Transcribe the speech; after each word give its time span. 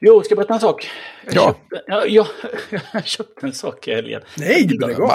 Jo, 0.00 0.22
ska 0.22 0.32
jag 0.32 0.38
berätta 0.38 0.54
en 0.54 0.60
sak? 0.60 0.90
Jag 1.24 1.34
Ja. 1.34 1.46
Köpte, 1.46 1.82
ja, 1.86 2.06
jag, 2.06 2.26
jag 2.92 3.06
köpte 3.06 3.46
en 3.46 3.52
sak 3.52 3.88
i 3.88 3.94
helgen. 3.94 4.22
Nej, 4.38 4.64
det 4.66 4.86
lägg 4.86 5.00
av! 5.00 5.10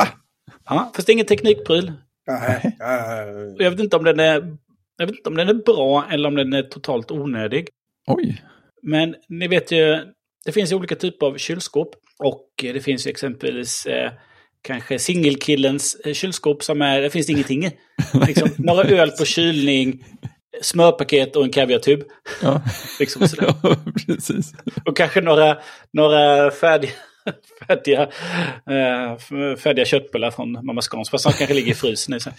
Ja, 0.66 0.92
fast 0.96 1.06
det 1.08 1.12
är 1.12 1.14
ingen 1.14 1.26
teknikpryl. 1.26 1.94
Nej. 2.28 2.78
Jag 3.58 3.72
vet 3.72 3.80
inte 3.80 3.96
om 3.98 4.04
den 4.04 4.20
är... 4.20 4.58
Jag 4.98 5.08
vet 5.08 5.16
inte 5.16 5.30
om 5.30 5.36
den 5.36 5.50
är 5.50 5.54
bra 5.54 6.06
eller 6.12 6.30
om 6.30 6.36
den 6.36 6.54
är 6.54 6.64
totalt 6.64 7.12
onödig. 7.12 7.68
Oj. 8.08 8.44
Men 8.84 9.16
ni 9.30 9.48
vet 9.48 9.72
ju, 9.72 9.98
det 10.46 10.52
finns 10.52 10.72
ju 10.72 10.76
olika 10.76 10.96
typer 10.96 11.26
av 11.26 11.38
kylskåp. 11.38 11.96
Och 12.24 12.48
det 12.58 12.82
finns 12.82 13.08
ju 13.08 13.12
exempelvis 13.12 13.86
eh, 13.86 14.12
kanske 14.62 15.00
singelkillens 15.00 15.96
eh, 15.96 16.14
kylskåp 16.14 16.64
som 16.64 16.82
är, 16.82 17.02
det 17.02 17.10
finns 17.10 17.30
ingenting 17.30 17.66
i. 17.66 17.72
Liksom, 18.28 18.50
några 18.58 18.84
öl 18.84 19.12
på 19.12 19.26
kylning, 19.26 20.06
smörpaket 20.62 21.36
och 21.36 21.44
en 21.44 21.52
kaviartub. 21.52 22.00
Ja, 22.42 22.62
Liksom 23.00 23.22
ja 23.42 23.76
precis. 24.08 24.54
Och 24.86 24.98
kanske 24.98 25.22
några, 25.22 25.58
några 25.94 26.52
färdiga, 26.52 26.92
färdiga, 27.68 28.02
eh, 28.70 29.18
färdiga 29.58 29.86
köttbullar 29.86 30.32
från 30.32 30.66
Mamma 30.66 30.82
Scans. 30.82 31.10
Fast 31.10 31.24
som 31.24 31.32
kanske 31.34 31.54
ligger 31.54 31.72
i 31.72 31.76
frysen. 31.76 32.14
i 32.16 32.20
sig, 32.20 32.34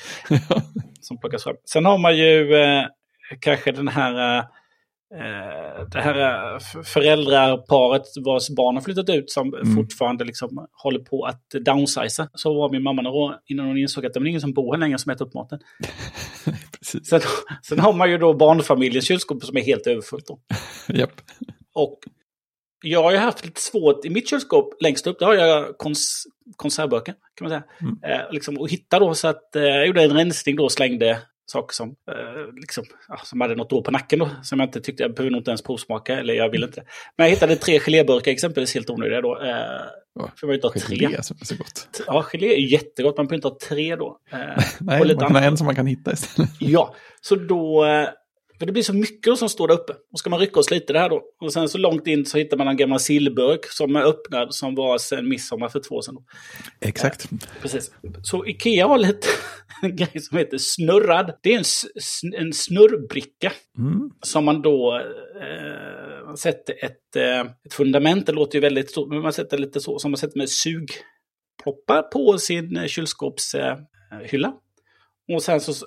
Som 1.01 1.19
plockas 1.21 1.45
fram. 1.45 1.57
Sen 1.73 1.85
har 1.85 1.99
man 1.99 2.17
ju 2.17 2.55
eh, 2.55 2.85
kanske 3.41 3.73
den 3.73 3.89
här, 3.89 4.39
eh, 4.39 4.45
det 5.93 6.01
här 6.01 6.45
eh, 6.55 6.59
föräldraparet 6.85 8.03
vars 8.25 8.49
barn 8.51 8.75
har 8.77 8.83
flyttat 8.83 9.09
ut 9.09 9.31
som 9.31 9.55
Mm. 9.55 9.77
fortfarande 9.77 10.25
liksom 10.25 10.67
håller 10.73 11.01
på 11.01 11.25
att 11.25 11.43
downsiza. 11.65 12.29
Så 12.35 12.55
var 12.55 12.71
min 12.71 12.83
mamma 12.83 13.03
några 13.03 13.17
år 13.17 13.35
innan 13.47 13.67
hon 13.67 13.79
insåg 13.79 14.07
att 14.07 14.15
det 14.15 14.21
var 14.21 14.27
ingen 14.27 14.41
som 14.41 14.53
bor 14.53 14.73
här 14.75 14.81
längre 14.81 14.99
som 14.99 15.13
äter 15.13 15.27
upp 15.27 15.35
maten. 15.35 15.59
Sen, 16.91 17.21
sen 17.63 17.79
har 17.79 17.93
man 17.93 18.11
ju 18.11 18.19
då 18.19 18.35
barnfamiljens 18.35 19.07
kylskåp 19.07 19.45
som 19.45 19.57
är 19.57 19.63
helt 19.63 19.87
överfullt. 19.87 20.27
Då. 20.27 20.41
Japp. 20.95 21.13
Och 21.75 21.99
jag 22.83 23.03
har 23.03 23.13
ju 23.13 23.19
haft 23.19 23.45
lite 23.45 23.61
svårt 23.61 24.05
i 24.05 24.11
mitt 24.11 24.31
kylskåp 24.31 24.83
längst 24.83 25.07
upp. 25.07 25.19
Där 25.19 25.27
har 25.27 25.35
jag 25.35 25.79
kons 25.79 26.27
konservburkar 26.57 27.15
kan 27.35 27.49
man 27.49 27.51
säga. 27.51 27.65
Mm. 27.81 28.21
Eh, 28.21 28.33
liksom, 28.33 28.59
och 28.59 28.69
hitta 28.69 28.99
då 28.99 29.15
så 29.15 29.29
att 29.29 29.57
eh, 29.57 29.63
jag 29.63 29.87
gjorde 29.87 30.03
en 30.03 30.17
rensning 30.17 30.57
då 30.57 30.65
och 30.65 30.73
slängde 30.73 31.23
saker 31.51 31.75
som, 31.75 31.89
eh, 31.89 32.55
liksom, 32.61 32.85
ja, 33.09 33.21
som 33.25 33.41
hade 33.41 33.55
något 33.55 33.73
år 33.73 33.83
på 33.83 33.91
nacken 33.91 34.19
då. 34.19 34.29
Som 34.43 34.61
jag 34.61 34.67
inte 34.67 34.81
tyckte, 34.81 35.03
jag 35.03 35.15
behöver 35.15 35.31
nog 35.31 35.41
inte 35.41 35.51
ens 35.51 35.63
provsmaka. 35.63 36.19
Eller 36.19 36.35
jag 36.35 36.51
vill 36.51 36.65
inte. 36.65 36.83
Men 37.17 37.27
jag 37.27 37.31
hittade 37.35 37.57
tre 37.57 37.81
geléburkar 37.81 38.33
exempelvis 38.33 38.75
helt 38.75 38.91
onödiga 38.91 39.21
då. 39.21 39.43
Eh, 39.43 40.29
för 40.37 40.47
man 40.47 40.55
inte 40.55 40.67
ha 40.67 40.75
tre. 40.75 40.97
Gelé 40.97 41.23
som 41.23 41.37
är 41.41 41.45
så 41.45 41.57
gott. 41.57 42.05
Ja, 42.07 42.23
gelé 42.23 42.47
är 42.47 42.73
jättegott. 42.73 43.17
Man 43.17 43.27
behöver 43.27 43.37
inte 43.37 43.49
ha 43.49 43.59
tre 43.69 43.97
då. 43.97 44.19
Eh, 44.33 44.39
Nej, 44.81 45.15
man 45.15 45.19
kan 45.19 45.37
ha 45.37 45.43
en 45.43 45.57
som 45.57 45.67
man 45.67 45.75
kan 45.75 45.87
hitta 45.87 46.13
istället. 46.13 46.51
Ja, 46.59 46.95
så 47.21 47.35
då... 47.35 47.87
eh, 48.61 48.63
För 48.63 48.67
det 48.67 48.73
blir 48.73 48.83
så 48.83 48.95
mycket 48.95 49.39
som 49.39 49.49
står 49.49 49.69
där 49.69 49.75
uppe. 49.75 49.93
Och 50.13 50.19
ska 50.19 50.31
man 50.31 50.39
rycka 50.41 50.59
och 50.59 50.65
slita 50.65 50.93
det 50.93 50.99
här 50.99 51.09
då. 51.11 51.23
Och 51.41 51.53
sen 51.53 51.69
så 51.69 51.79
långt 51.79 52.07
in 52.07 52.27
så 52.27 52.39
hittar 52.39 52.57
man 52.57 52.69
en 52.69 52.77
gammal 52.77 53.01
sillburk 53.01 53.67
som 53.67 53.97
är 53.97 54.03
öppnad 54.03 54.55
som 54.55 54.75
var 54.75 54.99
sedan 54.99 55.29
midsommar 55.29 55.69
för 55.69 55.81
två 55.81 55.95
år 55.95 56.03
sedan. 56.03 56.15
Då. 56.15 56.25
Exakt. 56.81 57.29
Precis. 57.63 57.91
Så 58.23 58.47
Ikea 58.47 58.87
har 58.87 58.99
lite 58.99 59.29
en 59.83 59.97
grej 59.97 60.21
som 60.21 60.39
heter 60.39 60.59
snurrad. 60.59 61.33
Det 61.43 61.55
är 61.55 61.59
en, 61.59 61.65
en 62.47 62.53
snurrbricka 62.53 63.53
Mm. 63.79 64.11
som 64.23 64.45
man 64.45 64.63
då 64.63 65.01
eh, 65.41 66.27
man 66.27 66.37
sätter 66.37 66.85
ett, 66.85 67.17
eh, 67.17 67.41
ett 67.41 67.75
fundament. 67.75 68.27
Det 68.27 68.33
låter 68.33 68.55
ju 68.55 68.61
väldigt 68.61 68.91
stort, 68.91 69.09
men 69.09 69.21
man 69.23 69.33
sätter 69.33 69.59
lite 69.59 69.81
så 69.81 69.99
som 69.99 70.11
man 70.11 70.19
sätter 70.19 70.39
med 70.39 70.49
sugploppar 70.51 72.03
på 72.03 72.39
sin 72.39 72.77
eh, 72.77 72.87
kylskåpshylla. 72.87 74.49
Eh, 75.29 75.35
och 75.35 75.43
sen 75.43 75.61
så 75.61 75.87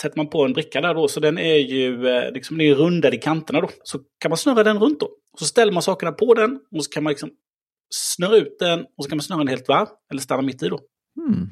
sätter 0.00 0.16
man 0.16 0.28
på 0.28 0.44
en 0.44 0.52
bricka 0.52 0.80
där 0.80 0.94
då, 0.94 1.08
så 1.08 1.20
den 1.20 1.38
är 1.38 1.56
ju 1.56 2.08
eh, 2.08 2.32
liksom, 2.32 2.58
den 2.58 2.66
är 2.66 2.74
rundad 2.74 3.14
i 3.14 3.18
kanterna 3.18 3.60
då. 3.60 3.68
Så 3.82 3.98
kan 4.18 4.28
man 4.28 4.36
snurra 4.38 4.64
den 4.64 4.78
runt 4.78 5.00
då. 5.00 5.10
Så 5.38 5.44
ställer 5.44 5.72
man 5.72 5.82
sakerna 5.82 6.12
på 6.12 6.34
den 6.34 6.60
och 6.76 6.84
så 6.84 6.90
kan 6.90 7.02
man 7.02 7.10
liksom 7.10 7.30
snurra 7.90 8.36
ut 8.36 8.58
den 8.58 8.80
och 8.80 9.04
så 9.04 9.08
kan 9.08 9.16
man 9.16 9.22
snurra 9.22 9.38
den 9.38 9.48
helt 9.48 9.68
varv, 9.68 9.88
eller 10.10 10.20
stanna 10.20 10.42
mitt 10.42 10.62
i 10.62 10.68
då. 10.68 10.80
Mm. 11.28 11.48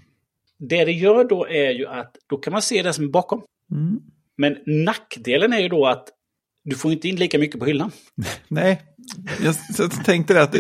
Det 0.59 0.85
det 0.85 0.93
gör 0.93 1.25
då 1.25 1.47
är 1.49 1.71
ju 1.71 1.87
att 1.87 2.17
då 2.29 2.37
kan 2.37 2.53
man 2.53 2.63
se 2.63 2.83
det 2.83 2.93
som 2.93 3.05
är 3.05 3.09
bakom. 3.09 3.43
Mm. 3.71 4.01
Men 4.37 4.57
nackdelen 4.85 5.53
är 5.53 5.61
ju 5.61 5.69
då 5.69 5.87
att 5.87 6.09
du 6.69 6.77
får 6.77 6.93
inte 6.93 7.09
in 7.09 7.17
lika 7.17 7.39
mycket 7.39 7.61
på 7.61 7.67
hyllan. 7.67 7.91
Nej, 8.49 8.83
jag, 9.43 9.55
tänkte 10.05 10.35
det 10.35 10.43
att 10.43 10.57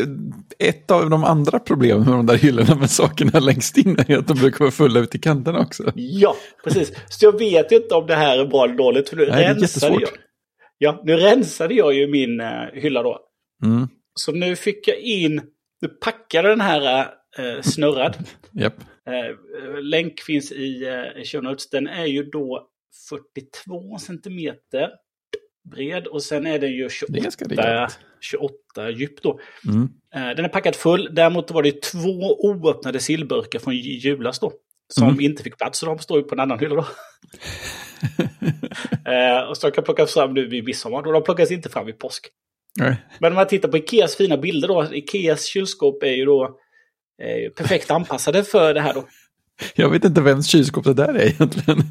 ett 0.59 0.91
av 0.91 1.11
de 1.11 1.25
andra 1.25 1.59
problemen 1.59 2.05
med 2.05 2.13
de 2.13 2.27
där 2.27 2.37
hyllorna 2.37 2.75
med 2.75 2.91
sakerna 2.91 3.41
längst 3.41 3.79
in 3.79 3.97
är 4.09 4.19
att 4.19 4.29
de 4.29 4.39
brukar 4.39 4.59
vara 4.59 4.71
fulla 4.71 5.01
ut 5.01 5.15
i 5.15 5.19
kanterna 5.19 5.61
också. 5.61 5.93
Ja, 5.95 6.37
precis. 6.65 6.93
Så 7.09 7.27
jag 7.27 7.39
vet 7.39 7.73
ju 7.73 7.77
inte 7.77 7.95
om 7.95 8.07
det 8.07 8.15
här 8.15 8.39
är 8.39 8.47
bra 8.47 8.65
eller 8.65 8.75
dåligt. 8.75 9.09
För 9.09 9.17
nu 9.17 9.27
Nej, 9.27 9.45
rensade 9.45 9.95
jag, 10.01 10.11
ja, 10.79 11.03
nu 11.05 11.17
rensade 11.17 11.75
jag 11.75 11.95
ju 11.95 12.07
min 12.07 12.41
uh, 12.41 12.49
hylla 12.73 13.03
då. 13.03 13.21
Mm. 13.65 13.89
Så 14.15 14.33
nu 14.33 14.57
fick 14.57 14.89
jag 14.89 14.99
in, 14.99 15.43
nu 15.81 15.89
packade 15.89 16.49
den 16.49 16.61
här 16.61 17.07
uh, 17.39 17.63
snurrad. 17.63 18.17
Japp. 18.53 18.81
Eh, 18.81 19.83
länk 19.83 20.21
finns 20.21 20.53
i 20.53 20.85
uh, 20.87 21.25
show 21.25 21.43
notes. 21.43 21.71
Den 21.71 21.87
är 21.87 22.07
ju 22.07 22.23
då 22.23 22.69
42 23.09 23.99
centimeter 23.99 24.89
bred 25.71 26.07
och 26.07 26.23
sen 26.23 26.47
är 26.47 26.59
den 26.59 26.73
ju 26.73 26.89
Det 27.09 27.19
är 27.19 27.23
ganska 27.23 27.45
28, 27.45 27.63
rejält. 27.63 27.99
28 28.21 28.91
djup 28.91 29.23
då. 29.23 29.41
Mm. 29.67 29.89
Eh, 30.15 30.37
Den 30.37 30.45
är 30.45 30.49
packad 30.49 30.77
full. 30.77 31.09
Däremot 31.15 31.51
var 31.51 31.63
det 31.63 31.83
två 31.83 32.37
oöppnade 32.49 33.01
sillburkar 33.01 33.59
från 33.59 33.77
julas 33.77 34.39
då. 34.39 34.53
Som 34.93 35.09
Mm. 35.09 35.21
inte 35.21 35.43
fick 35.43 35.59
plats, 35.59 35.79
så 35.79 35.87
de 35.87 35.99
står 35.99 36.19
ju 36.19 36.25
på 36.25 36.35
en 36.35 36.41
annan 36.41 36.59
hylla 36.59 36.75
då. 36.75 36.87
eh, 39.13 39.49
och 39.49 39.57
så 39.57 39.71
kan 39.71 39.85
plockas 39.85 40.15
fram 40.15 40.35
nu 40.35 40.49
vid 40.49 40.65
midsommar. 40.65 41.07
Och 41.07 41.13
de 41.13 41.23
plockas 41.23 41.51
inte 41.51 41.69
fram 41.69 41.87
vid 41.87 41.99
påsk. 41.99 42.27
Nej. 42.81 42.97
Men 43.21 43.33
om 43.33 43.37
man 43.37 43.47
tittar 43.47 43.69
på 43.69 43.77
Ikeas 43.79 44.17
fina 44.17 44.37
bilder 44.37 44.69
då. 44.69 44.87
Ikeas 44.93 45.45
kylskåp 45.45 46.03
är 46.03 46.13
ju 46.13 46.25
då 46.25 46.45
eh, 47.23 47.51
perfekt 47.53 47.91
anpassade 47.91 48.45
för 48.45 48.75
det 48.75 48.81
här 48.81 48.95
då. 48.95 49.05
Jag 49.75 49.91
vet 49.91 50.05
inte 50.05 50.21
vems 50.21 50.47
kylskåp 50.49 50.85
det 50.85 50.95
där 50.95 51.15
är 51.15 51.27
egentligen. 51.27 51.83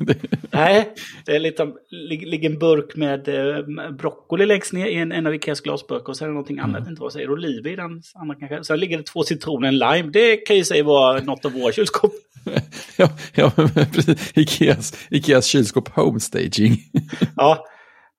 Nej, 0.51 0.94
det 1.25 1.35
är 1.35 1.39
lite, 1.39 1.67
lig- 2.09 2.25
ligger 2.28 2.50
en 2.50 2.59
burk 2.59 2.95
med 2.95 3.28
eh, 3.28 3.91
broccoli 3.97 4.45
längst 4.45 4.73
ner 4.73 4.85
i 4.85 4.95
en, 4.95 5.11
en 5.11 5.28
av 5.28 5.35
Ikeas 5.35 5.61
glasburkar. 5.61 6.09
Och 6.09 6.17
sen 6.17 6.25
är 6.25 6.29
det 6.29 6.33
någonting 6.33 6.59
annat, 6.59 6.88
inte 6.88 7.01
vad 7.01 7.13
säger 7.13 7.31
oliver 7.31 7.69
i 7.72 7.75
den 7.75 8.01
andra 8.16 8.35
kanske. 8.35 8.63
Sen 8.63 8.79
ligger 8.79 8.97
det 8.97 9.03
två 9.03 9.23
citroner, 9.23 9.67
en 9.67 9.78
lime. 9.78 10.09
Det 10.11 10.38
kan 10.38 10.55
ju 10.55 10.63
säga 10.63 10.83
vara 10.83 11.19
något 11.22 11.45
av 11.45 11.51
våra 11.51 11.72
kylskåp. 11.72 12.11
Ja, 12.97 13.09
ja 13.35 13.51
precis. 13.94 14.31
Ikeas, 14.38 15.07
Ikeas 15.11 15.45
kylskåp 15.45 15.89
homestaging. 15.89 16.78
Ja, 17.35 17.66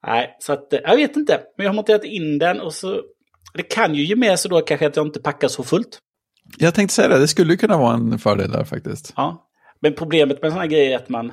nej, 0.07 0.37
så 0.41 0.53
att 0.53 0.73
eh, 0.73 0.81
jag 0.83 0.97
vet 0.97 1.17
inte. 1.17 1.41
Men 1.57 1.65
jag 1.65 1.71
har 1.71 1.77
monterat 1.77 2.05
in 2.05 2.39
den 2.39 2.61
och 2.61 2.75
så... 2.75 3.03
Det 3.55 3.63
kan 3.63 3.95
ju 3.95 4.05
ge 4.05 4.17
med 4.17 4.39
sig 4.39 4.49
då 4.51 4.61
kanske 4.61 4.87
att 4.87 4.97
jag 4.97 5.07
inte 5.07 5.21
packar 5.21 5.49
så 5.49 5.63
fullt. 5.63 5.99
Jag 6.59 6.75
tänkte 6.75 6.95
säga 6.95 7.09
det, 7.09 7.19
det 7.19 7.29
skulle 7.29 7.57
kunna 7.57 7.79
vara 7.79 7.95
en 7.95 8.19
fördel 8.19 8.51
där 8.51 8.65
faktiskt. 8.65 9.13
Ja. 9.17 9.49
Men 9.81 9.95
problemet 9.95 10.43
med 10.43 10.51
sådana 10.51 10.67
grejer 10.67 10.91
är 10.93 10.97
att 10.97 11.09
man... 11.09 11.33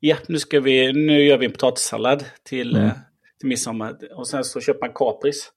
Ja, 0.00 0.16
nu, 0.28 0.38
ska 0.38 0.60
vi, 0.60 0.92
nu 0.92 1.24
gör 1.24 1.38
vi 1.38 1.46
en 1.46 1.52
potatissallad 1.52 2.24
till, 2.42 2.76
Mm. 2.76 2.86
eh, 2.86 2.92
till 3.40 3.48
midsommar. 3.48 3.96
Och 4.16 4.28
sen 4.28 4.44
så 4.44 4.60
köper 4.60 4.80
man 4.80 4.90
kapris. 4.94 5.50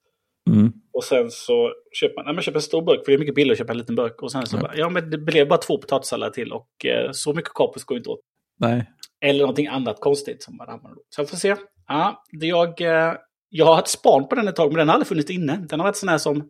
Mm. 0.50 0.72
Och 0.94 1.04
sen 1.04 1.32
så 1.32 1.72
köper 1.94 2.16
man, 2.16 2.26
nej, 2.26 2.34
man 2.34 2.44
köper 2.44 2.58
en 2.58 2.62
stor 2.62 2.82
burk, 2.82 3.06
för 3.06 3.12
det 3.12 3.16
är 3.16 3.20
mycket 3.20 3.36
billigare 3.36 3.54
att 3.54 3.58
köpa 3.58 3.72
en 3.72 3.78
liten 3.78 3.96
burk. 3.96 4.22
Och 4.22 4.32
sen 4.32 4.46
så 4.46 4.58
Ja. 4.58 4.62
bara, 4.62 4.76
ja 4.76 4.90
men 4.90 5.10
det 5.10 5.18
blev 5.18 5.48
bara 5.48 5.60
två 5.60 5.78
potatissallader 5.78 6.34
till 6.34 6.52
och 6.52 6.86
eh, 6.86 7.12
så 7.12 7.34
mycket 7.34 7.54
kapris 7.54 7.84
går 7.84 7.98
inte 7.98 8.10
åt. 8.10 8.20
Nej. 8.60 8.90
Eller 9.22 9.40
någonting 9.40 9.68
annat 9.68 10.00
konstigt 10.00 10.44
som 10.44 10.58
man 10.58 10.70
använder. 10.70 11.00
Så 11.10 11.22
jag 11.22 11.30
får 11.30 11.38
se. 11.38 11.56
Ja, 11.88 12.24
det 12.32 12.48
jag, 12.48 12.82
eh, 12.82 13.14
jag 13.50 13.66
har 13.66 13.76
haft 13.76 13.88
span 13.88 14.28
på 14.28 14.36
den 14.36 14.48
ett 14.48 14.56
tag, 14.56 14.68
men 14.72 14.78
den 14.78 14.88
har 14.88 14.94
aldrig 14.96 15.08
funnits 15.08 15.30
inne. 15.32 15.66
Den 15.70 15.80
har 15.80 15.88
varit 15.88 15.96
sån 15.98 16.10
här 16.10 16.18
som 16.18 16.50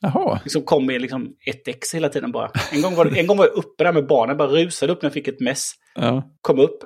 Jaha. 0.00 0.40
liksom 0.44 0.62
kom 0.62 0.90
i 0.90 0.98
liksom 0.98 1.28
ett 1.46 1.68
ex 1.68 1.94
hela 1.94 2.08
tiden 2.08 2.32
bara. 2.32 2.50
En 2.72 2.82
gång, 2.82 2.94
var, 2.94 3.18
en 3.18 3.26
gång 3.26 3.36
var 3.36 3.44
jag 3.46 3.54
uppe 3.54 3.84
där 3.84 3.92
med 3.92 4.06
barnen, 4.06 4.36
bara 4.36 4.48
rusade 4.48 4.92
upp 4.92 5.02
när 5.02 5.06
jag 5.08 5.14
fick 5.14 5.28
ett 5.28 5.40
mess. 5.40 5.72
Ja. 5.94 6.22
Kom 6.40 6.58
upp. 6.58 6.78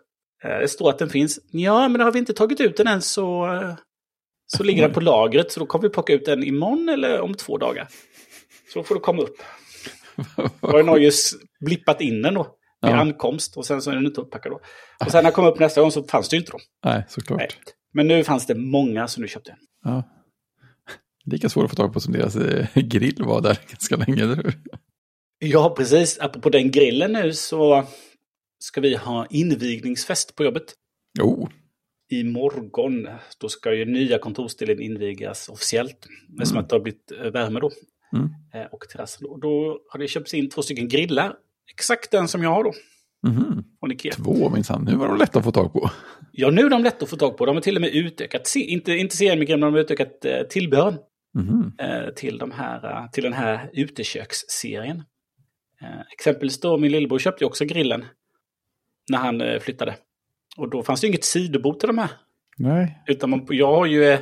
Eh, 0.45 0.59
Det 0.59 0.69
står 0.69 0.91
att 0.91 0.99
den 0.99 1.09
finns. 1.11 1.39
Ja, 1.53 1.89
men 1.89 2.01
har 2.01 2.13
vi 2.13 2.19
inte 2.19 2.33
tagit 2.33 2.61
ut 2.61 2.77
den 2.77 2.87
än 2.87 3.03
så, 3.03 3.47
eh, 3.55 3.75
så 4.47 4.63
ligger 4.63 4.83
den 4.83 4.93
på 4.93 5.01
lagret. 5.01 5.53
Så 5.53 5.61
då 5.61 5.67
kommer 5.67 5.83
vi 5.83 5.89
plocka 5.89 6.13
ut 6.13 6.25
den 6.25 6.45
imorgon 6.45 6.89
eller 6.89 7.21
om 7.21 7.35
två 7.35 7.59
dagar. 7.59 7.89
Så 8.73 8.79
då 8.79 8.83
får 8.85 8.95
du 8.95 9.01
komma 9.01 9.23
upp. 9.23 9.37
Då 10.61 10.83
har 10.83 10.99
just 10.99 11.35
blippat 11.65 12.01
in 12.01 12.23
den 12.23 12.35
då. 12.35 12.43
Vid 12.83 12.91
Ja. 12.91 12.97
ankomst 12.97 13.57
och 13.57 13.67
sen 13.67 13.83
så 13.83 13.91
är 13.91 13.95
den 13.95 14.07
inte 14.07 14.21
upppackad 14.21 14.53
då. 14.53 14.61
Och 15.05 15.11
sen 15.13 15.23
när 15.23 15.25
jag 15.31 15.35
kom 15.35 15.45
upp 15.45 15.59
nästa 15.59 15.81
gång 15.81 15.91
så 15.91 16.03
fanns 16.05 16.29
det 16.29 16.37
ju 16.37 16.41
inte 16.41 16.53
då. 16.53 16.59
Nej, 16.85 17.05
såklart. 17.09 17.39
Nej. 17.39 17.49
Men 17.95 18.09
nu 18.09 18.25
fanns 18.25 18.47
det 18.47 18.55
många 18.55 19.09
som 19.09 19.21
nu 19.23 19.29
köpte. 19.29 19.57
Ja. 19.85 20.03
Lika 21.25 21.49
svårt 21.49 21.65
att 21.65 21.71
få 21.71 21.77
tag 21.77 21.93
på 21.93 22.01
som 22.01 22.13
deras 22.13 22.37
eh, 22.37 22.67
grill 22.75 23.23
var 23.25 23.41
där 23.41 23.59
ganska 23.69 23.97
länge, 23.97 24.23
eller 24.23 24.37
hur? 24.37 24.55
Ja, 25.39 25.75
precis. 25.77 26.19
Apropå 26.21 26.51
den 26.51 26.71
grillen 26.71 27.13
nu 27.13 27.33
så 27.33 27.85
ska 28.59 28.81
vi 28.81 28.97
ha 28.97 29.27
invigningsfest 29.31 30.37
på 30.37 30.45
jobbet. 30.45 30.65
Jo, 31.19 31.49
Imorgon, 32.13 33.09
då 33.41 33.49
ska 33.49 33.75
ju 33.75 33.85
nya 33.85 34.19
kontorsdelen 34.19 34.81
invigas 34.81 35.49
officiellt. 35.49 36.07
Är 36.41 36.45
som 36.45 36.59
att 36.59 36.69
det 36.69 36.75
har 36.77 36.81
blivit 36.81 37.13
eh, 37.25 37.31
värme 37.31 37.61
då. 37.61 37.71
Mm. 38.17 38.29
Eh, 38.55 38.67
Och 38.73 38.81
terrassen 38.93 39.27
då. 39.29 39.37
Då 39.37 39.79
har 39.89 39.99
det 39.99 40.09
köpts 40.09 40.35
in 40.35 40.51
två 40.51 40.63
stycken 40.63 40.89
grillar. 40.89 41.35
Exakt 41.75 42.11
den 42.11 42.29
som 42.29 42.43
jag 42.43 42.51
har 42.51 42.65
då. 42.65 42.73
Mhm. 43.29 43.65
Från 43.81 43.93
Ikea. 43.93 44.13
två 44.13 44.51
minsann. 44.51 44.85
Nu 44.85 44.97
var 44.97 45.09
de 45.09 45.19
lätta 45.19 45.39
att 45.39 45.45
få 45.45 45.53
tag 45.53 45.73
på. 45.73 45.91
Ja, 46.33 46.51
nu 46.51 46.63
är 46.63 46.71
de 46.71 46.83
lätta 46.83 47.05
att 47.05 47.11
få 47.11 47.17
tag 47.17 47.37
på. 47.37 47.47
De 47.47 47.57
har 47.57 47.63
till 47.63 47.77
och 47.77 47.81
med 47.81 47.91
utökat, 47.95 48.53
inte, 48.57 48.93
inte 48.93 49.17
serien 49.17 49.39
men 49.39 49.61
de 49.61 49.73
har 49.73 49.81
utökat 49.81 50.25
eh, 50.25 50.43
tillbehören. 50.43 50.95
Eh, 51.79 52.15
till, 52.15 52.39
de 52.39 52.51
här, 52.51 52.85
eh, 52.85 53.11
till 53.11 53.25
den 53.25 53.33
här 53.33 53.71
uteköksserien. 53.73 55.03
Eh, 55.83 56.01
exempelvis 56.13 56.61
då 56.61 56.79
min 56.79 56.93
lillebror 56.93 57.19
köpte 57.19 57.45
också 57.45 57.65
grillen 57.65 58.05
när 59.11 59.19
han 59.19 59.61
flyttade. 59.61 59.97
Och 60.57 60.71
då 60.71 60.83
fanns 60.83 61.01
det 61.01 61.07
ju 61.07 61.09
inget 61.09 61.25
sidobord 61.25 61.79
till 61.81 61.87
de 61.87 61.99
här. 61.99 62.11
Nej, 62.59 63.03
Utan 63.07 63.31
man, 63.31 63.47
jag 63.51 63.67
har 63.67 63.87
ju 63.87 64.19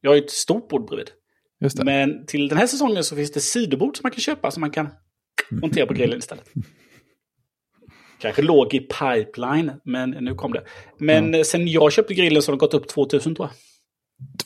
jag 0.00 0.10
har 0.10 0.14
ju 0.14 0.22
ett 0.22 0.30
stort 0.30 0.68
bord 0.68 0.88
bredvid. 0.88 1.10
just 1.60 1.76
det. 1.76 1.84
Men 1.84 2.26
till 2.26 2.48
den 2.48 2.58
här 2.58 2.66
säsongen 2.66 3.04
så 3.04 3.16
finns 3.16 3.32
det 3.32 3.40
sidobord 3.40 3.96
som 3.96 4.02
man 4.02 4.12
kan 4.12 4.20
köpa 4.20 4.50
som 4.50 4.60
man 4.60 4.70
kan 4.70 4.88
montera 5.50 5.86
på 5.86 5.94
grillen 5.94 6.18
istället. 6.18 6.50
Kanske 8.20 8.42
låg 8.42 8.74
i 8.74 8.80
pipeline, 8.80 9.72
men 9.84 10.10
nu 10.10 10.34
kom 10.34 10.52
det. 10.52 10.64
Men 10.98 11.34
eh, 11.34 11.42
sen 11.42 11.68
jag 11.68 11.92
köpte 11.92 12.14
grillen 12.14 12.42
så 12.42 12.52
har 12.52 12.56
det 12.56 12.60
gått 12.60 12.74
upp 12.74 12.88
2000 12.88 13.34
tror 13.34 13.48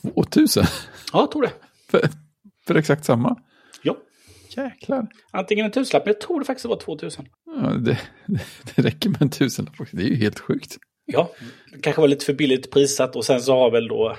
jag. 0.03 0.13
2000? 0.13 0.63
Ja, 1.13 1.19
jag 1.19 1.31
tror 1.31 1.41
det. 1.41 1.51
För, 1.93 2.09
för 2.67 2.75
exakt 2.75 3.05
samma? 3.05 3.39
Ja. 3.83 3.97
Jäklar. 4.57 5.07
Antingen 5.31 5.65
en 5.65 5.71
tusenlapp, 5.71 6.05
men 6.05 6.13
jag 6.13 6.21
tror 6.21 6.39
det 6.39 6.45
faktiskt 6.45 6.65
var 6.65 6.79
2000. 6.79 7.25
Ja, 7.45 7.69
det, 7.69 7.99
det 8.75 8.81
räcker 8.81 9.09
med 9.09 9.21
en 9.21 9.29
tusenlapp. 9.29 9.79
också. 9.81 9.95
Det 9.97 10.03
är 10.03 10.07
ju 10.07 10.15
helt 10.15 10.39
sjukt. 10.39 10.77
Ja, 11.05 11.31
det 11.71 11.79
kanske 11.81 12.01
var 12.01 12.07
lite 12.07 12.25
för 12.25 12.33
billigt 12.33 12.71
prissatt 12.71 13.15
och 13.15 13.25
sen 13.25 13.41
så 13.41 13.53
har 13.53 13.71
väl 13.71 13.87
då 13.87 14.17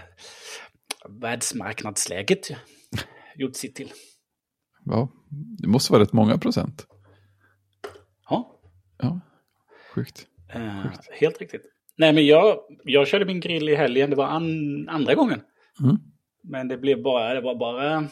världsmarknadsläget 1.21 2.51
gjort 3.37 3.57
sitt 3.57 3.75
till. 3.75 3.93
Ja, 4.85 5.09
det 5.59 5.69
måste 5.69 5.93
vara 5.93 6.03
rätt 6.03 6.13
många 6.13 6.39
procent. 6.39 6.87
Ja, 8.31 8.61
Ja, 8.99 9.21
sjukt. 9.95 10.27
eh, 10.55 10.85
helt 11.21 11.41
riktigt. 11.41 11.63
Nej, 11.97 12.13
men 12.13 12.27
jag, 12.27 12.57
jag 12.85 13.07
körde 13.09 13.25
min 13.25 13.41
grill 13.41 13.69
i 13.69 13.75
helgen, 13.75 14.11
det 14.11 14.17
var 14.17 14.27
an, 14.27 14.89
andra 14.89 15.15
gången. 15.15 15.41
Mm. 15.83 15.97
Men 16.45 16.69
det 16.69 16.77
blev 16.79 17.03
bara, 17.03 17.35
det 17.35 17.41
var 17.41 17.55
bara, 17.55 18.09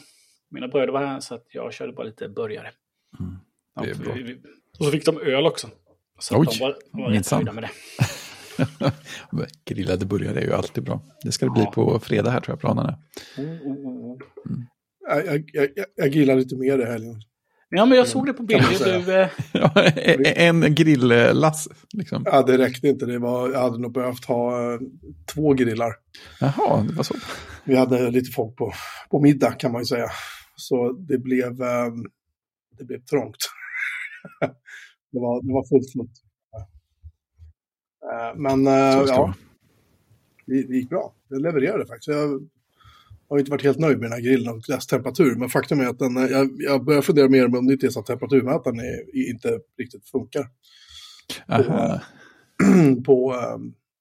mina 0.51 0.69
bröder 0.69 0.93
var 0.93 1.07
här 1.07 1.21
så 1.21 1.35
att 1.35 1.47
jag 1.53 1.73
körde 1.73 1.93
bara 1.93 2.07
lite 2.07 2.29
burgare. 2.29 2.71
Mm. 3.21 3.37
Ja, 3.75 3.83
Det 3.83 3.91
är 3.91 3.95
bra. 3.95 4.13
Och 4.79 4.85
så 4.85 4.91
fick 4.91 5.05
de 5.07 5.21
öl 5.21 5.47
också. 5.47 5.69
Så 6.19 6.37
Oj, 6.39 6.47
att 6.49 6.53
de 6.55 6.61
var, 6.61 6.77
de 6.93 7.01
var 7.01 7.09
rätt 7.09 7.15
minsann. 7.15 7.45
nöjda 7.45 7.53
med 7.53 7.63
det. 7.63 7.71
Grillade 9.65 10.07
burgare 10.07 10.41
är 10.41 10.45
ju 10.45 10.53
alltid 10.53 10.85
bra. 10.85 11.01
Det 11.23 11.33
ska 11.33 11.47
det 11.47 11.51
bli 11.53 11.63
Ja. 11.63 11.71
på 11.73 11.99
fredag 12.01 12.31
här 12.31 12.41
tror 12.41 12.53
jag 12.53 12.61
planen 12.61 12.87
är. 12.87 12.95
Oh, 13.39 13.67
oh, 13.67 14.13
oh. 14.13 14.19
Jag, 15.09 15.51
jag, 15.53 15.69
jag, 15.77 15.87
jag 15.97 16.13
grillar 16.13 16.37
lite 16.37 16.57
mer 16.57 16.79
i 16.79 16.85
helgen. 16.85 17.23
Ja, 17.75 17.87
men 17.87 17.99
jag 17.99 18.09
såg 18.09 18.27
det 18.27 18.33
på 18.33 18.43
bild. 18.43 18.63
man 18.63 18.75
säga. 18.75 18.99
Du, 18.99 19.21
eh, 19.21 19.29
Ja, 19.53 19.83
en 20.37 20.75
grilllass 20.75 21.69
liksom. 21.93 22.23
Ja, 22.27 22.43
det 22.43 22.59
räckte 22.59 22.89
inte. 22.89 23.07
Det 23.07 23.19
var, 23.19 23.51
jag 23.53 23.61
hade 23.61 23.79
nog 23.79 23.93
behövt 23.93 24.25
ha 24.25 24.73
eh, 24.75 24.81
två 25.35 25.55
grillar. 25.55 25.93
Jaha, 26.41 26.83
det 26.89 26.95
var 26.95 27.03
så. 27.03 27.15
Vi 27.65 27.77
hade 27.77 28.11
lite 28.11 28.31
folk 28.33 28.57
på, 28.57 28.73
på 29.11 29.21
middag 29.21 29.51
kan 29.53 29.73
man 29.73 29.81
ju 29.81 29.85
säga. 29.85 30.07
Så 30.57 30.93
det 30.93 31.19
blev, 31.19 31.63
eh, 31.63 31.93
det 32.79 32.85
blev 32.85 32.99
trångt. 33.05 33.37
det, 35.13 35.19
var, 35.21 35.43
det 35.43 35.53
var 35.53 35.69
fullt 35.69 35.93
fullt. 35.93 36.13
Eh, 38.13 38.37
Men 38.37 38.67
eh, 38.67 39.05
ja, 39.09 39.35
det, 40.47 40.63
det 40.69 40.77
gick 40.77 40.89
bra. 40.89 41.15
Det 41.29 41.39
levererade 41.39 41.87
faktiskt. 41.87 42.09
Jag 42.09 42.49
har 43.33 43.39
inte 43.39 43.51
varit 43.51 43.63
helt 43.63 43.79
nöjd 43.79 43.99
med 43.99 44.11
den 44.11 44.13
här 44.13 44.21
grillen 44.21 44.55
och 44.55 44.63
dess 44.69 44.87
temperatur. 44.87 45.35
Men 45.35 45.49
faktum 45.49 45.81
är 45.81 45.87
att 45.87 45.99
den, 45.99 46.17
eh, 46.17 46.23
jag, 46.23 46.51
jag 46.59 46.85
börjar 46.85 47.03
fundera 47.03 47.29
mer 47.29 47.49
på 47.49 47.59
om 47.59 47.67
det 47.67 47.73
inte 47.73 47.87
är 47.87 47.91
så 47.91 48.01
att 48.01 48.07
temperaturmätaren 48.07 48.81
är, 48.81 49.31
inte 49.31 49.61
riktigt 49.79 50.09
funkar. 50.09 50.49
Aha. 51.49 52.01
på, 53.07 53.35
eh, 53.35 53.59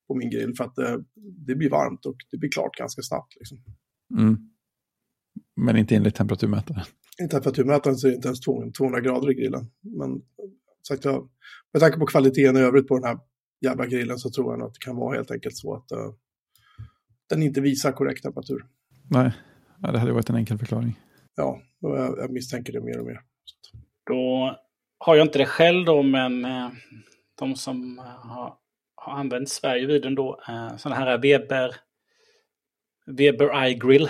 på 0.08 0.16
min 0.16 0.30
grill 0.30 0.54
för 0.58 0.64
att 0.64 0.76
det, 0.76 1.04
det 1.48 1.56
blir 1.56 1.70
varmt 1.70 2.06
och 2.06 2.16
det 2.32 2.38
blir 2.38 2.50
klart 2.50 2.76
ganska 2.78 3.02
snabbt. 3.02 3.36
Liksom. 3.36 3.58
Mm. 4.18 4.38
Men 5.56 5.78
inte 5.78 5.96
enligt 5.96 6.16
temperaturmätaren. 6.16 6.84
I 7.26 7.28
temperaturmätaren 7.28 7.98
så 7.98 8.08
är 8.08 8.12
det 8.12 8.16
inte 8.16 8.28
ens 8.28 8.40
200 8.40 8.72
200 8.78 9.02
grader 9.02 9.32
i 9.32 9.34
grillen. 9.34 9.72
Men 9.82 10.22
sagt, 10.88 11.06
jag, 11.06 11.30
med 11.74 11.82
tanke 11.82 12.00
på 12.00 12.06
kvaliteten 12.06 12.58
i 12.58 12.60
övrigt 12.60 12.88
på 12.88 12.96
den 13.00 13.04
här 13.04 13.20
jävla 13.62 13.86
grillen 13.86 14.18
så 14.18 14.30
tror 14.30 14.52
jag 14.52 14.60
nog 14.60 14.68
att 14.68 14.74
det 14.74 14.86
kan 14.86 14.96
vara 14.96 15.16
helt 15.16 15.32
enkelt 15.32 15.58
så 15.58 15.76
att 15.76 15.92
eh, 15.92 16.14
den 17.30 17.44
inte 17.44 17.62
visar 17.62 17.92
korrekt 17.92 18.24
temperatur. 18.24 18.66
Nej, 19.14 19.32
ja, 19.82 19.92
det 19.92 20.00
hade 20.00 20.12
varit 20.12 20.30
en 20.30 20.36
enkel 20.36 20.58
förklaring. 20.58 21.00
Ja, 21.36 21.62
jag, 21.80 22.18
jag 22.18 22.32
misstänker 22.32 22.74
det 22.74 22.82
mer 22.82 23.00
och 23.00 23.06
mer. 23.06 23.22
Då 24.06 24.56
har 24.98 25.16
jag 25.16 25.26
inte 25.26 25.38
det 25.38 25.46
själv 25.46 25.86
då, 25.86 26.04
men 26.04 26.46
eh, 26.46 26.70
de 27.40 27.56
som 27.56 28.00
eh, 28.00 28.06
har, 28.06 28.54
har 28.96 29.14
använt 29.14 29.50
Sverigevideon 29.50 30.16
då, 30.16 30.40
eh, 30.48 30.78
sådana 30.78 31.02
här 31.02 31.18
Weber, 31.18 31.76
Weber 33.06 33.66
iGrill 33.66 34.10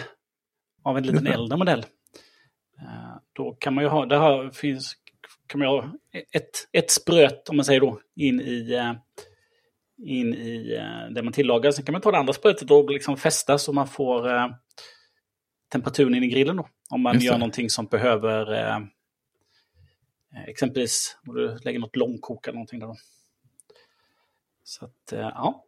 av 0.84 0.98
en 0.98 1.04
liten 1.04 1.28
äldre 1.28 1.58
modell. 1.58 1.86
Då 3.34 3.54
kan 3.54 3.74
man 3.74 3.84
ju 3.84 3.90
ha, 3.90 4.06
det 4.06 4.20
här 4.20 4.50
finns, 4.50 4.96
kan 5.48 5.60
man 5.60 5.68
ha 5.68 5.94
ett, 6.32 6.68
ett 6.72 6.92
spröt, 6.92 7.50
om 7.50 7.56
man 7.56 7.66
säger 7.66 7.82
då, 7.82 8.02
in 8.16 8.42
i, 8.42 8.74
eh, 8.74 8.94
in 10.04 10.34
i 10.34 10.74
eh, 10.76 11.14
det 11.14 11.24
man 11.24 11.34
tillagar. 11.34 11.72
Sen 11.72 11.86
kan 11.86 11.94
man 11.94 12.02
ta 12.02 12.12
det 12.12 12.18
andra 12.18 12.34
sprötet 12.34 12.72
och 12.72 12.90
liksom 12.92 13.18
fästa 13.18 13.58
så 13.58 13.74
man 13.74 13.88
får 13.88 14.36
eh, 14.36 14.48
temperaturen 15.72 16.16
in 16.16 16.24
i 16.24 16.28
grillen 16.28 16.56
då. 16.58 16.68
Om 16.90 17.02
man 17.02 17.14
Just 17.14 17.26
gör 17.26 17.34
det. 17.34 17.40
någonting 17.40 17.70
som 17.70 17.86
behöver 17.86 18.54
eh, 18.54 18.80
Eh, 20.36 20.44
Exempelvis 20.44 21.18
om 21.28 21.36
du 21.36 21.58
lägger 21.64 21.80
något 21.80 21.96
långkok 21.96 22.48
eller 22.48 22.56
någonting 22.56 22.80
där. 22.80 22.88
Då. 22.88 22.96
Så 24.64 24.86
att, 24.86 25.14
eh, 25.14 25.20
ja. 25.20 25.66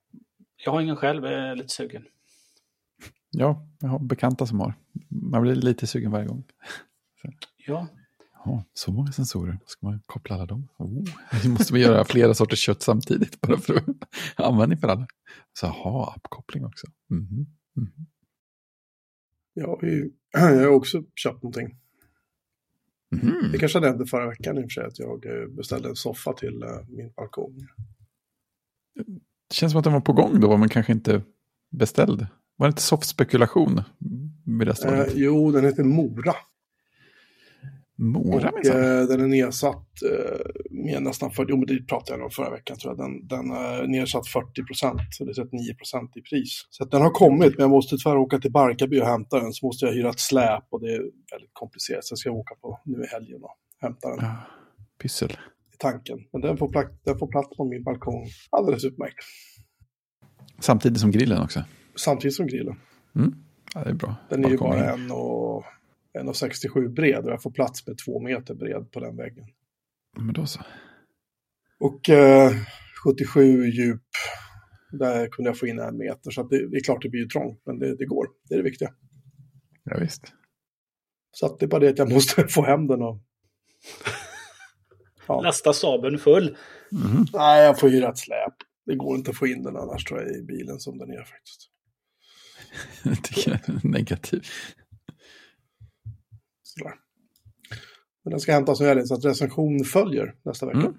Jag 0.58 0.72
har 0.72 0.82
ingen 0.82 0.96
själv, 0.96 1.26
jag 1.26 1.34
är 1.34 1.56
lite 1.56 1.74
sugen. 1.74 2.06
Ja, 3.30 3.68
jag 3.80 3.90
har 3.90 4.00
bekanta 4.00 4.46
som 4.46 4.60
har. 4.60 4.74
Man 5.10 5.42
blir 5.42 5.56
lite 5.56 5.88
sugen 5.88 6.12
varje 6.12 6.26
gång. 6.28 6.44
Ja, 7.66 7.88
Ja, 8.46 8.64
så 8.74 8.92
många 8.92 9.12
sensorer. 9.12 9.60
Ska 9.66 9.86
man 9.88 10.02
koppla 10.06 10.36
alla 10.36 10.46
dem? 10.46 10.68
Oh, 10.78 11.48
måste 11.48 11.74
vi 11.74 11.82
göra 11.82 12.06
flera 12.06 12.34
sorters 12.34 12.60
kött 12.60 12.82
samtidigt 12.82 13.42
bara 13.42 13.58
för 13.58 13.76
att 13.76 13.86
användning 14.36 14.78
för 14.80 14.88
alla. 14.88 15.08
Så 15.60 15.68
ha 15.68 16.14
appkoppling 16.16 16.66
också. 16.66 16.88
Mhm. 17.10 17.46
Mhm. 17.76 17.92
Jag 19.54 19.68
har, 19.68 19.84
ju, 19.84 20.12
jag 20.32 20.60
har 20.60 20.68
också 20.68 21.04
köpt 21.16 21.44
någonting. 21.44 21.78
Mhm. 23.12 23.52
Det 23.52 23.58
kanske 23.58 23.80
jag 23.80 23.86
nämnde 23.88 24.06
förra 24.06 24.30
veckan 24.30 24.58
i 24.58 24.60
och 24.60 24.64
för 24.64 24.70
sig 24.70 24.86
att 24.86 25.00
jag 25.00 25.26
eh, 25.26 25.48
beställde 25.48 25.90
en 25.90 25.96
soffa 25.96 26.34
till 26.34 26.64
eh, 26.64 26.70
min 26.88 27.12
balkong. 27.16 27.68
Det 29.50 29.56
känns 29.56 29.72
som 29.72 29.80
att 29.80 29.84
den 29.84 29.94
var 29.94 30.02
på 30.02 30.14
gång 30.14 30.40
då, 30.40 30.58
men 30.58 30.70
kanske 30.70 30.92
inte 30.92 31.22
beställd. 31.72 32.28
Var 32.56 32.68
det 32.68 32.72
inte 32.72 32.82
Eh, 34.72 34.76
stadiet? 34.76 35.14
jo, 35.16 35.52
den 35.52 35.66
heter 35.66 35.84
Mora. 35.84 36.34
Mora 37.98 38.50
och, 38.50 38.66
eh, 38.66 39.08
den 39.08 39.22
är 39.22 39.28
nedsatt 39.28 39.88
eh, 40.12 40.40
med 40.72 41.04
nästan 41.04 41.32
40, 41.32 41.46
jo 41.50 41.58
men 41.58 41.66
det 41.66 41.88
pratade 41.88 42.20
jag 42.20 42.26
om 42.26 42.32
förra 42.32 42.50
veckan 42.50 42.78
tror 42.78 42.92
jag, 42.94 42.98
den, 43.06 43.28
den 43.28 43.52
är 43.52 43.88
nedsatt 43.88 44.28
40 44.28 44.64
procent, 44.66 45.00
så 45.12 45.26
det 45.26 45.32
är 45.32 45.34
39 45.34 45.74
procent 45.78 46.18
i 46.18 46.22
pris. 46.22 46.68
Så 46.70 46.86
den 46.86 47.02
har 47.02 47.10
kommit, 47.10 47.58
men 47.58 47.64
jag 47.64 47.70
måste 47.70 47.98
tyvärr 47.98 48.18
åka 48.18 48.40
till 48.40 48.52
Barkarby 48.52 49.02
och 49.02 49.06
hämta 49.06 49.40
den, 49.40 49.54
så 49.54 49.66
måste 49.66 49.86
jag 49.86 49.94
hyra 49.94 50.10
ett 50.10 50.20
släp 50.20 50.64
och 50.70 50.82
det 50.82 50.88
är 50.94 51.00
väldigt 51.32 51.50
komplicerat, 51.54 52.06
så 52.06 52.12
jag 52.14 52.20
ska 52.20 52.32
åka 52.32 52.56
på 52.56 52.80
nu 52.86 53.04
i 53.04 53.08
helgen 53.08 53.44
och 53.44 53.56
hämta 53.82 54.10
den 54.10 54.20
Ja, 54.22 54.36
pyssel. 55.02 55.32
i 55.74 55.78
tanken. 55.78 56.18
Men 56.32 56.42
den 56.42 56.58
får, 56.58 56.72
plats, 56.72 56.90
den 57.06 57.18
får 57.20 57.28
plats 57.28 57.58
på 57.58 57.66
min 57.66 57.84
balkong 57.84 58.26
alldeles 58.50 58.86
utmärkt, 58.86 59.16
Samtidigt 60.60 61.00
som 61.00 61.12
grillen 61.12 61.42
också. 61.42 61.64
samtidigt 61.96 62.36
som 62.36 62.48
grillen. 62.48 62.76
Mm. 63.16 63.34
Ja, 63.76 63.84
det 63.84 63.90
är 63.90 63.94
bra. 63.94 64.16
Den 64.30 64.46
är 64.46 64.50
ju 64.50 64.58
Balkongen. 64.58 64.80
bara 64.86 64.94
en 64.94 65.12
och, 65.12 65.64
en 66.20 66.30
och 66.30 66.36
67 66.36 66.90
bred 66.90 67.26
och 67.26 67.32
jag 67.32 67.42
får 67.42 67.52
plats 67.52 67.88
med 67.88 67.98
två 67.98 68.20
meter 68.20 68.56
bred 68.56 68.92
på 68.92 69.00
den 69.00 69.18
väggen. 69.18 69.46
Men 70.18 70.34
då 70.34 70.46
så. 70.46 70.60
Och 71.80 72.10
eh, 72.10 72.52
77 73.04 73.66
djup, 73.68 74.02
där 74.92 75.28
kunde 75.28 75.50
jag 75.50 75.58
få 75.58 75.68
in 75.68 75.80
en 75.80 75.98
meter. 75.98 76.32
Så 76.32 76.42
att 76.42 76.50
det, 76.50 76.70
det 76.70 76.78
är 76.78 76.84
klart 76.84 77.02
det 77.02 77.10
blir 77.10 77.22
ju 77.22 77.28
trångt, 77.28 77.62
men 77.66 77.80
det, 77.80 77.96
det 77.96 78.06
går. 78.06 78.28
Det 78.50 78.56
är 78.56 78.58
det 78.58 78.64
viktiga. 78.64 78.94
Ja, 79.84 79.98
visst. 80.00 80.34
Så 81.32 81.46
att 81.46 81.60
det 81.60 81.66
är 81.66 81.68
bara 81.68 81.80
det 81.80 81.90
att 81.90 81.98
jag 81.98 82.12
måste 82.12 82.48
få 82.50 82.66
hem 82.66 82.88
den 82.88 83.02
och... 83.02 83.20
Ja. 85.28 85.42
lasta 85.42 85.74
Saaben 85.74 86.18
full. 86.18 86.58
Mhm. 86.92 87.26
Nej, 87.34 87.64
jag 87.64 87.80
får 87.80 87.90
hyra 87.90 88.10
ett 88.10 88.18
släp. 88.18 88.54
Det 88.86 88.96
går 88.96 89.16
inte 89.16 89.32
att 89.32 89.38
få 89.38 89.48
in 89.48 89.64
den 89.64 89.78
annars 89.78 90.04
tror 90.04 90.22
jag 90.22 90.32
i 90.32 90.42
bilen 90.42 90.80
som 90.80 90.98
den 90.98 91.12
är 91.12 91.24
faktiskt. 91.24 91.70
Jag 93.04 93.24
tycker 93.24 93.52
jag 93.52 93.70
är 93.70 93.88
negativ. 93.88 94.42
Sådär. 96.80 96.94
Men 98.24 98.32
den 98.32 98.40
ska 98.40 98.54
hämtas 98.54 98.80
nu 98.80 98.88
helgen 98.88 99.08
så 99.08 99.14
att 99.14 99.26
recension 99.26 99.84
följer 99.84 100.36
nästa 100.46 100.66
vecka. 100.66 100.80
Mm. 100.80 100.94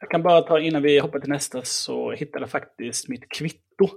Jag 0.00 0.10
kan 0.10 0.22
bara 0.22 0.42
ta, 0.42 0.60
innan 0.60 0.82
vi 0.82 0.98
hoppar 0.98 1.20
till 1.20 1.30
nästa, 1.30 1.62
så 1.62 2.12
hittade 2.12 2.42
jag 2.42 2.50
faktiskt 2.50 3.08
mitt 3.08 3.28
kvitto 3.28 3.88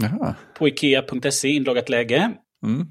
Jaha. 0.00 0.34
på 0.58 0.68
Ikea.se, 0.68 1.48
inloggat 1.48 1.88
läge. 1.88 2.32
Mm. 2.66 2.86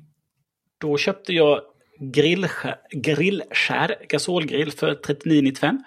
Då 0.77 0.98
köpte 0.98 1.34
jag 1.34 1.62
grillskär, 2.00 2.75
grillskär 2.91 3.96
gasolgrill 4.10 4.72
för 4.72 4.96
39,95. 4.96 5.77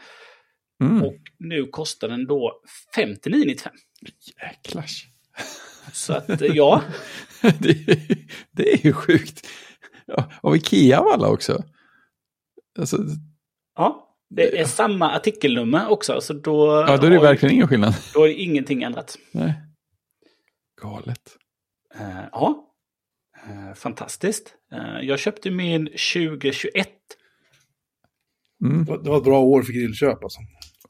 Mm. 0.83 1.03
Och 1.03 1.17
nu 1.39 1.67
kostar 1.67 2.09
den 2.09 2.27
då 2.27 2.63
59,95. 2.97 3.69
Jäklars. 4.43 5.07
Så 5.93 6.13
att 6.13 6.41
ja, 6.41 6.83
det, 7.59 7.75
det 8.51 8.73
är 8.73 8.87
ju 8.87 8.93
sjukt. 8.93 9.47
Av 10.43 10.57
Ikea 10.57 11.01
av 11.01 11.07
alla 11.09 11.29
också. 11.29 11.63
Alltså, 12.79 12.97
Ja, 13.77 14.17
det 14.31 14.59
är 14.61 14.65
samma 14.65 15.11
artikelnummer 15.11 15.89
också. 15.91 16.21
Så 16.21 16.33
då, 16.33 16.85
ja, 16.89 16.97
då 16.97 17.07
är 17.07 17.11
det 17.11 17.19
verkligen 17.19 17.55
ingen 17.55 17.69
skillnad. 17.69 17.95
då 18.15 18.25
är 18.25 18.29
ingenting 18.41 18.83
ändrat. 18.83 19.19
Nej. 19.33 19.55
Galet. 20.83 21.37
Eh, 21.95 22.25
ja, 22.33 22.67
Eh, 23.47 23.75
fantastiskt. 23.75 24.55
Eh, 24.73 25.01
jag 25.09 25.19
köpte 25.19 25.51
min 25.51 25.87
2021. 25.87 26.89
Mm. 28.65 28.85
Det 28.85 29.11
var- 29.11 29.19
ett 29.19 29.25
bra 29.25 29.41
år 29.41 29.63
för 29.63 29.73
grillköp 29.73 30.23
alltså. 30.25 30.41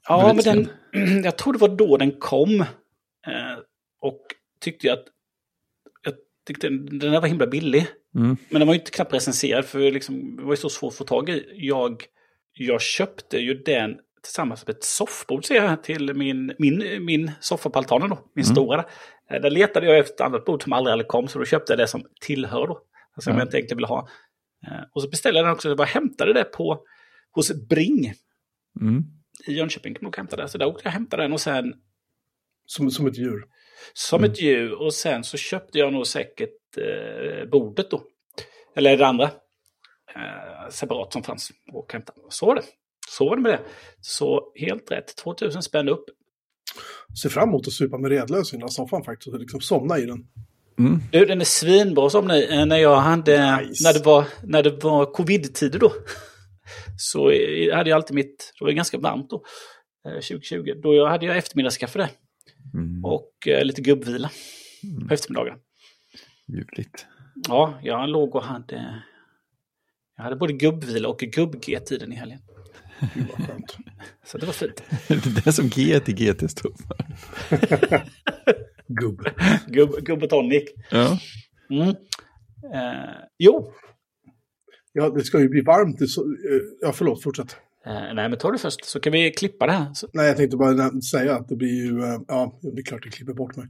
Ja, 0.08 0.32
men 0.36 0.44
den, 0.92 1.22
jag 1.24 1.38
tror 1.38 1.52
det 1.52 1.58
var 1.58 1.68
då 1.76 1.96
den 1.96 2.10
kom. 2.18 2.64
Och 4.02 4.20
tyckte 4.60 4.86
jag 4.86 4.98
att 4.98 5.04
tyckte 6.46 6.68
den 6.68 6.98
där 6.98 7.20
var 7.20 7.28
himla 7.28 7.46
billig. 7.46 7.86
Mm. 8.14 8.36
Men 8.50 8.58
den 8.60 8.66
var 8.66 8.74
ju 8.74 8.80
inte 8.80 8.90
knappt 8.90 9.14
recenserad 9.14 9.64
för 9.64 9.78
liksom, 9.92 10.36
det 10.36 10.42
var 10.42 10.52
ju 10.52 10.56
så 10.56 10.68
svårt 10.68 10.92
att 10.92 10.98
få 10.98 11.04
tag 11.04 11.28
i. 11.28 11.46
Jag, 11.54 12.04
jag 12.52 12.80
köpte 12.80 13.38
ju 13.38 13.54
den 13.54 13.96
tillsammans 14.22 14.66
med 14.66 14.76
ett 14.76 14.84
soffbord 14.84 15.44
ser 15.44 15.54
jag 15.54 15.82
till 15.82 16.14
min, 16.14 16.52
min, 16.58 17.04
min 17.04 17.30
soffa 17.40 17.70
på 17.70 17.78
altanen 17.78 18.10
då, 18.10 18.18
min 18.34 18.44
Mm. 18.44 18.54
stora. 18.54 18.84
Eh, 19.30 19.40
Där 19.42 19.50
letade 19.50 19.86
jag 19.86 19.98
efter 19.98 20.14
ett 20.14 20.20
annat 20.20 20.44
bord 20.44 20.62
som 20.62 20.72
aldrig, 20.72 20.92
aldrig 20.92 21.08
kom 21.08 21.28
så 21.28 21.38
då 21.38 21.44
köpte 21.44 21.72
jag 21.72 21.78
det 21.78 21.86
som 21.86 22.02
tillhör 22.20 22.66
då. 22.66 22.74
Alltså 23.14 23.30
som 23.30 23.32
Ja. 23.32 23.38
jag 23.38 23.46
inte 23.46 23.56
egentligen 23.56 23.76
ville 23.78 23.86
ha. 23.86 24.08
Eh, 24.66 24.84
Och 24.92 25.02
så 25.02 25.08
beställde 25.08 25.38
jag 25.40 25.46
den 25.46 25.52
också, 25.54 25.68
jag 25.68 25.76
bara 25.76 25.84
hämtade 25.86 26.32
det 26.32 26.44
på, 26.44 26.82
hos 27.30 27.68
Bring 27.68 28.12
Mm. 28.80 29.02
i 29.46 29.52
Jönköping. 29.52 29.94
Kan 29.94 30.04
man 30.04 30.12
hämta 30.16 30.36
det. 30.36 30.48
Så 30.48 30.58
där 30.58 30.66
åkte 30.66 30.80
jag 30.84 30.90
och 30.90 30.92
hämtade 30.94 31.22
den 31.22 31.32
och 31.32 31.40
sen 31.40 31.74
Som, 32.66 32.90
som 32.90 33.06
ett 33.06 33.18
djur. 33.18 33.44
Som 33.92 34.24
ett 34.24 34.40
djur 34.40 34.72
och 34.82 34.94
sen 34.94 35.24
så 35.24 35.36
köpte 35.36 35.78
jag 35.78 35.92
nog 35.92 36.06
säkert 36.06 36.50
eh, 36.76 37.48
bordet 37.48 37.90
då. 37.90 38.02
Eller 38.76 38.96
det 38.96 39.06
andra. 39.06 39.24
Eh, 40.14 40.70
separat 40.70 41.12
som 41.12 41.22
fanns 41.22 41.50
och 41.72 41.92
hämta. 41.92 42.12
Så 42.28 42.46
var 42.46 42.54
det. 42.54 42.62
Så 43.08 43.24
var 43.28 43.36
det 43.36 43.42
med 43.42 43.52
det. 43.52 43.60
Så 44.00 44.52
helt 44.54 44.90
rätt. 44.90 45.16
2000 45.16 45.62
spänn 45.62 45.88
upp. 45.88 46.04
Ser 47.22 47.28
fram 47.28 47.48
emot 47.48 47.66
att 47.66 47.72
supa 47.72 47.98
med 47.98 48.10
redlös 48.10 48.52
i 48.52 48.56
den 48.56 48.62
här 48.62 48.68
soffan 48.68 49.04
faktiskt. 49.04 49.34
Och 49.34 49.40
liksom 49.40 49.60
somna 49.60 49.98
i 49.98 50.06
den. 50.06 50.26
Mm. 50.78 50.98
Du, 51.12 51.24
den 51.24 51.40
är 51.40 51.44
svinbra 51.44 52.10
som 52.10 52.26
ni. 52.28 52.48
eh, 52.50 52.66
När 52.66 52.76
jag 52.78 52.96
hade, 52.96 53.56
Nice. 53.60 53.84
när 53.88 53.92
det 53.92 54.04
var, 54.06 54.24
när 54.44 54.62
det 54.62 54.84
var 54.84 55.06
covid-tider 55.12 55.78
då. 55.78 55.92
Så 56.98 57.30
eh, 57.30 57.76
hade 57.76 57.90
jag 57.90 57.96
alltid 57.96 58.14
mitt, 58.14 58.52
det 58.58 58.64
var 58.64 58.72
ganska 58.72 58.98
varmt 58.98 59.30
då. 59.30 59.44
eh, 60.06 60.12
2020. 60.14 60.74
Då 60.82 60.94
jag 60.94 61.08
hade 61.08 61.26
jag 61.26 61.36
eftermiddagskaffe 61.36 61.98
där. 61.98 62.08
Mm. 62.74 63.04
Och 63.04 63.48
eh, 63.48 63.64
lite 63.64 63.82
gubbvila 63.82 64.30
på 65.08 65.14
eftermiddagen. 65.14 65.58
Ljuvligt. 66.48 67.06
Ja, 67.48 67.78
jag 67.82 68.08
låg 68.08 68.34
och 68.34 68.42
hade... 68.44 69.02
Jag 70.16 70.24
hade 70.24 70.36
både 70.36 70.52
gubbvila 70.52 71.08
och 71.08 71.18
gubb-G 71.20 71.80
tiden 71.80 72.12
i 72.12 72.16
helgen. 72.16 72.38
Gud 73.14 73.26
vad 73.38 73.46
skönt. 73.46 73.76
Så 74.24 74.38
det 74.38 74.46
var 74.46 74.52
fint. 74.52 74.82
Det 75.08 75.14
är 75.14 75.44
det 75.44 75.52
som 75.52 75.68
G 75.68 76.00
till 76.00 76.14
GT 76.14 76.50
står 76.50 76.72
för. 76.76 78.02
Gubb. 78.86 79.20
Gubb, 79.66 79.90
gubb 80.04 80.22
och 80.22 80.30
tonic. 80.30 80.62
Ja. 80.90 81.18
Mm. 81.70 81.88
Eh, 82.74 83.14
jo, 83.38 83.72
Ja, 84.92 85.10
det 85.10 85.24
ska 85.24 85.40
ju 85.40 85.48
bli 85.48 85.60
varmt. 85.60 86.02
i 86.02 86.06
så- 86.06 86.22
eh, 86.22 86.60
Ja, 86.80 86.92
förlåt, 86.92 87.22
fortsätt. 87.22 87.56
Eh, 87.86 88.14
nej 88.14 88.28
men 88.28 88.38
ta 88.38 88.50
det 88.50 88.58
först 88.58 88.84
så 88.84 89.00
kan 89.00 89.12
vi 89.12 89.30
klippa 89.30 89.66
det 89.66 89.72
här. 89.72 89.94
Så, 89.94 90.08
Nej, 90.12 90.26
jag 90.26 90.36
tänkte 90.36 90.56
bara 90.56 91.00
säga 91.00 91.36
att 91.36 91.48
det 91.48 91.56
blir 91.56 91.84
ju, 91.86 92.02
eh, 92.04 92.20
ja, 92.28 92.58
det 92.62 92.80
är 92.80 92.84
klart 92.84 93.02
det 93.02 93.10
klipper 93.10 93.32
bort 93.34 93.56
mig. 93.56 93.66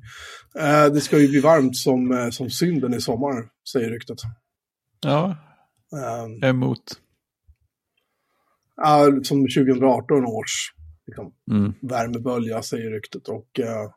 Eh, 0.59 0.93
Det 0.93 1.01
ska 1.01 1.19
ju 1.19 1.29
bli 1.29 1.41
varmt 1.41 1.77
som, 1.77 2.13
eh, 2.13 2.31
som 2.31 2.51
synden 2.51 2.95
i 2.95 3.01
sommar, 3.01 3.49
säger 3.73 3.91
ryktet. 3.91 4.19
ja, 5.01 5.37
Eh, 5.93 6.31
jag 6.41 6.45
är 6.45 6.51
emot. 6.51 6.83
Ja, 8.77 9.07
som 9.23 9.39
2018 9.49 10.25
års 10.25 10.73
liksom, 11.07 11.33
Mm. 11.51 11.73
värmebölja, 11.83 12.63
säger 12.63 12.91
ryktet. 12.91 13.29
Och 13.29 13.61
eh, 13.61 13.91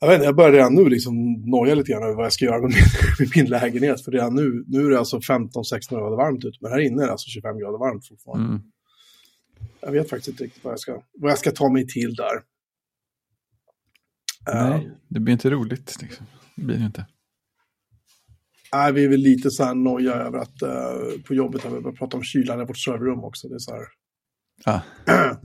jag 0.00 0.08
vet 0.08 0.14
inte, 0.14 0.24
jag 0.26 0.36
börjar 0.36 0.52
redan 0.52 0.74
nu 0.74 0.88
liksom 0.88 1.14
noja 1.50 1.74
lite 1.74 1.92
grann 1.92 2.02
över 2.02 2.14
vad 2.14 2.24
jag 2.24 2.32
ska 2.32 2.44
göra 2.44 2.60
med 2.60 2.70
min, 2.70 2.84
med 3.18 3.28
min 3.36 3.46
lägenhet. 3.46 4.04
För 4.04 4.12
redan 4.12 4.34
nu, 4.34 4.64
nu 4.66 4.86
är 4.86 4.90
det 4.90 4.98
alltså 4.98 5.16
15-16 5.18 5.90
grader 5.90 6.16
varmt 6.16 6.44
ute, 6.44 6.58
men 6.60 6.72
här 6.72 6.78
inne 6.78 7.02
är 7.02 7.06
det 7.06 7.12
alltså 7.12 7.28
25 7.28 7.58
grader 7.58 7.78
varmt 7.78 8.08
fortfarande. 8.08 8.48
Mm. 8.48 8.62
Jag 9.80 9.92
vet 9.92 10.10
faktiskt 10.10 10.28
inte 10.28 10.44
riktigt 10.44 10.64
vad 10.64 10.72
jag 10.72 10.80
ska, 10.80 11.02
vad 11.12 11.30
jag 11.30 11.38
ska 11.38 11.50
ta 11.50 11.72
mig 11.72 11.86
till 11.86 12.14
där. 12.14 12.36
Eh, 14.54 14.70
Nej, 14.70 14.90
det 15.08 15.20
blir 15.20 15.32
inte 15.32 15.50
roligt. 15.50 16.02
Liksom. 16.02 16.26
Det 16.56 16.62
blir 16.62 16.76
det 16.76 16.84
inte. 16.84 17.06
Nej, 18.72 18.92
vi 18.92 19.04
är 19.04 19.08
väl 19.08 19.20
lite 19.20 19.50
så 19.50 19.64
här 19.64 19.74
noja 19.74 20.14
över 20.14 20.38
att 20.38 20.62
eh, 20.62 21.22
på 21.26 21.34
jobbet 21.34 21.62
har 21.62 21.70
vi 21.70 21.80
börjat 21.80 21.98
prata 21.98 22.16
om 22.16 22.22
kylan 22.22 22.60
i 22.60 22.64
vårt 22.64 22.78
serverrum 22.78 23.24
också. 23.24 23.48
Det 23.48 23.54
är 23.54 23.58
så 23.58 23.72
här. 23.72 23.82
Ja. 24.64 24.82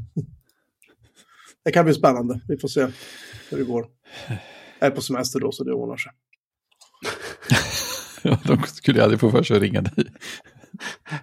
det 1.63 1.72
kan 1.72 1.86
bli 1.86 1.94
spännande. 1.94 2.41
Vi 2.48 2.58
får 2.58 2.68
se 2.68 2.88
hur 3.50 3.58
det 3.58 3.63
går. 3.63 3.88
Jag 4.80 4.88
är 4.88 4.91
på 4.91 5.01
semester 5.01 5.39
då, 5.39 5.51
så 5.51 5.63
det 5.63 5.74
ordnar 5.74 5.98
sig. 5.98 6.12
Ja, 8.24 8.39
de 8.46 8.63
skulle 8.63 9.03
aldrig 9.03 9.20
få 9.20 9.32
för 9.32 9.44
sig 9.44 9.56
att 9.56 9.62
ringa 9.62 9.82
dig. 9.82 10.06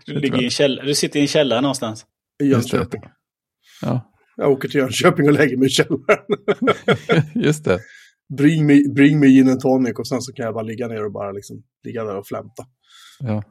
du, 0.06 0.20
ligger 0.20 0.42
i 0.42 0.44
en 0.44 0.50
källare, 0.50 0.86
du 0.86 0.94
sitter 0.94 1.18
i 1.18 1.22
en 1.22 1.28
källare 1.28 1.60
någonstans. 1.60 2.06
I 2.42 2.44
Just 2.44 2.70
det. 2.70 2.76
Jönköping. 2.76 3.02
Ja, 3.82 4.12
Jag 4.36 4.50
åker 4.50 4.68
till 4.68 4.80
Jönköping 4.80 5.26
och 5.26 5.32
lägger 5.32 5.56
mig 5.56 5.66
i 5.66 5.70
källaren. 5.70 6.24
just 7.34 7.64
det. 7.64 7.78
bring 8.36 8.66
me, 8.66 8.80
bring 8.94 9.20
me 9.20 9.26
in 9.26 9.48
en 9.48 9.58
tonic 9.60 9.94
och 9.98 10.06
sen 10.08 10.20
så 10.20 10.32
kan 10.32 10.44
jag 10.44 10.54
bara 10.54 10.62
ligga 10.64 10.88
ner 10.88 11.04
och 11.04 11.12
bara 11.12 11.32
liksom 11.32 11.62
ligga 11.84 12.04
där 12.04 12.16
och 12.16 12.26
flämta. 12.26 12.66
Ja. 13.20 13.42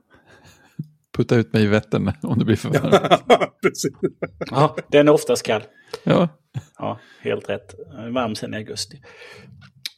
Putta 1.18 1.36
ut 1.36 1.54
mig 1.54 1.64
i 1.64 1.68
Vättern 1.68 2.12
om 2.22 2.40
det 2.40 2.46
blir 2.46 2.56
för 2.56 2.70
varmt. 2.70 3.24
Precis. 3.62 3.92
Ja, 4.40 4.76
den 4.92 5.08
är 5.08 5.12
oftast 5.12 5.44
kall. 5.46 5.64
Ja. 6.04 6.30
Ja, 6.78 7.00
helt 7.22 7.50
rätt. 7.50 7.76
Varm 8.14 8.36
sen 8.36 8.54
i 8.54 8.58
augusti. 8.58 9.02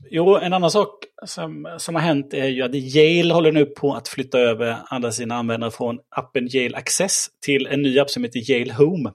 Jo, 0.09 0.35
en 0.35 0.53
annan 0.53 0.71
sak 0.71 1.05
som, 1.25 1.75
som 1.77 1.95
har 1.95 2.01
hänt 2.01 2.33
är 2.33 2.47
ju 2.47 2.61
att 2.61 2.75
Yale 2.75 3.33
håller 3.33 3.51
nu 3.51 3.65
på 3.65 3.93
att 3.93 4.07
flytta 4.07 4.39
över 4.39 4.77
alla 4.85 5.11
sina 5.11 5.35
användare 5.35 5.71
från 5.71 5.99
appen 6.09 6.47
Yale 6.51 6.77
Access 6.77 7.27
till 7.39 7.67
en 7.67 7.81
ny 7.81 7.99
app 7.99 8.09
som 8.09 8.23
heter 8.23 8.51
Yale 8.51 8.73
Home. 8.73 9.13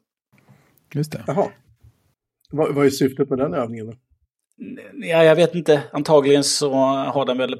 Just 0.95 1.13
det. 1.13 1.25
Jaha. 1.27 1.49
Vad, 2.51 2.75
vad 2.75 2.87
är 2.87 2.91
syftet 2.91 3.31
med 3.31 3.39
den 3.39 3.55
övningen? 3.55 3.87
då? 3.87 3.93
Ja, 4.95 5.25
jag 5.25 5.37
vet 5.37 5.55
inte. 5.55 5.83
Antagligen 5.93 6.45
så 6.45 6.73
har 6.75 7.27
den 7.27 7.39
väl 7.39 7.57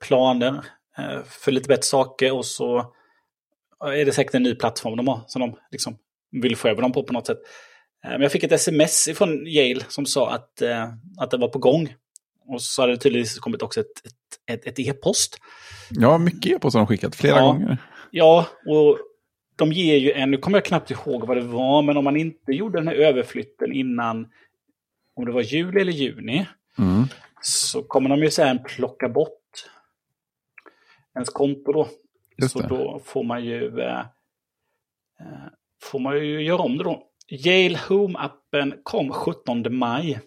planer 0.00 0.64
eh, 0.98 1.22
för 1.24 1.52
lite 1.52 1.68
bättre 1.68 1.82
saker 1.82 2.32
och 2.32 2.46
så 2.46 2.92
är 3.84 4.04
det 4.04 4.12
säkert 4.12 4.34
en 4.34 4.42
ny 4.42 4.54
plattform 4.54 4.96
de 4.96 5.08
har 5.08 5.20
som 5.26 5.40
de 5.40 5.56
liksom 5.70 5.96
vill 6.30 6.56
få 6.56 6.68
över 6.68 6.82
dem 6.82 6.92
på 6.92 7.02
på 7.02 7.12
något 7.12 7.26
sätt. 7.26 7.38
Eh, 8.04 8.10
Men 8.10 8.20
jag 8.20 8.32
fick 8.32 8.44
ett 8.44 8.52
sms 8.52 9.08
från 9.14 9.46
Yale 9.46 9.84
som 9.88 10.06
sa 10.06 10.30
att, 10.30 10.62
eh, 10.62 10.88
att 11.18 11.30
det 11.30 11.36
var 11.36 11.48
på 11.48 11.58
gång. 11.58 11.94
Och 12.46 12.62
så 12.62 12.82
hade 12.82 12.92
det 12.92 12.98
tydligen 12.98 13.26
kommit 13.40 13.62
också 13.62 13.80
ett, 13.80 14.06
ett, 14.06 14.66
ett, 14.66 14.66
ett 14.66 14.78
e-post. 14.88 15.38
Ja, 15.90 16.18
mycket 16.18 16.52
e-post 16.56 16.74
har 16.74 16.80
de 16.80 16.86
skickat. 16.86 17.14
Flera 17.16 17.36
Ja. 17.36 17.46
gånger. 17.46 17.78
Ja, 18.10 18.46
och 18.66 18.98
de 19.56 19.72
ger 19.72 19.96
ju 19.96 20.12
en, 20.12 20.30
nu 20.30 20.36
kommer 20.36 20.58
jag 20.58 20.64
knappt 20.64 20.90
ihåg 20.90 21.26
vad 21.26 21.36
det 21.36 21.42
var, 21.42 21.82
men 21.82 21.96
om 21.96 22.04
man 22.04 22.16
inte 22.16 22.52
gjorde 22.52 22.78
den 22.78 22.88
här 22.88 22.94
överflytten 22.94 23.72
innan, 23.72 24.28
om 25.16 25.24
det 25.24 25.32
var 25.32 25.40
juli 25.42 25.80
eller 25.80 25.92
juni, 25.92 26.46
Mm. 26.78 27.04
så 27.42 27.82
kommer 27.82 28.08
de 28.10 28.18
ju 28.22 28.30
sen 28.30 28.58
plocka 28.64 29.08
bort 29.08 29.64
ens 31.14 31.28
konto 31.28 31.72
då. 31.72 31.88
Just 32.38 32.52
så 32.52 32.60
det. 32.60 32.68
då 32.68 33.00
får 33.04 33.24
man 33.24 33.44
ju 33.44 33.80
eh, 33.80 33.98
eh, 35.20 35.46
får 35.82 35.98
man 35.98 36.14
ju 36.16 36.42
göra 36.44 36.62
om 36.62 36.78
det 36.78 36.84
då. 36.84 37.02
Yale 37.28 37.78
Home-appen 37.88 38.74
kom 38.82 39.10
17 39.12 39.64
maj. 39.76 40.20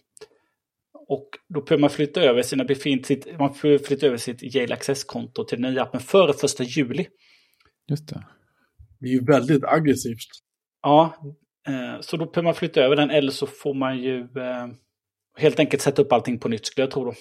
Och 1.07 1.29
då 1.53 1.61
behöver 1.61 1.81
man 1.81 1.89
flytta 1.89 2.21
över 2.21 2.41
sina 2.41 2.63
befintligt, 2.63 3.39
man 3.39 3.53
flytta 3.53 4.07
över 4.07 4.17
sitt 4.17 4.55
Yale 4.55 4.73
Access-konto 4.73 5.45
till 5.45 5.61
den 5.61 5.71
nya 5.71 5.83
appen 5.83 6.01
före 6.01 6.31
1 6.31 6.77
juli. 6.77 7.07
Just 7.89 8.07
det. 8.07 8.25
Det 8.99 9.07
är 9.07 9.11
ju 9.11 9.25
väldigt 9.25 9.63
aggressivt. 9.63 10.29
Ja, 10.81 11.15
eh, 11.67 12.01
så 12.01 12.17
då 12.17 12.25
behöver 12.25 12.43
man 12.43 12.55
flytta 12.55 12.81
över 12.81 12.95
den 12.95 13.09
eller 13.09 13.31
så 13.31 13.47
får 13.47 13.73
man 13.73 13.97
ju 13.97 14.19
eh, 14.19 14.67
helt 15.37 15.59
enkelt 15.59 15.83
sätta 15.83 16.01
upp 16.01 16.13
allting 16.13 16.39
på 16.39 16.49
nytt 16.49 16.65
skulle 16.65 16.83
jag 16.83 16.91
tro 16.91 17.05
då. 17.05 17.13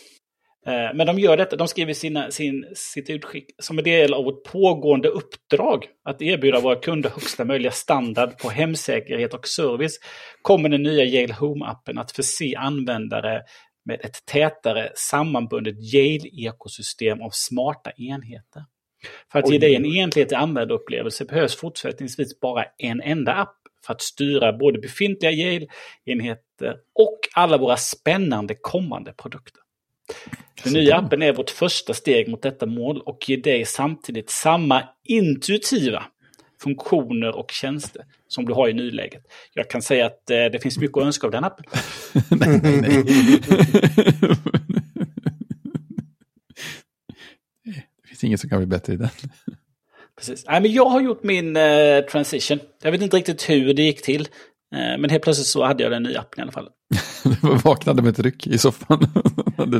Eh, 0.66 0.94
men 0.94 1.06
de 1.06 1.18
gör 1.18 1.36
detta, 1.36 1.56
de 1.56 1.68
skriver 1.68 1.92
sina, 1.92 2.30
sin, 2.30 2.64
sitt 2.74 3.10
utskick 3.10 3.44
som 3.62 3.78
en 3.78 3.84
del 3.84 4.14
av 4.14 4.24
vårt 4.24 4.44
pågående 4.44 5.08
uppdrag 5.08 5.86
att 6.04 6.22
erbjuda 6.22 6.60
våra 6.60 6.76
kunder 6.76 7.10
högsta 7.10 7.44
möjliga 7.44 7.72
standard 7.72 8.38
på 8.38 8.48
hemsäkerhet 8.48 9.34
och 9.34 9.46
service 9.46 9.98
kommer 10.42 10.68
den 10.68 10.82
nya 10.82 11.04
Yale 11.04 11.34
Home-appen 11.34 12.00
att 12.00 12.12
förse 12.12 12.56
användare 12.56 13.42
med 13.84 14.00
ett 14.04 14.26
tätare 14.26 14.92
sammanbundet 14.94 15.76
Yale-ekosystem 15.94 17.22
av 17.22 17.30
smarta 17.32 17.90
enheter. 17.90 18.64
För 19.32 19.38
att 19.38 19.48
ge 19.48 19.54
Oj, 19.54 19.58
dig 19.58 19.70
oj, 19.70 19.76
en 19.76 19.84
enhetlig 19.84 20.34
användarupplevelse 20.34 21.24
behövs 21.24 21.56
fortsättningsvis 21.56 22.40
bara 22.40 22.64
en 22.78 23.00
enda 23.00 23.32
app 23.34 23.56
för 23.86 23.92
att 23.92 24.02
styra 24.02 24.52
både 24.52 24.78
befintliga 24.78 25.32
Yale-enheter 25.32 26.76
och 26.94 27.18
alla 27.34 27.58
våra 27.58 27.76
spännande 27.76 28.54
kommande 28.60 29.12
produkter. 29.12 29.60
Den 30.64 30.72
nya 30.72 30.96
appen 30.96 31.22
är 31.22 31.32
vårt 31.32 31.50
första 31.50 31.94
steg 31.94 32.28
mot 32.28 32.42
detta 32.42 32.66
mål 32.66 33.00
och 33.00 33.28
ger 33.28 33.36
dig 33.36 33.64
samtidigt 33.64 34.30
samma 34.30 34.88
intuitiva 35.04 36.04
funktioner 36.62 37.36
och 37.36 37.50
tjänster 37.50 38.04
som 38.28 38.44
du 38.44 38.52
har 38.52 38.68
i 38.68 38.72
nuläget. 38.72 39.22
Jag 39.54 39.70
kan 39.70 39.82
säga 39.82 40.06
att 40.06 40.30
eh, 40.30 40.36
det 40.36 40.62
finns 40.62 40.78
mycket 40.78 40.96
att 40.96 41.04
önska 41.04 41.26
av 41.26 41.30
den 41.30 41.44
appen. 41.44 41.64
nej, 42.30 42.60
nej, 42.62 42.80
nej. 42.80 43.04
det 48.02 48.08
finns 48.08 48.24
inget 48.24 48.40
som 48.40 48.50
kan 48.50 48.58
bli 48.58 48.66
bättre 48.66 48.92
i 48.92 48.96
den. 48.96 49.08
Precis. 50.16 50.44
Nej, 50.46 50.60
men 50.60 50.72
jag 50.72 50.84
har 50.84 51.00
gjort 51.00 51.22
min 51.22 51.56
eh, 51.56 52.00
transition. 52.00 52.58
Jag 52.82 52.92
vet 52.92 53.02
inte 53.02 53.16
riktigt 53.16 53.50
hur 53.50 53.74
det 53.74 53.82
gick 53.82 54.02
till. 54.02 54.28
Eh, 54.74 54.98
men 54.98 55.10
helt 55.10 55.22
plötsligt 55.22 55.46
så 55.46 55.64
hade 55.64 55.82
jag 55.82 55.92
den 55.92 56.02
nya 56.02 56.20
appen 56.20 56.38
i 56.38 56.42
alla 56.42 56.52
fall. 56.52 56.68
Du 57.42 57.56
vaknade 57.64 58.02
med 58.02 58.10
ett 58.10 58.18
ryck 58.18 58.46
i 58.46 58.58
soffan. 58.58 59.06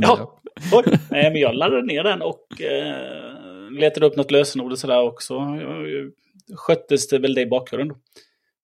Ja, 0.03 0.41
oj. 0.73 0.85
Nej, 1.11 1.31
men 1.31 1.41
jag 1.41 1.55
laddade 1.55 1.83
ner 1.83 2.03
den 2.03 2.23
och 2.23 2.63
eh, 2.63 3.71
letade 3.71 4.07
upp 4.07 4.17
något 4.17 4.31
lösenord 4.31 4.73
och 4.73 4.79
sådär 4.79 5.03
också. 5.03 5.35
Jag, 5.35 6.11
sköttes 6.57 7.09
det 7.09 7.19
väl 7.19 7.35
det 7.35 7.41
i 7.41 7.47
bakgrunden. 7.47 7.97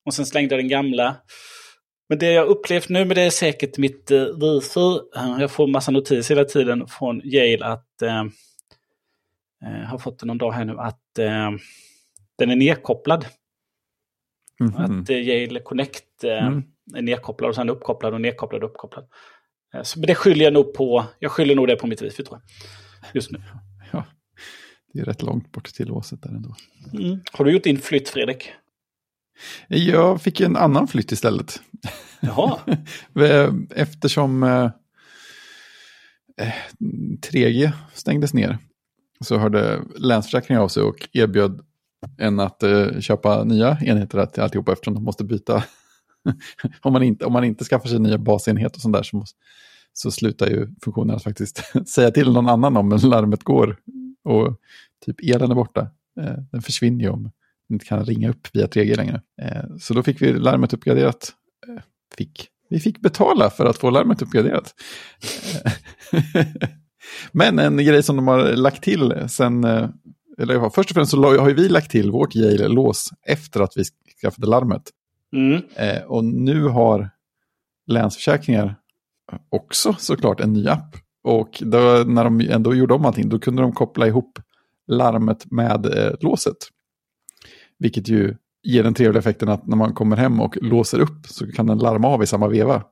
Och 0.07 0.15
sen 0.15 0.27
slängde 0.27 0.55
jag 0.55 0.65
den 0.65 0.69
gamla. 0.69 1.17
Men 2.09 2.19
det 2.19 2.33
jag 2.33 2.47
upplevt 2.47 2.89
nu, 2.89 3.05
men 3.05 3.15
det 3.15 3.23
är 3.23 3.31
säkert 3.31 3.79
mitt 3.79 4.11
eh, 4.11 4.25
wifi. 4.25 5.01
Jag 5.41 5.51
får 5.51 5.67
massa 5.67 5.91
notiser 5.91 6.35
hela 6.35 6.45
tiden 6.45 6.87
från 6.87 7.21
Yale 7.25 7.67
att... 7.67 8.03
Eh, 8.03 8.25
eh, 9.65 9.87
har 9.89 9.99
fått 9.99 10.19
det 10.19 10.27
någon 10.27 10.39
dag 10.39 10.53
här 10.53 10.65
nu 10.65 10.79
att 10.79 11.19
eh, 11.19 11.51
den 12.39 12.51
är 12.51 12.57
nedkopplad. 12.57 13.27
Mhm. 14.61 14.77
Att 14.77 15.11
eh, 15.11 15.17
Yale 15.29 15.61
Connect 15.61 16.25
eh, 16.25 16.47
Mm. 16.47 16.63
är 16.97 17.03
nedkopplad 17.03 17.49
och 17.49 17.55
sen 17.55 17.71
uppkopplad 17.71 18.15
och 18.15 18.21
nedkopplad 18.21 18.65
och 18.65 18.71
uppkopplad. 18.71 19.07
Eh, 19.75 19.83
så, 19.83 19.99
men 19.99 20.07
det 20.07 20.15
skyller 20.15 20.45
jag 20.45 20.53
nog 20.53 20.75
på. 20.75 21.05
Jag 21.19 21.31
skyller 21.33 21.55
nog 21.55 21.69
det 21.69 21.77
på 21.77 21.87
mitt 21.87 22.03
wifi 22.03 22.25
tror 22.25 22.41
jag. 22.41 23.11
Just 23.15 23.31
nu. 23.31 23.43
Ja, 23.93 24.05
det 24.93 25.01
är 25.01 25.05
rätt 25.05 25.23
långt 25.23 25.53
bort 25.53 25.75
till 25.75 25.89
låset 25.89 26.23
där 26.23 26.31
ändå. 26.31 26.55
Mm. 26.93 27.21
Har 27.33 27.45
du 27.45 27.53
gjort 27.53 27.65
din 27.65 27.79
flytt 27.79 28.09
Fredrik? 28.09 28.51
Jag 29.69 30.23
fick 30.23 30.41
en 30.41 30.57
annan 30.57 30.89
flytt 30.89 31.13
istället. 31.13 31.61
Jaha. 32.21 32.59
Eh, 33.15 33.53
Eftersom 33.71 34.43
eh, 34.43 34.71
eh, 36.41 36.55
3G 37.33 37.73
stängdes 37.95 38.35
ner 38.35 38.59
så 39.21 39.39
hörde 39.39 39.83
Länsförsäkringar 39.97 40.63
av 40.63 40.69
sig 40.69 40.83
och 40.83 41.09
erbjöd 41.13 41.61
en 42.19 42.41
att 42.41 42.63
eh, 42.63 43.01
köpa 43.01 43.45
nya 43.45 43.79
enheter 43.81 44.27
till 44.27 44.43
alltihopa 44.43 44.73
eftersom 44.73 44.95
de 44.95 45.05
måste 45.05 45.25
byta. 45.25 45.65
om, 46.81 46.93
man 46.93 47.03
inte, 47.03 47.25
om 47.25 47.33
man 47.33 47.45
inte 47.45 47.65
skaffar 47.65 47.89
sig 47.89 47.99
nya 47.99 48.19
basenheter 48.19 48.77
och 48.77 48.83
sånt 48.83 48.97
där 48.97 49.03
så, 49.03 49.17
måste, 49.17 49.39
så 49.93 50.11
slutar 50.11 50.47
ju 50.47 50.69
funktionen 50.85 51.17
att 51.17 51.23
faktiskt 51.23 51.63
säga 51.89 52.11
till 52.11 52.33
någon 52.33 52.49
annan 52.49 52.77
om 52.77 52.99
larmet 53.03 53.43
går 53.43 53.77
och 54.25 54.61
typ 55.07 55.17
elen 55.23 55.51
är 55.51 55.55
borta. 55.55 55.81
Eh, 56.21 56.37
den 56.53 56.63
försvinner 56.63 57.05
ju 57.05 57.11
om 57.11 57.23
man 57.23 57.33
inte 57.69 57.87
kan 57.87 58.05
ringa 58.05 58.31
upp 58.31 58.49
via 58.53 58.67
3G 58.67 58.97
längre. 58.97 59.23
Eh, 59.43 59.77
så 59.81 59.95
då 59.95 60.03
fick 60.03 60.23
vi 60.23 60.33
larmet 60.33 60.73
uppgraderat. 60.73 61.33
Eh, 61.69 61.83
fick. 62.17 62.49
Vi 62.69 62.81
fick 62.81 63.01
betala 63.01 63.51
för 63.51 63.67
att 63.67 63.79
få 63.79 63.91
larmet 63.91 64.23
uppgraderat. 64.23 64.75
Eh, 65.65 65.73
Men 67.33 67.59
en 67.59 67.77
grej 67.77 68.03
som 68.03 68.17
de 68.17 68.29
har 68.29 68.53
lagt 68.57 68.83
till 68.83 69.15
sen, 69.29 69.65
eh, 69.65 69.89
eller 70.39 70.55
ja, 70.55 70.71
först 70.71 70.91
och 70.91 70.95
främst 70.95 71.11
så 71.11 71.39
har 71.39 71.51
vi 71.51 71.69
lagt 71.69 71.91
till 71.91 72.11
vårt 72.11 72.35
Yale-lås 72.35 73.11
efter 73.27 73.61
att 73.61 73.73
vi 73.77 73.85
skaffade 74.23 74.47
larmet. 74.47 74.83
Mm. 75.33 75.63
Eh, 75.75 76.03
och 76.03 76.25
nu 76.25 76.65
har 76.65 77.11
Länsförsäkringar 77.87 78.77
också 79.49 79.95
såklart 79.99 80.41
en 80.41 80.53
ny 80.53 80.69
app. 80.69 80.97
Och 81.23 81.63
då, 81.67 82.05
när 82.07 82.25
de 82.25 82.41
ändå 82.41 82.75
gjorde 82.75 82.95
om 82.95 83.05
allting, 83.05 83.29
då 83.29 83.39
kunde 83.39 83.63
de 83.63 83.73
koppla 83.73 84.07
ihop 84.07 84.39
larmet 84.87 85.51
med 85.51 85.87
eh, 85.87 86.13
låset. 86.21 86.57
Vilket 87.79 88.09
ju 88.09 88.37
ger 88.63 88.83
den 88.83 88.95
trevliga 88.95 89.19
effekten 89.19 89.49
att 89.49 89.67
när 89.67 89.77
man 89.77 89.95
kommer 89.95 90.17
hem 90.17 90.41
och 90.41 90.59
låser 90.63 90.99
upp 90.99 91.27
så 91.27 91.53
kan 91.53 91.67
den 91.67 91.79
larma 91.79 92.09
av 92.09 92.23
i 92.23 92.27
samma 92.27 92.49
veva. 92.49 92.83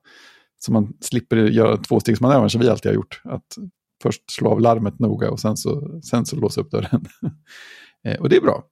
Så 0.58 0.72
man 0.72 0.92
slipper 1.00 1.36
göra 1.36 1.76
tvåstegsmanövern 1.76 2.50
som 2.50 2.60
vi 2.60 2.68
alltid 2.68 2.90
har 2.90 2.94
gjort. 2.94 3.20
Att 3.24 3.56
först 4.02 4.30
slå 4.30 4.50
av 4.50 4.60
larmet 4.60 4.98
noga 4.98 5.30
och 5.30 5.40
sen 5.40 5.56
så, 5.56 6.00
sen 6.02 6.26
så 6.26 6.36
låsa 6.36 6.60
upp 6.60 6.70
dörren. 6.70 7.04
Eh, 8.04 8.20
och 8.20 8.28
det 8.28 8.36
är 8.36 8.40
bra. 8.40 8.64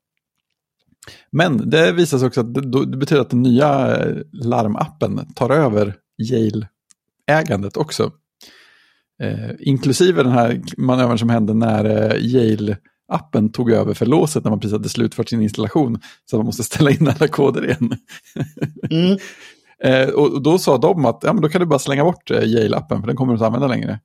Men 1.31 1.71
det 1.71 1.93
visar 1.93 2.19
sig 2.19 2.27
också 2.27 2.41
att 2.41 2.55
det, 2.55 2.87
det 2.87 2.97
betyder 2.97 3.23
att 3.23 3.31
den 3.31 3.43
nya 3.43 3.97
eh, 3.97 4.17
larmappen 4.33 5.33
tar 5.35 5.51
över 5.51 5.97
Yale-ägandet 6.19 7.77
också. 7.77 8.13
Eh, 9.23 9.51
inklusive 9.59 10.23
den 10.23 10.33
här 10.33 10.63
manövern 10.77 11.19
som 11.19 11.29
hände 11.29 11.55
när 11.55 11.85
eh, 11.85 12.21
Yale-appen 12.21 13.53
tog 13.53 13.71
över 13.71 13.95
för 13.95 14.07
låset 14.07 14.45
när 14.45 14.51
man 14.51 14.61
precis 14.61 14.73
hade 14.73 14.89
slutfört 14.89 15.29
sin 15.29 15.43
installation. 15.43 16.01
Så 16.31 16.37
man 16.37 16.47
måste 16.47 16.63
ställa 16.65 16.91
in 16.91 17.09
alla 17.09 17.29
koder 17.29 17.65
igen. 17.65 17.97
Mm. 18.91 19.19
Eh, 19.85 20.09
och 20.09 20.33
och 20.33 20.43
då 20.43 20.59
sa 20.59 20.79
de 20.79 21.05
att 21.05 21.19
ja, 21.23 21.33
men 21.33 21.43
då 21.43 21.49
kan 21.49 21.61
du 21.61 21.67
bara 21.67 21.79
slänga 21.79 22.05
bort 22.05 22.31
eh, 22.31 22.41
Yale-appen 22.41 23.01
för 23.01 23.07
den 23.07 23.17
kommer 23.17 23.33
du 23.33 23.37
inte 23.37 23.47
använda 23.47 23.67
längre. 23.67 24.01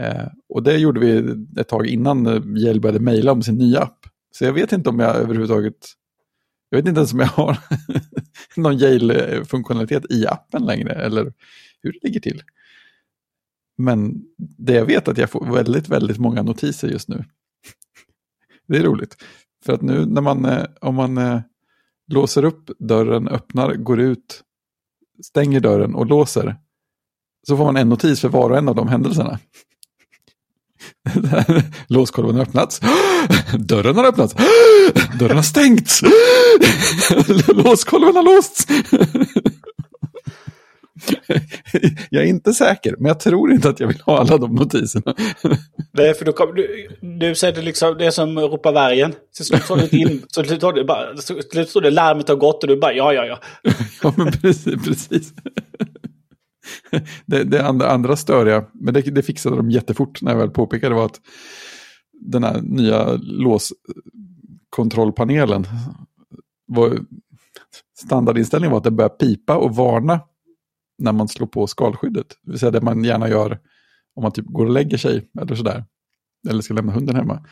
Eh, 0.00 0.26
och 0.48 0.62
det 0.62 0.76
gjorde 0.76 1.00
vi 1.00 1.34
ett 1.60 1.68
tag 1.68 1.86
innan 1.86 2.26
eh, 2.26 2.62
Yale 2.64 2.80
började 2.80 3.00
mejla 3.00 3.32
om 3.32 3.42
sin 3.42 3.58
nya 3.58 3.80
app. 3.80 3.98
Så 4.30 4.44
jag 4.44 4.52
vet 4.52 4.72
inte 4.72 4.90
om 4.90 5.00
jag 5.00 5.16
överhuvudtaget, 5.16 5.86
jag 6.70 6.78
vet 6.78 6.88
inte 6.88 6.98
ens 6.98 7.12
om 7.12 7.18
jag 7.18 7.26
har 7.26 7.58
någon 8.56 8.78
Yale-funktionalitet 8.78 10.10
i 10.10 10.26
appen 10.26 10.66
längre 10.66 10.92
eller 10.92 11.32
hur 11.82 11.92
det 11.92 11.98
ligger 12.02 12.20
till. 12.20 12.42
Men 13.82 14.22
det 14.58 14.72
jag 14.72 14.86
vet 14.86 15.08
är 15.08 15.12
att 15.12 15.18
jag 15.18 15.30
får 15.30 15.54
väldigt, 15.54 15.88
väldigt 15.88 16.18
många 16.18 16.42
notiser 16.42 16.88
just 16.88 17.08
nu. 17.08 17.24
Det 18.68 18.78
är 18.78 18.82
roligt. 18.82 19.16
För 19.64 19.72
att 19.72 19.82
nu 19.82 20.06
när 20.06 20.20
man, 20.20 20.44
eh, 20.44 20.64
om 20.80 20.94
man 20.94 21.18
eh, 21.18 21.40
låser 22.12 22.44
upp 22.44 22.70
dörren, 22.78 23.28
öppnar, 23.28 23.74
går 23.74 24.00
ut, 24.00 24.42
stänger 25.24 25.60
dörren 25.60 25.94
och 25.94 26.06
låser, 26.06 26.56
så 27.48 27.56
får 27.56 27.64
man 27.64 27.76
en 27.76 27.88
notis 27.88 28.20
för 28.20 28.28
var 28.28 28.50
och 28.50 28.58
en 28.58 28.68
av 28.68 28.74
de 28.74 28.88
händelserna. 28.88 29.38
Låskolven 31.86 32.34
har 32.34 32.42
öppnats. 32.42 32.80
Dörren 33.58 33.96
har 33.96 34.04
öppnats. 34.04 34.34
Dörren 35.18 35.36
har 35.36 35.42
stängts. 35.42 36.02
Låskolven 37.48 38.16
har 38.16 38.22
låsts. 38.22 38.66
Jag 42.10 42.22
är 42.22 42.26
inte 42.26 42.52
säker, 42.52 42.94
men 42.98 43.06
jag 43.06 43.20
tror 43.20 43.52
inte 43.52 43.68
att 43.68 43.80
jag 43.80 43.88
vill 43.88 44.00
ha 44.00 44.18
alla 44.18 44.38
de 44.38 44.54
notiserna. 44.54 45.14
Är 45.98 46.14
för 46.14 46.24
då 46.24 46.32
kommer 46.32 46.52
du, 46.52 46.88
du 47.00 47.34
säger 47.34 47.54
det 47.54 47.62
liksom, 47.62 47.98
det 47.98 48.06
är 48.06 48.10
som 48.10 48.38
ropa 48.38 48.72
vargen. 48.72 49.14
Så 49.30 49.44
slut 49.44 49.62
står 49.62 49.76
det 49.76 49.92
in, 49.92 50.22
så 50.28 50.44
slut 50.44 50.58
står 50.58 50.72
det 50.72 50.84
bara, 50.84 51.16
så 51.16 51.42
slut 51.52 51.68
står 51.68 51.80
det 51.80 51.90
larmet 51.90 52.28
har 52.28 52.36
gått 52.36 52.62
och 52.62 52.68
du 52.68 52.76
bara 52.76 52.92
ja, 52.92 53.12
ja, 53.12 53.26
ja. 53.26 53.38
Ja, 54.02 54.14
men 54.16 54.32
precis. 54.32 54.84
precis. 54.84 55.32
Det, 57.26 57.44
det 57.44 57.66
andra, 57.66 57.90
andra 57.90 58.16
störiga, 58.16 58.64
men 58.72 58.94
det, 58.94 59.00
det 59.00 59.22
fixade 59.22 59.56
de 59.56 59.70
jättefort 59.70 60.22
när 60.22 60.32
jag 60.32 60.38
väl 60.38 60.50
påpekade 60.50 60.94
var 60.94 61.04
att 61.04 61.20
den 62.12 62.44
här 62.44 62.60
nya 62.62 63.12
låskontrollpanelen 63.22 65.66
var 66.66 66.98
standardinställningen 67.98 68.70
var 68.70 68.78
att 68.78 68.84
det 68.84 68.90
börjar 68.90 69.08
pipa 69.08 69.56
och 69.56 69.76
varna 69.76 70.20
när 71.02 71.12
man 71.12 71.28
slår 71.28 71.46
på 71.46 71.66
skalskyddet. 71.66 72.26
Det 72.42 72.50
vill 72.50 72.60
säga 72.60 72.70
det 72.70 72.80
man 72.80 73.04
gärna 73.04 73.28
gör 73.28 73.58
om 74.14 74.22
man 74.22 74.32
typ 74.32 74.46
går 74.46 74.66
och 74.66 74.72
lägger 74.72 74.96
sig 74.98 75.28
eller 75.40 75.54
sådär. 75.54 75.84
Eller 76.50 76.62
ska 76.62 76.74
lämna 76.74 76.92
hunden 76.92 77.16
hemma. 77.16 77.46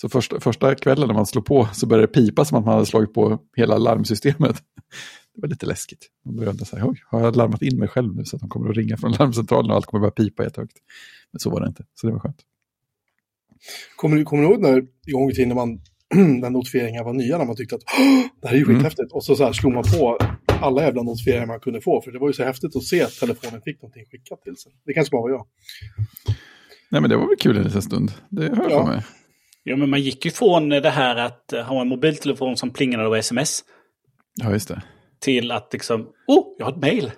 Så 0.00 0.08
första, 0.08 0.40
första 0.40 0.74
kvällen 0.74 1.06
när 1.08 1.14
man 1.14 1.26
slår 1.26 1.42
på 1.42 1.68
så 1.72 1.86
börjar 1.86 2.02
det 2.02 2.12
pipa 2.12 2.44
som 2.44 2.58
att 2.58 2.64
man 2.64 2.74
hade 2.74 2.86
slagit 2.86 3.14
på 3.14 3.38
hela 3.56 3.78
larmsystemet. 3.78 4.56
Det 5.34 5.40
var 5.42 5.48
lite 5.48 5.66
läskigt. 5.66 6.06
Man 6.24 6.36
började 6.36 6.64
säga, 6.64 6.86
oj, 6.86 7.02
har 7.06 7.20
jag 7.20 7.36
larmat 7.36 7.62
in 7.62 7.78
mig 7.78 7.88
själv 7.88 8.14
nu 8.16 8.24
så 8.24 8.36
att 8.36 8.40
de 8.40 8.48
kommer 8.48 8.70
att 8.70 8.76
ringa 8.76 8.96
från 8.96 9.12
larmcentralen 9.18 9.70
och 9.70 9.76
allt 9.76 9.86
kommer 9.86 10.06
att 10.06 10.14
börja 10.16 10.28
pipa 10.30 10.44
jättehögt. 10.44 10.76
Men 11.32 11.40
så 11.40 11.50
var 11.50 11.60
det 11.60 11.68
inte, 11.68 11.84
så 11.94 12.06
det 12.06 12.12
var 12.12 12.20
skönt. 12.20 12.40
Kommer 13.96 14.24
kommer 14.24 14.42
du 14.42 14.48
ihåg 14.48 14.60
när 14.60 14.86
gång 15.12 15.30
i 15.30 15.34
tiden 15.34 15.48
när 15.48 15.56
man 15.56 15.80
när 16.40 16.50
notifieringar 16.50 17.04
var 17.04 17.12
nya, 17.12 17.38
när 17.38 17.44
man 17.44 17.56
tyckte 17.56 17.74
att 17.74 17.82
"Åh, 17.98 18.22
det 18.42 18.48
här 18.48 18.54
är 18.54 18.58
ju 18.58 18.64
Mm. 18.64 18.76
skithäftigt. 18.76 19.12
Och 19.12 19.24
så, 19.24 19.36
så 19.36 19.44
här 19.44 19.52
slog 19.52 19.72
man 19.72 19.82
på 19.82 20.18
alla 20.62 20.82
jävla 20.82 21.02
notifieringar 21.02 21.46
man 21.46 21.60
kunde 21.60 21.80
få, 21.80 22.02
för 22.02 22.10
det 22.12 22.18
var 22.18 22.26
ju 22.28 22.32
så 22.32 22.44
häftigt 22.44 22.76
att 22.76 22.82
se 22.84 23.02
att 23.02 23.12
telefonen 23.12 23.62
fick 23.62 23.82
någonting 23.82 24.04
skickat 24.10 24.42
till 24.42 24.56
sig. 24.56 24.72
Det 24.86 24.92
kanske 24.92 25.10
bara 25.10 25.22
var 25.22 25.30
jag. 25.30 25.46
Nej 26.90 27.00
men 27.00 27.10
det 27.10 27.16
var 27.16 27.26
väl 27.28 27.36
kul 27.36 27.56
en 27.56 27.62
liten 27.62 27.82
stund. 27.82 28.12
Det 28.28 28.56
hör 28.56 28.70
jag 28.70 28.88
mig. 28.88 29.02
Ja, 29.64 29.76
men 29.76 29.90
man 29.90 30.00
gick 30.00 30.24
ju 30.24 30.30
från 30.30 30.68
det 30.68 30.90
här 30.90 31.16
att 31.16 31.52
eh, 31.52 31.62
ha 31.62 31.80
en 31.80 31.88
mobiltelefon 31.88 32.56
som 32.56 32.70
plingade 32.70 33.06
och 33.06 33.18
sms 33.18 33.64
Ja, 34.42 34.52
just 34.52 34.68
det. 34.68 34.82
till 35.20 35.50
att 35.50 35.72
liksom, 35.72 36.00
oh, 36.26 36.44
jag 36.58 36.66
har 36.66 36.72
ett 36.72 36.78
mail. 36.80 37.12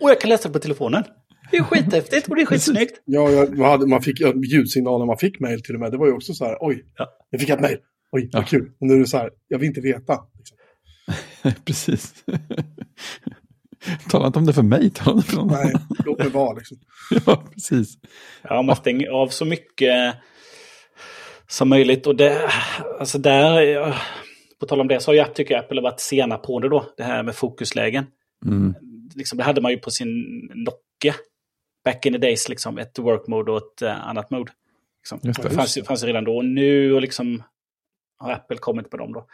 Och 0.00 0.10
jag 0.10 0.20
kan 0.20 0.28
läsa 0.30 0.48
det 0.48 0.52
på 0.52 0.58
telefonen. 0.58 1.04
Det 1.50 1.56
är 1.56 1.62
skithäftigt 1.62 2.28
och 2.28 2.36
det 2.36 2.42
är 2.42 2.46
skitsnyggt. 2.46 3.00
Ja, 3.04 3.30
jag, 3.30 3.58
man, 3.58 3.68
hade, 3.70 3.86
man 3.86 4.02
fick 4.02 4.20
ljudsignaler, 4.52 5.06
man 5.06 5.18
fick 5.18 5.40
mail 5.40 5.62
till 5.62 5.74
och 5.74 5.80
med. 5.80 5.92
Det 5.92 5.98
var 5.98 6.06
ju 6.06 6.12
också 6.12 6.34
så 6.34 6.44
här, 6.44 6.56
oj, 6.60 6.84
Ja. 6.96 7.06
jag 7.30 7.40
fick 7.40 7.50
ett 7.50 7.60
mail. 7.60 7.78
Oj, 8.12 8.30
vad 8.32 8.42
Ja. 8.42 8.46
kul. 8.46 8.70
Och 8.80 8.86
nu 8.86 8.94
är 8.94 8.98
det 8.98 9.06
så 9.06 9.16
här, 9.16 9.30
jag 9.48 9.58
vill 9.58 9.68
inte 9.68 9.80
veta. 9.80 10.18
Liksom. 10.38 10.56
Precis. 11.64 12.14
Tala 14.10 14.26
inte 14.26 14.38
om 14.38 14.46
det 14.46 14.52
för 14.52 14.62
mig, 14.62 14.90
tala 14.90 15.12
om 15.12 15.20
det 15.20 15.26
för 15.26 15.36
någon 15.36 15.48
Nej, 15.48 15.74
låt 16.04 16.18
mig 16.18 16.28
vara 16.28 16.52
liksom. 16.52 16.78
Ja, 17.26 17.44
precis. 17.54 17.98
Ja, 18.42 18.62
man 18.62 18.76
stänger 18.76 19.08
av 19.08 19.28
så 19.28 19.44
mycket 19.44 20.16
som 21.48 21.68
möjligt. 21.68 22.06
Och 22.06 22.16
det, 22.16 22.50
alltså 22.98 23.18
där, 23.18 23.94
på 24.60 24.66
tal 24.66 24.80
om 24.80 24.88
det, 24.88 25.00
så 25.00 25.10
har 25.10 25.14
ju 25.14 25.24
tycker 25.24 25.54
jag 25.54 25.64
Apple 25.64 25.80
varit 25.80 26.00
sena 26.00 26.38
på 26.38 26.60
det 26.60 26.68
då. 26.68 26.92
Det 26.96 27.02
här 27.02 27.22
med 27.22 27.34
fokuslägen. 27.34 28.06
Mm. 28.46 28.74
Liksom, 29.14 29.38
det 29.38 29.44
hade 29.44 29.60
man 29.60 29.72
ju 29.72 29.78
på 29.78 29.90
sin 29.90 30.08
Nokia. 30.54 31.14
Back 31.84 32.06
in 32.06 32.12
the 32.12 32.18
days, 32.18 32.48
liksom 32.48 32.78
ett 32.78 32.98
work 32.98 33.26
mode 33.26 33.52
och 33.52 33.58
ett 33.58 33.82
uh, 33.82 34.08
annat 34.08 34.30
mode. 34.30 34.52
Liksom. 35.00 35.20
Just 35.22 35.42
det. 35.42 35.48
det 35.48 35.54
fanns, 35.54 35.78
fanns 35.86 36.02
ju 36.02 36.06
redan 36.06 36.24
då. 36.24 36.36
Och 36.36 36.44
nu 36.44 36.94
och 36.94 37.00
liksom, 37.00 37.42
har 38.18 38.32
Apple 38.32 38.56
kommit 38.56 38.90
på 38.90 38.96
dem 38.96 39.12
då. 39.12 39.26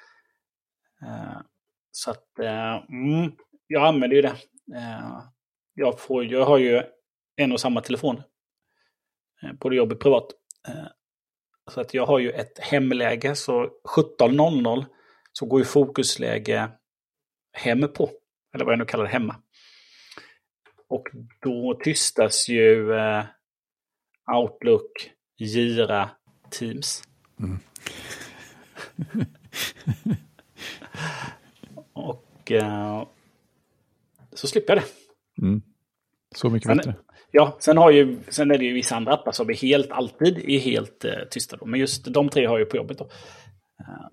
Eh, 1.03 1.41
så 1.91 2.11
att, 2.11 2.39
eh, 2.39 2.85
mm, 2.89 3.33
jag 3.73 3.87
använder 3.87 4.17
ju 4.17 4.23
det. 4.23 4.37
Eh, 4.77 5.23
jag, 5.75 6.01
får, 6.01 6.25
jag 6.25 6.45
har 6.45 6.59
ju 6.59 6.83
en 7.37 7.53
och 7.53 7.61
samma 7.61 7.81
telefon. 7.81 8.23
Eh, 9.43 9.53
både 9.53 9.77
jobb 9.77 9.93
och 9.93 10.01
privat. 10.01 10.27
Eh, 10.69 10.87
så 11.71 11.81
att 11.81 11.95
jag 11.95 12.07
har 12.07 12.19
ju 12.19 12.31
ett 12.31 12.59
hemläge, 12.59 13.35
så 13.35 13.65
17.00 13.97 14.85
så 15.33 15.47
går 15.47 15.61
ju 15.61 15.65
fokusläge 15.65 16.71
hem 17.53 17.81
på. 17.95 18.11
Eller 18.55 18.65
vad 18.65 18.73
jag 18.73 18.79
nu 18.79 18.85
kallar 18.85 19.05
det, 19.05 19.11
hemma. 19.11 19.37
Och 20.89 21.09
då 21.41 21.81
tystas 21.85 22.49
ju 22.49 22.95
eh, 22.95 23.25
Outlook, 24.37 25.11
Gira, 25.39 26.11
Teams. 26.51 27.03
och 31.93 32.53
eh, 32.53 33.07
så 34.33 34.47
slipper 34.47 34.77
jag 34.77 34.83
det. 34.83 35.47
Mm. 35.47 35.63
Så 36.35 36.51
mycket 36.51 36.67
Sen- 36.67 36.77
bättre. 36.77 36.95
Ja, 37.31 37.57
sen, 37.61 37.77
har 37.77 37.91
ju, 37.91 38.19
sen 38.29 38.51
är 38.51 38.59
det 38.59 38.65
ju 38.65 38.75
vissa 38.75 38.97
andra 38.97 39.13
appar 39.13 39.33
som 39.33 39.51
är 39.51 39.55
helt, 39.55 39.91
alltid 39.91 40.39
är 40.51 40.59
helt 40.59 41.05
eh, 41.05 41.13
tysta. 41.31 41.57
Då. 41.57 41.67
Men 41.67 41.81
just 41.81 42.05
de 42.05 42.29
tre 42.29 42.47
har 42.47 42.53
jag 42.59 42.61
ju 42.61 42.71
på 42.71 42.77
jobbet. 42.77 42.99
Då. 42.99 43.05
Eh, 43.81 44.07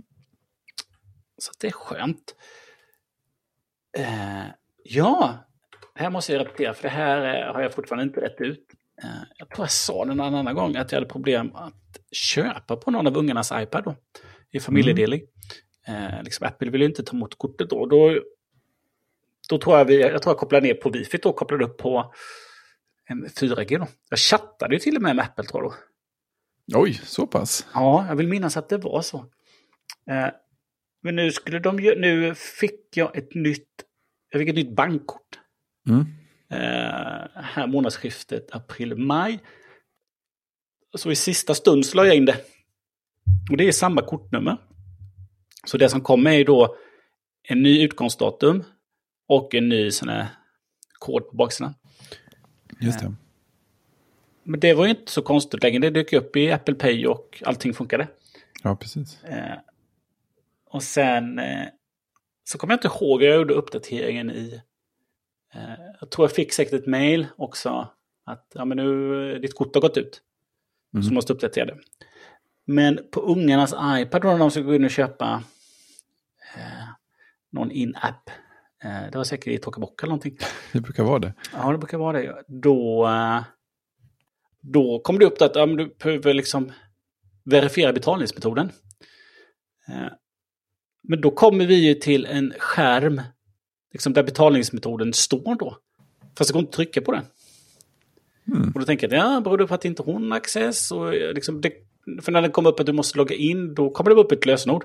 så 1.38 1.52
det 1.60 1.68
är 1.68 1.72
skönt. 1.72 2.36
Eh, 3.98 4.46
ja, 4.84 5.34
det 5.96 6.04
här 6.04 6.10
måste 6.10 6.34
jag 6.34 6.40
repetera, 6.40 6.74
för 6.74 6.84
det 6.84 6.90
här 6.90 7.48
eh, 7.48 7.54
har 7.54 7.62
jag 7.62 7.74
fortfarande 7.74 8.04
inte 8.04 8.22
rätt 8.22 8.42
ut. 8.42 8.66
Eh, 9.04 9.10
jag 9.38 9.50
tror 9.50 9.64
jag 9.64 9.72
sa 9.72 10.06
det 10.06 10.14
någon 10.14 10.36
annan 10.36 10.56
gång 10.56 10.76
att 10.76 10.92
jag 10.92 11.00
hade 11.00 11.12
problem 11.12 11.56
att 11.56 12.00
köpa 12.12 12.76
på 12.76 12.92
någon 12.92 13.08
av 13.08 13.18
ungarnas 13.18 13.52
iPad 13.56 13.84
då, 13.84 13.96
i 14.52 14.60
familjedelning. 14.60 15.22
Eh, 15.88 16.24
liksom 16.24 16.48
Apple 16.48 16.70
vill 16.72 16.82
ju 16.82 16.88
inte 16.88 17.04
ta 17.04 17.16
emot 17.16 17.38
kortet 17.38 17.70
då. 17.70 17.86
Då, 17.86 18.20
då 19.50 19.58
tror 19.58 19.78
jag, 19.78 19.86
vi, 19.86 20.02
jag 20.02 20.22
tror 20.22 20.32
jag 20.32 20.40
kopplade 20.40 20.68
ner 20.68 20.74
på 20.74 20.90
wifi 20.90 21.20
och 21.24 21.36
kopplade 21.36 21.66
upp 21.66 21.78
på 21.78 22.14
en 23.10 23.26
4G 23.26 23.80
då. 23.80 23.88
Jag 24.10 24.20
chattade 24.20 24.76
ju 24.76 24.80
till 24.80 24.96
och 24.96 25.02
med 25.02 25.16
med 25.16 25.26
Apple 25.26 25.44
tror 25.44 25.64
jag 25.64 25.72
då. 25.72 25.78
Oj, 26.82 26.94
så 26.94 27.28
pass. 27.28 27.68
Ja, 27.74 28.06
jag 28.08 28.16
vill 28.16 28.28
minnas 28.28 28.58
att 28.58 28.70
det 28.70 28.78
var 28.78 29.02
så. 29.02 29.18
Eh, 30.10 30.30
men 31.04 31.16
nu 31.16 31.32
skulle 31.32 31.60
de 31.60 31.80
ju, 31.80 32.00
nu 32.00 32.36
fick 32.36 32.98
jag 32.98 33.18
ett 33.18 33.36
nytt, 33.36 33.70
jag 34.32 34.40
fick 34.40 34.50
ett 34.50 34.56
nytt 34.56 34.76
bankkort. 34.76 35.40
Mm. 35.90 36.06
Eh, 36.50 37.42
här 37.44 37.68
månadsskiftet 37.68 38.56
april-maj. 38.56 39.40
Så 40.96 41.12
i 41.12 41.16
sista 41.16 41.56
stund 41.56 41.86
la 41.94 42.06
jag 42.06 42.16
in 42.16 42.26
det. 42.26 42.38
Och 43.52 43.58
det 43.58 43.68
är 43.68 43.72
samma 43.72 44.02
kortnummer. 44.02 44.58
Så 45.66 45.78
det 45.78 45.90
som 45.90 46.02
kommer 46.02 46.32
är 46.32 46.38
ju 46.38 46.44
då 46.44 46.76
en 47.44 47.62
ny 47.62 47.84
utgångsdatum 47.84 48.64
och 49.28 49.56
en 49.56 49.70
ny 49.70 49.92
sån 49.92 50.10
här 50.10 50.28
kod 51.00 51.30
på 51.30 51.36
baksidan. 51.36 51.74
Just 52.80 53.00
det. 53.00 53.14
Men 54.44 54.60
det 54.60 54.74
var 54.74 54.86
ju 54.86 54.90
inte 54.90 55.12
så 55.12 55.22
konstigt 55.22 55.64
längre. 55.64 55.80
Det 55.80 55.90
dök 55.90 56.14
upp 56.14 56.36
i 56.36 56.52
Apple 56.52 56.76
Pay 56.76 57.08
och 57.08 57.44
allting 57.46 57.74
funkade. 57.74 58.08
Ja, 58.64 58.76
precis. 58.76 59.24
Eh, 59.24 59.58
och 60.66 60.84
sen 60.84 61.40
eh, 61.40 61.68
så 62.44 62.58
kommer 62.58 62.74
jag 62.74 62.78
inte 62.78 62.88
ihåg, 62.88 63.24
jag 63.24 63.36
gjorde 63.36 63.54
uppdateringen 63.54 64.32
i... 64.32 64.62
Eh, 65.54 65.62
jag 66.00 66.10
tror 66.10 66.28
jag 66.28 66.36
fick 66.36 66.54
säkert 66.54 66.74
ett 66.74 66.88
mail 66.88 67.28
också. 67.36 67.88
Att 68.24 68.52
ja, 68.54 68.66
men 68.66 68.78
nu, 68.78 69.32
eh, 69.34 69.40
ditt 69.40 69.56
kort 69.56 69.76
har 69.76 69.82
gått 69.82 69.98
ut. 69.98 70.22
Mm. 70.94 71.04
Så 71.04 71.14
måste 71.14 71.34
uppdatera 71.34 71.66
det. 71.66 71.78
Men 72.66 73.00
på 73.12 73.22
ungarnas 73.22 73.74
iPad 74.02 74.22
då 74.22 74.28
när 74.28 74.38
de 74.38 74.52
ska 74.52 74.62
gå 74.62 74.76
in 74.76 74.86
och 74.86 74.92
köpa 74.92 75.44
eh, 76.56 76.88
någon 77.50 77.72
in-app. 77.72 78.30
Eh, 78.88 79.12
det 79.12 79.18
var 79.18 79.24
säkert 79.24 79.48
i 79.48 79.58
Tokabock 79.58 80.04
eller 80.04 80.10
någonting. 80.10 80.38
Det 80.74 80.82
brukar 80.82 81.04
vara 81.04 81.20
det. 81.20 81.34
Ja, 81.54 81.72
det 81.72 81.78
brukar 81.78 81.98
vara 81.98 82.20
det. 82.22 82.44
Då, 82.48 83.08
eh, 83.08 83.44
då 84.62 85.00
kom 85.00 85.20
det 85.20 85.26
upp 85.26 85.42
att 85.42 85.56
ja, 85.56 85.66
du 85.66 85.96
behöver 86.04 86.34
liksom 86.34 86.72
verifiera 87.44 87.94
betalningsmetoden. 87.94 88.72
Eh, 89.88 90.08
Men 91.04 91.22
då 91.22 91.32
kommer 91.32 91.66
vi 91.66 91.76
ju 91.76 91.94
till 91.94 92.26
en 92.26 92.54
skärm 92.60 93.22
liksom 93.94 94.14
där 94.14 94.24
betalningsmetoden 94.24 95.14
står 95.14 95.56
då. 95.56 95.78
Fast 96.38 96.50
det 96.50 96.54
går 96.54 96.60
inte 96.60 96.70
att 96.70 96.76
trycka 96.76 97.02
på 97.02 97.12
den. 97.12 97.26
Mm. 98.48 98.72
Och 98.74 98.80
då 98.80 98.86
tänker 98.86 99.14
jag, 99.14 99.36
ja, 99.36 99.42
beror 99.42 99.58
det 99.58 99.68
på 99.68 99.74
att 99.74 99.86
inte 99.86 100.04
hon 100.04 100.32
har 100.32 100.38
access? 100.38 100.92
Och 100.92 101.14
liksom 101.14 101.62
det, 101.62 101.74
för 102.22 102.32
när 102.32 102.42
det 102.42 102.50
kommer 102.50 102.70
upp 102.70 102.80
att 102.80 102.86
du 102.86 102.94
måste 102.94 103.18
logga 103.18 103.36
in, 103.36 103.74
då 103.74 103.90
kommer 103.90 104.10
det 104.10 104.22
upp 104.22 104.32
ett 104.32 104.46
lösenord. 104.46 104.84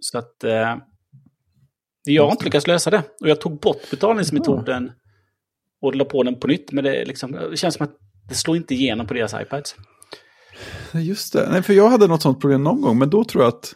Så 0.00 0.18
att 0.18 0.44
jag 2.04 2.24
har 2.24 2.30
inte 2.30 2.44
lyckats 2.44 2.66
lösa 2.66 2.90
det. 2.90 3.02
Och 3.20 3.28
jag 3.28 3.40
tog 3.40 3.60
bort 3.60 3.90
betalningsmetoden 3.90 4.92
och 5.82 5.94
la 5.94 6.04
på 6.04 6.22
den 6.22 6.40
på 6.40 6.46
nytt. 6.46 6.72
Men 6.72 6.84
det, 6.84 7.04
liksom, 7.04 7.32
det 7.32 7.56
känns 7.56 7.74
som 7.74 7.84
att 7.84 7.96
det 8.28 8.34
slår 8.34 8.56
inte 8.56 8.74
igenom 8.74 9.06
på 9.06 9.14
deras 9.14 9.34
iPads. 9.34 9.76
Just 10.92 11.32
det. 11.32 11.48
Nej, 11.50 11.62
för 11.62 11.72
jag 11.72 11.88
hade 11.88 12.06
något 12.06 12.22
sånt 12.22 12.40
problem 12.40 12.64
någon 12.64 12.80
gång, 12.80 12.98
men 12.98 13.10
då 13.10 13.24
tror 13.24 13.44
jag 13.44 13.48
att... 13.48 13.74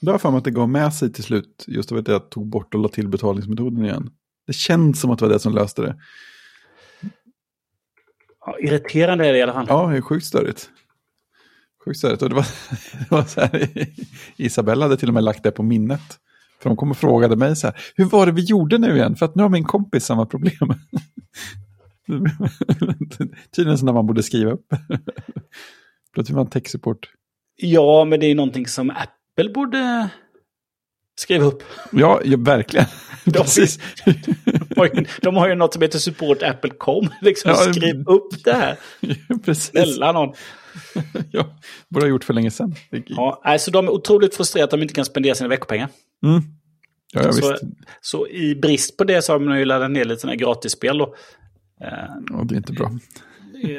Då 0.00 0.10
har 0.10 0.14
jag 0.14 0.20
för 0.20 0.30
mig 0.30 0.38
att 0.38 0.44
det 0.44 0.50
gav 0.50 0.68
med 0.68 0.94
sig 0.94 1.12
till 1.12 1.24
slut, 1.24 1.64
just 1.66 1.92
av 1.92 1.98
att 1.98 2.08
jag 2.08 2.30
tog 2.30 2.50
bort 2.50 2.74
och 2.74 2.80
la 2.80 2.88
till 2.88 3.08
betalningsmetoden 3.08 3.84
igen. 3.84 4.10
Det 4.46 4.52
känns 4.52 5.00
som 5.00 5.10
att 5.10 5.18
det 5.18 5.24
var 5.24 5.32
det 5.32 5.38
som 5.38 5.54
löste 5.54 5.82
det. 5.82 5.96
Ja, 8.46 8.58
irriterande 8.60 9.26
är 9.26 9.32
det 9.32 9.38
i 9.38 9.42
alla 9.42 9.52
fall. 9.52 9.66
Ja, 9.68 9.86
det 9.86 9.96
är 9.96 10.00
sjukt 10.00 10.26
störigt. 10.26 10.70
Sjukt 11.84 11.98
störigt. 11.98 12.22
Och 12.22 12.28
det 12.28 12.34
var, 12.34 12.46
det 12.98 13.10
var 13.10 13.24
så 13.24 13.40
här, 13.40 13.68
Isabella 14.36 14.84
hade 14.84 14.96
till 14.96 15.08
och 15.08 15.14
med 15.14 15.24
lagt 15.24 15.42
det 15.42 15.50
på 15.50 15.62
minnet. 15.62 16.18
För 16.62 16.70
de 16.70 16.76
kom 16.76 16.90
och 16.90 16.96
frågade 16.96 17.36
mig 17.36 17.56
så 17.56 17.66
här, 17.66 17.76
hur 17.94 18.04
var 18.04 18.26
det 18.26 18.32
vi 18.32 18.42
gjorde 18.42 18.78
nu 18.78 18.96
igen? 18.96 19.16
För 19.16 19.26
att 19.26 19.34
nu 19.34 19.42
har 19.42 19.50
min 19.50 19.64
kompis 19.64 20.04
samma 20.04 20.26
problem. 20.26 20.52
Tydligen 23.56 23.78
så 23.78 23.84
när 23.84 23.92
man 23.92 24.06
borde 24.06 24.22
skriva 24.22 24.50
upp. 24.50 24.66
Då 26.14 26.22
tycker 26.22 26.34
man 26.34 26.46
tech-support. 26.46 27.08
Ja, 27.56 28.04
men 28.04 28.20
det 28.20 28.26
är 28.26 28.34
någonting 28.34 28.66
som 28.66 28.90
Apple 28.90 29.50
borde 29.54 30.08
skriva 31.20 31.44
upp. 31.44 31.62
Ja, 31.92 32.20
ja 32.24 32.36
verkligen. 32.40 32.86
De, 33.24 33.32
Precis. 33.32 33.78
De, 34.74 34.80
har 34.80 34.86
ju, 34.86 35.04
de 35.22 35.36
har 35.36 35.48
ju 35.48 35.54
något 35.54 35.72
som 35.72 35.82
heter 35.82 35.98
support 35.98 36.42
Apple.com. 36.42 37.08
Liksom, 37.20 37.50
Ja, 37.50 37.56
skriv 37.56 38.02
upp 38.08 38.44
det 38.44 38.52
här. 38.52 38.76
Precis. 39.44 39.64
Snälla 39.70 40.12
någon. 40.12 40.34
Ja, 41.30 41.46
borde 41.88 42.06
ha 42.06 42.10
gjort 42.10 42.24
för 42.24 42.34
länge 42.34 42.50
sedan. 42.50 42.74
Ja, 43.06 43.40
alltså 43.44 43.70
de 43.70 43.86
är 43.86 43.90
otroligt 43.92 44.34
frustrerade 44.34 44.64
att 44.64 44.70
de 44.70 44.82
inte 44.82 44.94
kan 44.94 45.04
spendera 45.04 45.34
sina 45.34 45.48
veckopengar. 45.48 45.88
Mm. 46.24 46.42
Ja, 47.14 47.20
ja, 47.24 47.32
Så, 47.32 47.56
så 48.00 48.28
i 48.28 48.54
brist 48.54 48.96
på 48.96 49.04
det 49.04 49.22
så 49.22 49.32
har 49.32 49.38
de 49.38 49.58
ju 49.58 49.64
laddat 49.64 49.90
ner 49.90 50.04
lite 50.04 50.20
sådana 50.20 50.36
gratisspel. 50.36 50.98
Då. 50.98 51.14
Eh, 51.84 51.88
Ja, 52.30 52.44
det 52.44 52.54
är 52.54 52.56
inte 52.56 52.72
bra. 52.72 52.90
eh, 53.64 53.70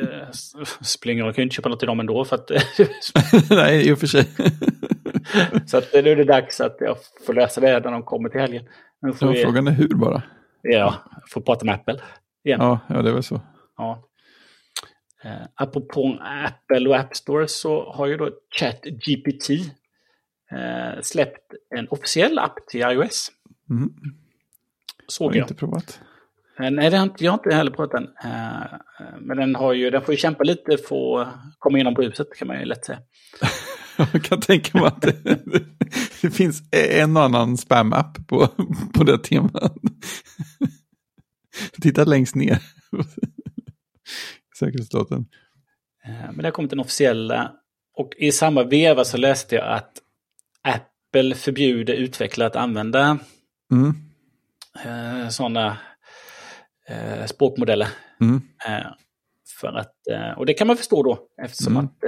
roll, 1.05 1.17
jag 1.17 1.35
kan 1.35 1.41
ju 1.41 1.43
inte 1.43 1.55
köpa 1.55 1.69
något 1.69 1.79
till 1.79 1.87
dem 1.87 1.99
ändå. 1.99 2.25
För 2.25 2.35
att, 2.35 2.51
Nej, 3.49 3.87
i 3.89 3.91
och 3.91 3.99
för 3.99 4.07
sig. 4.07 4.25
så 5.67 5.77
att 5.77 5.93
nu 5.93 5.99
är 5.99 6.15
det 6.15 6.23
dags 6.23 6.61
att 6.61 6.77
jag 6.79 6.97
får 7.25 7.33
lösa 7.33 7.61
det 7.61 7.79
när 7.79 7.91
de 7.91 8.03
kommer 8.03 8.29
till 8.29 8.41
helgen. 8.41 8.63
Ja, 9.01 9.13
frågan 9.13 9.67
är 9.67 9.71
hur 9.71 9.87
bara. 9.87 10.23
Ja, 10.63 10.95
får 11.29 11.41
prata 11.41 11.65
med 11.65 11.75
Apple 11.75 11.99
igen. 12.43 12.59
Ja, 12.61 12.79
ja 12.89 13.01
det 13.01 13.09
är 13.09 13.13
väl 13.13 13.23
så. 13.23 13.41
Ja. 13.77 14.09
Eh, 15.23 15.47
apropå 15.55 16.19
Apple 16.21 16.89
och 16.89 16.95
App 16.95 17.15
Store 17.15 17.47
så 17.47 17.91
har 17.91 18.07
ju 18.07 18.17
då 18.17 18.29
ChatGPT 18.59 19.49
eh, 20.51 21.01
släppt 21.01 21.53
en 21.75 21.87
officiell 21.89 22.39
app 22.39 22.67
till 22.67 22.81
iOS. 22.81 23.31
Mm. 23.69 23.93
Såg 25.07 25.31
Har 25.31 25.35
jag. 25.35 25.43
inte 25.43 25.55
provat. 25.55 26.01
Eh, 26.59 26.71
Nej, 26.71 26.89
det 26.89 26.97
har 26.97 27.03
inte, 27.03 27.23
jag 27.23 27.31
har 27.31 27.37
inte 27.37 27.55
heller 27.55 27.71
provat 27.71 27.91
den. 27.91 28.03
Eh, 28.23 28.63
men 29.19 29.37
den, 29.37 29.55
har 29.55 29.73
ju, 29.73 29.89
den 29.89 30.01
får 30.01 30.13
ju 30.13 30.17
kämpa 30.17 30.43
lite 30.43 30.77
för 30.77 31.21
att 31.21 31.29
komma 31.59 31.79
inom 31.79 31.93
bruset 31.93 32.27
kan 32.37 32.47
man 32.47 32.59
ju 32.59 32.65
lätt 32.65 32.85
säga. 32.85 32.99
Jag 33.97 34.23
kan 34.23 34.39
tänka 34.41 34.77
mig 34.77 34.87
att 34.87 35.01
det, 35.01 35.39
det 36.21 36.31
finns 36.31 36.61
en 36.71 37.17
och 37.17 37.23
annan 37.23 37.57
spam-app 37.57 38.27
på, 38.27 38.47
på 38.93 39.03
det 39.03 39.17
temat. 39.23 39.75
Titta 41.81 42.03
längst 42.03 42.35
ner. 42.35 42.59
Säkerhetsdaten. 44.59 45.25
Eh, 46.05 46.11
Men 46.25 46.37
det 46.37 46.43
har 46.43 46.51
kommit 46.51 46.73
en 46.73 46.79
officiell... 46.79 47.31
eh, 47.31 47.45
Och 47.97 48.13
i 48.17 48.31
samma 48.31 48.63
veva 48.63 49.05
så 49.05 49.17
läste 49.17 49.55
jag 49.55 49.73
att 49.73 49.91
Apple 50.63 51.35
förbjuder 51.35 51.93
utvecklare 51.93 52.47
att 52.47 52.55
använda 52.55 53.19
Mm. 53.71 53.93
eh, 54.85 55.29
sådana 55.29 55.77
eh, 56.87 57.25
språkmodeller. 57.25 57.87
Mm. 58.21 58.41
För 59.61 59.67
att, 59.67 59.95
och 60.37 60.45
det 60.45 60.53
kan 60.53 60.67
man 60.67 60.77
förstå 60.77 61.03
då, 61.03 61.19
eftersom 61.43 61.73
Mm. 61.77 61.85
att 61.85 62.03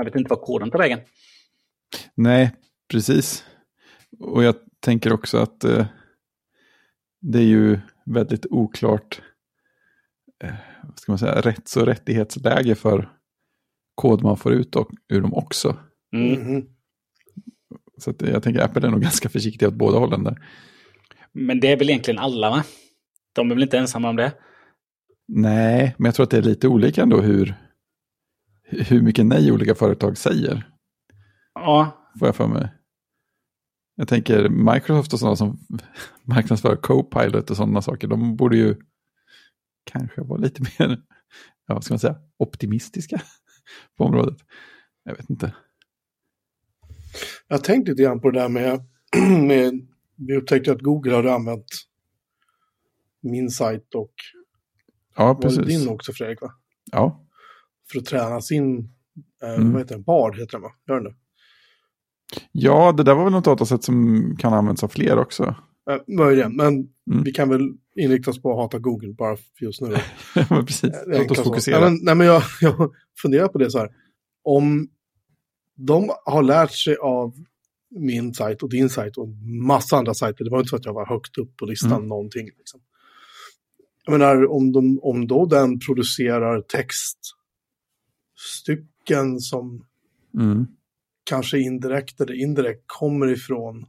man 0.00 0.04
vet 0.04 0.16
inte 0.16 0.30
vad 0.30 0.40
koden 0.40 0.70
tar 0.70 0.78
vägen. 0.78 1.00
Nej, 2.14 2.56
precis. 2.90 3.44
Och 4.18 4.44
jag 4.44 4.54
tänker 4.80 5.12
också 5.12 5.38
att 5.38 5.64
eh, 5.64 5.86
det 7.20 7.38
är 7.38 7.46
ju 7.46 7.78
väldigt 8.04 8.46
oklart 8.46 9.22
eh, 10.44 10.54
vad 10.82 10.98
ska 10.98 11.12
man 11.12 11.18
säga, 11.18 11.40
rätts 11.40 11.76
och 11.76 11.86
rättighetsläge 11.86 12.74
för 12.74 13.08
kod 13.94 14.22
man 14.22 14.36
får 14.36 14.52
ut 14.52 14.76
och, 14.76 14.90
ur 15.08 15.20
dem 15.20 15.34
också. 15.34 15.76
Mm. 16.12 16.40
Mhm. 16.40 16.66
Så 17.98 18.10
att 18.10 18.22
jag 18.22 18.42
tänker 18.42 18.62
Apple 18.62 18.86
är 18.86 18.90
nog 18.90 19.02
ganska 19.02 19.28
försiktiga 19.28 19.68
åt 19.68 19.74
båda 19.74 19.98
hållen 19.98 20.24
där. 20.24 20.46
Men 21.32 21.60
det 21.60 21.72
är 21.72 21.76
väl 21.76 21.90
egentligen 21.90 22.18
alla, 22.18 22.50
va? 22.50 22.64
De 23.32 23.50
är 23.50 23.54
väl 23.54 23.62
inte 23.62 23.78
ensamma 23.78 24.08
om 24.08 24.16
det? 24.16 24.32
Nej, 25.28 25.94
men 25.98 26.04
jag 26.04 26.14
tror 26.14 26.24
att 26.24 26.30
det 26.30 26.38
är 26.38 26.42
lite 26.42 26.68
olika 26.68 27.02
ändå 27.02 27.20
hur, 27.20 27.54
hur 28.70 29.02
mycket 29.02 29.26
nej 29.26 29.52
olika 29.52 29.74
företag 29.74 30.18
säger. 30.18 30.70
Ja, 31.54 31.96
Får 32.18 32.28
jag 32.28 32.36
för 32.36 32.46
mig. 32.46 32.68
Jag 33.96 34.08
tänker 34.08 34.48
Microsoft 34.48 35.12
och 35.12 35.18
sådana 35.18 35.36
som 35.36 35.58
marknadsför 36.22 36.76
Copilot 36.76 37.50
och 37.50 37.56
sådana 37.56 37.82
saker, 37.82 38.08
de 38.08 38.36
borde 38.36 38.56
ju 38.56 38.76
kanske 39.84 40.20
vara 40.20 40.40
lite 40.40 40.62
mer, 40.78 41.02
ja, 41.66 41.74
vad 41.74 41.84
ska 41.84 41.94
man 41.94 41.98
säga, 41.98 42.16
optimistiska 42.36 43.22
på 43.96 44.04
området. 44.04 44.38
Jag 45.04 45.16
vet 45.16 45.30
inte. 45.30 45.54
Jag 47.48 47.56
har 47.56 47.62
tänkt 47.62 47.88
lite 47.88 48.02
grann 48.02 48.20
på 48.20 48.30
det 48.30 48.40
där 48.40 48.48
med, 48.48 48.80
med 49.46 49.88
vi 50.16 50.36
upptäckte 50.36 50.72
att 50.72 50.80
Google 50.80 51.14
hade 51.14 51.34
använt 51.34 51.66
min 53.20 53.50
sajt 53.50 53.94
och 53.94 54.14
Ja, 55.16 55.34
precis. 55.34 55.66
din 55.66 55.88
också 55.88 56.12
Fredrik 56.12 56.40
va? 56.40 56.52
Ja, 56.92 57.26
För 57.92 57.98
att 57.98 58.04
träna 58.04 58.40
sin, 58.40 58.78
eh, 59.42 59.54
Mm. 59.54 59.72
vad 59.72 59.82
heter 59.82 59.94
den, 59.94 60.02
Bard 60.04 60.36
heter 60.38 60.52
den 60.52 60.62
va? 60.62 60.70
Gör 60.88 60.94
den 60.94 61.04
det? 61.04 61.14
ja, 62.52 62.92
det 62.92 63.02
där 63.02 63.14
var 63.14 63.24
väl 63.24 63.32
något 63.32 63.44
datasätt 63.44 63.84
som 63.84 64.36
kan 64.38 64.52
användas 64.54 64.84
av 64.84 64.88
fler 64.88 65.18
också. 65.18 65.54
Eh, 65.90 66.16
möjligen, 66.16 66.56
men 66.56 66.74
Mm. 67.10 67.24
vi 67.24 67.32
kan 67.32 67.48
väl 67.48 67.60
inrikta 67.96 68.30
oss 68.30 68.42
på 68.42 68.50
att 68.52 68.56
hata 68.58 68.78
Google 68.78 69.12
bara 69.14 69.36
för 69.36 69.64
just 69.64 69.80
nu. 69.80 69.88
Men 70.50 70.66
precis, 70.66 70.84
är 70.84 71.18
låt 71.18 71.30
oss 71.30 71.44
fokusera. 71.44 71.80
Nej, 71.80 71.90
men, 71.90 71.98
nej, 72.02 72.14
men 72.14 72.26
jag, 72.26 72.42
jag 72.60 72.92
funderar 73.22 73.48
på 73.48 73.58
det 73.58 73.70
så 73.70 73.78
här. 73.78 73.88
Om 74.44 74.88
de 75.76 76.10
har 76.24 76.42
lärt 76.42 76.72
sig 76.74 76.96
av 76.96 77.32
min 78.00 78.34
sajt 78.34 78.62
och 78.62 78.70
din 78.70 78.88
sajt 78.90 79.16
och 79.16 79.28
massa 79.66 79.96
andra 79.96 80.14
sajter. 80.14 80.44
Det 80.44 80.50
var 80.50 80.58
inte 80.58 80.68
så 80.68 80.76
att 80.76 80.84
jag 80.84 80.94
var 80.94 81.06
högt 81.06 81.38
upp 81.38 81.56
på 81.56 81.64
listan 81.66 81.92
Mm. 81.92 82.08
någonting. 82.08 82.46
Liksom. 82.58 82.80
Jag 84.04 84.12
menar, 84.18 84.50
om, 84.52 84.72
de, 84.72 84.98
om 85.02 85.26
då 85.26 85.46
den 85.46 85.78
producerar 85.80 86.60
textstycken 88.40 89.40
som 89.40 89.86
Mm. 90.34 90.66
kanske 91.24 91.58
indirekt 91.58 92.20
eller 92.20 92.34
indirekt 92.34 92.84
kommer 92.86 93.26
ifrån, 93.32 93.86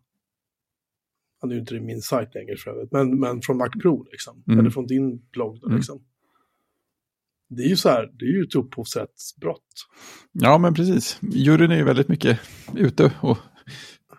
ja, 1.41 1.47
nu 1.47 1.55
är 1.55 1.59
inte 1.59 1.73
det 1.73 1.81
min 1.81 2.01
sajt 2.01 2.35
längre 2.35 2.57
för 2.57 2.71
övrigt, 2.71 2.91
men, 2.91 3.19
men 3.19 3.41
från 3.41 3.57
Mac 3.57 3.69
Pro 3.69 4.07
liksom. 4.11 4.43
Mm. 4.47 4.59
Eller 4.59 4.69
från 4.69 4.87
din 4.87 5.25
blogg 5.31 5.59
då, 5.61 5.65
Mm. 5.67 5.77
liksom. 5.77 6.03
Det 7.49 7.63
är 7.63 7.67
ju 7.67 7.77
så 7.77 7.89
här, 7.89 8.11
det 8.19 8.25
är 8.25 8.29
ju 8.29 8.43
ett 8.43 8.55
upphovsrättsbrott. 8.55 9.87
Ja, 10.31 10.57
men 10.57 10.73
precis. 10.73 11.19
Juryn 11.21 11.71
är 11.71 11.75
ju 11.77 11.83
väldigt 11.83 12.07
mycket 12.07 12.39
ute 12.75 13.11
och 13.21 13.37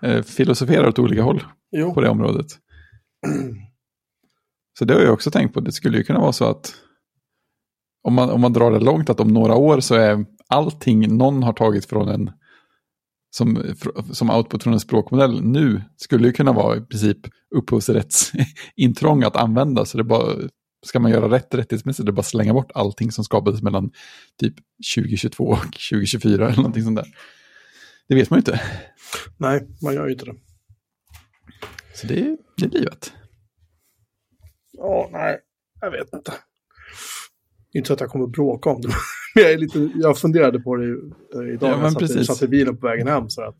eh, 0.03 0.23
filosoferar 0.23 0.88
åt 0.88 0.99
olika 0.99 1.23
håll 1.23 1.45
Jo, 1.71 1.95
på 1.95 2.01
det 2.01 2.09
området. 2.09 2.47
Så 4.79 4.85
det 4.85 4.95
har 4.95 5.01
jag 5.01 5.12
också 5.12 5.31
tänkt 5.31 5.55
på. 5.55 5.61
Det 5.61 5.73
skulle 5.73 5.99
ju 5.99 6.05
kunna 6.05 6.21
vara 6.21 6.33
så 6.33 6.45
att 6.45 6.75
om 8.02 8.14
man, 8.14 8.30
om 8.30 8.40
man 8.40 8.52
drar 8.52 8.70
det 8.70 8.80
långt 8.80 9.10
att 9.10 9.20
om 9.20 9.28
några 9.28 9.54
år 9.54 9.80
så 9.80 9.94
är 9.94 10.24
allting 10.48 11.16
någon 11.16 11.42
har 11.42 11.52
tagit 11.52 11.86
från 11.86 12.08
en 12.08 12.30
som, 13.34 13.74
som 14.12 14.30
output 14.30 14.62
från 14.62 14.72
en 14.72 14.80
språkmodell 14.80 15.44
nu 15.44 15.82
skulle 15.96 16.26
ju 16.26 16.32
kunna 16.32 16.52
vara 16.52 16.76
i 16.76 16.80
princip 16.80 17.18
upphovsrättsintrång 17.54 19.22
att 19.22 19.36
använda. 19.36 19.84
Så 19.84 19.98
det 19.98 20.04
bara, 20.04 20.48
ska 20.86 21.00
man 21.00 21.10
göra 21.10 21.30
rätt 21.30 21.54
rättighetsmässigt, 21.54 22.06
det 22.06 22.10
är 22.10 22.12
bara 22.12 22.22
slänga 22.22 22.52
bort 22.52 22.72
allting 22.74 23.12
som 23.12 23.24
skapades 23.24 23.62
mellan 23.62 23.90
typ 24.40 24.54
2022 24.96 25.44
och 25.44 25.58
2024 25.90 26.46
eller 26.46 26.56
någonting 26.56 26.84
sånt 26.84 26.96
där. 26.96 27.06
Det 28.08 28.14
vet 28.14 28.30
man 28.30 28.36
ju 28.36 28.40
inte. 28.40 28.60
nej, 29.36 29.68
man 29.82 29.94
gör 29.94 30.06
ju 30.06 30.12
inte 30.12 30.24
det. 30.24 30.34
Så 31.94 32.06
det, 32.06 32.36
det 32.56 32.64
är 32.64 32.70
livet. 32.70 33.12
Ja, 34.72 35.08
nej, 35.12 35.38
jag 35.80 35.90
vet 35.90 36.12
inte. 36.14 36.32
Inte 37.74 37.87
så 37.87 37.92
att 37.92 38.00
jag 38.00 38.11
kommer 38.11 38.26
bråka 38.26 38.70
om 38.70 38.80
det, 38.80 38.88
men 39.35 39.44
jag, 39.44 39.52
är 39.52 39.58
lite, 39.58 39.90
jag 39.94 40.18
funderade 40.18 40.61
på 40.61 40.76
det 40.76 40.85
eh, 40.87 41.54
idag 41.54 41.70
Ja, 41.70 41.76
när 41.76 41.82
jag 41.82 41.92
satt, 41.92 42.02
i- 42.02 42.06
precis. 42.06 42.26
satt 42.26 42.42
i 42.42 42.48
bilen 42.48 42.76
på 42.76 42.87
vägen 42.87 43.08
hem. 43.08 43.28
Så 43.30 43.42
att, 43.42 43.56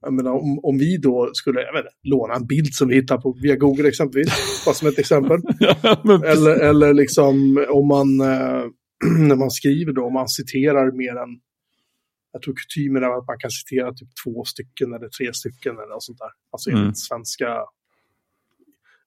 jag 0.00 0.12
menar, 0.12 0.30
om, 0.32 0.58
om 0.62 0.78
vi 0.78 0.96
då 0.96 1.30
skulle 1.32 1.60
jag 1.60 1.76
inte, 1.80 1.88
låna 2.02 2.34
en 2.34 2.46
bild 2.46 2.74
som 2.74 2.88
vi 2.88 2.94
hittar 2.94 3.18
på, 3.18 3.36
via 3.42 3.56
Google 3.56 3.88
exempelvis, 3.88 4.28
bara 4.66 4.74
som 4.74 4.88
ett 4.88 4.98
exempel. 4.98 5.40
Ja. 5.58 5.76
Eller, 6.24 6.60
eller 6.60 6.94
liksom 6.94 7.64
om 7.70 7.88
man, 7.88 8.20
eh, 8.20 8.64
när 9.18 9.36
man 9.36 9.50
skriver 9.50 9.92
då, 9.92 10.04
om 10.06 10.12
man 10.12 10.28
citerar 10.28 10.92
mer 10.92 11.16
än, 11.22 11.40
jag 12.32 12.42
tror 12.42 12.54
kutymen 12.54 13.02
är 13.02 13.18
att 13.18 13.26
man 13.26 13.38
kan 13.38 13.50
citera 13.50 13.92
typ 13.92 14.08
två 14.24 14.44
stycken 14.44 14.92
eller 14.94 15.08
tre 15.08 15.32
stycken 15.34 15.72
eller 15.72 15.88
något 15.94 16.02
sånt 16.04 16.18
där. 16.18 16.30
Alltså 16.52 16.70
enligt 16.70 16.82
Mm. 16.82 16.94
svenska, 16.94 17.48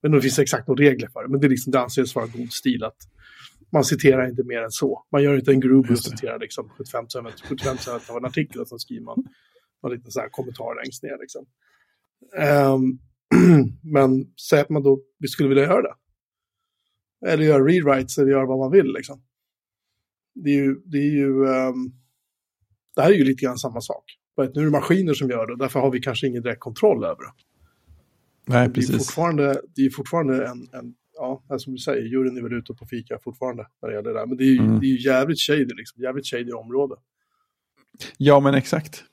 men 0.01 0.11
det 0.11 0.21
finns 0.21 0.39
exakt 0.39 0.67
några 0.67 0.83
regler 0.83 1.07
för 1.13 1.23
det, 1.23 1.29
men 1.29 1.39
det, 1.39 1.47
är 1.47 1.49
liksom, 1.49 1.71
det 1.71 1.79
anses 1.79 2.15
vara 2.15 2.25
god 2.25 2.51
stil 2.51 2.83
att 2.83 2.97
man 3.71 3.83
citerar 3.83 4.29
inte 4.29 4.43
mer 4.43 4.61
än 4.61 4.71
så. 4.71 5.05
Man 5.11 5.23
gör 5.23 5.35
inte 5.35 5.51
en 5.51 5.59
groove 5.59 5.91
och 5.91 5.99
citerar 5.99 6.39
liksom 6.39 6.69
75 6.69 7.05
75 7.49 7.77
av 8.09 8.17
en 8.17 8.25
artikel 8.25 8.61
och 8.61 8.67
så 8.67 8.79
skriver 8.79 9.03
man 9.03 9.23
en 9.83 9.91
liten 9.91 10.11
så 10.11 10.19
här 10.19 10.29
kommentar 10.29 10.83
längst 10.83 11.03
ner. 11.03 11.17
Liksom. 11.21 11.45
Ehm, 12.37 12.99
men 13.93 14.33
säg 14.49 14.61
att 14.61 14.69
man 14.69 14.83
då 14.83 15.01
vi 15.19 15.27
skulle 15.27 15.49
vilja 15.49 15.63
göra 15.63 15.81
det. 15.81 15.95
Eller 17.27 17.43
göra 17.43 17.63
rewrites 17.63 18.17
eller 18.17 18.31
göra 18.31 18.45
vad 18.45 18.59
man 18.59 18.71
vill. 18.71 18.93
Liksom. 18.93 19.23
Det 20.33 20.49
är 20.49 20.55
ju, 20.55 20.75
det 20.85 20.97
är 20.97 21.11
ju 21.11 21.45
ehm, 21.45 21.91
det 22.95 23.01
här 23.01 23.09
är 23.09 23.15
ju 23.15 23.23
lite 23.23 23.45
grann 23.45 23.57
samma 23.57 23.81
sak. 23.81 24.03
Att 24.35 24.55
Nu 24.55 24.61
är 24.61 24.65
det 24.65 24.71
maskiner 24.71 25.13
som 25.13 25.29
gör 25.29 25.47
det 25.47 25.53
och 25.53 25.59
därför 25.59 25.79
har 25.79 25.91
vi 25.91 25.99
kanske 25.99 26.27
ingen 26.27 26.43
direkt 26.43 26.59
kontroll 26.59 27.03
över 27.03 27.23
det. 27.23 27.31
Nej, 28.45 28.67
Det 28.67 28.71
är 28.71 28.73
precis. 28.73 28.97
fortfarande, 28.97 29.61
det 29.75 29.81
är 29.81 29.89
fortfarande 29.89 30.45
en, 30.47 30.69
en 30.73 30.95
ja, 31.49 31.59
som 31.59 31.73
du 31.73 31.79
säger, 31.79 32.01
juryn 32.01 32.37
är 32.37 32.41
väl 32.41 32.53
ute 32.53 32.73
på 32.73 32.85
fika 32.85 33.19
fortfarande 33.23 33.67
när 33.81 33.89
det 33.89 33.95
gäller 33.95 34.13
det 34.13 34.19
där. 34.19 34.25
Men 34.25 34.37
det 34.37 34.43
är 34.43 34.47
ju, 34.53 34.59
Mm. 34.59 34.79
det 34.79 34.85
är 34.85 34.89
ju 34.89 34.99
jävligt 35.01 35.39
shady, 35.39 35.65
liksom. 35.65 36.03
jävligt 36.03 36.27
shady 36.27 36.51
område. 36.51 36.95
Ja, 38.17 38.39
men 38.39 38.53
exakt. 38.53 39.03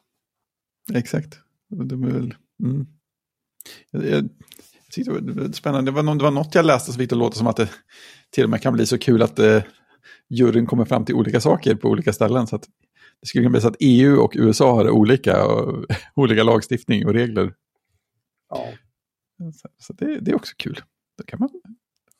Exakt. 0.94 1.38
De 1.68 2.02
är 2.04 2.10
väl, 2.10 2.34
mm. 2.64 2.86
jag, 3.90 4.04
jag, 4.06 4.28
tyckte 4.90 5.20
det 5.20 5.32
var- 5.32 5.52
spännande. 5.52 5.90
Det 5.90 5.94
var, 6.02 6.14
det 6.16 6.24
var 6.24 6.30
något 6.30 6.54
jag 6.54 6.64
läste 6.64 6.92
som 6.92 6.98
fick 6.98 7.10
det 7.10 7.16
låta 7.16 7.36
som 7.36 7.46
att 7.46 7.56
det 7.56 7.70
till 8.30 8.44
och 8.44 8.50
med 8.50 8.62
kan 8.62 8.72
bli 8.72 8.86
så 8.86 8.98
kul 8.98 9.22
att 9.22 9.38
eh, 9.38 9.62
juryn 10.28 10.66
kommer 10.66 10.84
fram 10.84 11.04
till 11.04 11.14
olika 11.14 11.40
saker 11.40 11.74
på 11.74 11.88
olika 11.88 12.12
ställen. 12.12 12.46
Så 12.46 12.56
att 12.56 12.68
det 13.20 13.26
skulle 13.26 13.42
kunna 13.42 13.50
bli 13.52 13.60
så 13.60 13.68
att 13.68 13.76
EU 13.80 14.16
och 14.20 14.32
USA 14.36 14.74
har 14.74 14.90
olika, 14.90 15.46
och, 15.46 15.84
olika 16.14 16.42
lagstiftning 16.42 17.06
och 17.06 17.12
regler. 17.12 17.54
Ja, 18.48 18.68
Så, 19.52 19.68
så 19.78 19.92
det, 19.92 20.20
det 20.20 20.30
är 20.30 20.34
också 20.34 20.54
kul. 20.58 20.80
Då 21.18 21.24
kan 21.24 21.38
man 21.40 21.50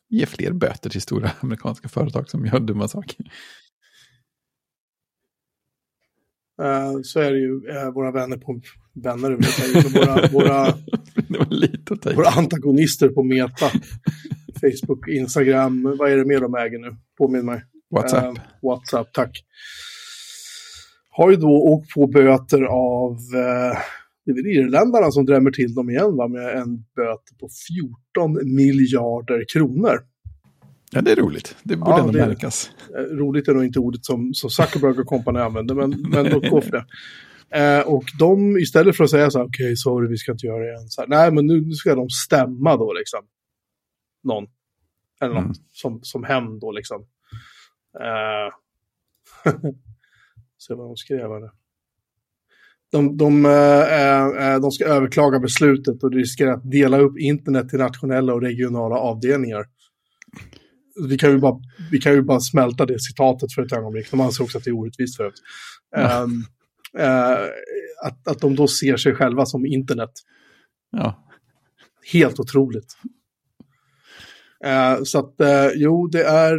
ge 0.09 0.27
fler 0.27 0.53
böter 0.53 0.90
till 0.90 1.03
stora 1.03 1.31
amerikanska 1.40 1.88
företag 1.88 2.31
som 2.31 2.47
gör 2.47 2.61
dumma 2.61 2.88
saker. 2.88 3.27
eh, 6.62 7.01
så 7.03 7.21
är 7.21 7.33
det 7.33 7.38
ju 7.38 7.61
eh, 7.71 7.90
våra 7.94 8.12
vänner 8.12 8.37
på 8.37 8.61
vänner, 8.94 9.31
vill 9.31 9.44
jag 9.44 9.53
säga, 9.53 9.83
så 9.83 9.99
våra, 9.99 10.29
våra, 10.29 10.75
våra 12.16 12.29
antagonister 12.29 13.09
på 13.09 13.23
Meta. 13.23 13.71
Facebook, 14.61 15.09
Instagram, 15.09 15.97
vad 15.99 16.12
är 16.12 16.16
det 16.16 16.25
mer 16.25 16.40
de 16.40 16.55
äger 16.55 16.79
nu? 16.79 16.97
Påminn 17.18 17.47
mig. 17.47 17.62
WhatsApp. 17.90 18.25
Eh, 18.25 18.42
WhatsApp, 18.62 19.12
tack. 19.12 19.44
Har 21.11 21.31
ju 21.31 21.37
då 21.37 21.49
åkt 21.49 21.94
på 21.94 22.07
böter 22.07 22.62
av, 22.62 23.18
det 24.29 24.33
är 24.33 24.43
väl 24.43 24.47
irländarna 24.47 25.11
som 25.11 25.27
drämmer 25.27 25.51
till 25.51 25.75
dem 25.75 25.91
igen 25.91 26.17
va, 26.17 26.29
med 26.29 26.57
en 26.57 26.77
böter 26.97 27.35
på 27.41 27.49
14 27.69 28.55
miljarder 28.57 29.45
kronor. 29.53 29.99
Ja, 30.93 31.01
det 31.01 31.12
är 31.12 31.17
roligt. 31.17 31.57
Det 31.62 31.77
borde 31.77 31.91
Ja, 31.91 32.01
ändå 32.01 32.12
det 32.12 32.19
är 32.19 32.23
det. 32.23 32.29
märkas. 32.29 32.71
Eh, 32.99 33.03
roligt 33.17 33.49
är 33.49 33.55
nog 33.55 33.64
inte 33.64 33.79
ordet 33.79 34.05
som, 34.05 34.35
som 34.35 34.51
Zuckerberg 34.51 34.99
och 35.01 35.07
company 35.07 35.38
använder, 35.41 35.75
men, 35.75 35.91
men 36.11 36.27
för 36.62 36.71
det. 36.71 36.85
Eh, 37.51 37.81
och 37.88 38.05
de, 38.19 38.57
istället 38.59 38.97
för 38.97 39.05
att 39.05 39.11
säga 39.11 39.31
så 39.31 39.38
här, 39.38 39.47
okej, 39.47 39.77
sorry, 39.77 40.09
vi 40.09 40.17
ska 40.17 40.33
inte 40.33 40.47
göra 40.47 40.59
det 40.64 40.69
igen. 40.71 40.88
Så 40.88 41.01
här, 41.01 41.09
Nej, 41.09 41.33
men 41.33 41.47
nu, 41.47 41.61
nu 41.61 41.73
ska 41.73 41.95
de 41.95 42.09
stämma 42.11 42.77
då 42.77 42.93
liksom. 42.93 43.21
Någon. 44.23 44.47
Eller 45.21 45.35
något 45.35 45.45
Mm. 45.45 45.55
som, 45.73 45.99
som 46.03 46.25
hem 46.25 46.59
då 46.59 46.73
liksom. 46.73 47.07
Eh, 48.01 48.53
se 50.59 50.75
vad 50.75 50.87
de 50.88 50.97
skrev 50.97 51.19
här 51.31 51.41
nu. 51.41 51.51
De, 52.92 53.16
de, 53.16 53.46
eh, 53.46 54.53
eh, 54.53 54.61
de 54.61 54.70
ska 54.70 54.85
överklaga 54.85 55.38
beslutet 55.38 56.03
och 56.03 56.12
riskerar 56.12 56.53
att 56.53 56.70
dela 56.70 56.98
upp 56.98 57.18
internet 57.18 57.68
till 57.68 57.79
nationella 57.79 58.35
och 58.35 58.42
regionala 58.42 58.96
avdelningar. 58.96 59.64
Vi 61.09 61.18
kan 61.18 61.31
ju 61.31 61.38
bara, 61.38 61.61
vi 61.90 61.98
kan 61.98 62.12
ju 62.12 62.22
bara 62.22 62.40
smälta 62.40 62.87
det 62.87 63.01
citatet 63.01 63.53
för 63.53 63.62
ett 63.62 63.72
ögonblick. 63.72 64.11
De 64.11 64.20
anser 64.20 64.44
också 64.44 64.59
att 64.59 64.64
det 64.64 64.70
är 64.70 64.79
orättvist 64.79 65.16
för 65.16 65.33
ja. 65.90 66.22
um, 66.22 66.44
uh, 66.98 67.48
att, 68.05 68.29
att 68.29 68.40
de 68.40 68.57
då 68.57 68.68
ser 68.68 68.96
sig 68.96 69.14
själva 69.14 69.46
som 69.46 69.66
internet. 69.66 70.11
Ja. 70.90 71.24
Helt 72.12 72.40
otroligt. 72.40 72.96
Uh, 74.66 75.05
så 75.05 75.18
att, 75.18 75.35
uh, 75.40 75.72
jo, 75.74 76.07
det 76.07 76.24
är, 76.24 76.55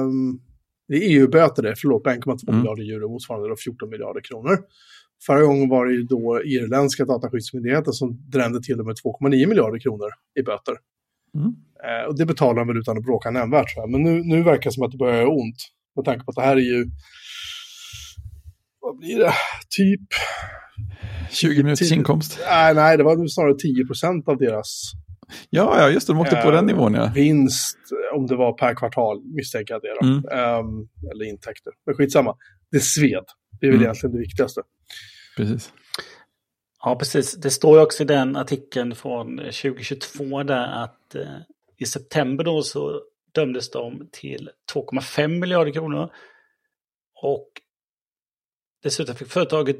um, 0.00 0.40
det 0.88 0.94
är 0.94 1.00
EU-böter 1.00 1.62
det, 1.62 1.74
förlåt, 1.76 2.06
1,2 2.06 2.48
mm. 2.48 2.58
miljarder 2.58 2.82
euro 2.82 3.08
motsvarande 3.08 3.56
14 3.64 3.90
miljarder 3.90 4.20
kronor. 4.20 4.58
Förra 5.26 5.42
gången 5.42 5.68
var 5.68 5.86
det 5.86 5.92
ju 5.92 6.02
då 6.02 6.42
irländska 6.44 7.04
dataskyddsmyndigheten 7.04 7.92
som 7.92 8.30
drämde 8.30 8.62
till 8.62 8.76
med 8.76 8.96
2,9 9.04 9.46
miljarder 9.46 9.78
kronor 9.78 10.08
i 10.40 10.42
böter. 10.42 10.74
Mm. 11.34 11.54
Eh, 11.84 12.08
och 12.08 12.18
det 12.18 12.26
betalar 12.26 12.54
de 12.54 12.68
väl 12.68 12.76
utan 12.76 12.98
att 12.98 13.04
bråka 13.04 13.30
nämnvärt. 13.30 13.76
Men 13.88 14.02
nu, 14.02 14.22
nu 14.24 14.42
verkar 14.42 14.70
det 14.70 14.74
som 14.74 14.82
att 14.82 14.90
det 14.90 14.98
börjar 14.98 15.16
göra 15.16 15.28
ont. 15.28 15.56
Med 15.96 16.04
tanke 16.04 16.24
på 16.24 16.30
att 16.30 16.36
det 16.36 16.42
här 16.42 16.56
är 16.56 16.60
ju... 16.60 16.86
Vad 18.80 18.98
blir 18.98 19.18
det? 19.18 19.32
Typ... 19.76 20.08
20 21.30 21.62
minuters 21.62 21.92
inkomst? 21.92 22.38
Nej, 22.50 22.74
nej, 22.74 22.96
det 22.96 23.02
var 23.02 23.26
snarare 23.26 23.54
10 23.54 23.86
procent 23.86 24.28
av 24.28 24.38
deras... 24.38 24.92
Ja, 25.50 25.80
ja, 25.80 25.90
just 25.90 26.06
det. 26.06 26.12
De 26.12 26.20
åkte 26.20 26.36
eh, 26.36 26.44
på 26.44 26.50
den 26.50 26.66
nivån, 26.66 26.94
ja. 26.94 27.12
Vinst, 27.14 27.78
om 28.14 28.26
det 28.26 28.36
var 28.36 28.52
per 28.52 28.74
kvartal, 28.74 29.22
misstänker 29.24 29.74
jag 29.74 29.82
det. 29.82 30.06
Mm. 30.06 30.16
Um, 30.16 30.88
eller 31.12 31.24
intäkter. 31.24 31.72
Men 31.86 31.94
skitsamma. 31.94 32.36
Det 32.70 32.80
sved. 32.80 33.24
Det 33.60 33.66
är 33.66 33.70
väl 33.70 33.76
mm. 33.76 33.84
egentligen 33.84 34.12
det 34.12 34.20
viktigaste. 34.20 34.60
Precis. 35.38 35.72
Ja, 36.82 36.96
precis. 36.98 37.34
Det 37.34 37.50
står 37.50 37.76
ju 37.76 37.82
också 37.82 38.02
i 38.02 38.06
den 38.06 38.36
artikeln 38.36 38.94
från 38.94 39.38
eh, 39.38 39.44
2022 39.44 40.42
där 40.42 40.82
att 40.82 41.14
eh, 41.14 41.38
i 41.76 41.86
september 41.86 42.44
då 42.44 42.62
så 42.62 43.02
dömdes 43.32 43.70
de 43.70 44.08
till 44.12 44.50
2,5 44.74 45.28
miljarder 45.28 45.72
kronor. 45.72 46.12
Och 47.22 47.48
dessutom 48.82 49.14
fick 49.14 49.28
företaget 49.28 49.76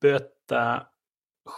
böta 0.00 0.86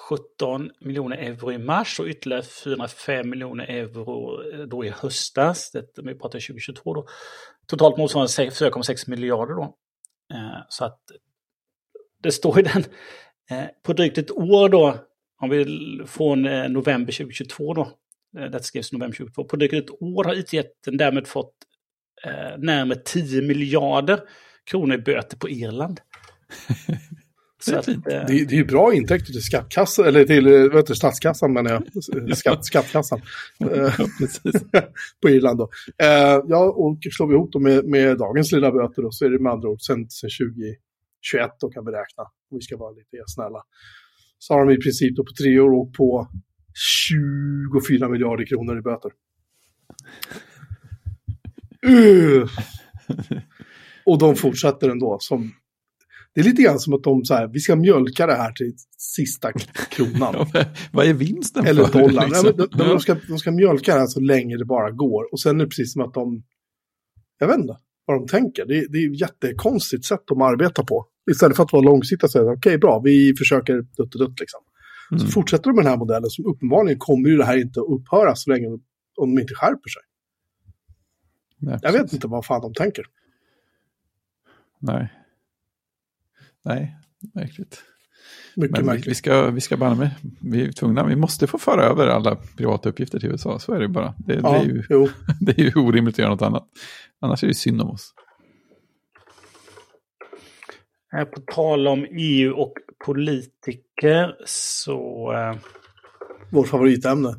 17 0.09 0.71
miljoner 0.81 1.17
euro 1.17 1.53
i 1.53 1.59
mars 1.59 2.01
och 2.01 2.07
ytterligare 2.07 2.43
405 2.43 3.31
miljoner 3.31 3.65
euro 3.65 4.43
eh, 4.53 4.61
då 4.61 4.85
i 4.85 4.89
höstas. 4.89 5.71
Det, 5.71 5.87
vi 5.97 6.15
pratar 6.15 6.41
2022 6.41 6.95
då. 6.95 7.07
Totalt 7.67 7.97
motsvarande 7.97 8.33
4,6 8.33 9.11
miljarder 9.11 9.55
då. 9.55 9.77
Eh, 10.35 10.61
så 10.69 10.85
att 10.85 11.01
det 12.23 12.33
står 12.33 12.59
i 12.59 12.63
den 12.63 12.85
Eh, 13.51 13.67
på 13.83 13.93
drygt 13.93 14.19
ett 14.19 14.31
år 14.31 14.69
då, 14.69 14.97
om 15.41 15.51
vi 15.51 15.65
från 16.07 16.47
eh, 16.47 16.69
november 16.69 17.13
2022 17.13 17.75
då, 17.75 17.93
eh, 18.39 18.51
det 18.51 18.63
skrevs 18.63 18.93
november 18.93 19.17
2022, 19.17 19.45
på 19.45 19.57
drygt 19.57 19.75
ett 19.75 20.03
år 20.03 20.25
har 20.25 20.35
IT-jätten 20.35 20.97
därmed 20.97 21.27
fått 21.27 21.55
eh, 22.25 22.59
närmare 22.59 22.99
10 23.05 23.43
miljarder 23.43 24.21
kronor 24.71 24.95
i 24.95 24.99
böter 24.99 25.37
på 25.37 25.49
Irland. 25.49 26.01
Så 27.65 27.77
att, 27.77 27.87
det, 27.87 27.95
det, 28.05 28.33
är 28.33 28.53
ju 28.53 28.65
bra 28.65 28.95
intäkter 28.95 29.33
till 29.33 29.43
skattkassan, 29.43 30.07
eller 30.07 30.25
till 30.25 30.45
vad 30.45 30.77
heter, 30.77 30.95
statskassan 30.95 31.53
menar 31.53 31.71
jag, 31.71 32.37
Skatt, 32.37 32.65
skattkassan. 32.65 33.21
på 35.23 35.31
Irland 35.31 35.59
då. 35.59 35.71
ja, 36.49 36.73
och 36.77 36.99
slår 37.13 37.27
vi 37.27 37.35
ihop 37.35 37.53
dem 37.53 37.63
med, 37.63 37.85
med 37.85 38.19
dagens 38.19 38.53
lilla 38.53 38.73
böter 38.73 39.03
då, 39.03 39.11
så 39.11 39.25
är 39.25 39.31
det 39.31 39.39
med 39.39 39.53
andra 39.53 39.69
ord 39.69 39.81
sen, 39.81 40.11
sen 40.11 40.31
20, 40.31 40.77
21 41.23 41.51
då 41.61 41.71
kan 41.71 41.85
vi 41.85 41.91
räkna, 41.91 42.23
om 42.51 42.59
vi 42.59 42.61
ska 42.61 42.77
vara 42.77 42.91
lite 42.91 43.17
snälla. 43.27 43.63
Så 44.39 44.55
har 44.55 44.67
de 44.67 44.73
i 44.73 44.77
princip 44.77 45.17
då 45.17 45.25
på 45.25 45.33
tre 45.43 45.61
år 45.61 45.71
åkt 45.71 45.97
på 45.97 46.29
24 46.75 48.09
miljarder 48.09 48.47
kronor 48.47 48.79
i 48.79 48.83
böter. 48.83 49.11
Uh. 51.87 52.49
Och 54.05 54.19
de 54.19 54.37
fortsätter 54.37 54.89
ändå. 54.89 55.17
Som, 55.21 55.53
det 56.35 56.41
är 56.41 56.45
lite 56.45 56.63
grann 56.63 56.79
som 56.79 56.95
att 56.95 57.03
de 57.03 57.25
så 57.25 57.35
här, 57.35 57.49
vi 57.49 57.61
ska 57.61 57.77
mjölka 57.77 58.27
det 58.27 58.35
här 58.35 58.53
till 58.53 58.73
sista 58.99 59.53
kronan. 59.91 60.47
Vad 60.93 61.07
är 61.07 61.15
vinsten 61.15 61.67
Eller 61.67 61.85
för? 61.85 61.99
Eller 61.99 62.09
dollarn. 62.09 62.29
Liksom? 62.29 62.53
de, 62.57 62.79
de, 62.79 62.89
de, 62.89 63.01
ska, 63.01 63.17
de 63.29 63.39
ska 63.39 63.51
mjölka 63.51 63.95
det 63.95 64.01
här 64.01 64.07
så 64.07 64.21
länge 64.21 64.57
det 64.57 64.65
bara 64.65 64.91
går. 64.91 65.33
Och 65.33 65.41
sen 65.41 65.61
är 65.61 65.65
det 65.65 65.71
precis 65.71 65.93
som 65.93 66.03
att 66.03 66.15
de, 66.15 66.43
jag 67.39 67.47
vet 67.47 67.59
inte 67.59 67.77
vad 68.07 68.21
de 68.21 68.29
tänker. 68.29 68.67
Det, 68.67 68.87
det 68.89 68.99
är 68.99 69.11
ett 69.11 69.21
jättekonstigt 69.21 70.05
sätt 70.05 70.23
de 70.27 70.43
arbetar 70.43 70.83
på. 70.83 71.07
Istället 71.31 71.57
för 71.57 71.63
att 71.63 71.73
vara 71.73 71.83
långsiktiga 71.83 72.29
säga 72.29 72.45
okej 72.45 72.57
okay, 72.57 72.79
bra, 72.79 73.01
vi 73.05 73.35
försöker 73.39 73.75
dutt 73.75 74.15
och 74.15 74.21
dutt 74.21 74.41
liksom. 74.41 74.61
Mm. 75.11 75.21
Så 75.21 75.27
fortsätter 75.27 75.65
de 75.65 75.77
med 75.77 75.85
den 75.85 75.91
här 75.91 75.99
modellen 75.99 76.31
som 76.31 76.47
uppenbarligen 76.47 76.99
kommer 76.99 77.29
ju 77.29 77.37
det 77.37 77.45
här 77.45 77.57
inte 77.57 77.81
att 77.81 77.87
upphöra 77.87 78.35
så 78.35 78.51
länge 78.51 78.67
om 78.67 78.81
de 79.35 79.39
inte 79.39 79.55
skärper 79.55 79.91
sig. 79.91 80.03
Nej, 81.59 81.79
jag 81.83 81.93
vet 81.93 82.13
inte 82.13 82.27
vad 82.27 82.47
fan 82.47 82.61
de 82.61 82.75
tänker. 82.75 83.05
Nej. 84.79 85.13
Nej, 86.65 86.97
märkligt. 87.35 87.83
Mycket 88.57 88.77
Men 88.77 88.87
märkligt. 88.87 89.07
Vi, 89.07 89.15
ska, 89.15 89.51
vi 89.51 89.61
ska 89.61 89.77
bara 89.77 89.95
med, 89.95 90.11
vi 90.41 90.65
är 90.65 90.73
tvungna, 90.73 91.07
vi 91.07 91.17
måste 91.17 91.47
få 91.47 91.59
föra 91.59 91.85
över 91.85 92.07
alla 92.07 92.37
privata 92.57 92.89
uppgifter 92.89 93.21
till 93.21 93.29
USA, 93.29 93.59
så 93.59 93.73
är 93.73 93.81
det 93.81 93.89
bara. 93.89 94.15
Det, 94.19 94.35
ja, 94.35 94.53
det, 94.53 94.59
är, 94.59 94.65
ju, 94.65 94.83
det 95.41 95.59
är 95.59 95.65
ju 95.65 95.75
orimligt 95.75 96.15
att 96.15 96.19
göra 96.19 96.31
något 96.31 96.43
annat. 96.43 96.69
Annars 97.21 97.45
är 97.45 97.49
det 97.49 97.55
synd 97.55 97.83
om 97.83 97.91
oss. 97.91 98.15
På 101.13 101.41
tal 101.47 101.89
om 101.89 102.07
EU 102.11 102.53
och 102.53 102.73
politiker 103.05 104.37
så... 104.47 105.33
Eh, 105.33 105.57
Vårt 106.51 106.69
favoritämne, 106.69 107.35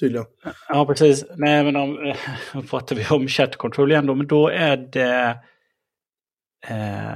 tydligen. 0.00 0.26
Ja, 0.68 0.86
precis. 0.86 1.24
Nej, 1.36 1.64
men 1.64 1.76
om, 1.76 2.14
pratar 2.70 2.96
vi 2.96 3.06
om 3.10 3.28
chat 3.28 3.56
control 3.56 3.90
igen 3.90 4.06
då, 4.06 4.14
men 4.14 4.26
då 4.26 4.48
är 4.48 4.76
det... 4.76 5.38
Eh, 6.68 7.12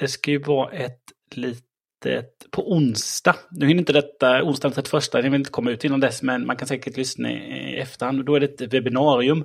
det 0.00 0.08
ska 0.08 0.30
ju 0.30 0.42
vara 0.42 0.70
ett 0.70 1.02
litet... 1.30 2.50
På 2.50 2.72
onsdag, 2.72 3.36
nu 3.50 3.66
hinner 3.66 3.80
inte 3.80 3.92
detta, 3.92 4.42
onsdag 4.42 4.68
den 4.68 4.74
31, 4.74 5.12
det 5.12 5.22
vill 5.22 5.34
inte 5.34 5.50
komma 5.50 5.70
ut 5.70 5.84
innan 5.84 6.00
dess, 6.00 6.22
men 6.22 6.46
man 6.46 6.56
kan 6.56 6.68
säkert 6.68 6.96
lyssna 6.96 7.30
i 7.30 7.78
efterhand. 7.78 8.24
Då 8.24 8.34
är 8.34 8.40
det 8.40 8.60
ett 8.60 8.74
webbinarium 8.74 9.44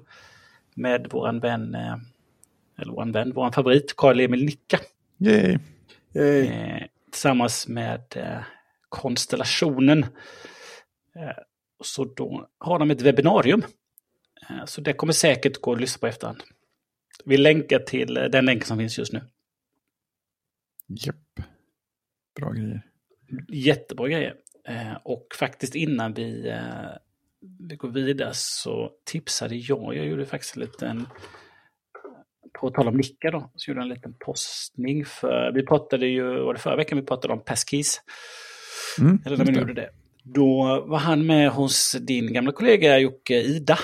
med 0.76 1.08
våran 1.12 1.40
vän 1.40 1.76
eh, 1.76 1.96
eller 2.78 2.94
vår 2.94 3.14
vän, 3.14 3.34
vår 3.36 3.52
favorit, 3.52 3.96
Karl-Emil 3.98 4.46
Nicka. 4.46 4.80
Yay. 5.20 5.58
Yay. 6.14 6.48
Eh, 6.48 6.84
tillsammans 7.12 7.68
med 7.68 8.04
eh, 8.16 8.42
Konstellationen. 8.90 10.04
Eh, 11.16 11.38
så 11.84 12.06
då 12.06 12.50
har 12.58 12.80
de 12.80 12.92
ett 12.92 13.02
webbinarium. 13.02 13.64
Eh, 14.50 14.66
så 14.66 14.82
det 14.82 14.94
kommer 14.94 15.14
säkert 15.14 15.62
gå 15.62 15.74
att 15.74 15.82
lyssna 15.82 16.00
på 16.00 16.08
efterhand. 16.08 16.44
Vi 17.26 17.38
länkar 17.38 17.80
till 17.80 18.14
den 18.14 18.46
länken 18.46 18.68
som 18.68 18.78
finns 18.78 18.98
just 18.98 19.14
nu. 19.14 19.22
Japp. 20.88 21.48
Bra 22.36 22.52
grejer. 22.52 22.82
Jättebra 23.50 24.08
grejer. 24.08 24.36
Eh, 24.68 24.94
och 25.04 25.28
faktiskt 25.40 25.76
innan 25.76 26.14
vi, 26.14 26.48
eh, 26.50 26.98
vi 27.70 27.76
går 27.76 27.90
vidare 27.90 28.32
så 28.34 28.92
tipsade 29.04 29.56
jag, 29.56 29.96
jag 29.96 30.06
gjorde 30.06 30.26
faktiskt 30.26 30.56
en 30.56 30.62
liten 30.62 31.08
på 32.60 32.70
tal 32.70 32.88
om 32.88 32.98
Nicka 32.98 33.32
då, 33.32 33.52
så 33.56 33.72
gjorde 33.72 33.80
jag 33.80 33.86
en 33.86 33.94
liten 33.94 34.14
postning. 34.26 35.06
För, 35.06 35.52
vi 35.54 35.66
pratade 35.66 36.08
ju, 36.08 36.24
var 36.24 36.54
det 36.54 36.60
förra 36.60 36.76
veckan 36.76 37.00
vi 37.00 37.06
pratade 37.06 37.34
om 37.34 37.44
Passkeys? 37.44 38.02
Mm, 39.00 39.20
Eller 39.26 39.38
när 39.38 39.46
vi 39.46 39.60
gjorde 39.60 39.74
det. 39.74 39.90
Då 40.24 40.84
var 40.88 40.98
han 40.98 41.26
med 41.26 41.50
hos 41.50 41.96
din 42.02 42.34
gamla 42.34 42.52
kollega 42.52 43.00
Jocke 43.00 43.42
Ida. 43.42 43.80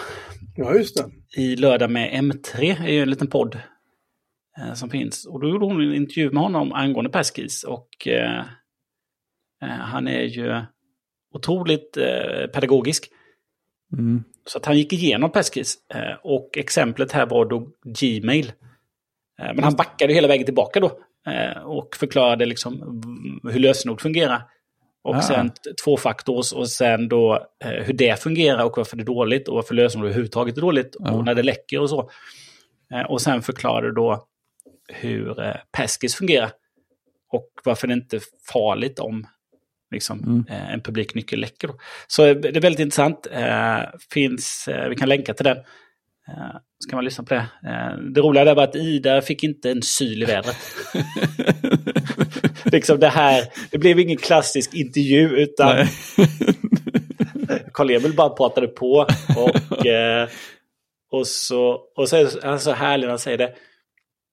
Ja, 0.55 0.75
just 0.75 0.97
det. 0.97 1.41
I 1.41 1.55
Lördag 1.55 1.91
med 1.91 2.23
M3, 2.23 2.83
är 2.83 2.91
ju 2.91 3.01
en 3.01 3.09
liten 3.09 3.27
podd 3.27 3.55
eh, 4.57 4.73
som 4.73 4.89
finns. 4.89 5.25
Och 5.25 5.39
då 5.41 5.49
gjorde 5.49 5.65
hon 5.65 5.81
en 5.81 5.95
intervju 5.95 6.31
med 6.31 6.43
honom 6.43 6.73
angående 6.73 7.11
Passkeys. 7.11 7.63
Och 7.63 8.07
eh, 8.07 8.39
eh, 9.63 9.69
han 9.69 10.07
är 10.07 10.21
ju 10.21 10.61
otroligt 11.33 11.97
eh, 11.97 12.47
pedagogisk. 12.53 13.09
Mm. 13.93 14.23
Så 14.45 14.57
att 14.57 14.65
han 14.65 14.77
gick 14.77 14.93
igenom 14.93 15.31
Passkeys. 15.31 15.75
Eh, 15.93 16.17
och 16.23 16.57
exemplet 16.57 17.11
här 17.11 17.25
var 17.25 17.45
då 17.45 17.67
Gmail. 17.83 18.51
Eh, 19.41 19.53
men 19.55 19.63
han 19.63 19.75
backade 19.75 20.13
hela 20.13 20.27
vägen 20.27 20.45
tillbaka 20.45 20.79
då. 20.79 20.91
Eh, 21.31 21.63
och 21.63 21.95
förklarade 21.95 22.45
liksom 22.45 23.01
hur 23.51 23.59
lösenord 23.59 24.01
fungerar. 24.01 24.43
Och 25.03 25.15
ah. 25.15 25.21
sen 25.21 25.51
tvåfaktors 25.85 26.53
och 26.53 26.69
sen 26.69 27.09
då 27.09 27.47
hur 27.59 27.93
det 27.93 28.19
fungerar 28.19 28.65
och 28.65 28.77
varför 28.77 28.97
det 28.97 29.03
är 29.03 29.05
dåligt 29.05 29.47
och 29.47 29.55
varför 29.55 29.75
lösenord 29.75 30.05
överhuvudtaget 30.05 30.57
är 30.57 30.61
dåligt 30.61 30.95
ah. 30.99 31.11
och 31.11 31.25
när 31.25 31.35
det 31.35 31.43
läcker 31.43 31.79
och 31.79 31.89
så. 31.89 32.09
Och 33.09 33.21
sen 33.21 33.41
förklarade 33.41 33.93
då 33.93 34.27
hur 34.87 35.35
Passkeys 35.71 36.15
fungerar. 36.15 36.51
Och 37.31 37.49
varför 37.63 37.87
det 37.87 37.93
inte 37.93 38.15
är 38.15 38.21
farligt 38.53 38.99
om 38.99 39.27
liksom, 39.91 40.19
mm. 40.19 40.45
Eh, 40.49 40.73
en 40.73 40.81
publik 40.81 41.15
nyckel 41.15 41.39
läcker. 41.39 41.67
Då. 41.67 41.75
Så 42.07 42.33
det 42.33 42.55
är 42.57 42.61
väldigt 42.61 42.79
intressant. 42.79 43.27
Eh, 43.31 43.79
finns, 44.13 44.67
eh, 44.67 44.89
vi 44.89 44.95
kan 44.95 45.09
länka 45.09 45.33
till 45.33 45.43
den. 45.45 45.57
Eh, 46.27 46.55
Så 46.83 46.89
kan 46.89 46.97
man 46.97 47.05
lyssna 47.05 47.23
på 47.23 47.33
det. 47.33 47.45
Eh, 47.67 47.97
Det 48.13 48.21
roliga 48.21 48.45
där 48.45 48.55
var 48.55 48.63
att 48.63 48.75
Ida 48.75 49.21
fick 49.21 49.43
inte 49.43 49.71
en 49.71 49.81
syl 49.81 50.23
i 50.23 50.25
vädret. 50.25 50.57
liksom 52.63 52.99
det 52.99 53.07
här, 53.09 53.43
det 53.71 53.77
blev 53.77 53.99
ingen 53.99 54.17
klassisk 54.17 54.73
intervju 54.73 55.29
utan. 55.29 55.77
Karl-Emil 57.73 58.13
bara 58.15 58.29
pratade 58.29 58.67
på. 58.67 59.07
Och, 59.37 59.85
eh, 59.85 60.29
och, 61.11 61.27
så, 61.27 61.79
och 61.97 62.09
så 62.09 62.15
är 62.17 62.45
han 62.47 62.59
så 62.59 62.71
härlig 62.71 63.03
när 63.03 63.09
han 63.09 63.19
säger 63.19 63.37
det. 63.37 63.53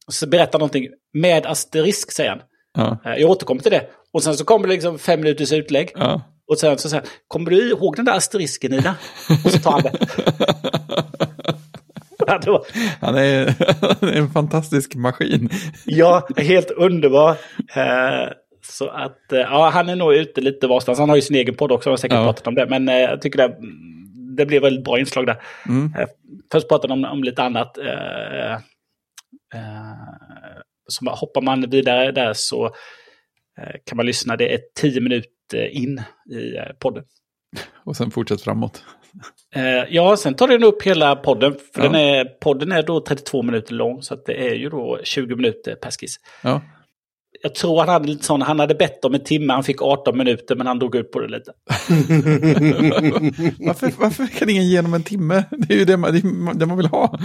Och 0.07 0.15
så 0.15 0.27
berättar 0.27 0.59
någonting 0.59 0.89
med 1.13 1.47
asterisk, 1.47 2.13
säger 2.13 2.31
han. 2.31 2.41
Ja, 2.79 2.99
Eh, 3.05 3.15
Jag 3.21 3.31
återkommer 3.31 3.63
till 3.63 3.73
det. 3.73 3.87
Och 4.13 4.23
sen 4.23 4.35
så 4.35 4.45
kommer 4.45 4.67
det 4.69 4.75
liksom 4.75 4.99
fem 4.99 5.21
minuters 5.21 5.53
utlägg. 5.53 5.91
ja. 5.95 6.23
Och 6.51 6.59
sen 6.59 6.79
så 6.79 6.89
säger 6.89 7.03
han, 7.03 7.11
kommer 7.29 7.51
du 7.51 7.71
ihåg 7.71 7.97
den 7.97 8.05
där 8.05 8.17
asterisken 8.17 8.73
Ida? 8.73 8.95
Och 9.45 9.51
så 9.51 9.59
tar 9.59 9.71
han 9.73 9.83
det. 9.83 9.93
Han 13.01 13.15
är, 13.15 13.55
han 14.01 14.09
är 14.09 14.17
en 14.17 14.31
fantastisk 14.31 14.95
maskin. 14.95 15.51
ja, 15.85 16.29
helt 16.37 16.71
underbar. 16.71 17.31
Eh, 17.75 18.29
Så 18.63 18.89
att, 18.89 19.33
eh, 19.33 19.39
ja, 19.39 19.71
han 19.75 19.89
är 19.89 19.97
nog 19.97 20.15
ute 20.15 20.41
lite 20.41 20.67
varstans. 20.67 20.99
Han 20.99 21.09
har 21.09 21.17
ju 21.17 21.23
sin 21.23 21.37
egen 21.37 21.55
podd 21.55 21.73
också, 21.73 21.89
jag 21.89 21.93
har 21.93 21.97
säkert 21.97 22.17
Ja. 22.17 22.25
pratat 22.25 22.47
om 22.47 22.55
det. 22.55 22.67
Men 22.67 22.89
jag 22.89 23.23
tycker 23.23 23.39
det, 23.39 23.57
det 24.37 24.47
blir 24.47 24.61
väldigt 24.61 24.85
bra 24.85 24.99
inslag 24.99 25.27
där. 25.27 25.37
Mm. 25.69 25.93
Först 26.53 26.69
pratade 26.69 26.93
de 26.93 27.05
om, 27.05 27.13
om 27.13 27.25
lite 27.25 27.43
annat. 27.43 27.79
Så 30.89 31.11
hoppar 31.11 31.41
man 31.41 31.71
vidare 31.71 32.13
där 32.13 32.33
så 32.33 32.65
eh, 33.59 33.73
kan 33.85 33.97
man 33.97 34.07
lyssna. 34.07 34.37
Det 34.37 34.55
är 34.55 34.61
tio 34.81 35.01
minuter 35.01 35.67
in 35.71 36.03
i 36.31 36.57
eh, 36.57 36.65
podden. 36.79 37.05
Och 37.85 37.97
sen 37.97 38.11
fortsätt 38.11 38.43
framåt. 38.43 38.85
Eh, 39.55 39.85
ja, 39.89 40.17
sen 40.17 40.35
tar 40.35 40.49
den 40.49 40.65
upp 40.65 40.83
hela 40.83 41.17
podden. 41.17 41.53
För 41.75 41.83
Ja. 41.83 41.89
den 41.89 41.95
är, 41.95 42.25
podden 42.25 42.73
är 42.73 42.83
då 42.83 43.01
32 43.01 43.43
minuter 43.43 43.75
lång, 43.75 44.03
så 44.03 44.15
det 44.27 44.49
är 44.51 44.55
ju 44.55 44.69
då 44.69 45.01
20 45.05 45.37
minuter 45.37 45.75
per 45.75 45.91
skiss. 45.91 46.17
Ja. 46.43 46.61
Jag 47.43 47.55
tror 47.55 47.79
han 47.79 47.89
hade 47.89 48.09
lite 48.09 48.25
sån, 48.25 48.43
han 48.43 48.61
hade 48.61 48.75
bett 48.75 49.05
om 49.05 49.15
en 49.15 49.25
timme, 49.25 49.53
han 49.53 49.65
fick 49.65 49.83
18 49.83 50.19
minuter, 50.19 50.57
men 50.57 50.67
han 50.67 50.79
drog 50.79 50.95
ut 50.95 51.13
på 51.13 51.21
det 51.21 51.29
lite. 51.29 51.53
Varför, 53.59 53.93
varför 54.01 54.27
kan 54.27 54.49
ingen 54.51 54.69
ge 54.69 54.79
honom 54.79 54.95
en 54.95 55.03
timme? 55.03 55.45
Det 55.51 55.75
är 55.75 55.79
ju 55.79 55.85
det 55.85 55.97
man, 55.97 56.21
det 56.59 56.67
man 56.67 56.77
vill 56.77 56.87
ha. 56.87 57.19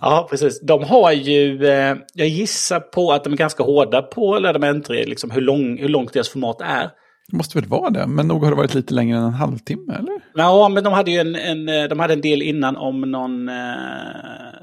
Ja, 0.00 0.26
precis. 0.30 0.60
De 0.60 0.84
har 0.84 1.12
ju, 1.12 1.66
eh, 1.66 1.96
jag 2.14 2.28
gissar 2.28 2.80
på 2.80 3.12
att 3.12 3.24
de 3.24 3.32
är 3.32 3.36
ganska 3.36 3.62
hårda 3.62 4.02
på 4.02 4.38
Ledamentry, 4.38 5.04
liksom 5.04 5.30
hur, 5.30 5.40
lång, 5.40 5.78
hur 5.78 5.88
långt 5.88 6.12
deras 6.12 6.28
format 6.28 6.60
är. 6.60 6.90
Det 7.30 7.36
måste 7.36 7.58
väl 7.58 7.68
vara 7.68 7.90
det, 7.90 8.06
men 8.06 8.28
nog 8.28 8.44
har 8.44 8.50
det 8.50 8.56
varit 8.56 8.74
lite 8.74 8.94
längre 8.94 9.18
än 9.18 9.24
en 9.24 9.32
halvtimme, 9.32 9.94
eller? 9.94 10.20
Ja, 10.34 10.68
men 10.68 10.84
de 10.84 10.92
hade 10.92 11.10
ju 11.10 11.18
en, 11.18 11.34
en, 11.34 11.68
eh, 11.68 11.84
de 11.84 12.00
hade 12.00 12.12
en 12.12 12.20
del 12.20 12.42
innan 12.42 12.76
om 12.76 13.00
någon, 13.00 13.48
eh, 13.48 13.54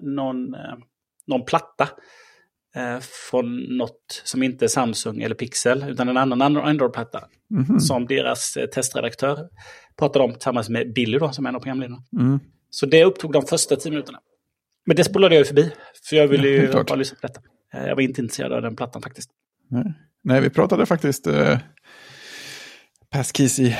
någon, 0.02 0.54
eh, 0.54 0.76
någon 1.28 1.46
platta. 1.46 1.90
Eh, 2.76 3.00
från 3.30 3.78
något 3.78 4.22
som 4.24 4.44
inte 4.44 4.66
är 4.66 4.70
Samsung 4.70 5.22
eller 5.22 5.36
Pixel, 5.36 5.86
utan 5.90 6.10
en 6.10 6.18
annan 6.18 6.42
Andro- 6.42 6.62
Android-platta. 6.62 7.24
Mhm. 7.50 7.80
Som 7.80 8.06
deras 8.06 8.58
eh, 8.58 8.66
testredaktör 8.66 9.50
pratade 9.98 10.26
om 10.26 10.32
tillsammans 10.34 10.70
med 10.70 10.94
Billy 10.94 11.18
då, 11.18 11.32
som 11.32 11.46
är 11.46 11.50
en 11.50 11.56
av 11.56 11.60
programledarna. 11.60 12.04
Mm. 12.20 12.40
Så 12.70 12.86
det 12.86 13.04
upptog 13.06 13.32
de 13.34 13.46
första 13.46 13.76
tio 13.76 13.90
minuterna. 13.90 14.20
Men 14.86 14.96
det 14.96 15.04
spolade 15.04 15.36
jag 15.36 15.40
ju 15.40 15.46
förbi, 15.46 15.72
för 16.10 16.16
jag 16.16 16.28
ville 16.28 16.48
ju 16.48 16.72
bara 16.72 16.96
lyssna 16.96 17.18
på 17.22 17.28
detta. 17.28 17.42
Eh, 17.74 17.88
Jag 17.88 17.96
var 17.96 18.02
inte 18.02 18.22
intresserad 18.22 18.54
av 18.54 18.62
den 18.62 18.76
plattan 18.76 19.02
faktiskt. 19.02 19.30
Nej. 19.70 19.94
Nej, 20.24 20.42
vi 20.42 20.50
pratade 20.50 20.86
faktiskt 20.86 21.28
eh, 21.28 21.58
passkeys 23.10 23.60
i 23.60 23.76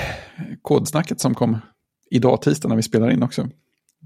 kodsnacket 0.62 1.20
som 1.20 1.36
kom 1.36 1.58
idag 2.12 2.42
tisdag 2.42 2.70
när 2.70 2.76
vi 2.76 2.82
spelar 2.84 3.10
in 3.12 3.24
också. 3.24 3.48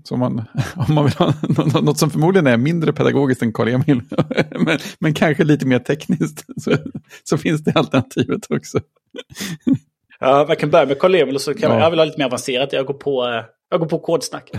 Så 0.03 0.13
om 0.13 0.19
man, 0.19 0.39
om 0.87 0.95
man 0.95 1.03
vill 1.05 1.13
ha 1.13 1.33
nå- 1.49 1.81
något 1.81 1.97
som 1.99 2.09
förmodligen 2.09 2.47
är 2.47 2.57
mindre 2.57 2.93
pedagogiskt 2.93 3.41
än 3.41 3.53
Karl-Emil, 3.53 4.01
men, 4.59 4.79
men 4.99 5.13
kanske 5.13 5.43
lite 5.43 5.65
mer 5.65 5.79
tekniskt, 5.79 6.45
så, 6.61 6.75
så 7.23 7.37
finns 7.37 7.63
det 7.63 7.71
alternativet 7.75 8.41
också. 8.49 8.79
Ja, 10.19 10.45
man 10.47 10.55
kan 10.57 10.69
börja 10.69 10.85
med 10.85 10.99
Carl 10.99 11.15
Emil 11.15 11.35
och 11.35 11.41
så 11.41 11.53
kan 11.53 11.71
Ja. 11.71 11.79
jag 11.79 11.89
vill 11.89 11.99
ha 11.99 12.05
lite 12.05 12.17
mer 12.17 12.25
avancerat. 12.25 12.73
Jag 12.73 12.85
går 12.85 12.93
på, 12.93 13.25
eh, 13.27 13.43
jag 13.69 13.79
går 13.79 13.87
på 13.87 13.99
kodsnack. 13.99 14.51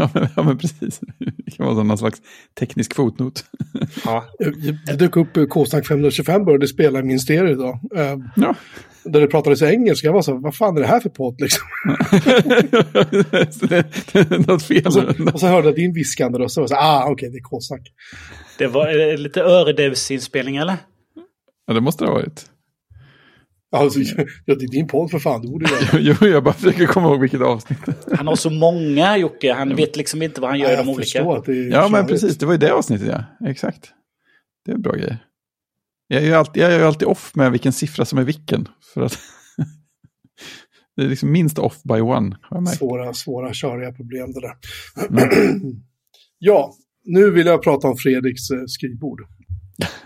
Ja, 0.00 0.10
men, 0.14 0.28
ja, 0.36 0.42
men 0.42 0.58
precis. 0.58 1.00
Det 1.18 1.50
kan 1.56 1.66
vara 1.66 1.76
som 1.76 1.88
någon 1.88 1.98
slags 1.98 2.18
teknisk 2.58 2.94
fotnot. 2.94 3.44
Ja. 4.04 4.24
Det 4.86 4.92
dök 4.92 5.16
upp 5.16 5.50
K-snack 5.50 5.86
525 5.86 6.44
började 6.44 6.66
spela 6.68 6.98
i 6.98 7.02
min 7.02 7.20
stereo 7.20 7.52
idag. 7.52 7.80
Eh, 7.96 8.16
Ja. 8.36 8.54
Där 9.04 9.20
det 9.20 9.26
pratades 9.26 9.62
engelska. 9.62 10.06
Jag 10.06 10.12
var 10.12 10.22
så, 10.22 10.34
vad 10.38 10.56
fan 10.56 10.76
är 10.76 10.80
det 10.80 10.86
här 10.86 11.00
för 11.00 11.08
podd 11.08 11.40
liksom? 11.40 11.66
Det, 13.68 13.86
det 14.28 14.46
något 14.46 14.62
fel. 14.62 14.86
Och 14.86 14.92
så, 14.92 15.02
och 15.32 15.40
så 15.40 15.46
hörde 15.46 15.68
jag 15.68 15.74
din 15.76 15.92
viskande 15.92 16.38
röst 16.38 16.58
och 16.58 16.68
så, 16.68 16.74
ah 16.74 17.06
okej 17.10 17.30
det 17.30 17.38
är 17.38 17.42
K-snack. 17.42 17.82
Det 18.58 18.66
var 18.66 19.16
lite 19.16 19.40
Öredevs-inspelning 19.40 20.56
eller? 20.56 20.76
Ja, 21.66 21.74
det 21.74 21.80
måste 21.80 22.04
det 22.04 22.08
ha 22.10 22.14
varit. 22.14 22.49
Alltså, 23.72 24.00
ja, 24.44 24.54
det 24.54 24.64
är 24.64 24.70
din 24.70 24.86
podd 24.86 25.10
för 25.10 25.18
fan, 25.18 25.42
det 25.42 25.48
borde 25.48 25.66
du 25.66 25.72
göra. 25.72 26.16
Jo, 26.20 26.28
jag 26.28 26.44
bara 26.44 26.54
försöker 26.54 26.86
komma 26.86 27.08
ihåg 27.08 27.20
vilket 27.20 27.40
avsnitt. 27.40 27.78
Han 28.12 28.26
har 28.26 28.36
så 28.36 28.50
många 28.50 29.16
Jocke, 29.16 29.52
han 29.52 29.76
vet 29.76 29.96
liksom 29.96 30.22
inte 30.22 30.40
vad 30.40 30.50
han 30.50 30.58
gör 30.58 30.68
i 30.68 30.74
jag 30.74 30.86
de 30.86 30.90
olika. 30.90 31.22
att 31.22 31.44
det 31.44 31.52
är 31.52 31.70
Ja, 31.70 31.88
men 31.88 32.06
precis. 32.06 32.38
Det 32.38 32.46
var 32.46 32.52
ju 32.52 32.58
det 32.58 32.72
avsnittet, 32.72 33.08
ja. 33.08 33.48
Exakt. 33.48 33.92
Det 34.64 34.72
är 34.72 34.78
bra 34.78 34.92
grejer. 34.92 35.18
Jag 36.08 36.22
är 36.22 36.26
ju 36.26 36.34
alltid, 36.34 36.62
jag 36.62 36.72
är 36.72 36.78
ju 36.78 36.84
alltid 36.84 37.08
off 37.08 37.34
med 37.34 37.52
vilken 37.52 37.72
siffra 37.72 38.04
som 38.04 38.18
är 38.18 38.24
vilken. 38.24 38.68
För 38.94 39.02
att 39.02 39.18
det 40.96 41.02
är 41.02 41.08
liksom 41.08 41.32
minst 41.32 41.58
off 41.58 41.82
by 41.82 42.00
one. 42.00 42.36
Har 42.42 42.56
jag 42.56 42.62
märkt. 42.62 42.78
Svåra, 42.78 43.14
svåra, 43.14 43.52
köriga 43.52 43.92
problem 43.92 44.32
det 44.32 44.40
där. 44.40 44.54
Mm. 45.08 45.74
ja, 46.38 46.74
nu 47.04 47.30
vill 47.30 47.46
jag 47.46 47.62
prata 47.62 47.88
om 47.88 47.96
Fredriks 47.96 48.50
eh, 48.50 48.62
skrivbord. 48.66 49.20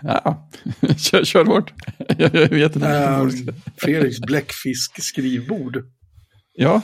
Ja, 0.01 0.49
kör, 0.97 1.23
kör 1.23 1.45
hårt. 1.45 1.73
Jag 2.17 2.35
är 2.35 2.53
jättenyfiken. 2.55 3.49
Eh, 3.49 3.55
Fredriks 3.77 4.19
bläckfisk-skrivbord. 4.19 5.83
Ja, 6.53 6.81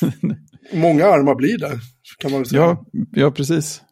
Många 0.72 1.06
armar 1.06 1.34
blir 1.34 1.58
det, 1.58 1.80
kan 2.18 2.30
man 2.30 2.40
väl 2.40 2.48
säga. 2.48 2.60
ja, 2.62 2.84
ja, 3.12 3.30
precis. 3.30 3.82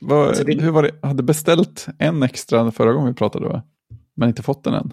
Vad, 0.00 0.28
Alltså, 0.28 0.44
det- 0.44 0.62
Hur 0.62 0.70
var 0.70 0.82
det? 0.82 0.90
Jag 1.00 1.08
hade 1.08 1.22
beställt 1.22 1.86
en 1.98 2.22
extra 2.22 2.70
förra 2.72 2.92
gången 2.92 3.08
vi 3.08 3.14
pratade, 3.14 3.48
va? 3.48 3.62
Men 4.16 4.28
inte 4.28 4.42
fått 4.42 4.64
den 4.64 4.74
än. 4.74 4.92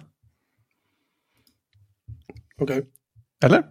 Okej. 2.60 2.86
Eller? 3.44 3.62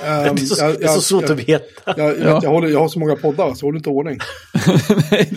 Det 0.00 0.06
är 0.06 0.36
så, 0.36 0.64
Ehm, 0.64 0.70
jag- 0.70 0.80
det 0.80 0.84
är 0.84 0.88
så 0.88 0.94
jag- 0.96 1.02
svårt 1.02 1.22
jag- 1.22 1.30
att 1.40 1.48
veta. 1.48 1.94
Jag, 1.96 1.98
jag, 1.98 2.18
Ja. 2.18 2.40
jag, 2.42 2.50
håller, 2.50 2.68
jag 2.68 2.78
har 2.80 2.88
så 2.88 2.98
många 2.98 3.16
poddar, 3.16 3.54
så 3.54 3.64
jag 3.64 3.68
håller 3.68 3.78
inte 3.78 3.88
ordning. 3.90 4.18
Nej, 5.10 5.28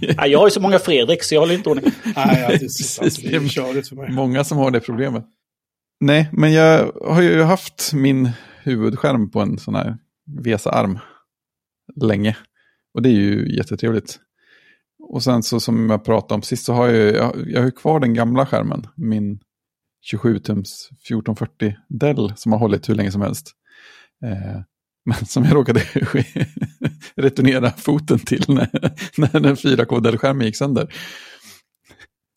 det 0.00 0.14
Ja, 0.16 0.26
jag 0.26 0.38
har 0.38 0.46
ju 0.46 0.50
så 0.50 0.60
många 0.60 0.78
Fredrik 0.78 1.22
så 1.22 1.34
jag 1.34 1.40
håller 1.40 1.54
inte 1.54 1.68
ordning. 1.70 1.84
Nej, 2.16 2.40
jag, 2.40 2.50
det, 2.50 2.58
Precis, 2.58 2.98
alltså, 2.98 3.22
det 3.22 3.34
är 3.34 3.40
är- 3.44 3.48
körigt 3.48 3.88
för 3.88 3.96
mig. 3.96 4.12
Många 4.12 4.44
som 4.44 4.58
har 4.58 4.70
det 4.70 4.80
problemet. 4.80 5.24
Nej, 6.00 6.28
men 6.32 6.52
jag 6.52 6.92
har 7.04 7.22
ju 7.22 7.42
haft 7.42 7.92
min 7.92 8.30
huvudskärm 8.62 9.30
på 9.30 9.40
en 9.40 9.58
sån 9.58 9.74
här 9.74 9.96
VESA-arm 10.44 10.98
länge. 12.02 12.36
Och 12.94 13.02
det 13.02 13.08
är 13.08 13.12
ju 13.12 13.56
jättetrevligt. 13.56 14.18
Och 15.12 15.22
sen 15.22 15.42
så 15.42 15.60
som 15.60 15.90
jag 15.90 16.04
pratade 16.04 16.34
om 16.34 16.42
sist 16.42 16.64
så 16.64 16.72
har 16.72 16.86
jag, 16.88 16.96
ju- 16.96 17.16
jag, 17.16 17.34
jag 17.50 17.62
har 17.62 17.70
kvar 17.70 18.00
den 18.00 18.14
gamla 18.14 18.46
skärmen. 18.46 18.86
Min 18.96 19.38
27-tums 20.12 20.88
1440 20.90 21.76
Dell 21.88 22.32
som 22.36 22.52
har 22.52 22.58
hållit 22.58 22.88
hur 22.88 22.94
länge 22.94 23.12
som 23.12 23.22
helst. 23.22 23.52
Eh, 24.24 24.60
men 25.04 25.26
som 25.26 25.44
jag 25.44 25.54
råkade 25.54 25.80
returnera 27.14 27.70
foten 27.70 28.18
till 28.18 28.44
när, 28.48 28.70
när 29.16 29.40
den 29.40 29.56
4K 29.56 30.00
Dell-skärmen 30.00 30.46
gick 30.46 30.56
sönder. 30.56 30.94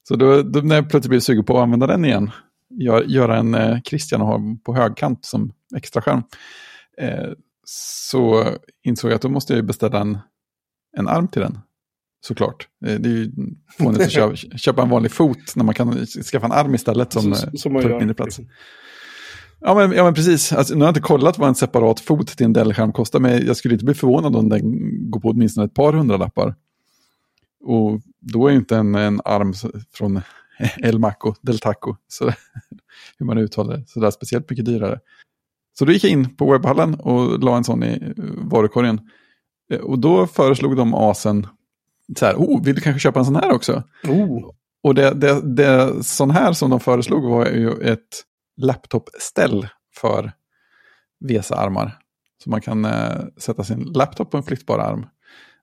Så 0.07 0.15
då, 0.15 0.41
då 0.41 0.59
när 0.59 0.75
jag 0.75 0.89
plötsligt 0.89 1.09
blev 1.09 1.19
sugen 1.19 1.43
på 1.43 1.57
att 1.57 1.63
använda 1.63 1.87
den 1.87 2.05
igen, 2.05 2.31
gör, 2.69 3.03
göra 3.03 3.37
en 3.37 3.55
eh, 3.55 3.81
Christian 3.81 4.21
och 4.21 4.27
ha 4.27 4.39
på 4.63 4.75
högkant 4.75 5.25
som 5.25 5.53
extra 5.75 6.01
skärm, 6.01 6.23
eh, 6.97 7.29
så 7.65 8.45
insåg 8.83 9.11
jag 9.11 9.15
att 9.15 9.21
då 9.21 9.29
måste 9.29 9.53
jag 9.53 9.65
beställa 9.65 10.01
en, 10.01 10.17
en 10.97 11.07
arm 11.07 11.27
till 11.27 11.41
den. 11.41 11.59
Såklart. 12.21 12.67
Eh, 12.85 12.99
det 12.99 13.09
är 13.09 13.13
ju 13.13 13.31
fånigt 13.77 14.01
att 14.01 14.11
köpa, 14.11 14.35
köpa 14.57 14.81
en 14.81 14.89
vanlig 14.89 15.11
fot 15.11 15.55
när 15.55 15.63
man 15.63 15.75
kan 15.75 16.05
skaffa 16.05 16.45
en 16.45 16.51
arm 16.51 16.75
istället 16.75 17.13
som, 17.13 17.35
Så- 17.35 17.47
eh, 17.47 17.53
som 17.53 17.73
tar 17.73 17.89
upp 17.89 17.99
mindre 17.99 18.15
plats. 18.15 18.39
Ja 19.63 19.75
men, 19.75 19.91
ja 19.91 20.03
men 20.03 20.13
precis, 20.13 20.53
alltså, 20.53 20.73
nu 20.73 20.79
har 20.79 20.85
jag 20.87 20.91
inte 20.91 21.01
kollat 21.01 21.37
vad 21.37 21.49
en 21.49 21.55
separat 21.55 21.99
fot 21.99 22.27
till 22.27 22.45
en 22.45 22.53
Dell-skärm 22.53 22.91
kostar, 22.93 23.19
men 23.19 23.45
jag 23.45 23.57
skulle 23.57 23.73
inte 23.73 23.85
bli 23.85 23.93
förvånad 23.93 24.35
om 24.35 24.49
den 24.49 24.61
går 25.11 25.19
på 25.19 25.29
åtminstone 25.29 25.65
ett 25.65 25.73
par 25.73 25.93
hundra 25.93 26.17
lappar. 26.17 26.55
Och 27.63 28.01
då 28.19 28.47
är 28.47 28.51
ju 28.51 28.57
inte 28.57 28.77
en, 28.77 28.95
en 28.95 29.21
arm 29.25 29.53
från 29.93 30.21
El 30.77 30.99
Maco, 30.99 31.33
Del 31.41 31.59
Taco, 31.59 31.95
så, 32.07 32.25
hur 33.17 33.25
man 33.25 33.37
uttalar 33.37 33.77
det, 33.77 33.83
sådär 33.87 34.11
speciellt 34.11 34.49
mycket 34.49 34.65
dyrare. 34.65 34.99
Så 35.79 35.85
då 35.85 35.91
gick 35.91 36.03
jag 36.03 36.11
in 36.11 36.35
på 36.35 36.51
webbhallen 36.51 36.95
och 36.95 37.39
la 37.43 37.57
en 37.57 37.63
sån 37.63 37.83
i 37.83 38.13
eh, 38.17 38.23
varukorgen. 38.37 38.99
Och 39.81 39.99
då 39.99 40.27
föreslog 40.27 40.75
de 40.75 40.93
asen, 40.93 41.47
så 42.17 42.25
här, 42.25 42.35
oh, 42.35 42.63
vill 42.63 42.75
du 42.75 42.81
kanske 42.81 42.99
köpa 42.99 43.19
en 43.19 43.25
sån 43.25 43.35
här 43.35 43.51
också? 43.51 43.83
Oh, 44.07 44.51
Och 44.83 44.95
det, 44.95 45.13
det, 45.13 45.55
det 45.55 46.03
sån 46.03 46.31
här 46.31 46.53
som 46.53 46.69
de 46.69 46.79
föreslog 46.79 47.23
var 47.23 47.45
ju 47.45 47.71
ett 47.71 48.23
laptopställ 48.61 49.67
för 49.95 50.31
VESA-armar. 51.19 51.97
Så 52.43 52.49
man 52.49 52.61
kan 52.61 52.85
eh, 52.85 53.19
sätta 53.37 53.63
sin 53.63 53.83
laptop 53.83 54.31
på 54.31 54.37
en 54.37 54.43
flyttbar 54.43 54.79
arm. 54.79 55.05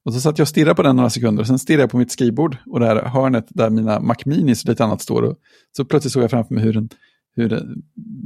Och 0.05 0.14
så 0.14 0.20
satt 0.20 0.38
jag 0.38 0.44
och 0.44 0.49
stirrade 0.49 0.74
på 0.74 0.82
den 0.82 0.96
några 0.96 1.11
sekunder, 1.11 1.40
och 1.42 1.46
sen 1.46 1.59
stirrade 1.59 1.82
jag 1.82 1.90
på 1.90 1.96
mitt 1.96 2.12
skrivbord 2.12 2.57
och 2.66 2.80
det 2.80 2.86
här 2.86 3.03
hörnet 3.03 3.46
där 3.49 3.70
mina 3.70 4.01
Mac 4.01 4.16
Minis 4.24 4.64
och 4.64 4.68
lite 4.68 4.84
annat 4.84 5.03
står. 5.03 5.22
Och 5.22 5.36
så 5.76 5.84
plötsligt 5.84 6.12
såg 6.12 6.22
jag 6.22 6.30
framför 6.30 6.55
mig 6.55 6.64
hur 6.64 6.76
en, 6.76 6.88
hur 7.36 7.53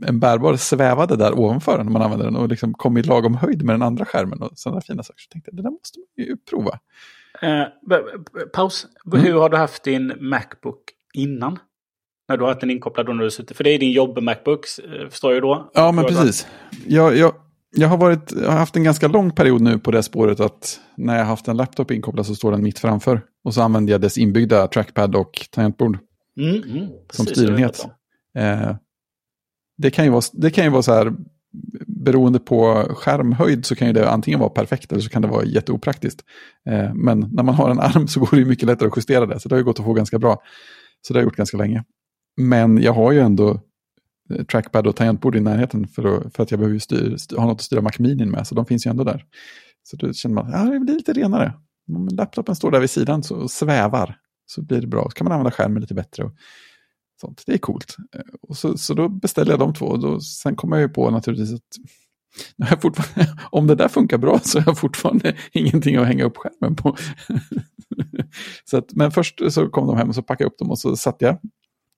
en, 0.07 0.21
bärbar 0.21 0.57
svävade 0.57 1.17
där 1.17 1.39
ovanför 1.39 1.85
när 1.85 1.91
man 1.91 2.03
använde 2.03 2.25
den 2.25 2.37
och 2.37 2.49
liksom 2.49 2.75
kom 2.75 2.97
i 2.97 3.03
lagom 3.03 3.35
höjd 3.35 3.63
med 3.65 3.75
den 3.75 3.83
andra 3.83 4.05
skärmen 4.05 4.43
och 4.43 4.51
sådana 4.55 4.81
fina 4.81 5.03
saker. 5.03 5.19
Så 5.19 5.27
jag 5.29 5.33
tänkte, 5.33 5.51
det 5.51 5.63
där 5.63 5.71
måste 5.71 5.99
man 5.99 6.27
ju 6.27 6.37
prova. 6.37 6.79
Eh, 7.41 7.65
paus. 8.53 8.87
Mm. 9.07 9.25
Hur 9.25 9.35
har 9.35 9.51
du 9.51 9.57
haft 9.57 9.85
din 9.85 10.13
Macbook 10.21 10.83
innan? 11.15 11.59
När 12.29 12.37
du 12.37 12.43
har 12.43 12.49
haft 12.49 12.61
den 12.61 12.71
inkopplad 12.71 13.09
och 13.09 13.17
när 13.17 13.25
du 13.25 13.31
suttit. 13.31 13.57
För 13.57 13.65
det 13.65 13.71
är 13.71 13.79
din 13.79 13.93
jobb-Macbook, 13.93 14.67
eh, 14.79 15.09
förstår 15.09 15.33
jag 15.35 15.43
då? 15.43 15.71
Ja, 15.75 15.93
men 15.93 16.05
precis. 16.05 16.47
Jag, 16.87 17.17
jag, 17.17 17.35
jag, 17.77 17.89
har 17.89 17.97
varit, 17.97 18.33
jag 18.33 18.51
har 18.51 18.59
haft 18.59 18.77
en 18.77 18.85
ganska 18.85 19.09
lång 19.09 19.31
period 19.31 19.61
nu 19.61 19.79
på 19.79 19.91
det 19.91 20.03
spåret 20.03 20.41
att 20.41 20.81
när 20.97 21.15
jag 21.15 21.21
har 21.21 21.29
haft 21.29 21.49
en 21.49 21.57
laptop 21.57 21.91
inkopplad 21.91 22.27
så 22.27 22.35
står 22.35 22.53
den 22.53 22.63
mitt 22.63 22.79
framför. 22.79 23.23
Och 23.45 23.55
så 23.55 23.63
använder 23.63 23.93
jag 23.93 24.01
dess 24.01 24.19
inbyggda 24.19 24.67
trackpad 24.67 25.17
och 25.17 25.47
tangentbord. 25.51 25.99
Mm, 26.41 26.63
mm, 26.63 26.89
som 27.11 27.27
styrenhet. 27.27 27.87
Eh, 28.39 28.77
det, 29.79 29.91
kan 29.91 30.05
ju 30.05 30.11
vara, 30.11 30.23
det 30.33 30.51
kan 30.51 30.65
ju 30.65 30.71
vara 30.71 30.83
så 30.83 30.93
här, 30.93 31.13
beroende 31.87 32.39
på 32.39 32.87
skärmhöjd 32.91 33.67
så 33.67 33.75
kan 33.77 33.87
ju 33.87 33.93
det 33.93 34.11
antingen 34.11 34.41
vara 34.41 34.51
perfekt 34.51 34.93
eller 34.93 35.03
så 35.03 35.11
kan 35.11 35.23
det 35.23 35.29
vara 35.29 35.45
jätteopraktiskt. 35.45 36.21
Eh, 36.71 36.95
men 36.95 37.21
när 37.33 37.43
man 37.43 37.55
har 37.55 37.71
en 37.71 37.81
arm 37.81 38.09
så 38.09 38.21
går 38.21 38.37
det 38.37 38.45
mycket 38.45 38.67
lättare 38.67 38.89
att 38.89 38.97
justera 38.97 39.27
det, 39.27 39.41
så 39.41 39.49
det 39.49 39.55
har 39.55 39.59
ju 39.59 39.65
gått 39.65 39.79
att 39.79 39.85
få 39.85 39.93
ganska 39.93 40.19
bra. 40.19 40.43
Så 41.07 41.13
det 41.13 41.19
har 41.19 41.23
jag 41.23 41.27
gjort 41.27 41.37
ganska 41.37 41.57
länge. 41.57 41.85
Men 42.37 42.83
jag 42.83 42.93
har 42.93 43.13
ju 43.13 43.21
ändå 43.21 43.61
eh, 44.35 44.45
trackpad 44.45 44.87
och 44.87 44.97
tangentbord 44.97 45.37
i 45.37 45.41
närheten 45.41 45.89
för, 45.89 46.05
att, 46.05 46.37
för 46.37 46.43
att 46.43 46.51
jag 46.51 46.61
behöver 46.61 46.79
styr, 46.79 47.17
styr, 47.17 47.37
ha 47.37 47.47
något 47.47 47.55
att 47.55 47.63
styra 47.63 47.81
Mac 47.81 47.93
Mini 47.99 48.27
med, 48.27 48.47
så 48.47 48.55
de 48.55 48.67
finns 48.67 48.87
ju 48.87 48.91
ändå 48.91 49.05
där. 49.05 49.25
Så 49.83 49.97
då 49.97 50.13
känner 50.13 50.35
man 50.35 50.47
att 50.47 50.53
ja, 50.53 50.73
det 50.73 50.81
blir 50.81 50.95
lite 50.95 51.13
renare. 51.13 51.53
Om 51.97 52.09
laptopen 52.13 52.57
står 52.57 52.71
där 52.71 52.81
vid 52.81 52.91
sidan 52.91 53.23
så, 53.23 53.37
och 53.37 53.51
svävar 53.51 54.17
så 54.47 54.63
blir 54.63 54.81
det 54.81 54.87
bra. 54.87 55.03
Så 55.03 55.11
kan 55.11 55.25
man 55.25 55.33
använda 55.33 55.51
skärmen 55.51 55.81
lite 55.81 55.95
bättre. 55.95 56.25
Och 56.25 56.33
sånt. 57.27 57.43
Det 57.47 57.55
är 57.55 57.59
coolt. 57.59 57.97
Eh, 58.15 58.21
och 58.43 58.57
så, 58.57 58.79
så 58.79 58.95
då 58.95 59.09
beställer 59.09 59.53
jag 59.53 59.61
de 59.61 59.75
två. 59.75 59.87
Och 59.87 60.01
då, 60.01 60.21
sen 60.21 60.57
kommer 60.57 60.77
jag 60.77 60.83
ju 60.83 60.89
på 60.89 61.11
naturligtvis 61.11 61.55
att 61.55 61.63
om 63.51 63.67
det 63.67 63.75
där 63.75 63.89
funkar 63.89 64.19
bra 64.19 64.39
så 64.39 64.59
har 64.59 64.67
jag 64.67 64.79
fortfarande 64.79 65.37
ingenting 65.53 65.97
att 65.97 66.07
hänga 66.07 66.25
upp 66.25 66.37
skärmen 66.37 66.77
på. 66.77 66.97
så 68.65 68.77
att, 68.79 68.93
men 68.93 69.11
först 69.11 69.53
så 69.53 69.69
kom 69.69 69.87
de 69.87 69.97
hem 69.97 70.09
och 70.09 70.15
så 70.15 70.23
packade 70.23 70.45
jag 70.45 70.53
upp 70.53 70.59
dem 70.59 70.71
och 70.71 70.79
så 70.79 70.97
satte 70.97 71.25
jag 71.25 71.39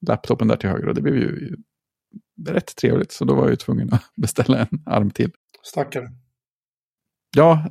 laptopen 0.07 0.49
där 0.49 0.57
till 0.57 0.69
höger 0.69 0.89
och 0.89 0.95
det 0.95 1.03
blev 1.03 1.17
ju 1.17 1.57
rätt 2.49 2.77
trevligt. 2.77 3.13
Så 3.13 3.25
då 3.25 3.35
var 3.35 3.43
jag 3.43 3.51
ju 3.51 3.57
tvungen 3.57 3.93
att 3.93 4.03
beställa 4.17 4.59
en 4.59 4.83
arm 4.87 5.11
till. 5.11 5.31
Stackare. 5.63 6.11
Ja, 7.37 7.67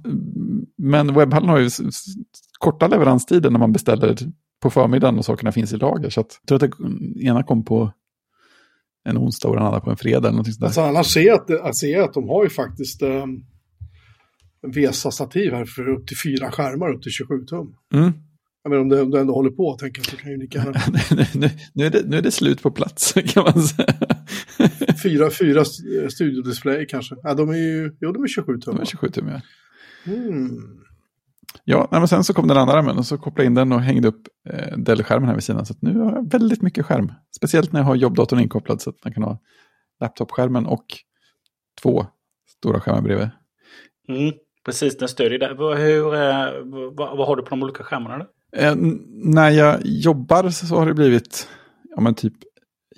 men 0.77 1.13
webbhallen 1.13 1.49
har 1.49 1.59
ju 1.59 1.69
korta 2.59 2.87
leveranstider 2.87 3.49
när 3.49 3.59
man 3.59 3.71
beställer 3.71 4.17
på 4.63 4.69
förmiddagen 4.69 5.17
och 5.17 5.25
sakerna 5.25 5.51
finns 5.51 5.73
i 5.73 5.77
lager. 5.77 6.09
Så 6.09 6.21
att, 6.21 6.39
jag 6.41 6.47
tror 6.47 6.69
att 6.69 6.77
det 7.15 7.23
ena 7.23 7.43
kom 7.43 7.65
på 7.65 7.91
en 9.05 9.17
onsdag 9.17 9.47
och 9.47 9.55
den 9.55 9.65
andra 9.65 9.79
på 9.79 9.89
en 9.89 9.97
fredag. 9.97 10.29
Eller 10.29 10.43
sånt 10.43 10.63
alltså 10.63 10.81
annars 10.81 11.07
ser 11.07 11.21
jag 11.21 11.35
att, 11.35 11.61
att, 11.61 11.77
se 11.77 11.99
att 11.99 12.13
de 12.13 12.29
har 12.29 12.43
ju 12.43 12.49
faktiskt 12.49 13.01
eh, 13.01 13.25
VESA-stativ 14.67 15.53
här 15.53 15.65
för 15.65 15.89
upp 15.89 16.07
till 16.07 16.17
fyra 16.17 16.51
skärmar 16.51 16.93
upp 16.93 17.03
till 17.03 17.11
27 17.11 17.45
tum. 17.45 17.75
Mm. 17.93 18.11
Jag 18.63 18.69
menar 18.69 18.81
om, 18.81 18.89
det, 18.89 19.01
om 19.01 19.11
du 19.11 19.19
ändå 19.19 19.33
håller 19.33 19.49
på, 19.49 19.77
tänker 19.79 20.01
jag, 20.01 20.05
så 20.05 20.17
kan 20.17 20.31
ju 20.31 20.37
lika 20.37 20.57
gärna... 20.57 20.79
nu, 21.33 21.49
nu, 21.73 21.85
är 21.85 21.89
det, 21.89 22.01
nu 22.05 22.17
är 22.17 22.21
det 22.21 22.31
slut 22.31 22.61
på 22.61 22.71
plats, 22.71 23.13
kan 23.27 23.43
man 23.43 23.63
säga. 23.63 23.95
fyra, 25.03 25.29
fyra 25.29 25.65
studiodisplay 26.09 26.85
kanske. 26.87 27.15
Ja, 27.23 27.33
de 27.33 27.49
är 27.49 27.57
ju, 27.57 27.95
jo, 28.01 28.11
de 28.11 28.23
är 28.23 28.27
27 28.27 28.57
tum. 28.57 28.75
De 28.75 28.81
är 28.81 28.85
27 28.85 29.07
tum, 29.07 29.27
ja. 29.27 29.41
Mm. 30.13 30.49
Ja, 31.63 31.87
men 31.91 32.07
sen 32.07 32.23
så 32.23 32.33
kom 32.33 32.47
den 32.47 32.57
andra 32.57 32.73
armen 32.73 32.97
och 32.97 33.05
så 33.05 33.17
kopplade 33.17 33.43
jag 33.43 33.49
in 33.49 33.55
den 33.55 33.71
och 33.71 33.81
hängde 33.81 34.07
upp 34.07 34.21
eh, 34.49 34.77
Dell-skärmen 34.77 35.27
här 35.27 35.35
vid 35.35 35.43
sidan. 35.43 35.65
Så 35.65 35.73
nu 35.79 35.99
har 35.99 36.11
jag 36.11 36.31
väldigt 36.31 36.61
mycket 36.61 36.85
skärm. 36.85 37.11
Speciellt 37.35 37.71
när 37.71 37.79
jag 37.79 37.85
har 37.85 37.95
jobbdatorn 37.95 38.39
inkopplad 38.39 38.81
så 38.81 38.89
att 38.89 39.03
man 39.03 39.13
kan 39.13 39.23
ha 39.23 39.39
laptopskärmen 39.99 40.65
och 40.65 40.85
två 41.81 42.05
stora 42.57 42.79
skärmar 42.79 43.01
bredvid. 43.01 43.29
Mm, 44.09 44.33
precis, 44.65 44.97
den 44.97 45.07
stödjer 45.07 45.39
det. 45.39 45.75
Hur, 45.75 46.13
eh, 46.13 46.47
vad, 46.95 47.17
vad, 47.17 47.27
har 47.27 47.35
du 47.35 47.43
på 47.43 47.49
de 47.49 47.63
olika 47.63 47.83
skärmarna? 47.83 48.25
Eh, 48.55 48.75
när 49.09 49.49
jag 49.49 49.79
jobbar 49.83 50.49
så 50.49 50.75
har 50.75 50.85
det 50.85 50.93
blivit 50.93 51.47
ja, 51.95 52.01
men 52.01 52.15
typ 52.15 52.33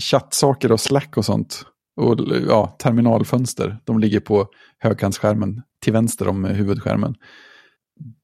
chattsaker 0.01 0.71
och 0.71 0.79
slack 0.79 1.17
och 1.17 1.25
sånt. 1.25 1.65
Och 1.95 2.19
ja, 2.47 2.75
terminalfönster. 2.79 3.77
De 3.83 3.99
ligger 3.99 4.19
på 4.19 4.47
högkantsskärmen 4.79 5.61
till 5.81 5.93
vänster 5.93 6.27
om 6.27 6.45
huvudskärmen. 6.45 7.15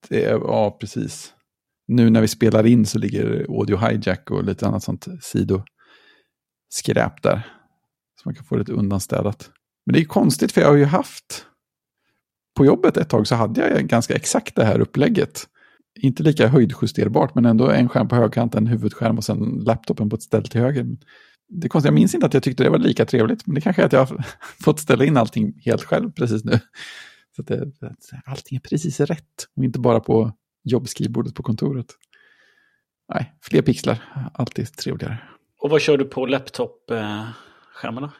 Det 0.09 0.22
ja, 0.22 0.78
precis. 0.80 1.34
Nu 1.88 2.09
när 2.09 2.22
vi 2.22 2.28
spelar 2.28 2.65
in 2.65 2.86
så 2.86 2.99
ligger 2.99 3.45
Audio 3.49 3.78
Hijack 3.78 4.32
och 4.32 4.43
lite 4.43 4.67
annat 4.67 4.84
sånt 4.84 5.07
sidoskräp 5.22 7.22
där. 7.22 7.47
Så 8.22 8.30
man 8.30 8.36
kan 8.36 8.45
få 8.45 8.55
lite 8.55 8.72
undanstädat. 8.72 9.51
Men 9.86 9.93
det 9.93 9.99
är 9.99 10.05
konstigt 10.05 10.51
för 10.51 10.61
jag 10.61 10.67
har 10.67 10.76
ju 10.76 10.86
haft 10.86 11.45
på 12.57 12.65
jobbet 12.65 12.97
ett 12.97 13.09
tag 13.09 13.28
så 13.28 13.36
hade 13.36 13.69
jag 13.69 13.88
ganska 13.88 14.15
exakt 14.15 14.55
det 14.55 14.65
här 14.65 14.80
upplägget. 14.80 15.47
Inte 15.99 16.24
lika 16.24 16.47
höjdjusterbart 16.47 17.36
men 17.36 17.45
ändå 17.45 17.69
en 17.69 17.89
skärm 17.89 18.07
på 18.07 18.15
högkanten, 18.15 18.63
en 18.63 18.67
huvudskärm 18.67 19.17
och 19.17 19.24
sen 19.24 19.39
laptopen 19.39 20.09
på 20.09 20.15
ett 20.15 20.22
ställ 20.22 20.47
till 20.47 20.61
höger. 20.61 20.86
Det 21.49 21.67
är 21.67 21.69
konstigt, 21.69 21.88
jag 21.88 21.93
minns 21.93 22.13
inte 22.13 22.28
att 22.28 22.34
jag 22.34 22.43
tyckte 22.43 22.63
det 22.63 22.69
var 22.69 22.78
lika 22.78 23.05
trevligt, 23.05 23.47
men 23.47 23.55
det 23.55 23.61
kanske 23.61 23.82
är 23.82 23.86
att 23.86 23.93
jag 23.93 24.05
har 24.05 24.26
fått 24.63 24.80
ställa 24.80 25.05
in 25.05 25.17
allting 25.17 25.61
helt 25.65 25.84
själv 25.84 26.11
precis 26.11 26.43
nu. 26.43 26.59
Så 27.36 27.41
att, 27.41 27.47
det, 27.47 27.71
allting 28.25 28.55
är 28.55 28.59
precis 28.59 28.99
rätt 28.99 29.47
och 29.55 29.63
inte 29.63 29.79
bara 29.79 29.99
på 29.99 30.34
jobbskrivbordet 30.63 31.36
på 31.36 31.43
kontoret. 31.43 31.88
Nej, 33.13 33.34
fler 33.41 33.61
pixlar, 33.61 34.29
alltid 34.34 34.73
trevligare. 34.73 35.17
Och 35.57 35.69
vad 35.69 35.82
kör 35.82 35.97
du 35.97 36.05
på 36.05 36.25
laptop-skärmarna? 36.25 38.11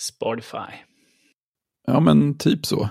Spotify? 0.00 0.72
Ja, 1.86 2.00
men 2.00 2.38
typ 2.38 2.66
så. 2.66 2.88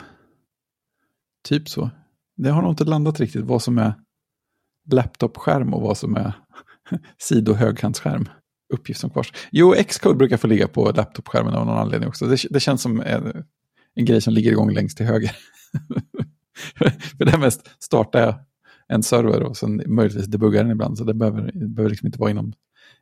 Typ 1.44 1.70
så. 1.70 1.90
Det 2.38 2.50
har 2.50 2.62
nog 2.62 2.72
inte 2.72 2.84
landat 2.84 3.20
riktigt 3.20 3.46
vad 3.46 3.62
som 3.62 3.78
är 3.78 3.94
laptop-skärm 4.92 5.74
och 5.74 5.82
vad 5.82 5.98
som 5.98 6.16
är 6.16 6.34
sido 7.18 7.54
högkantsskärm. 7.54 8.30
Uppgift 8.74 9.00
som 9.00 9.10
kvars. 9.10 9.34
Jo, 9.52 9.74
Xcode 9.88 10.16
brukar 10.16 10.38
få 10.38 10.48
ligga 10.48 10.68
på 10.68 10.92
laptop-skärmen 10.92 11.56
av 11.56 11.66
någon 11.66 11.78
anledning 11.78 12.10
också. 12.10 12.26
Det, 12.26 12.38
det 12.50 12.60
känns 12.60 12.82
som 12.82 13.02
en, 13.96 14.06
grej 14.06 14.22
som 14.22 14.34
ligger 14.34 14.52
igång 14.52 14.74
längst 14.74 14.98
till 14.98 15.06
höger. 15.06 15.32
För 17.18 17.26
det 17.26 17.32
är 17.32 17.38
mest 17.38 17.84
startar 17.84 18.20
jag 18.20 18.36
en 18.88 19.04
server 19.04 19.44
och 19.44 19.58
sen 19.58 19.84
möjligtvis 19.86 20.26
debuggar 20.26 20.64
den 20.64 20.72
ibland. 20.72 20.98
Så 20.98 21.04
det 21.04 21.14
behöver, 21.14 21.52
det 21.54 21.68
behöver 21.68 21.90
liksom 21.90 22.06
inte 22.06 22.20
vara 22.20 22.32
inom 22.32 22.54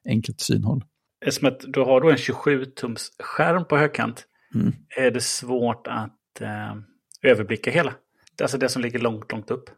enkelt 0.05 0.41
synhåll. 0.41 0.83
Eftersom 1.25 1.47
att 1.47 1.59
du 1.67 1.79
har 1.79 2.01
då 2.01 2.09
en 2.09 2.15
27-tums 2.15 3.09
skärm 3.19 3.65
på 3.65 3.77
högkant 3.77 4.25
mm. 4.55 4.73
är 4.97 5.11
det 5.11 5.21
svårt 5.21 5.87
att 5.87 6.41
eh, 6.41 6.75
överblicka 7.21 7.71
hela. 7.71 7.93
Alltså 8.41 8.57
det 8.57 8.69
som 8.69 8.81
ligger 8.81 8.99
långt, 8.99 9.31
långt 9.31 9.51
upp. 9.51 9.69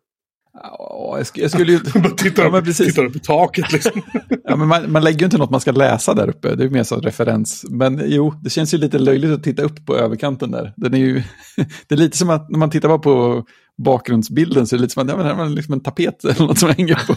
Ja, 0.64 1.16
jag, 1.18 1.28
jag 1.44 1.52
skulle 1.52 1.72
ju... 1.72 1.80
tittar, 2.18 2.44
ja, 2.44 2.60
upp, 2.60 2.76
tittar 2.76 3.06
upp 3.06 3.16
i 3.16 3.20
taket 3.20 3.72
liksom. 3.72 4.02
ja, 4.44 4.56
men 4.56 4.68
man, 4.68 4.92
man 4.92 5.04
lägger 5.04 5.20
ju 5.20 5.26
inte 5.26 5.38
något 5.38 5.50
man 5.50 5.62
ska 5.62 5.72
läsa 5.72 6.14
där 6.14 6.30
uppe, 6.30 6.56
det 6.56 6.64
är 6.64 6.70
mer 6.70 6.84
som 6.84 7.02
referens. 7.02 7.66
Men 7.70 8.02
jo, 8.06 8.34
det 8.44 8.50
känns 8.50 8.74
ju 8.74 8.78
lite 8.78 9.00
löjligt 9.00 9.32
att 9.32 9.44
titta 9.44 9.64
upp 9.64 9.86
på 9.86 9.98
överkanten 9.98 10.52
där. 10.52 10.74
Den 10.76 10.94
är 10.94 10.98
ju, 10.98 11.24
det 11.88 11.96
är 11.96 12.00
lite 12.00 12.18
som 12.18 12.30
att 12.30 12.50
när 12.50 12.60
man 12.60 12.70
tittar 12.70 12.88
bara 12.88 13.00
på 13.00 13.46
bakgrundsbilden 13.78 14.68
så 14.68 14.76
är 14.76 14.78
det 14.78 14.82
lite 14.82 14.94
som 14.94 15.04
att 15.04 15.10
ja, 15.10 15.18
men 15.18 15.26
här 15.26 15.46
är 15.46 15.50
liksom 15.50 15.74
en 15.74 15.84
tapet 15.84 16.24
eller 16.26 16.48
något 16.48 16.60
som 16.60 16.70
hänger, 16.70 17.08
på, 17.08 17.16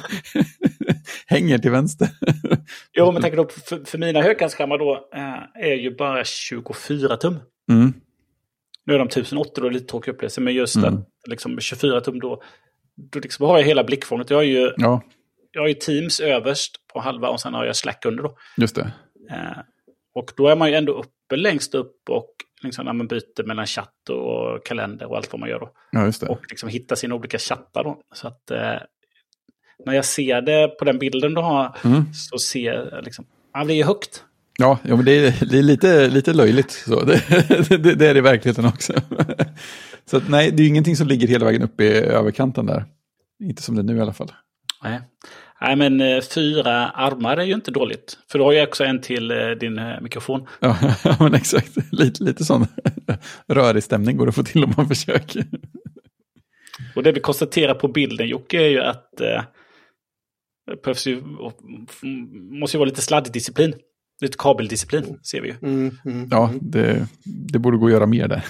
hänger 1.26 1.59
till 1.59 1.70
vänster. 1.70 2.09
jo, 2.93 3.12
men 3.12 3.22
tänker 3.22 3.36
då, 3.36 3.49
för, 3.49 3.84
för 3.84 3.99
mina 3.99 4.22
högkantsskärmar 4.22 4.78
då 4.78 5.09
äh, 5.14 5.70
är 5.70 5.74
ju 5.74 5.97
bara 5.97 6.24
24 6.24 7.16
tum. 7.16 7.39
Mm. 7.70 7.93
Nu 8.86 8.95
är 8.95 8.99
de 8.99 9.09
1080 9.09 9.64
och 9.64 9.72
lite 9.72 9.86
tråkig 9.86 10.12
upplevelse, 10.12 10.41
men 10.41 10.55
just 10.55 10.76
mm. 10.76 10.95
att 10.95 11.09
liksom 11.28 11.61
24 11.61 12.01
tum 12.01 12.20
då 12.20 12.43
då 12.99 13.18
liksom 13.18 13.46
har 13.46 13.59
jag 13.59 13.64
hela 13.64 13.84
blickfånget. 13.84 14.30
Jag 14.30 14.36
har 14.36 14.42
ju, 14.42 14.72
ja. 14.76 15.03
jag 15.53 15.61
har 15.61 15.68
ju 15.68 15.74
Teams 15.74 16.20
överst 16.20 16.76
på 16.92 17.01
halva 17.01 17.28
och 17.28 17.40
sen 17.40 17.55
har 17.55 17.64
jag 17.64 17.76
Slack 17.76 18.05
under. 18.07 18.22
Då. 18.22 18.36
Just 18.57 18.74
det. 18.74 18.92
Eh, 19.30 19.59
och 20.14 20.32
då 20.36 20.49
är 20.49 20.57
man 20.57 20.68
ju 20.68 20.74
ändå 20.74 20.92
uppe 20.92 21.36
längst 21.36 21.74
upp 21.74 22.09
och 22.09 22.30
liksom 22.62 22.84
när 22.84 22.92
man 22.92 23.07
byter 23.07 23.46
mellan 23.46 23.66
chatt 23.66 24.09
och 24.09 24.66
kalender 24.66 25.07
och 25.07 25.16
allt 25.16 25.32
vad 25.32 25.40
man 25.40 25.49
gör. 25.49 25.61
Då. 25.61 25.70
Ja, 25.92 26.05
just 26.05 26.20
det. 26.20 26.26
Och 26.26 26.40
liksom 26.49 26.68
hitta 26.68 26.96
sina 26.96 27.14
olika 27.14 27.38
chattar. 27.38 27.84
Då. 27.84 28.01
Så 28.14 28.28
att 28.28 28.51
eh, 28.51 28.74
när 29.86 29.94
jag 29.94 30.05
ser 30.05 30.40
det 30.40 30.68
på 30.68 30.84
den 30.84 30.99
bilden 30.99 31.34
du 31.34 31.40
har 31.40 31.76
mm. 31.84 32.12
så 32.14 32.38
ser 32.38 32.72
jag 32.72 33.05
liksom, 33.05 33.26
ja, 33.55 33.64
det 33.64 33.74
är 33.74 33.84
högt. 33.84 34.24
Ja, 34.59 34.78
ja 34.82 34.96
men 34.96 35.05
det 35.05 35.12
är, 35.12 35.46
det 35.51 35.59
är 35.59 35.62
lite, 35.62 36.09
lite 36.09 36.32
löjligt. 36.32 36.70
Så. 36.70 37.05
Det, 37.05 37.22
det, 37.68 37.94
det 37.94 38.07
är 38.07 38.14
det 38.14 38.18
i 38.18 38.22
verkligheten 38.22 38.64
också. 38.64 38.92
Så 40.11 40.16
att, 40.16 40.28
nej, 40.28 40.50
det 40.50 40.62
är 40.62 40.68
ingenting 40.68 40.96
som 40.96 41.09
ligger 41.09 41.28
hela 41.28 41.44
vägen 41.44 41.62
upp 41.62 41.80
i 41.80 41.88
överkanten 41.92 42.66
där. 42.66 42.84
Inte 43.44 43.62
som 43.62 43.74
det 43.74 43.80
är 43.80 43.84
nu 43.84 43.96
i 43.96 44.00
alla 44.00 44.12
fall. 44.12 44.32
Nej, 44.82 45.00
nej 45.61 45.76
men 45.76 46.00
eh, 46.00 46.20
fyra 46.20 46.88
armar 46.88 47.36
är 47.36 47.44
ju 47.44 47.54
inte 47.54 47.70
dåligt. 47.70 48.18
För 48.30 48.38
du 48.38 48.44
har 48.44 48.52
ju 48.52 48.62
också 48.62 48.84
en 48.84 49.00
till 49.00 49.30
eh, 49.30 49.50
din 49.50 49.78
eh, 49.78 50.00
mikrofon. 50.00 50.46
Ja, 50.61 50.76
men 51.20 51.34
exakt. 51.34 51.92
Lite, 51.92 52.24
lite 52.24 52.44
sån 52.44 52.66
rörig 53.48 53.82
stämning 53.82 54.16
går 54.16 54.26
det 54.26 54.28
att 54.28 54.34
få 54.34 54.42
till 54.42 54.64
om 54.64 54.74
man 54.76 54.88
försöker. 54.88 55.44
Och 56.96 57.02
det 57.02 57.12
vi 57.12 57.20
konstaterar 57.20 57.74
på 57.74 57.88
bilden 57.88 58.28
Jocke 58.28 58.59
är 58.59 58.68
ju 58.68 58.80
att 58.80 59.20
eh, 59.20 59.42
det 60.66 60.82
behövs 60.82 61.06
ju, 61.06 61.22
måste 62.61 62.76
ju 62.76 62.78
vara 62.78 62.88
lite 62.88 63.02
sladddisciplin. 63.02 63.74
Lite 64.20 64.36
kabeldisciplin 64.38 65.18
ser 65.22 65.40
vi 65.40 65.48
ju. 65.48 65.54
Mm, 65.62 65.98
mm, 66.04 66.28
Ja, 66.30 66.48
mm. 66.48 66.59
det, 66.62 67.09
det 67.24 67.59
borde 67.59 67.76
gå 67.76 67.86
att 67.86 67.92
göra 67.92 68.06
mer 68.06 68.28
där. 68.28 68.44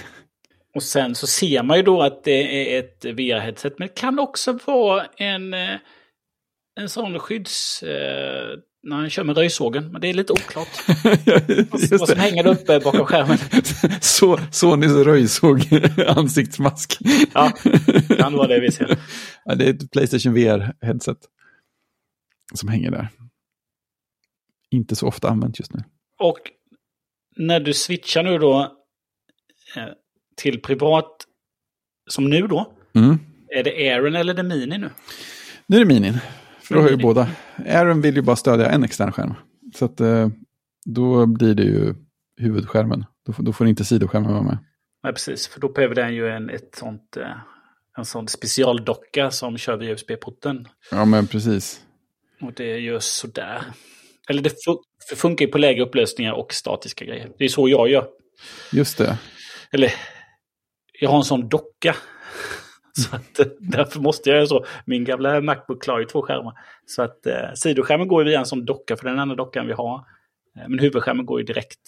Och 0.75 0.83
sen 0.83 1.15
så 1.15 1.27
ser 1.27 1.63
man 1.63 1.77
ju 1.77 1.83
då 1.83 2.01
att 2.01 2.23
det 2.23 2.75
är 2.75 2.79
ett 2.79 3.05
VR-headset. 3.05 3.75
Men 3.77 3.87
det 3.87 3.93
kan 3.95 4.19
också 4.19 4.59
vara 4.65 5.05
en, 5.05 5.53
eh, 5.53 5.75
en 6.75 6.89
sån 6.89 7.19
skydds... 7.19 7.83
Eh, 7.83 8.59
när 8.83 8.95
han 8.95 9.09
kör 9.09 9.23
med 9.23 9.37
röjsågen. 9.37 9.91
Men 9.91 10.01
det 10.01 10.07
är 10.07 10.13
lite 10.13 10.33
oklart. 10.33 10.67
Vad 11.71 11.81
som 11.81 12.07
det. 12.07 12.15
hänger 12.15 12.47
uppe 12.47 12.79
bakom 12.79 13.05
skärmen. 13.05 13.37
Så, 14.01 14.39
Sonys 14.51 14.91
röjsåg 14.91 15.61
ansiktsmask. 16.07 16.97
Ja, 17.33 17.51
kan 18.17 18.33
vara 18.33 18.47
det 18.47 18.59
vi 18.59 18.71
ser. 18.71 18.97
Ja, 19.45 19.55
det 19.55 19.65
är 19.65 19.69
ett 19.69 19.91
Playstation 19.91 20.37
VR-headset 20.37 21.17
som 22.53 22.69
hänger 22.69 22.91
där. 22.91 23.07
Inte 24.71 24.95
så 24.95 25.07
ofta 25.07 25.29
använt 25.29 25.59
just 25.59 25.73
nu. 25.73 25.83
Och 26.17 26.39
när 27.35 27.59
du 27.59 27.73
switchar 27.73 28.23
nu 28.23 28.37
då 28.37 28.61
eh, 29.75 29.83
till 30.39 30.61
privat, 30.61 31.11
som 32.09 32.29
nu 32.29 32.47
då, 32.47 32.73
Mm. 32.95 33.19
är 33.55 33.63
det 33.63 33.91
Aaron 33.93 34.15
eller 34.15 34.33
det 34.33 34.43
Mini 34.43 34.77
nu? 34.77 34.89
Nu 35.67 35.75
är 35.75 35.79
det 35.79 35.85
minin. 35.85 36.17
För 36.61 36.75
då 36.75 36.81
har 36.81 36.89
ju 36.89 36.97
båda. 36.97 37.27
Aaron 37.67 38.01
vill 38.01 38.15
ju 38.15 38.21
bara 38.21 38.35
stödja 38.35 38.69
en 38.69 38.83
extern 38.83 39.11
skärm. 39.11 39.33
Så 39.75 39.85
att 39.85 39.99
eh, 39.99 40.29
då 40.85 41.25
blir 41.25 41.53
det 41.55 41.63
ju 41.63 41.93
huvudskärmen. 42.37 43.05
Då, 43.25 43.33
får- 43.33 43.43
då 43.43 43.53
får 43.53 43.67
inte 43.67 43.85
sidoskärmen 43.85 44.31
vara 44.33 44.43
med. 44.43 44.57
Nej, 45.03 45.13
precis. 45.13 45.47
För 45.47 45.59
då 45.59 45.69
behöver 45.69 45.95
den 45.95 46.15
ju 46.15 46.29
en, 46.29 46.49
ett 46.49 46.75
sånt, 46.75 47.17
eh, 47.17 47.27
en 47.97 48.05
sån 48.05 48.27
specialdocka 48.27 49.31
som 49.31 49.57
kör 49.57 49.77
via 49.77 49.91
USB-porten. 49.91 50.67
Ja, 50.91 51.05
men 51.05 51.27
precis. 51.27 51.81
Och 52.41 52.53
det 52.53 52.71
är 52.73 52.77
ju 52.77 52.99
sådär. 52.99 53.63
Eller 54.29 54.41
det 54.41 54.53
funkar 55.15 55.45
ju 55.45 55.51
på 55.51 55.57
lägre 55.57 55.83
upplösningar 55.83 56.33
och 56.33 56.53
statiska 56.53 57.05
grejer. 57.05 57.29
Det 57.37 57.43
är 57.45 57.49
så 57.49 57.69
jag 57.69 57.89
gör. 57.89 58.07
Just 58.73 58.97
det. 58.97 59.17
Eller, 59.71 59.93
jag 60.99 61.09
har 61.09 61.17
en 61.17 61.23
sån 61.23 61.49
docka. 61.49 61.95
Så 62.93 63.15
att, 63.15 63.39
eh, 63.39 63.45
därför 63.59 63.99
måste 63.99 64.29
jag 64.29 64.37
göra 64.37 64.47
så. 64.47 64.65
Min 64.85 65.03
gamla 65.03 65.41
Macbook 65.41 65.83
klarar 65.83 65.99
ju 65.99 66.05
två 66.05 66.21
skärmar. 66.21 66.53
Så 66.85 67.01
att 67.01 67.25
eh, 67.25 67.53
sidoskärmen 67.55 68.07
går 68.07 68.23
ju 68.23 68.29
via 68.29 68.39
en 68.39 68.45
sån 68.45 68.65
docka, 68.65 68.97
för 68.97 69.05
den 69.05 69.19
enda 69.19 69.35
dockan 69.35 69.67
vi 69.67 69.73
har. 69.73 69.95
Eh, 70.55 70.67
men 70.67 70.79
huvudskärmen 70.79 71.25
går 71.25 71.39
ju 71.39 71.45
direkt. 71.45 71.79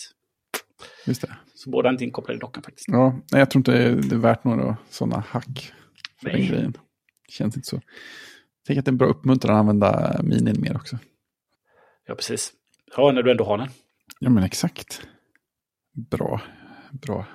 Just 1.05 1.22
det. 1.22 1.36
Så 1.55 1.70
båda 1.70 1.89
är 1.89 1.91
inte 1.91 2.03
inkopplade 2.03 2.38
i 2.38 2.39
dockan 2.39 2.64
faktiskt. 2.64 2.88
Ja, 2.88 3.20
nej, 3.32 3.39
jag 3.39 3.49
tror 3.49 3.59
inte 3.59 3.72
det 3.72 4.16
är, 4.16 4.20
värt 4.20 4.43
några 4.43 4.78
sådana 4.89 5.24
hack 5.28 5.74
för 6.20 6.30
Nej. 6.30 6.41
den 6.41 6.47
grejen. 6.47 6.74
Känns 7.30 7.55
inte 7.55 7.68
så. 7.68 7.82
Tänker 8.68 8.80
att 8.80 8.86
det 8.86 8.89
är 8.89 8.93
en 8.93 8.97
bra 8.97 9.07
uppmuntran 9.07 9.55
att 9.55 9.59
använda 9.59 10.20
minin 10.24 10.62
mer 10.62 10.76
också. 10.76 10.97
Ja, 12.07 12.16
precis. 12.16 12.53
Ja, 12.97 13.12
när 13.12 13.24
du 13.24 13.32
ändå 13.32 13.43
har 13.43 13.57
den. 13.57 13.68
Ja, 14.20 14.30
men 14.30 14.43
exakt. 14.43 15.01
Bra. 15.93 16.41
Bra. 16.91 17.26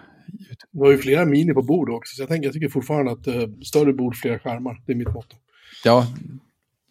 Det 0.73 0.79
var 0.81 0.91
ju 0.91 0.99
flera 0.99 1.25
mini 1.25 1.55
på 1.55 1.63
bord 1.63 1.91
också, 1.91 2.17
så 2.17 2.23
jag, 2.23 2.29
tänker, 2.29 2.47
jag 2.47 2.55
tycker 2.55 2.69
fortfarande 2.69 3.13
att 3.13 3.27
eh, 3.27 3.49
större 3.65 3.93
bord, 3.93 4.17
fler 4.17 4.39
skärmar. 4.39 4.83
Det 4.87 4.93
är 4.93 4.97
mitt 4.97 5.15
motto. 5.15 5.37
Ja, 5.85 6.07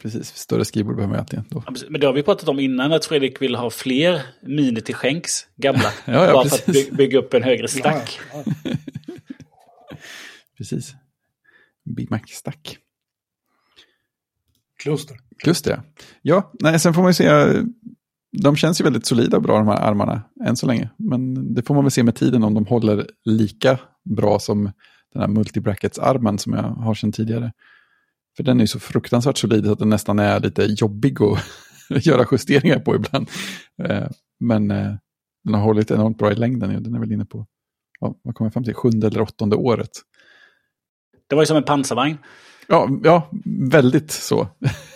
precis. 0.01 0.35
Större 0.35 0.65
skrivbord 0.65 0.95
behöver 0.95 1.11
man 1.13 1.19
alltid. 1.19 1.39
Då. 1.49 1.63
Ja, 1.65 1.71
precis. 1.71 1.89
Men 1.89 2.01
det 2.01 2.07
har 2.07 2.13
vi 2.13 2.23
pratat 2.23 2.49
om 2.49 2.59
innan, 2.59 2.91
att 2.93 3.05
Fredrik 3.05 3.41
vill 3.41 3.55
ha 3.55 3.69
fler 3.69 4.21
mini 4.41 4.81
till 4.81 4.95
skänks, 4.95 5.47
gamla. 5.55 5.81
Ja, 6.05 6.25
ja, 6.25 6.33
bara 6.33 6.45
för 6.49 6.55
att 6.55 6.65
precis. 6.65 6.89
by- 6.89 6.95
bygga 6.95 7.19
upp 7.19 7.33
en 7.33 7.43
högre 7.43 7.67
stack. 7.67 8.19
Ja, 8.33 8.43
ja. 8.63 8.71
Precis. 10.57 10.93
Big 11.95 12.11
Mac-stack. 12.11 12.77
Kluster. 14.83 15.17
Just 15.45 15.65
det. 15.65 15.83
Ja, 16.21 16.51
nej, 16.59 16.79
sen 16.79 16.93
får 16.93 17.01
man 17.01 17.09
ju 17.09 17.13
se. 17.13 17.25
De 18.37 18.55
känns 18.55 18.81
ju 18.81 18.83
väldigt 18.83 19.05
solida 19.05 19.37
och 19.37 19.43
bra 19.43 19.57
de 19.57 19.67
här 19.67 19.81
armarna 19.81 20.21
än 20.45 20.55
så 20.55 20.67
länge. 20.67 20.89
Men 20.97 21.53
det 21.53 21.63
får 21.63 21.75
man 21.75 21.83
väl 21.83 21.91
se 21.91 22.03
med 22.03 22.15
tiden 22.15 22.43
om 22.43 22.53
de 22.53 22.65
håller 22.65 23.07
lika 23.25 23.79
bra 24.09 24.39
som 24.39 24.71
den 25.13 25.21
här 25.21 25.27
multibrackets-armen 25.27 26.37
som 26.37 26.53
jag 26.53 26.63
har 26.63 26.93
sedan 26.93 27.11
tidigare. 27.11 27.51
För 28.37 28.43
den 28.43 28.57
är 28.57 28.63
ju 28.63 28.67
så 28.67 28.79
fruktansvärt 28.79 29.37
solid 29.37 29.65
så 29.65 29.71
att 29.71 29.79
den 29.79 29.89
nästan 29.89 30.19
är 30.19 30.39
lite 30.39 30.63
jobbig 30.63 31.17
att 31.21 31.39
göra 32.05 32.25
justeringar 32.31 32.79
på 32.79 32.95
ibland. 32.95 33.29
Eh, 33.83 34.07
men 34.39 34.71
eh, 34.71 34.93
den 35.43 35.53
har 35.53 35.61
hållit 35.61 35.91
enormt 35.91 36.17
bra 36.17 36.31
i 36.31 36.35
längden. 36.35 36.83
Den 36.83 36.95
är 36.95 36.99
väl 36.99 37.11
inne 37.11 37.25
på, 37.25 37.45
vad 37.99 38.35
kommer 38.35 38.45
jag 38.47 38.53
fram 38.53 38.63
till, 38.63 38.73
sjunde 38.73 39.07
eller 39.07 39.21
åttonde 39.21 39.55
året. 39.55 39.91
Det 41.27 41.35
var 41.35 41.41
ju 41.41 41.47
som 41.47 41.57
en 41.57 41.63
pansarvagn. 41.63 42.17
Ja, 42.67 42.89
ja 43.03 43.29
väldigt 43.45 44.11
så. 44.11 44.47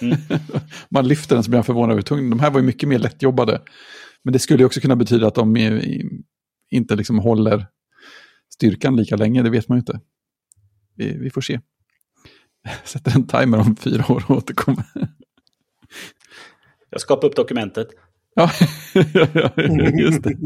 Mm. 0.01 0.17
Man 0.89 1.07
lyfter 1.07 1.35
den 1.35 1.43
så 1.43 1.49
blir 1.49 1.57
man 1.57 1.63
förvånad 1.63 1.91
över 1.91 2.01
tung. 2.01 2.29
De 2.29 2.39
här 2.39 2.51
var 2.51 2.59
ju 2.59 2.65
mycket 2.65 2.89
mer 2.89 2.99
lättjobbade. 2.99 3.61
Men 4.23 4.33
det 4.33 4.39
skulle 4.39 4.65
också 4.65 4.79
kunna 4.79 4.95
betyda 4.95 5.27
att 5.27 5.35
de 5.35 5.57
inte 6.71 6.95
liksom 6.95 7.19
håller 7.19 7.67
styrkan 8.53 8.95
lika 8.95 9.15
länge, 9.15 9.43
det 9.43 9.49
vet 9.49 9.69
man 9.69 9.77
ju 9.77 9.79
inte. 9.79 9.99
Vi, 10.95 11.17
vi 11.17 11.29
får 11.29 11.41
se. 11.41 11.59
Sätter 12.83 13.15
en 13.15 13.27
timer 13.27 13.59
om 13.59 13.75
fyra 13.75 14.11
år 14.11 14.23
och 14.27 14.37
återkommer. 14.37 14.85
Jag 16.89 17.01
skapar 17.01 17.27
upp 17.27 17.35
dokumentet. 17.35 17.87
Ja, 18.35 18.51
just 19.99 20.23
det. 20.23 20.37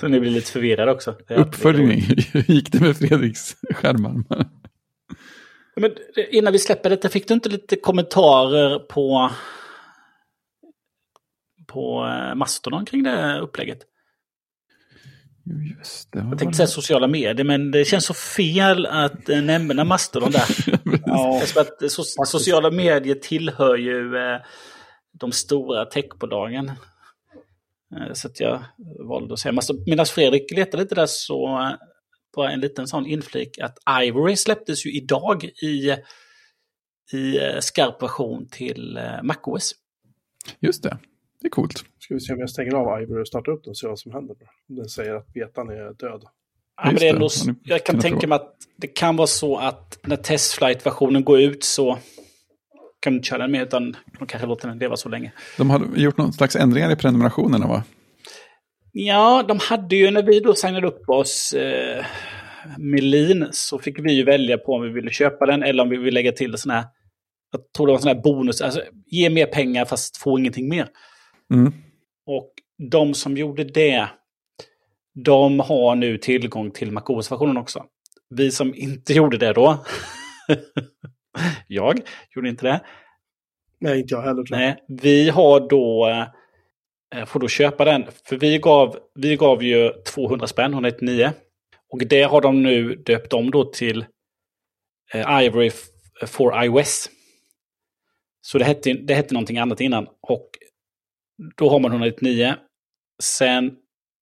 Så 0.00 0.08
ni 0.08 0.20
blir 0.20 0.30
lite 0.30 0.52
förvirrade 0.52 0.92
också. 0.92 1.16
Uppföljning. 1.28 2.00
Hur 2.32 2.52
gick 2.52 2.72
det 2.72 2.80
med 2.80 2.96
Fredriks 2.96 3.56
skärmar? 3.70 4.24
Men 5.80 5.96
innan 6.30 6.52
vi 6.52 6.58
släpper 6.58 6.90
detta, 6.90 7.08
fick 7.08 7.28
du 7.28 7.34
inte 7.34 7.48
lite 7.48 7.76
kommentarer 7.76 8.78
på, 8.78 9.30
på 11.66 12.06
eh, 12.06 12.34
Mastodon 12.34 12.86
kring 12.86 13.02
det 13.02 13.40
upplägget? 13.40 13.78
Just 15.78 16.12
det. 16.12 16.18
Jag 16.18 16.38
tänkte 16.38 16.56
säga 16.56 16.66
sociala 16.66 17.06
medier, 17.06 17.44
men 17.44 17.70
det 17.70 17.84
känns 17.84 18.04
så 18.04 18.14
fel 18.14 18.86
att 18.86 19.28
eh, 19.28 19.42
nämna 19.42 19.84
Mastodon 19.84 20.30
där. 20.30 20.46
Ja, 21.06 21.42
att 21.56 21.90
so 21.90 22.02
sociala 22.24 22.70
medier 22.70 23.14
tillhör 23.14 23.76
ju 23.76 24.16
eh, 24.16 24.40
de 25.20 25.32
stora 25.32 25.84
techbolagen. 25.84 26.68
Eh, 27.96 28.12
så 28.12 28.28
att 28.28 28.40
jag 28.40 28.64
valde 29.08 29.34
att 29.34 29.40
säga 29.40 29.52
Mastodon. 29.52 29.84
Medan 29.86 30.06
Fredrik 30.06 30.50
letade 30.50 30.82
lite 30.82 30.94
där 30.94 31.06
så 31.06 31.60
eh, 31.60 31.72
bara 32.36 32.50
en 32.50 32.60
liten 32.60 32.88
sån 32.88 33.06
inflik 33.06 33.58
att 33.58 33.78
Ivory 34.02 34.36
släpptes 34.36 34.86
ju 34.86 34.92
idag 34.92 35.44
i, 35.44 35.96
i 37.12 37.38
eh, 37.38 37.60
skarp 37.60 38.02
version 38.02 38.48
till 38.50 38.96
eh, 38.96 39.22
MacOS. 39.22 39.74
Just 40.60 40.82
det. 40.82 40.98
Det 41.40 41.46
är 41.46 41.50
coolt. 41.50 41.84
Ska 41.98 42.14
vi 42.14 42.20
se 42.20 42.32
om 42.32 42.40
jag 42.40 42.50
stänger 42.50 42.74
av 42.74 43.02
Ivory 43.02 43.22
och 43.22 43.28
startar 43.28 43.52
upp 43.52 43.64
den 43.64 43.70
och 43.70 43.78
ser 43.78 43.88
vad 43.88 43.98
som 43.98 44.12
händer. 44.12 44.36
Om 44.68 44.76
den 44.76 44.88
säger 44.88 45.14
att 45.14 45.32
betan 45.32 45.68
är 45.68 45.92
död. 45.92 46.22
Ja, 46.76 46.84
men 46.84 46.94
det 46.94 47.08
är 47.08 47.12
det. 47.12 47.18
nog, 47.18 47.30
jag 47.62 47.86
kan 47.86 48.00
tänka 48.00 48.26
mig 48.26 48.36
att 48.36 48.54
det 48.76 48.86
kan 48.86 49.16
vara 49.16 49.26
så 49.26 49.56
att 49.56 49.98
när 50.02 50.16
testflight-versionen 50.16 51.24
går 51.24 51.40
ut 51.40 51.64
så 51.64 51.98
kan 53.00 53.12
du 53.12 53.16
inte 53.16 53.28
köra 53.28 53.38
den 53.38 53.50
med 53.50 53.62
utan 53.62 53.96
de 54.18 54.26
kanske 54.26 54.46
låter 54.46 54.68
den 54.68 54.78
leva 54.78 54.96
så 54.96 55.08
länge. 55.08 55.32
De 55.56 55.70
har 55.70 55.86
gjort 55.96 56.16
någon 56.16 56.32
slags 56.32 56.56
ändringar 56.56 56.92
i 56.92 56.96
prenumerationerna 56.96 57.66
va? 57.66 57.84
Ja, 58.92 59.44
de 59.48 59.58
hade 59.58 59.96
ju 59.96 60.10
när 60.10 60.22
vi 60.22 60.40
då 60.40 60.54
signade 60.54 60.86
upp 60.86 61.08
oss 61.08 61.52
eh, 61.52 62.04
med 62.78 63.02
Lean 63.02 63.48
så 63.52 63.78
fick 63.78 63.98
vi 63.98 64.12
ju 64.12 64.24
välja 64.24 64.58
på 64.58 64.72
om 64.74 64.82
vi 64.82 64.88
ville 64.88 65.10
köpa 65.10 65.46
den 65.46 65.62
eller 65.62 65.82
om 65.82 65.88
vi 65.88 65.96
vill 65.96 66.14
lägga 66.14 66.32
till 66.32 66.58
sån 66.58 66.70
här, 66.70 66.84
jag 67.52 67.72
tror 67.72 67.86
det 67.86 67.90
var 67.90 67.98
en 67.98 68.02
sån 68.02 68.16
här 68.16 68.22
bonus, 68.22 68.60
alltså 68.60 68.82
ge 69.06 69.30
mer 69.30 69.46
pengar 69.46 69.84
fast 69.84 70.16
få 70.16 70.38
ingenting 70.38 70.68
mer. 70.68 70.88
Mm. 71.54 71.72
Och 72.26 72.52
de 72.90 73.14
som 73.14 73.36
gjorde 73.36 73.64
det, 73.64 74.08
de 75.24 75.60
har 75.60 75.94
nu 75.94 76.18
tillgång 76.18 76.70
till 76.70 76.92
MacOS-versionen 76.92 77.56
också. 77.56 77.84
Vi 78.30 78.50
som 78.50 78.74
inte 78.74 79.12
gjorde 79.12 79.38
det 79.38 79.52
då, 79.52 79.84
jag 81.66 82.00
gjorde 82.34 82.48
inte 82.48 82.66
det, 82.66 82.80
Nej, 83.80 84.00
inte 84.00 84.14
jag 84.14 84.22
heller 84.22 84.42
tror 84.42 84.60
jag. 84.60 84.66
Nej, 84.66 84.84
vi 84.88 85.30
har 85.30 85.68
då, 85.68 86.08
eh, 86.08 86.26
får 87.26 87.40
då 87.40 87.48
köpa 87.48 87.84
den. 87.84 88.04
För 88.24 88.36
vi 88.36 88.58
gav, 88.58 88.98
vi 89.14 89.36
gav 89.36 89.62
ju 89.62 89.92
200 90.02 90.46
spänn, 90.46 90.72
199. 90.72 91.32
Och 91.92 92.06
det 92.06 92.22
har 92.22 92.40
de 92.40 92.62
nu 92.62 92.94
döpt 92.94 93.32
om 93.32 93.50
då 93.50 93.64
till 93.64 94.06
eh, 95.12 95.44
Ivory 95.44 95.70
for 96.26 96.64
iOS. 96.64 97.10
Så 98.40 98.58
det 98.58 98.64
hette, 98.64 98.92
det 98.92 99.14
hette 99.14 99.34
någonting 99.34 99.58
annat 99.58 99.80
innan. 99.80 100.06
Och 100.20 100.50
då 101.56 101.70
har 101.70 101.78
man 101.78 101.90
199. 101.90 102.54
Sen 103.22 103.76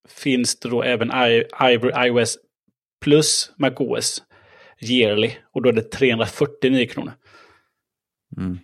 finns 0.09 0.61
det 0.61 0.69
då 0.69 0.83
även 0.83 1.11
I, 1.11 1.45
Ivory 1.63 2.09
iOS 2.09 2.39
plus 3.01 3.53
MacOS 3.59 4.23
yearly. 4.81 5.33
Och 5.53 5.63
då 5.63 5.69
är 5.69 5.73
det 5.73 5.91
349 5.91 6.87
kronor. 6.87 7.13
Mm. 8.37 8.59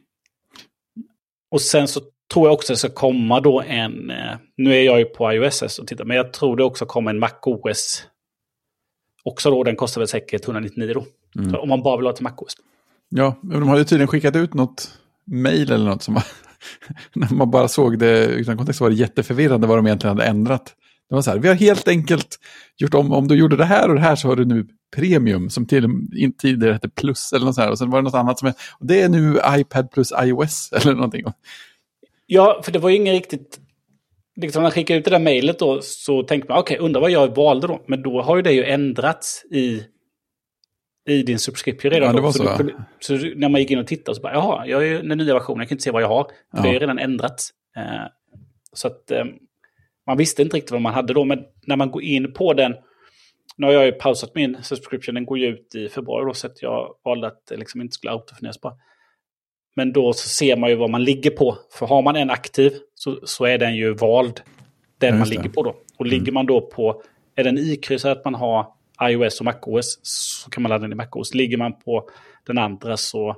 Och 1.51 1.61
sen 1.61 1.89
så 1.89 2.01
tror 2.33 2.47
jag 2.47 2.55
också 2.55 2.73
det 2.73 2.77
ska 2.77 2.89
komma 2.89 3.41
då 3.41 3.61
en, 3.61 4.11
eh, 4.11 4.37
nu 4.57 4.75
är 4.75 4.83
jag 4.83 4.99
ju 4.99 5.05
på 5.05 5.33
iOS 5.33 5.79
och 5.79 5.87
tittar, 5.87 6.05
men 6.05 6.17
jag 6.17 6.33
tror 6.33 6.57
det 6.57 6.65
också 6.65 6.87
kommer 6.87 7.11
en 7.11 7.19
MacOS. 7.19 8.07
Också 9.25 9.51
då, 9.51 9.65
den 9.65 9.77
kostar 9.77 10.01
väl 10.01 10.09
säkert 10.09 10.45
199 10.45 10.95
då. 10.95 11.05
Mm. 11.41 11.55
Om 11.55 11.69
man 11.69 11.83
bara 11.83 11.97
vill 11.97 12.07
ha 12.07 12.13
till 12.13 12.23
MacOS. 12.23 12.53
Ja, 13.09 13.39
men 13.43 13.61
de 13.61 13.69
hade 13.69 13.85
tydligen 13.85 14.09
skickat 14.09 14.37
ut 14.37 14.55
något 14.55 14.99
mail 15.27 15.73
eller 15.73 15.85
något 15.85 16.03
som 16.03 16.15
var, 16.15 16.25
när 17.13 17.35
man 17.35 17.51
bara 17.51 17.69
såg 17.69 17.99
det 17.99 18.27
utan 18.27 18.57
kontext 18.57 18.81
var 18.81 18.91
det 18.91 18.97
jätteförvirrande 18.97 19.67
vad 19.67 19.79
de 19.79 19.87
egentligen 19.87 20.17
hade 20.17 20.31
ändrat. 20.31 20.75
Det 21.09 21.15
var 21.15 21.23
så 21.23 21.31
här, 21.31 21.39
vi 21.39 21.49
har 21.49 21.55
helt 21.55 21.89
enkelt 21.89 22.39
gjort 22.77 22.95
om, 22.95 23.13
om 23.13 23.29
du 23.29 23.35
gjorde 23.35 23.57
det 23.57 23.65
här 23.65 23.89
och 23.89 23.95
det 23.95 24.01
här 24.01 24.17
så 24.17 24.29
har 24.29 24.37
du 24.37 24.45
nu 24.45 24.67
premium 24.97 25.51
som 25.51 25.67
till, 25.67 25.89
tidigare 26.39 26.73
hette 26.73 26.89
plus 26.89 27.33
eller 27.33 27.47
något 27.47 27.55
sånt 27.55 27.65
här. 27.65 27.71
Och 27.71 27.79
sen 27.79 27.91
var 27.91 27.99
det 27.99 28.03
något 28.03 28.15
annat 28.15 28.39
som 28.39 28.49
är, 28.49 28.55
det 28.81 29.03
är 29.03 29.09
nu 29.09 29.41
iPad 29.49 29.91
plus 29.91 30.13
iOS 30.23 30.73
eller 30.77 30.95
någonting. 30.95 31.25
Ja, 32.27 32.61
för 32.65 32.73
det 32.73 32.79
var 32.79 32.91
ju 32.91 32.97
ingen 32.97 33.15
riktigt... 33.15 33.59
Liksom 34.37 34.61
när 34.61 34.65
man 34.65 34.73
skickade 34.73 34.99
ut 34.99 35.05
det 35.05 35.11
där 35.11 35.19
mejlet 35.19 35.59
då 35.59 35.81
så 35.83 36.23
tänkte 36.23 36.53
man, 36.53 36.59
okej, 36.59 36.75
okay, 36.75 36.85
undrar 36.87 37.01
vad 37.01 37.11
jag 37.11 37.37
valde 37.37 37.67
då. 37.67 37.83
Men 37.87 38.03
då 38.03 38.23
har 38.23 38.37
ju 38.37 38.43
det 38.43 38.53
ju 38.53 38.65
ändrats 38.65 39.45
i, 39.51 39.83
i 41.09 41.23
din 41.23 41.39
subscription 41.39 41.91
redan. 41.91 42.09
Ja, 42.09 42.15
det 42.17 42.21
var 42.23 42.33
så. 42.33 42.45
så, 42.45 42.57
Så, 43.01 43.13
du, 43.13 43.31
så 43.31 43.39
när 43.39 43.49
man 43.49 43.61
gick 43.61 43.71
in 43.71 43.79
och 43.79 43.87
tittade 43.87 44.15
så 44.15 44.23
bara, 44.23 44.33
jaha, 44.33 44.67
jag 44.67 44.83
är 44.83 44.87
ju 44.87 45.03
den 45.03 45.19
nya 45.19 45.35
versionen, 45.35 45.59
jag 45.59 45.69
kan 45.69 45.75
inte 45.75 45.85
se 45.85 45.91
vad 45.91 46.03
jag 46.03 46.09
har. 46.09 46.25
För 46.25 46.33
Ja. 46.53 46.63
det 46.63 46.69
är 46.69 46.73
ju 46.73 46.79
redan 46.79 46.99
ändrats. 46.99 47.51
Eh, 47.77 48.07
så 48.73 48.89
att 48.89 49.11
eh, 49.11 49.25
man 50.07 50.17
visste 50.17 50.43
inte 50.43 50.57
riktigt 50.57 50.73
vad 50.73 50.83
man 50.83 50.95
hade 50.95 51.13
då. 51.15 51.25
Men 51.25 51.45
när 51.67 51.77
man 51.77 51.91
går 51.91 52.03
in 52.03 52.33
på 52.33 52.55
den, 52.55 52.75
nu 53.57 53.67
har 53.67 53.73
jag 53.73 53.87
ju 53.87 53.93
pausat 53.93 54.35
min 54.35 54.63
subscription, 54.63 55.15
den 55.15 55.27
går 55.27 55.39
ju 55.39 55.47
ut 55.47 55.75
i 55.75 55.89
februari 55.89 56.25
då, 56.25 56.35
så 56.35 56.47
att 56.47 56.63
jag 56.63 56.95
valde 57.05 57.27
att 57.27 57.47
det 57.47 57.57
liksom 57.57 57.81
inte 57.81 57.95
skulle 57.95 58.13
autoförnyas 58.13 58.61
bara. 58.61 58.75
Men 59.77 59.93
då 59.93 60.13
så 60.13 60.29
ser 60.29 60.57
man 60.57 60.71
ju 60.71 60.77
vad 60.77 60.91
man 60.91 61.05
ligger 61.05 61.31
på. 61.31 61.59
För 61.73 61.87
har 61.87 62.03
man 62.03 62.17
en 62.17 62.31
aktiv 62.31 62.73
så, 62.95 63.19
så 63.25 63.45
är 63.45 63.59
den 63.59 63.77
ju 63.77 63.95
vald. 63.95 64.41
Den 64.99 65.09
Ja, 65.09 65.13
man 65.13 65.19
just 65.19 65.31
det. 65.33 65.37
ligger 65.39 65.51
på 65.55 65.63
då. 65.63 65.75
Och 65.99 66.07
ligger 66.07 66.33
man 66.33 66.47
då 66.47 66.61
på, 66.61 67.03
är 67.37 67.45
den 67.45 67.59
ikryssad 67.59 68.13
att 68.13 68.25
man 68.25 68.35
har 68.35 68.67
iOS 69.03 69.41
och 69.41 69.45
MacOS 69.45 69.99
så 70.03 70.51
kan 70.51 70.63
man 70.63 70.71
ladda 70.71 70.83
den 70.83 70.93
i 70.93 70.95
MacOS. 70.95 71.35
Ligger 71.35 71.57
man 71.57 71.73
på 71.79 72.09
den 72.47 72.59
andra 72.59 72.97
så 72.97 73.37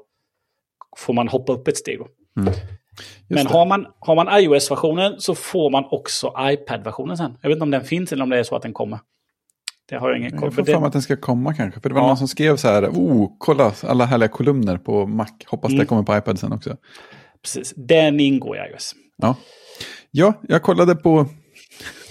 får 0.98 1.12
man 1.14 1.28
hoppa 1.28 1.52
upp 1.52 1.68
ett 1.68 1.76
steg. 1.76 1.98
Just 1.98 2.62
Men 3.28 3.44
det. 3.46 3.52
har 3.52 3.66
man, 3.66 3.86
har 3.98 4.14
man 4.14 4.40
iOS-versionen 4.40 5.20
så 5.20 5.34
får 5.34 5.70
man 5.70 5.84
också 5.90 6.34
iPad-versionen 6.40 7.16
sen. 7.16 7.38
Jag 7.42 7.48
vet 7.48 7.56
inte 7.56 7.62
om 7.62 7.70
den 7.70 7.84
finns 7.84 8.12
eller 8.12 8.22
om 8.22 8.30
det 8.30 8.38
är 8.38 8.42
så 8.42 8.56
att 8.56 8.62
den 8.62 8.72
kommer. 8.72 8.98
Det 9.88 9.96
har 9.96 10.08
jag 10.10 10.18
ingen 10.18 10.30
koll 10.30 10.40
Jag 10.42 10.50
på. 10.50 10.56
får 10.56 10.64
för 10.64 10.72
mig 10.72 10.80
Det, 10.80 10.86
att 10.86 10.92
den 10.92 11.02
ska 11.02 11.16
komma 11.16 11.54
kanske. 11.54 11.80
För 11.80 11.88
det 11.88 11.94
var 11.94 12.02
Ja. 12.02 12.06
någon 12.06 12.16
som 12.16 12.28
skrev 12.28 12.56
så 12.56 12.68
här, 12.68 12.88
oh, 12.88 13.32
kolla 13.38 13.72
alla 13.82 14.04
härliga 14.04 14.28
kolumner 14.28 14.78
på 14.78 15.06
Mac. 15.06 15.26
Hoppas 15.46 15.70
det 15.70 15.74
Mm. 15.76 15.86
kommer 15.86 16.02
på 16.02 16.16
iPad 16.16 16.38
sen 16.38 16.52
också. 16.52 16.76
precis, 17.42 17.74
den 17.76 18.20
ingår 18.20 18.56
i 18.56 18.60
iOS. 18.72 18.92
Ja, 19.16 19.36
ja 20.10 20.34
jag 20.48 20.62
kollade 20.62 20.94
på, 20.96 21.26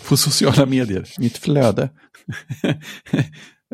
på 0.09 0.17
sociala 0.17 0.65
medier, 0.65 1.05
mitt 1.19 1.37
flöde. 1.37 1.89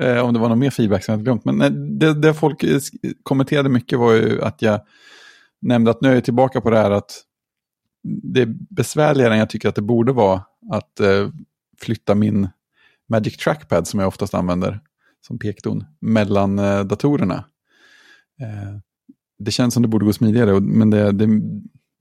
Eh, 0.02 0.18
Om 0.26 0.34
det 0.34 0.40
var 0.40 0.50
någon 0.50 0.60
mer 0.60 0.70
feedback 0.70 1.04
som 1.04 1.14
jag 1.14 1.24
glömt. 1.24 1.46
Men 1.46 1.62
eh, 1.62 1.70
det, 1.72 2.14
det 2.14 2.34
folk 2.34 2.64
eh, 2.64 2.80
kommenterade 3.24 3.70
mycket 3.70 4.00
var 4.00 4.14
ju 4.14 4.42
att 4.42 4.62
jag 4.62 4.82
nämnde 5.62 5.92
att 5.92 6.02
nu 6.02 6.10
är 6.10 6.14
jag 6.14 6.24
tillbaka 6.24 6.62
på 6.62 6.70
det 6.70 6.78
här 6.78 6.92
att 6.92 7.12
det 8.04 8.42
är 8.42 8.56
besvärligare 8.70 9.34
än 9.34 9.40
jag 9.40 9.50
tycker 9.50 9.70
att 9.70 9.76
det 9.76 9.82
borde 9.82 10.12
vara 10.12 10.42
att 10.72 11.00
flytta 11.82 12.16
min 12.16 12.48
Magic 13.10 13.38
Trackpad 13.38 13.88
som 13.88 14.00
jag 14.00 14.08
oftast 14.08 14.34
använder 14.34 14.80
som 15.28 15.40
pekdon 15.40 15.86
mellan 16.02 16.60
eh, 16.60 16.84
datorerna. 16.84 17.46
Eh, 18.42 18.80
det 19.40 19.52
känns 19.52 19.74
som 19.74 19.84
det 19.84 19.90
borde 19.90 20.06
gå 20.06 20.14
smidigare, 20.14 20.60
men 20.60 20.90
det, 20.90 21.12
det, 21.12 21.28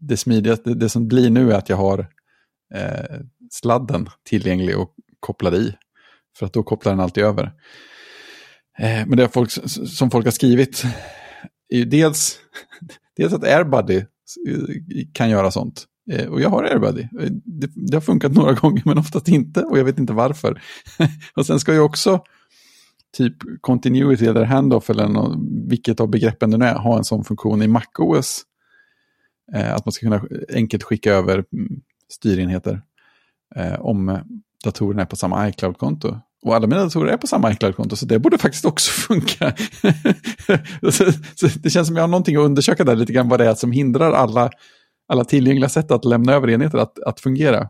det 0.01 0.17
smidigaste, 0.17 0.71
det, 0.71 0.75
det 0.75 0.89
som 0.89 1.09
blir 1.09 1.31
nu 1.31 1.53
är 1.53 1.59
att 1.59 1.69
jag 1.69 1.77
har 1.77 1.99
eh, 2.75 3.21
sladden 3.51 4.09
tillgänglig 4.25 4.79
och 4.79 4.95
kopplad 5.21 5.55
i. 5.55 5.77
För 6.39 6.47
att 6.47 6.53
då 6.53 6.63
kopplar 6.63 6.93
den 6.93 7.01
alltid 7.01 7.25
över. 7.25 7.45
Eh, 8.79 9.07
men 9.07 9.17
det 9.17 9.23
är 9.23 9.29
folk, 9.29 9.51
som 9.89 10.11
folk 10.11 10.27
har 10.27 10.33
skrivit 10.33 10.85
är 11.69 11.79
ju 11.79 11.85
dels, 11.85 12.39
dels 13.17 13.33
att 13.33 13.45
AirBuddy 13.45 14.05
kan 15.13 15.31
göra 15.31 15.51
sånt. 15.51 15.87
Eh, 16.11 16.29
och 16.29 16.41
jag 16.41 16.51
har 16.51 16.65
AirBuddy. 16.65 17.03
Eh, 17.03 17.31
det, 17.45 17.71
det 17.75 17.97
har 17.97 18.01
funkat 18.01 18.33
några 18.35 18.53
gånger 18.53 18.83
men 18.85 18.99
oftast 18.99 19.29
inte 19.29 19.63
och 19.63 19.79
jag 19.79 19.85
vet 19.85 19.99
inte 19.99 20.13
varför. 20.13 20.63
och 21.35 21.47
sen 21.47 21.61
ska 21.61 21.75
jag 21.75 21.85
också 21.85 22.21
typ 23.17 23.37
continuity 23.61 24.27
eller 24.27 24.45
handoff 24.45 24.91
eller 24.91 25.09
något, 25.09 25.39
vilket 25.69 26.01
av 26.01 26.09
begreppen 26.09 26.51
det 26.51 26.57
nu 26.57 26.65
är, 26.65 26.75
ha 26.75 26.99
en 26.99 27.05
sån 27.05 27.25
funktion 27.25 27.63
i 27.63 27.69
MacOS. 27.69 28.43
Eh, 29.55 29.75
att 29.75 29.87
man 29.87 29.93
ska 29.93 30.07
kunna 30.07 30.23
enkelt 30.55 30.83
skicka 30.83 31.13
över 31.13 31.45
mm, 31.53 31.81
styrenheter 32.13 32.83
eh, 33.57 33.81
om 33.81 34.19
datorerna 34.65 35.03
är 35.03 35.07
på 35.07 35.17
samma 35.17 35.49
iCloud-konto. 35.49 36.21
Och 36.43 36.55
alla 36.55 36.67
mina 36.67 36.85
datorer 36.85 37.13
är 37.13 37.17
på 37.17 37.27
samma 37.27 37.53
iCloud-konto, 37.53 37.97
så 37.97 38.07
det 38.07 38.19
borde 38.19 38.39
faktiskt 38.39 38.65
också 38.65 38.91
funka. 39.09 39.55
så, 40.83 41.13
så 41.35 41.49
det 41.63 41.71
känns 41.71 41.89
som 41.89 41.97
jag 41.97 42.03
har 42.03 42.09
någonting 42.09 42.37
att 42.37 42.45
undersöka 42.45 42.85
där 42.85 42.97
lite 42.97 43.13
grann 43.13 43.29
vad 43.29 43.41
det 43.41 43.47
är 43.47 43.55
som 43.55 43.73
hindrar 43.73 44.13
alla, 44.13 44.51
alla 45.09 45.25
tillgängliga 45.25 45.69
sätt 45.69 45.91
att 45.91 46.05
lämna 46.05 46.33
över 46.33 46.51
enheter 46.51 46.79
att, 46.79 46.99
att 46.99 47.21
fungera. 47.21 47.69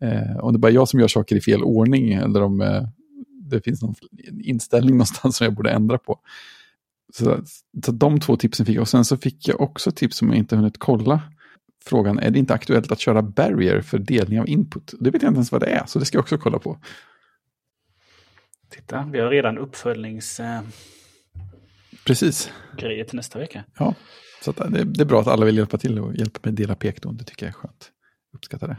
Eh, 0.00 0.36
om 0.40 0.52
det 0.52 0.58
bara 0.58 0.68
är 0.68 0.74
jag 0.74 0.88
som 0.88 1.00
gör 1.00 1.08
saker 1.08 1.36
i 1.36 1.40
fel 1.40 1.62
ordning 1.62 2.12
eller 2.12 2.42
om 2.42 2.60
eh, 2.60 2.82
det 3.50 3.60
finns 3.60 3.82
någon 3.82 3.94
inställning 4.40 4.90
någonstans 4.94 5.36
som 5.36 5.44
jag 5.44 5.54
borde 5.54 5.70
ändra 5.70 5.98
på. 5.98 6.20
Så, 7.12 7.38
så 7.84 7.92
de 7.92 8.20
två 8.20 8.36
tipsen 8.36 8.66
fick 8.66 8.76
jag. 8.76 8.82
Och 8.82 8.88
sen 8.88 9.04
så 9.04 9.16
fick 9.16 9.48
jag 9.48 9.60
också 9.60 9.90
tips 9.90 10.16
som 10.16 10.28
jag 10.28 10.36
inte 10.36 10.56
hunnit 10.56 10.78
kolla. 10.78 11.20
Frågan, 11.84 12.18
är 12.18 12.30
det 12.30 12.38
inte 12.38 12.54
aktuellt 12.54 12.92
att 12.92 13.00
köra 13.00 13.22
Barrier 13.22 13.80
för 13.80 13.98
delning 13.98 14.40
av 14.40 14.48
input? 14.48 14.94
Det 15.00 15.10
vet 15.10 15.22
jag 15.22 15.30
inte 15.30 15.36
ens 15.36 15.52
vad 15.52 15.60
det 15.60 15.66
är, 15.66 15.86
så 15.86 15.98
det 15.98 16.04
ska 16.04 16.16
jag 16.16 16.22
också 16.22 16.38
kolla 16.38 16.58
på. 16.58 16.78
Titta, 18.68 19.08
vi 19.12 19.20
har 19.20 19.30
redan 19.30 19.58
uppföljnings... 19.58 20.40
Eh, 20.40 20.60
Precis. 22.06 22.52
till 22.78 23.16
nästa 23.16 23.38
vecka. 23.38 23.64
Ja, 23.78 23.94
så 24.42 24.50
att 24.50 24.56
det, 24.56 24.84
det 24.84 25.00
är 25.00 25.04
bra 25.06 25.20
att 25.20 25.26
alla 25.26 25.46
vill 25.46 25.56
hjälpa 25.56 25.78
till 25.78 25.98
och 25.98 26.14
hjälpa 26.14 26.40
mig 26.42 26.50
att 26.50 26.56
dela 26.56 26.74
pekdon. 26.74 27.16
Det 27.16 27.24
tycker 27.24 27.46
jag 27.46 27.54
är 27.54 27.58
skönt. 27.58 27.92
Uppskattar 28.32 28.68
det. 28.68 28.76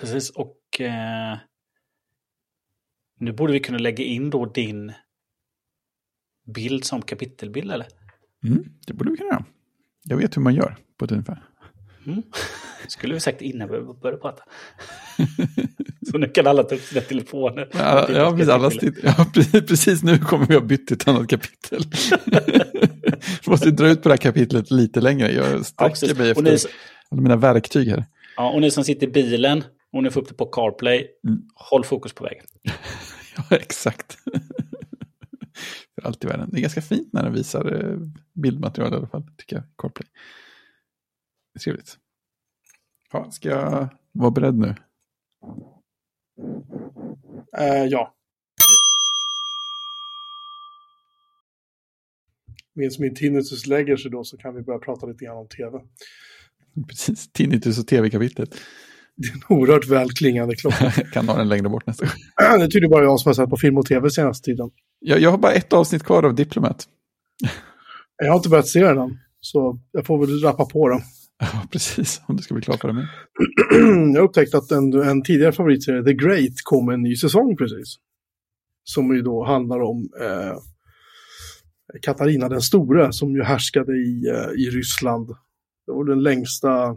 Precis, 0.00 0.30
och 0.30 0.80
eh, 0.80 1.38
nu 3.18 3.32
borde 3.32 3.52
vi 3.52 3.60
kunna 3.60 3.78
lägga 3.78 4.04
in 4.04 4.30
då 4.30 4.46
din 4.46 4.92
bild 6.54 6.84
som 6.84 7.02
kapitelbild, 7.02 7.72
eller? 7.72 7.86
Mm, 8.44 8.64
det 8.86 8.92
borde 8.92 9.10
vi 9.10 9.16
kunna 9.16 9.30
göra. 9.30 9.44
Jag 10.02 10.16
vet 10.16 10.36
hur 10.36 10.42
man 10.42 10.54
gör 10.54 10.76
på 10.96 11.04
ett 11.04 11.12
ungefär. 11.12 11.42
Mm. 12.06 12.22
Skulle 12.88 13.14
vi 13.14 13.20
sagt 13.20 13.42
innan 13.42 13.68
vi 13.72 13.80
började 14.02 14.20
prata. 14.20 14.42
Så 16.10 16.18
nu 16.18 16.28
kan 16.28 16.46
alla 16.46 16.62
ta 16.62 16.74
upp 16.74 16.80
sina 16.80 17.00
telefoner. 17.00 17.68
Ja, 17.72 18.10
ja, 18.12 18.30
precis, 18.30 18.48
alla 18.48 18.70
ja, 19.02 19.26
precis, 19.68 20.02
nu 20.02 20.18
kommer 20.18 20.46
vi 20.46 20.54
ha 20.54 20.60
bytt 20.60 20.86
till 20.86 20.96
ett 20.96 21.08
annat 21.08 21.28
kapitel. 21.28 21.82
Måste 23.46 23.70
dra 23.70 23.88
ut 23.88 24.02
på 24.02 24.08
det 24.08 24.12
här 24.12 24.16
kapitlet 24.20 24.70
lite 24.70 25.00
längre. 25.00 25.32
Jag 25.32 25.46
Ja, 25.58 25.64
sträcker 25.64 25.90
precis. 25.90 26.18
mig 26.18 26.32
och, 26.32 26.44
ni, 26.44 26.50
efter 26.50 26.70
alla 27.10 27.22
mina 27.22 27.36
verktyg 27.36 27.88
här. 27.88 28.04
ja, 28.36 28.50
och 28.50 28.60
ni 28.60 28.70
som 28.70 28.84
sitter 28.84 29.06
i 29.06 29.10
bilen 29.10 29.64
och 29.92 30.02
ni 30.02 30.10
får 30.10 30.20
upp 30.20 30.28
det 30.28 30.34
på 30.34 30.46
CarPlay, 30.46 31.06
Mm. 31.26 31.42
håll 31.54 31.84
fokus 31.84 32.12
på 32.12 32.24
vägen. 32.24 32.44
Ja, 33.36 33.56
exakt. 33.56 34.18
För 35.94 36.06
allt 36.06 36.24
i 36.24 36.26
världen. 36.26 36.48
Det 36.52 36.58
är 36.58 36.62
ganska 36.62 36.82
fint 36.82 37.12
när 37.12 37.22
den 37.22 37.32
visar 37.32 37.72
eh, 37.90 37.98
bildmaterial 38.34 38.92
i 38.92 38.96
alla 38.96 39.06
fall, 39.06 39.22
tycker 39.36 39.56
jag. 39.56 39.64
CarPlay. 39.78 40.06
Det 41.54 41.58
är 41.58 41.60
trevligt. 41.60 41.96
Ja, 43.14 43.30
ska 43.30 43.48
jag 43.48 43.88
vara 44.12 44.30
beredd 44.30 44.54
nu? 44.54 44.74
Eh, 47.58 47.84
ja. 47.84 48.14
Medan 52.74 52.92
min 52.98 53.14
tinnitus 53.14 53.66
lägger 53.66 53.96
sig 53.96 54.10
då 54.10 54.24
så 54.24 54.36
kan 54.36 54.54
vi 54.54 54.62
börja 54.62 54.78
prata 54.78 55.06
lite 55.06 55.24
grann 55.24 55.36
om 55.36 55.48
tv. 55.48 55.78
Precis, 56.88 57.32
tinnitus 57.32 57.78
och 57.78 57.86
tv-kapitlet. 57.86 58.54
Det 59.16 59.28
är 59.28 59.32
en 59.32 59.58
oerhört 59.58 59.88
väl 59.88 60.10
klingande 60.10 60.54
klocka. 60.54 60.84
Jag 60.96 61.12
kan 61.12 61.28
ha 61.28 61.36
den 61.36 61.48
längre 61.48 61.68
bort 61.68 61.86
nästa 61.86 62.04
gång. 62.04 62.14
det 62.58 62.64
är 62.64 62.68
tydligen 62.68 62.90
bara 62.90 63.04
jag 63.04 63.20
som 63.20 63.28
har 63.28 63.34
sett 63.34 63.50
på 63.50 63.56
film 63.56 63.78
och 63.78 63.86
tv 63.86 64.10
senaste 64.10 64.44
tiden. 64.44 64.70
Jag, 65.00 65.20
jag 65.20 65.30
har 65.30 65.38
bara 65.38 65.52
ett 65.52 65.72
avsnitt 65.72 66.02
kvar 66.02 66.22
av 66.22 66.34
Diplomat. 66.34 66.88
Jag 68.16 68.28
har 68.28 68.36
inte 68.36 68.48
börjat 68.48 68.68
se 68.68 68.80
den 68.80 68.98
än, 68.98 69.18
så 69.40 69.78
jag 69.92 70.06
får 70.06 70.26
väl 70.26 70.40
rappa 70.40 70.64
på 70.64 70.88
den. 70.88 71.00
Ja, 71.40 71.66
precis. 71.72 72.22
Om 72.26 72.36
du 72.36 72.42
ska 72.42 72.54
bli 72.54 72.62
klar 72.62 72.76
för 72.76 72.88
det 72.88 72.94
med. 72.94 73.08
jag 74.14 74.24
upptäckte 74.24 74.58
att 74.58 74.70
en, 74.70 75.02
en 75.02 75.22
tidigare 75.22 75.52
favoritserie, 75.52 76.04
The 76.04 76.14
Great, 76.14 76.52
kom 76.62 76.88
en 76.88 77.02
ny 77.02 77.16
säsong 77.16 77.56
precis. 77.56 77.96
Som 78.84 79.14
ju 79.16 79.22
då 79.22 79.44
handlar 79.44 79.80
om 79.80 80.08
eh, 80.20 80.56
Katarina 82.02 82.48
den 82.48 82.60
store 82.60 83.12
som 83.12 83.34
ju 83.34 83.42
härskade 83.42 83.92
i, 83.92 84.26
eh, 84.28 84.62
i 84.62 84.70
Ryssland. 84.70 85.28
Det 85.86 85.92
var 85.92 86.04
den 86.04 86.22
längsta 86.22 86.96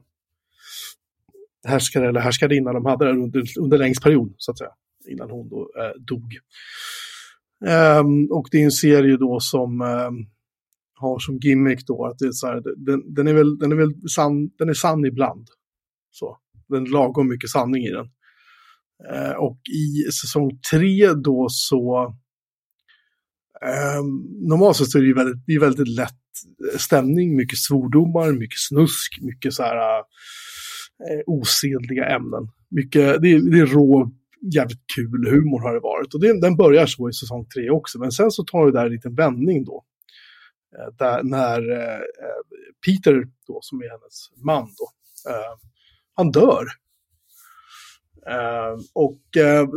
härskare 1.67 2.09
eller 2.09 2.19
härskarinna 2.19 2.73
de 2.73 2.85
hade 2.85 3.11
under, 3.11 3.43
under 3.59 3.77
längst 3.77 4.03
period, 4.03 4.35
så 4.37 4.51
att 4.51 4.57
säga. 4.57 4.71
Innan 5.09 5.29
hon 5.29 5.49
då 5.49 5.71
eh, 5.79 6.01
dog. 6.01 6.37
Ehm, 7.65 8.31
och 8.31 8.47
det 8.51 8.57
är 8.57 8.65
en 8.65 8.71
serie 8.71 9.17
då 9.17 9.39
som 9.39 9.81
ehm, 9.81 10.25
har 10.99 11.19
som 11.19 11.37
gimmick 11.37 11.87
då 11.87 12.05
att 12.05 12.19
det 12.19 12.25
är 12.25 12.31
så 12.31 12.47
här, 12.47 12.61
den, 12.85 13.13
den 13.13 13.27
är 13.27 13.33
väl, 13.33 13.57
den 13.57 13.71
är 13.71 13.75
väl 13.75 14.09
sann, 14.09 14.49
den 14.57 14.69
är 14.69 14.73
sann 14.73 15.05
ibland. 15.05 15.47
Så. 16.11 16.37
Den 16.69 16.83
är 16.83 16.89
lagom 16.89 17.27
mycket 17.27 17.49
sanning 17.49 17.83
i 17.83 17.91
den. 17.91 18.07
Eh, 19.13 19.31
och 19.31 19.59
i 19.73 20.11
säsong 20.11 20.59
tre 20.71 21.13
då 21.13 21.47
så 21.49 22.15
eh, 23.65 24.03
normalt 24.49 24.77
sett 24.77 24.89
så 24.89 24.97
är 24.97 25.01
det 25.01 25.07
ju 25.07 25.13
väldigt, 25.13 25.45
det 25.45 25.53
är 25.53 25.59
väldigt 25.59 25.87
lätt 25.87 26.13
stämning, 26.77 27.35
mycket 27.35 27.59
svordomar, 27.59 28.31
mycket 28.31 28.59
snusk, 28.59 29.19
mycket 29.21 29.53
så 29.53 29.63
här 29.63 29.97
eh, 29.97 31.21
osedliga 31.25 32.05
ämnen. 32.05 32.47
Mycket, 32.69 33.21
det, 33.21 33.27
är, 33.31 33.51
det 33.51 33.59
är 33.59 33.65
rå, 33.65 34.11
jävligt 34.53 34.83
kul 34.95 35.27
humor 35.29 35.59
har 35.59 35.73
det 35.73 35.79
varit. 35.79 36.13
Och 36.13 36.21
det, 36.21 36.41
den 36.41 36.57
börjar 36.57 36.85
så 36.85 37.09
i 37.09 37.13
säsong 37.13 37.45
tre 37.55 37.69
också, 37.69 37.99
men 37.99 38.11
sen 38.11 38.31
så 38.31 38.43
tar 38.43 38.65
det 38.65 38.71
där 38.71 38.85
en 38.85 38.91
liten 38.91 39.15
vändning 39.15 39.65
då. 39.65 39.83
Eh, 40.75 40.93
där, 40.97 41.23
när 41.23 41.71
eh, 41.71 41.95
eh, 41.95 42.43
Peter, 42.85 43.27
då, 43.47 43.59
som 43.61 43.81
är 43.81 43.89
hennes 43.89 44.31
man, 44.45 44.63
då, 44.63 44.87
han 46.13 46.31
dör. 46.31 46.65
Och 48.93 49.21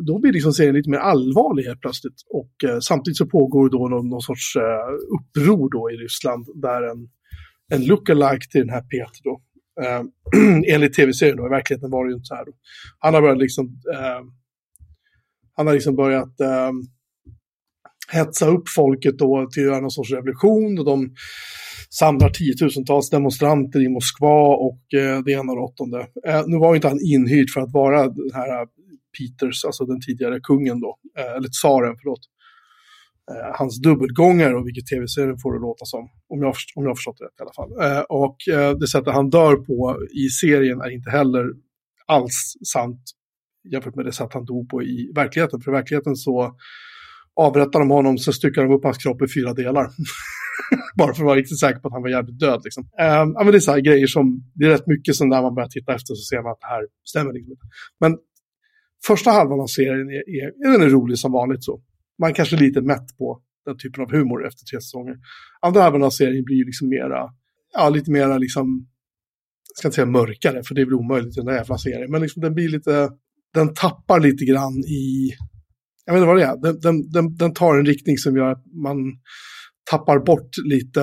då 0.06 0.18
blir 0.18 0.32
liksom 0.32 0.52
serien 0.52 0.74
lite 0.74 0.90
mer 0.90 0.98
allvarlig 0.98 1.64
helt 1.64 1.80
plötsligt. 1.80 2.14
Och 2.28 2.82
samtidigt 2.82 3.16
så 3.16 3.26
pågår 3.26 3.70
då 3.70 3.88
någon, 3.88 4.08
någon 4.08 4.20
sorts 4.20 4.56
uppror 5.18 5.70
då 5.70 5.90
i 5.90 5.96
Ryssland 5.96 6.46
där 6.54 6.82
en, 6.82 7.08
en 7.72 7.86
lookalike 7.86 8.50
till 8.50 8.60
den 8.60 8.70
här 8.70 8.82
Peter 8.82 9.20
då, 9.24 9.40
enligt 10.74 10.94
tv-serien 10.94 11.36
då, 11.36 11.46
i 11.46 11.50
verkligheten 11.50 11.90
var 11.90 12.04
det 12.04 12.10
ju 12.10 12.14
inte 12.14 12.26
så 12.26 12.34
här 12.34 12.44
då. 12.44 12.52
Han 12.98 13.14
har 13.14 13.20
börjat 13.20 13.38
liksom, 13.38 13.80
han 15.56 15.66
har 15.66 15.74
liksom 15.74 15.96
börjat 15.96 16.34
hetsa 18.12 18.46
upp 18.46 18.68
folket 18.68 19.18
då 19.18 19.48
till 19.52 19.62
att 19.62 19.66
göra 19.66 19.80
någon 19.80 19.90
sorts 19.90 20.12
revolution 20.12 20.78
och 20.78 20.84
de 20.84 21.14
samlar 21.90 22.30
tiotusentals 22.30 23.10
demonstranter 23.10 23.80
i 23.84 23.88
Moskva 23.88 24.56
och 24.56 24.94
eh, 24.94 25.22
det 25.24 25.32
ena 25.32 25.52
och 25.52 25.58
det 25.58 25.62
åttonde. 25.62 26.06
Eh, 26.26 26.42
nu 26.46 26.58
var 26.58 26.74
inte 26.74 26.88
han 26.88 27.00
inhyrd 27.04 27.50
för 27.50 27.60
att 27.60 27.72
vara 27.72 28.08
den 28.08 28.30
här 28.34 28.60
eh, 28.60 28.66
Peters, 29.18 29.64
alltså 29.64 29.84
den 29.84 30.00
tidigare 30.00 30.40
kungen 30.40 30.80
då, 30.80 30.98
eh, 31.18 31.36
eller 31.36 31.48
tsaren, 31.48 31.96
förlåt. 32.02 32.20
Eh, 33.30 33.58
hans 33.58 33.82
dubbelgångare 33.82 34.54
och 34.56 34.66
vilket 34.66 34.86
tv-serien 34.86 35.38
får 35.38 35.52
det 35.54 35.60
låta 35.60 35.84
som, 35.84 36.00
om 36.28 36.42
jag, 36.42 36.54
om 36.74 36.82
jag 36.82 36.90
har 36.90 36.94
förstått 36.94 37.18
det 37.18 37.24
rätt 37.24 37.40
i 37.40 37.42
alla 37.42 37.58
fall. 37.58 37.70
Eh, 37.86 38.02
och 38.08 38.36
eh, 38.54 38.78
det 38.78 38.88
sättet 38.88 39.14
han 39.14 39.30
dör 39.30 39.56
på 39.56 39.96
i 40.24 40.28
serien 40.28 40.80
är 40.80 40.90
inte 40.90 41.10
heller 41.10 41.44
alls 42.06 42.56
sant 42.72 43.00
jämfört 43.72 43.94
med 43.94 44.04
det 44.04 44.12
sätt 44.12 44.34
han 44.34 44.44
dog 44.44 44.68
på 44.68 44.82
i 44.82 45.12
verkligheten. 45.14 45.60
För 45.60 45.70
i 45.70 45.74
verkligheten 45.74 46.16
så 46.16 46.56
avrättar 47.46 47.78
de 47.78 47.90
honom, 47.90 48.18
så 48.18 48.32
styckar 48.32 48.62
de 48.62 48.74
upp 48.74 48.84
hans 48.84 48.98
kropp 48.98 49.22
i 49.22 49.26
fyra 49.34 49.54
delar. 49.54 49.86
Bara 50.98 51.14
för 51.14 51.22
att 51.22 51.26
vara 51.26 51.38
riktigt 51.38 51.60
säker 51.60 51.80
på 51.80 51.88
att 51.88 51.94
han 51.94 52.02
var 52.02 52.10
jävligt 52.10 52.38
död. 52.38 52.60
Liksom. 52.64 52.82
Eh, 53.00 53.26
men 53.44 53.52
det 53.52 53.58
är 53.58 53.60
så 53.60 53.72
här 53.72 53.80
grejer 53.80 54.06
som, 54.06 54.42
det 54.54 54.64
är 54.64 54.70
rätt 54.70 54.86
mycket 54.86 55.14
som 55.16 55.28
när 55.28 55.42
man 55.42 55.54
börjar 55.54 55.68
titta 55.68 55.94
efter 55.94 56.14
så 56.14 56.24
ser 56.30 56.42
man 56.42 56.52
att 56.52 56.60
det 56.60 56.66
här 56.66 56.82
stämmer 57.04 57.32
liksom 57.32 57.52
inte. 57.52 57.66
Men 58.00 58.18
första 59.06 59.30
halvan 59.30 59.60
av 59.60 59.66
serien 59.66 60.08
är, 60.08 60.24
är, 60.38 60.46
är, 60.66 60.72
den 60.72 60.82
är 60.82 60.88
rolig 60.88 61.18
som 61.18 61.32
vanligt 61.32 61.64
så. 61.64 61.82
Man 62.18 62.34
kanske 62.34 62.56
är 62.56 62.60
lite 62.60 62.80
mätt 62.80 63.16
på 63.18 63.40
den 63.66 63.78
typen 63.78 64.02
av 64.04 64.10
humor 64.10 64.46
efter 64.46 64.64
tre 64.64 64.80
säsonger. 64.80 65.16
Andra 65.60 65.82
halvan 65.82 66.02
av 66.02 66.10
serien 66.10 66.44
blir 66.44 66.64
liksom 66.64 66.88
mera, 66.88 67.28
ja 67.74 67.88
lite 67.88 68.10
mera 68.10 68.38
liksom, 68.38 68.86
jag 69.68 69.78
ska 69.78 69.88
inte 69.88 69.94
säga 69.94 70.06
mörkare, 70.06 70.62
för 70.62 70.74
det 70.74 70.80
är 70.80 70.84
väl 70.84 70.94
omöjligt 70.94 71.36
i 71.36 71.40
den 71.40 71.46
där 71.46 71.54
jävla 71.54 71.78
serien, 71.78 72.10
men 72.10 72.22
liksom 72.22 72.42
den 72.42 72.54
blir 72.54 72.68
lite, 72.68 73.10
den 73.54 73.74
tappar 73.74 74.20
lite 74.20 74.44
grann 74.44 74.78
i, 74.78 75.30
jag 76.10 76.14
vet 76.14 76.20
inte 76.20 76.26
vad 76.26 76.36
det 76.36 76.44
är, 76.44 76.72
den, 76.72 76.80
den, 76.80 77.10
den, 77.10 77.36
den 77.36 77.54
tar 77.54 77.78
en 77.78 77.86
riktning 77.86 78.18
som 78.18 78.36
gör 78.36 78.50
att 78.50 78.64
man 78.84 78.96
tappar 79.90 80.18
bort 80.18 80.50
lite 80.64 81.00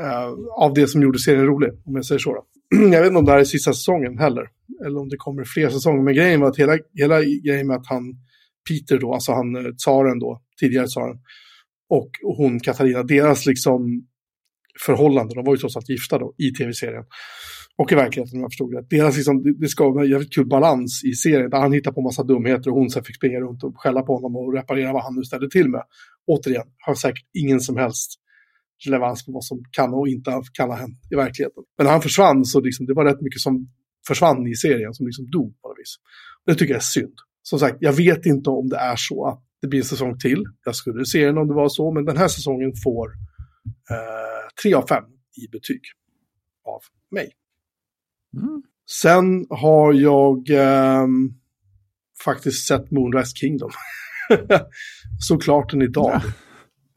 eh, 0.00 0.28
av 0.58 0.74
det 0.74 0.86
som 0.86 1.02
gjorde 1.02 1.18
serien 1.18 1.46
rolig, 1.46 1.70
om 1.84 1.94
jag 1.94 2.04
säger 2.04 2.18
så. 2.18 2.34
Då. 2.34 2.44
jag 2.92 3.00
vet 3.00 3.06
inte 3.06 3.18
om 3.18 3.24
det 3.24 3.32
här 3.32 3.38
är 3.38 3.44
sista 3.44 3.72
säsongen 3.72 4.18
heller, 4.18 4.44
eller 4.86 5.00
om 5.00 5.08
det 5.08 5.16
kommer 5.16 5.44
fler 5.44 5.68
säsonger. 5.68 6.02
Men 6.02 6.14
grejen 6.14 6.40
var 6.40 6.48
att 6.48 6.58
hela, 6.58 6.78
hela 6.94 7.22
grejen 7.22 7.66
med 7.66 7.76
att 7.76 7.86
han, 7.86 8.02
Peter 8.68 8.98
då, 8.98 9.14
alltså 9.14 9.32
han 9.32 9.56
eh, 9.56 9.72
tsaren 9.72 10.18
då, 10.18 10.42
tidigare 10.60 10.86
tsaren, 10.86 11.16
och 11.88 12.10
hon 12.36 12.60
Katarina, 12.60 13.02
deras 13.02 13.46
liksom 13.46 14.06
förhållande, 14.86 15.34
de 15.34 15.44
var 15.44 15.54
ju 15.54 15.58
trots 15.58 15.76
allt 15.76 15.88
gifta 15.88 16.18
då 16.18 16.34
i 16.38 16.50
tv-serien. 16.50 17.04
Och 17.78 17.92
i 17.92 17.94
verkligheten 17.94 18.38
om 18.38 18.42
jag 18.42 18.50
förstod 18.50 18.72
det. 18.72 18.96
Deras 18.96 19.16
liksom, 19.16 19.42
det 19.58 19.68
ska 19.68 19.90
vara 19.90 20.04
en 20.04 20.10
jävligt 20.10 20.34
kul 20.34 20.46
balans 20.46 21.04
i 21.04 21.12
serien. 21.12 21.50
Där 21.50 21.58
han 21.58 21.72
hittar 21.72 21.92
på 21.92 22.00
massa 22.00 22.22
dumheter 22.22 22.70
och 22.70 22.76
hon 22.76 22.90
sen 22.90 23.04
fick 23.04 23.16
springa 23.16 23.40
runt 23.40 23.64
och 23.64 23.72
skälla 23.76 24.02
på 24.02 24.14
honom 24.14 24.36
och 24.36 24.54
reparera 24.54 24.92
vad 24.92 25.02
han 25.02 25.14
nu 25.14 25.24
ställde 25.24 25.50
till 25.50 25.68
med. 25.68 25.82
Återigen, 26.26 26.66
har 26.78 26.94
säkert 26.94 27.26
ingen 27.32 27.60
som 27.60 27.76
helst 27.76 28.10
relevans 28.86 29.26
på 29.26 29.32
vad 29.32 29.44
som 29.44 29.62
kan 29.70 29.94
och 29.94 30.08
inte 30.08 30.42
kan 30.52 30.68
ha 30.68 30.76
hänt 30.76 30.98
i 31.10 31.14
verkligheten. 31.14 31.62
Men 31.78 31.84
när 31.84 31.92
han 31.92 32.02
försvann 32.02 32.44
så 32.44 32.60
liksom, 32.60 32.86
det 32.86 32.94
var 32.94 33.04
rätt 33.04 33.20
mycket 33.20 33.40
som 33.40 33.68
försvann 34.06 34.46
i 34.46 34.54
serien 34.54 34.94
som 34.94 35.06
liksom 35.06 35.30
dog 35.30 35.60
på 35.62 35.68
något 35.68 35.78
vis. 35.78 35.96
Det 36.46 36.54
tycker 36.54 36.74
jag 36.74 36.80
är 36.80 36.84
synd. 36.84 37.14
Som 37.42 37.58
sagt, 37.58 37.76
jag 37.80 37.92
vet 37.92 38.26
inte 38.26 38.50
om 38.50 38.68
det 38.68 38.76
är 38.76 38.96
så 38.96 39.26
att 39.26 39.42
det 39.60 39.68
blir 39.68 39.80
en 39.80 39.84
säsong 39.84 40.18
till. 40.18 40.44
Jag 40.64 40.76
skulle 40.76 41.04
se 41.04 41.26
den 41.26 41.38
om 41.38 41.48
det 41.48 41.54
var 41.54 41.68
så, 41.68 41.92
men 41.92 42.04
den 42.04 42.16
här 42.16 42.28
säsongen 42.28 42.72
får 42.84 43.06
eh, 43.90 44.62
3 44.62 44.74
av 44.74 44.86
5 44.86 45.04
i 45.44 45.48
betyg 45.52 45.80
av 46.64 46.80
mig. 47.10 47.32
Mm. 48.36 48.62
Sen 48.90 49.46
har 49.50 49.92
jag 49.92 50.50
eh, 50.50 51.06
faktiskt 52.24 52.66
sett 52.66 52.90
Moonrise 52.90 53.36
Kingdom. 53.36 53.70
Såklart 55.18 55.70
den 55.70 55.82
idag. 55.82 56.20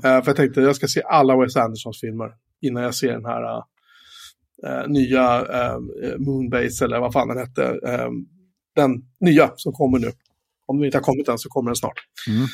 Ja. 0.04 0.18
Uh, 0.18 0.24
för 0.24 0.30
jag 0.30 0.36
tänkte 0.36 0.62
jag 0.62 0.76
ska 0.76 0.88
se 0.88 1.02
alla 1.02 1.38
Wes 1.38 1.56
Andersons 1.56 2.00
filmer 2.00 2.32
innan 2.62 2.84
jag 2.84 2.96
ser 2.96 3.12
den 3.12 3.26
här 3.26 3.58
uh, 3.58 4.88
nya 4.88 5.42
uh, 5.42 5.80
Moonbase 6.18 6.86
eller 6.86 7.00
vad 7.00 7.14
fan 7.14 7.28
den 7.28 7.38
hette. 7.38 7.80
den 8.76 8.92
nya 9.20 9.52
som 9.56 9.74
kommer 9.74 10.00
nu. 10.00 10.12
Om 10.66 10.78
den 10.78 10.86
inte 10.86 10.98
har 10.98 11.04
kommit 11.04 11.28
än 11.28 11.38
så 11.38 11.50
kommer 11.50 11.70
den 11.70 11.76
snart. 11.76 12.00
Mm. 12.28 12.48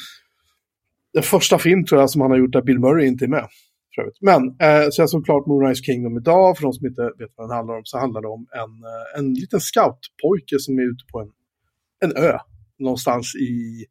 Den 1.13 1.23
första 1.23 1.59
film 1.59 1.85
tror 1.85 2.01
jag 2.01 2.09
som 2.09 2.21
han 2.21 2.31
har 2.31 2.37
gjort 2.37 2.53
där 2.53 2.61
Bill 2.61 2.79
Murray 2.79 3.07
inte 3.07 3.25
är 3.25 3.29
med. 3.29 3.47
Men, 4.21 4.41
eh, 4.47 4.89
så 4.91 5.01
jag 5.01 5.09
Moonrise 5.47 5.83
Kingdom 5.83 6.17
idag. 6.17 6.57
För 6.57 6.63
de 6.63 6.73
som 6.73 6.87
inte 6.87 7.01
vet 7.01 7.31
vad 7.35 7.49
den 7.49 7.55
handlar 7.57 7.77
om 7.77 7.81
så 7.85 7.97
handlar 7.97 8.21
det 8.21 8.27
om 8.27 8.47
en, 8.51 8.71
eh, 8.91 9.19
en 9.19 9.33
liten 9.33 9.59
scoutpojke 9.59 10.59
som 10.59 10.79
är 10.79 10.83
ute 10.83 11.05
på 11.11 11.19
en, 11.19 11.31
en 12.05 12.23
ö. 12.23 12.37
Någonstans 12.79 13.35
i 13.35 13.85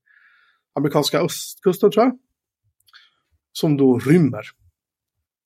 amerikanska 0.74 1.20
östkusten 1.20 1.90
tror 1.90 2.04
jag. 2.04 2.18
Som 3.52 3.76
då 3.76 3.98
rymmer. 3.98 4.42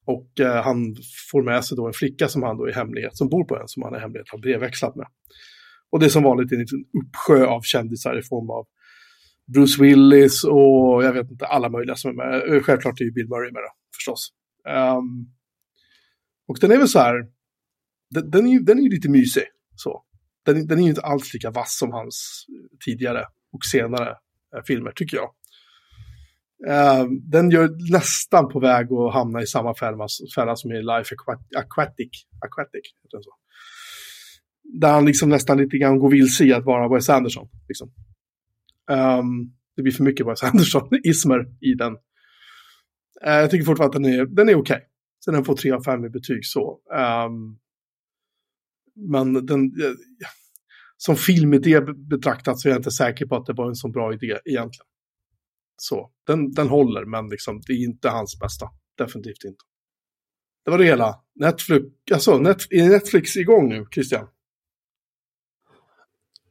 Och 0.06 0.40
eh, 0.40 0.64
han 0.64 0.96
får 1.30 1.42
med 1.42 1.64
sig 1.64 1.76
då 1.76 1.86
en 1.86 1.92
flicka 1.92 2.28
som 2.28 2.42
han 2.42 2.56
då 2.56 2.68
i 2.68 2.72
hemlighet, 2.72 3.16
som 3.16 3.28
bor 3.28 3.44
på 3.44 3.56
en, 3.56 3.68
som 3.68 3.82
han 3.82 3.94
i 3.94 3.98
hemlighet 3.98 4.28
har 4.30 4.38
brevväxlat 4.38 4.96
med. 4.96 5.06
Och 5.90 6.00
det 6.00 6.06
är 6.06 6.10
som 6.10 6.22
vanligt 6.22 6.52
en 6.52 6.58
liten 6.58 6.84
uppsjö 7.02 7.46
av 7.46 7.60
kändisar 7.60 8.18
i 8.18 8.22
form 8.22 8.50
av 8.50 8.66
Bruce 9.54 9.82
Willis 9.82 10.44
och 10.44 11.04
jag 11.04 11.12
vet 11.12 11.30
inte, 11.30 11.46
alla 11.46 11.68
möjliga 11.68 11.96
som 11.96 12.10
är 12.10 12.14
med. 12.14 12.54
Eh, 12.54 12.62
självklart 12.62 13.00
är 13.00 13.04
ju 13.04 13.12
Bill 13.12 13.28
Murray 13.28 13.52
med 13.52 13.62
då, 13.62 13.70
förstås. 13.96 14.32
Um, 14.68 15.30
och 16.48 16.58
den 16.60 16.72
är 16.72 16.78
väl 16.78 16.88
så 16.88 16.98
här, 16.98 17.14
den, 18.10 18.30
den, 18.30 18.46
är 18.46 18.50
ju, 18.50 18.58
den 18.58 18.78
är 18.78 18.82
ju 18.82 18.90
lite 18.90 19.08
mysig. 19.08 19.44
Så. 19.76 20.04
Den, 20.44 20.66
den 20.66 20.78
är 20.78 20.82
ju 20.82 20.88
inte 20.88 21.00
alls 21.00 21.34
lika 21.34 21.50
vass 21.50 21.78
som 21.78 21.92
hans 21.92 22.46
tidigare 22.84 23.24
och 23.52 23.64
senare 23.64 24.10
eh, 24.56 24.62
filmer, 24.66 24.92
tycker 24.92 25.16
jag. 25.16 25.30
Uh, 26.68 27.10
den 27.10 27.50
gör 27.50 27.92
nästan 27.92 28.48
på 28.48 28.60
väg 28.60 28.92
att 28.92 29.14
hamna 29.14 29.42
i 29.42 29.46
samma 29.46 29.74
fälla, 29.74 30.06
fälla 30.34 30.56
som 30.56 30.72
i 30.72 30.82
Life 30.82 31.14
Aquatic. 31.56 32.26
Aquatic 32.44 32.94
heter 33.02 33.22
så. 33.22 33.30
Där 34.80 34.92
han 34.92 35.06
liksom 35.06 35.28
nästan 35.28 35.58
lite 35.58 35.78
grann 35.78 35.98
går 35.98 36.10
vilse 36.10 36.44
i 36.44 36.52
att 36.52 36.64
vara 36.64 36.94
Wes 36.94 37.08
Anderson. 37.08 37.48
Liksom. 37.68 37.92
Um, 38.90 39.54
det 39.76 39.82
blir 39.82 39.92
för 39.92 40.04
mycket 40.04 40.26
Wes 40.26 40.42
Anderson-ismer 40.42 41.46
i 41.60 41.74
den 41.74 41.92
Uh, 41.92 41.98
Eh, 43.22 43.34
jag 43.34 43.50
tycker 43.50 43.64
fortfarande 43.64 43.96
att 43.96 44.02
den 44.02 44.12
är, 44.12 44.26
den 44.26 44.48
är 44.48 44.54
okej. 44.54 44.76
Okay. 44.76 44.86
Så 45.18 45.30
den 45.30 45.44
får 45.44 45.56
3 45.56 45.70
av 45.70 45.82
5 45.82 46.04
i 46.04 46.08
betyg 46.08 46.46
så. 46.46 46.80
Um, 47.26 47.58
men 48.94 49.46
den, 49.46 49.60
uh, 49.60 49.96
som 50.96 51.16
filmidé 51.16 51.80
betraktat 51.80 52.60
så 52.60 52.68
är 52.68 52.70
jag 52.70 52.78
inte 52.78 52.90
säker 52.90 53.26
på 53.26 53.36
att 53.36 53.46
det 53.46 53.52
var 53.52 53.68
en 53.68 53.74
så 53.74 53.88
bra 53.88 54.14
idé 54.14 54.38
egentligen. 54.44 54.86
Så, 55.76 56.10
den, 56.26 56.52
den 56.52 56.68
håller, 56.68 57.04
men 57.04 57.28
liksom, 57.28 57.60
det 57.66 57.72
är 57.72 57.84
inte 57.84 58.08
hans 58.08 58.38
bästa. 58.38 58.70
Definitivt 58.98 59.44
inte. 59.44 59.64
Det 60.64 60.70
var 60.70 60.78
det 60.78 60.84
hela. 60.84 61.20
Netflix, 61.34 61.84
alltså, 62.12 62.38
Netflix, 62.38 62.82
är 62.82 62.88
Netflix 62.88 63.36
igång 63.36 63.68
nu, 63.68 63.86
Christian? 63.94 64.28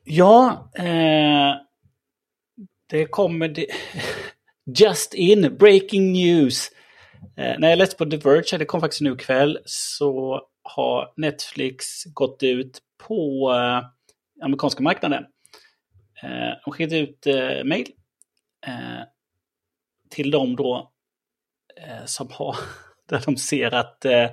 Ja, 0.03 0.71
eh, 0.75 1.55
det 2.87 3.05
kommer... 3.05 3.47
Det... 3.47 3.67
Just 4.65 5.13
in, 5.13 5.57
breaking 5.57 6.11
news. 6.11 6.71
Eh, 7.37 7.59
när 7.59 7.69
jag 7.69 7.77
läste 7.77 7.95
på 7.95 8.05
The 8.05 8.17
Verge, 8.17 8.57
det 8.57 8.65
kom 8.65 8.81
faktiskt 8.81 9.01
nu 9.01 9.13
ikväll, 9.13 9.59
så 9.65 10.41
har 10.63 11.13
Netflix 11.17 12.03
gått 12.05 12.43
ut 12.43 12.79
på 13.07 13.51
eh, 13.51 13.85
amerikanska 14.45 14.83
marknaden. 14.83 15.23
Eh, 16.23 16.53
de 16.65 16.71
skickade 16.71 16.99
ut 16.99 17.27
eh, 17.27 17.63
mail 17.63 17.87
eh, 18.67 19.03
till 20.09 20.31
dem 20.31 20.55
då 20.55 20.91
eh, 21.77 22.05
som 22.05 22.27
har, 22.31 22.55
där 23.09 23.21
de 23.25 23.37
ser 23.37 23.73
att 23.73 24.05
eh, 24.05 24.29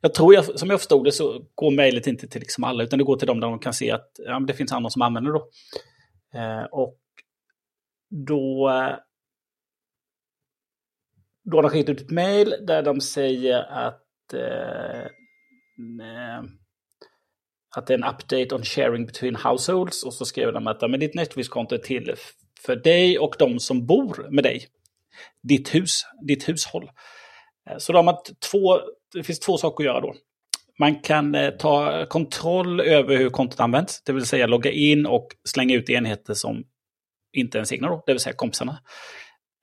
jag 0.00 0.14
tror, 0.14 0.34
jag, 0.34 0.58
som 0.58 0.70
jag 0.70 0.80
förstod 0.80 1.04
det, 1.04 1.12
så 1.12 1.44
går 1.54 1.70
mejlet 1.70 2.06
inte 2.06 2.28
till 2.28 2.40
liksom 2.40 2.64
alla, 2.64 2.82
utan 2.84 2.98
det 2.98 3.04
går 3.04 3.16
till 3.16 3.28
dem 3.28 3.40
där 3.40 3.48
de 3.48 3.58
kan 3.58 3.74
se 3.74 3.90
att 3.90 4.10
ja, 4.18 4.40
det 4.40 4.54
finns 4.54 4.72
andra 4.72 4.90
som 4.90 5.02
använder 5.02 5.32
det. 5.32 5.38
Då. 5.38 5.50
Eh, 6.38 6.64
och 6.64 6.98
då 8.10 8.70
eh, 8.70 8.96
då 11.44 11.56
har 11.56 11.62
de 11.62 11.70
skickat 11.70 11.88
ut 11.88 12.00
ett 12.00 12.10
mejl 12.10 12.54
där 12.66 12.82
de 12.82 13.00
säger 13.00 13.62
att, 13.62 14.34
eh, 14.34 15.02
eh, 16.00 16.42
att 17.76 17.86
det 17.86 17.94
är 17.94 17.98
en 17.98 18.04
update 18.04 18.54
on 18.54 18.64
sharing 18.64 19.06
between 19.06 19.36
households. 19.36 20.04
Och 20.04 20.14
så 20.14 20.24
skriver 20.24 20.52
de 20.52 20.66
att 20.66 20.90
men 20.90 21.00
ditt 21.00 21.14
Netflix-konto 21.14 21.74
är 21.74 21.78
till 21.78 22.14
för 22.66 22.76
dig 22.76 23.18
och 23.18 23.34
de 23.38 23.58
som 23.58 23.86
bor 23.86 24.26
med 24.30 24.44
dig. 24.44 24.66
Ditt 25.42 25.74
hus, 25.74 26.02
ditt 26.26 26.48
hushåll. 26.48 26.90
Eh, 27.70 27.78
så 27.78 27.92
då 27.92 27.98
har 27.98 28.04
man 28.04 28.16
två, 28.50 28.80
det 29.14 29.22
finns 29.22 29.40
två 29.40 29.56
saker 29.58 29.84
att 29.84 29.86
göra 29.86 30.00
då. 30.00 30.14
Man 30.78 31.00
kan 31.00 31.34
eh, 31.34 31.50
ta 31.50 32.06
kontroll 32.06 32.80
över 32.80 33.16
hur 33.16 33.30
kontot 33.30 33.60
används, 33.60 34.02
det 34.02 34.12
vill 34.12 34.26
säga 34.26 34.46
logga 34.46 34.70
in 34.70 35.06
och 35.06 35.28
slänga 35.44 35.74
ut 35.74 35.90
enheter 35.90 36.34
som 36.34 36.64
inte 37.32 37.56
är 37.56 37.58
ens 37.58 37.72
egna, 37.72 37.88
då, 37.88 38.02
det 38.06 38.12
vill 38.12 38.20
säga 38.20 38.36
kompisarna. 38.36 38.78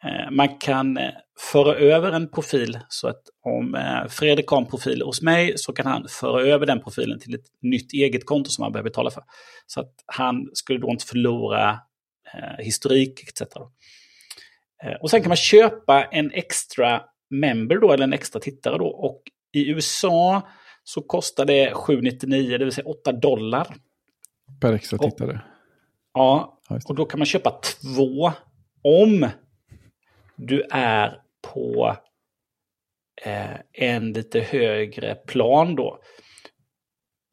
Eh, 0.03 0.31
Man 0.31 0.57
kan 0.57 0.97
eh, 0.97 1.09
föra 1.51 1.75
över 1.75 2.11
en 2.11 2.29
profil 2.31 2.79
så 2.89 3.07
att 3.07 3.21
om 3.45 3.75
eh, 3.75 4.07
Fredrik 4.09 4.47
har 4.47 4.57
en 4.57 4.65
profil 4.65 5.01
hos 5.01 5.21
mig 5.21 5.53
så 5.57 5.73
kan 5.73 5.85
han 5.85 6.05
föra 6.09 6.41
över 6.41 6.65
den 6.65 6.81
profilen 6.83 7.19
till 7.19 7.35
ett 7.35 7.45
nytt 7.61 7.93
eget 7.93 8.25
konto 8.25 8.49
som 8.49 8.63
han 8.63 8.71
behöver 8.71 8.89
betala 8.89 9.11
för. 9.11 9.23
Så 9.67 9.79
att 9.79 9.93
han 10.05 10.49
skulle 10.53 10.79
då 10.79 10.89
inte 10.89 11.05
förlora 11.05 11.79
historik 12.59 13.23
etc. 13.29 13.41
Och 15.01 15.09
sen 15.09 15.21
kan 15.21 15.29
man 15.29 15.35
köpa 15.37 16.03
en 16.03 16.31
extra 16.31 17.01
member 17.29 17.77
då, 17.77 17.91
eller 17.93 18.03
en 18.03 18.13
extra 18.13 18.39
tittare 18.41 18.77
då. 18.77 18.87
Och 18.87 19.21
i 19.53 19.69
USA 19.69 20.47
så 20.83 21.01
kostar 21.01 21.45
det 21.45 21.73
799, 21.73 22.57
det 22.57 22.65
vill 22.65 22.73
säga 22.73 22.87
8 22.87 23.11
dollar. 23.11 23.67
Per 24.61 24.73
extra 24.73 24.97
Och- 24.97 25.03
tittare. 25.11 25.41
Ja, 26.13 26.59
Ja, 26.69 26.79
och 26.85 26.95
då 26.95 27.05
kan 27.05 27.19
man 27.19 27.25
köpa 27.25 27.51
två 27.81 28.31
om 28.83 29.27
du 30.39 30.67
är 30.71 31.21
på 31.41 31.95
eh, 33.25 33.57
en 33.73 34.13
lite 34.13 34.39
högre 34.39 35.15
plan 35.15 35.75
då. 35.75 35.99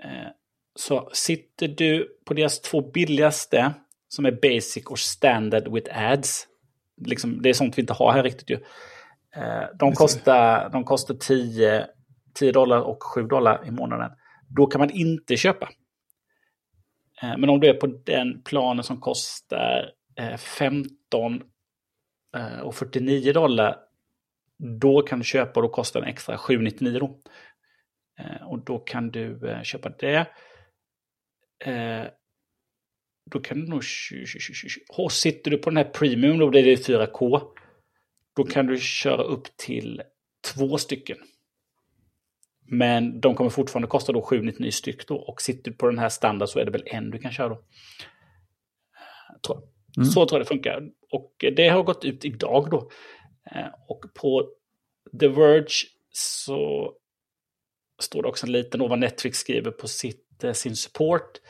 Eh, 0.04 0.28
så 0.74 1.10
sitter 1.12 1.68
du 1.68 2.18
på 2.24 2.34
deras 2.34 2.60
två 2.60 2.80
billigaste, 2.80 3.74
som 4.08 4.26
är 4.26 4.32
basic 4.32 4.86
och 4.86 4.98
standard 4.98 5.72
with 5.72 5.98
ads. 5.98 6.46
Liksom, 7.06 7.42
det 7.42 7.48
är 7.48 7.54
sånt 7.54 7.78
vi 7.78 7.80
inte 7.80 7.92
har 7.92 8.12
här 8.12 8.22
riktigt 8.22 8.50
ju. 8.50 8.58
Eh, 9.36 9.64
de, 9.78 9.92
kostar, 9.92 10.70
de 10.70 10.84
kostar 10.84 11.14
10, 11.14 11.86
10 12.34 12.52
dollar 12.52 12.80
och 12.80 13.02
7 13.02 13.22
dollar 13.22 13.66
i 13.66 13.70
månaden. 13.70 14.10
Då 14.48 14.66
kan 14.66 14.78
man 14.78 14.90
inte 14.90 15.36
köpa. 15.36 15.68
Eh, 17.22 17.36
Men 17.38 17.50
om 17.50 17.60
du 17.60 17.68
är 17.68 17.74
på 17.74 17.86
den 17.86 18.42
planen 18.42 18.84
som 18.84 19.00
kostar 19.00 19.92
eh, 20.16 20.36
15 20.36 21.34
eh, 21.34 21.40
Eh, 22.36 22.60
och 22.60 22.74
49 22.74 23.32
dollar, 23.32 23.76
då 24.80 25.02
kan 25.02 25.18
du 25.18 25.24
köpa 25.24 25.60
och 25.60 25.62
då 25.62 25.68
kostar 25.68 26.00
den 26.00 26.08
extra 26.08 26.38
799 26.38 26.98
då. 26.98 27.20
Eh, 28.18 28.48
och 28.48 28.64
då 28.64 28.78
kan 28.78 29.10
du 29.10 29.48
eh, 29.48 29.62
köpa 29.62 29.88
det. 29.88 30.26
Då 33.30 33.40
kan 33.40 33.60
du 33.60 33.66
nog... 33.66 33.82
Och 34.88 35.12
sitter 35.12 35.50
du 35.50 35.58
på 35.58 35.70
den 35.70 35.76
här 35.76 35.84
premium, 35.84 36.38
då 36.38 36.50
blir 36.50 36.64
det 36.64 36.88
4K. 36.88 37.42
Då 38.36 38.44
kan 38.44 38.66
du 38.66 38.78
köra 38.78 39.22
upp 39.22 39.56
till 39.56 40.02
två 40.54 40.78
stycken. 40.78 41.16
Men 42.68 43.20
de 43.20 43.34
kommer 43.34 43.50
fortfarande 43.50 43.88
kosta 43.88 44.12
då 44.12 44.22
799 44.22 44.70
styck 44.70 45.08
då. 45.08 45.16
Och 45.16 45.42
sitter 45.42 45.70
du 45.70 45.76
på 45.76 45.86
den 45.86 45.98
här 45.98 46.08
standard 46.08 46.48
så 46.48 46.58
är 46.58 46.64
det 46.64 46.70
väl 46.70 46.82
en 46.86 47.10
du 47.10 47.18
kan 47.18 47.32
köra 47.32 47.48
då. 47.48 47.64
Tror 49.46 49.60
jag. 49.60 49.75
Mm. 49.96 50.08
Så 50.08 50.26
tror 50.26 50.38
jag 50.38 50.46
det 50.46 50.48
funkar. 50.48 50.82
Och 51.12 51.44
det 51.56 51.68
har 51.68 51.82
gått 51.82 52.04
ut 52.04 52.24
idag 52.24 52.68
då. 52.70 52.90
Eh, 53.50 53.66
Och 53.88 54.04
på 54.14 54.48
The 55.20 55.28
Verge 55.28 55.86
så 56.12 56.92
står 58.02 58.22
det 58.22 58.28
också 58.28 58.46
en 58.46 58.52
liten 58.52 58.80
då 58.80 58.88
vad 58.88 58.98
Netflix 58.98 59.38
skriver 59.38 59.70
på 59.70 59.88
sitt, 59.88 60.44
eh, 60.44 60.52
sin 60.52 60.76
support. 60.76 61.40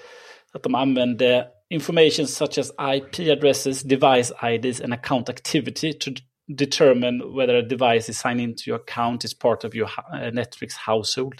Att 0.52 0.62
de 0.62 0.74
använder 0.74 1.44
information 1.70 2.26
such 2.26 2.58
as 2.58 2.70
IP 2.96 3.30
addresses, 3.32 3.82
device 3.82 4.32
IDs 4.42 4.80
and 4.80 4.94
account 4.94 5.28
activity 5.28 5.92
to 5.92 6.10
determine 6.48 7.24
whether 7.24 7.54
a 7.54 7.62
device 7.62 8.10
is 8.10 8.18
signed 8.18 8.40
into 8.40 8.62
your 8.68 8.80
account 8.80 9.24
is 9.24 9.38
part 9.38 9.64
of 9.64 9.74
your 9.74 9.88
eh, 10.14 10.32
Netflix 10.32 10.74
household. 10.76 11.34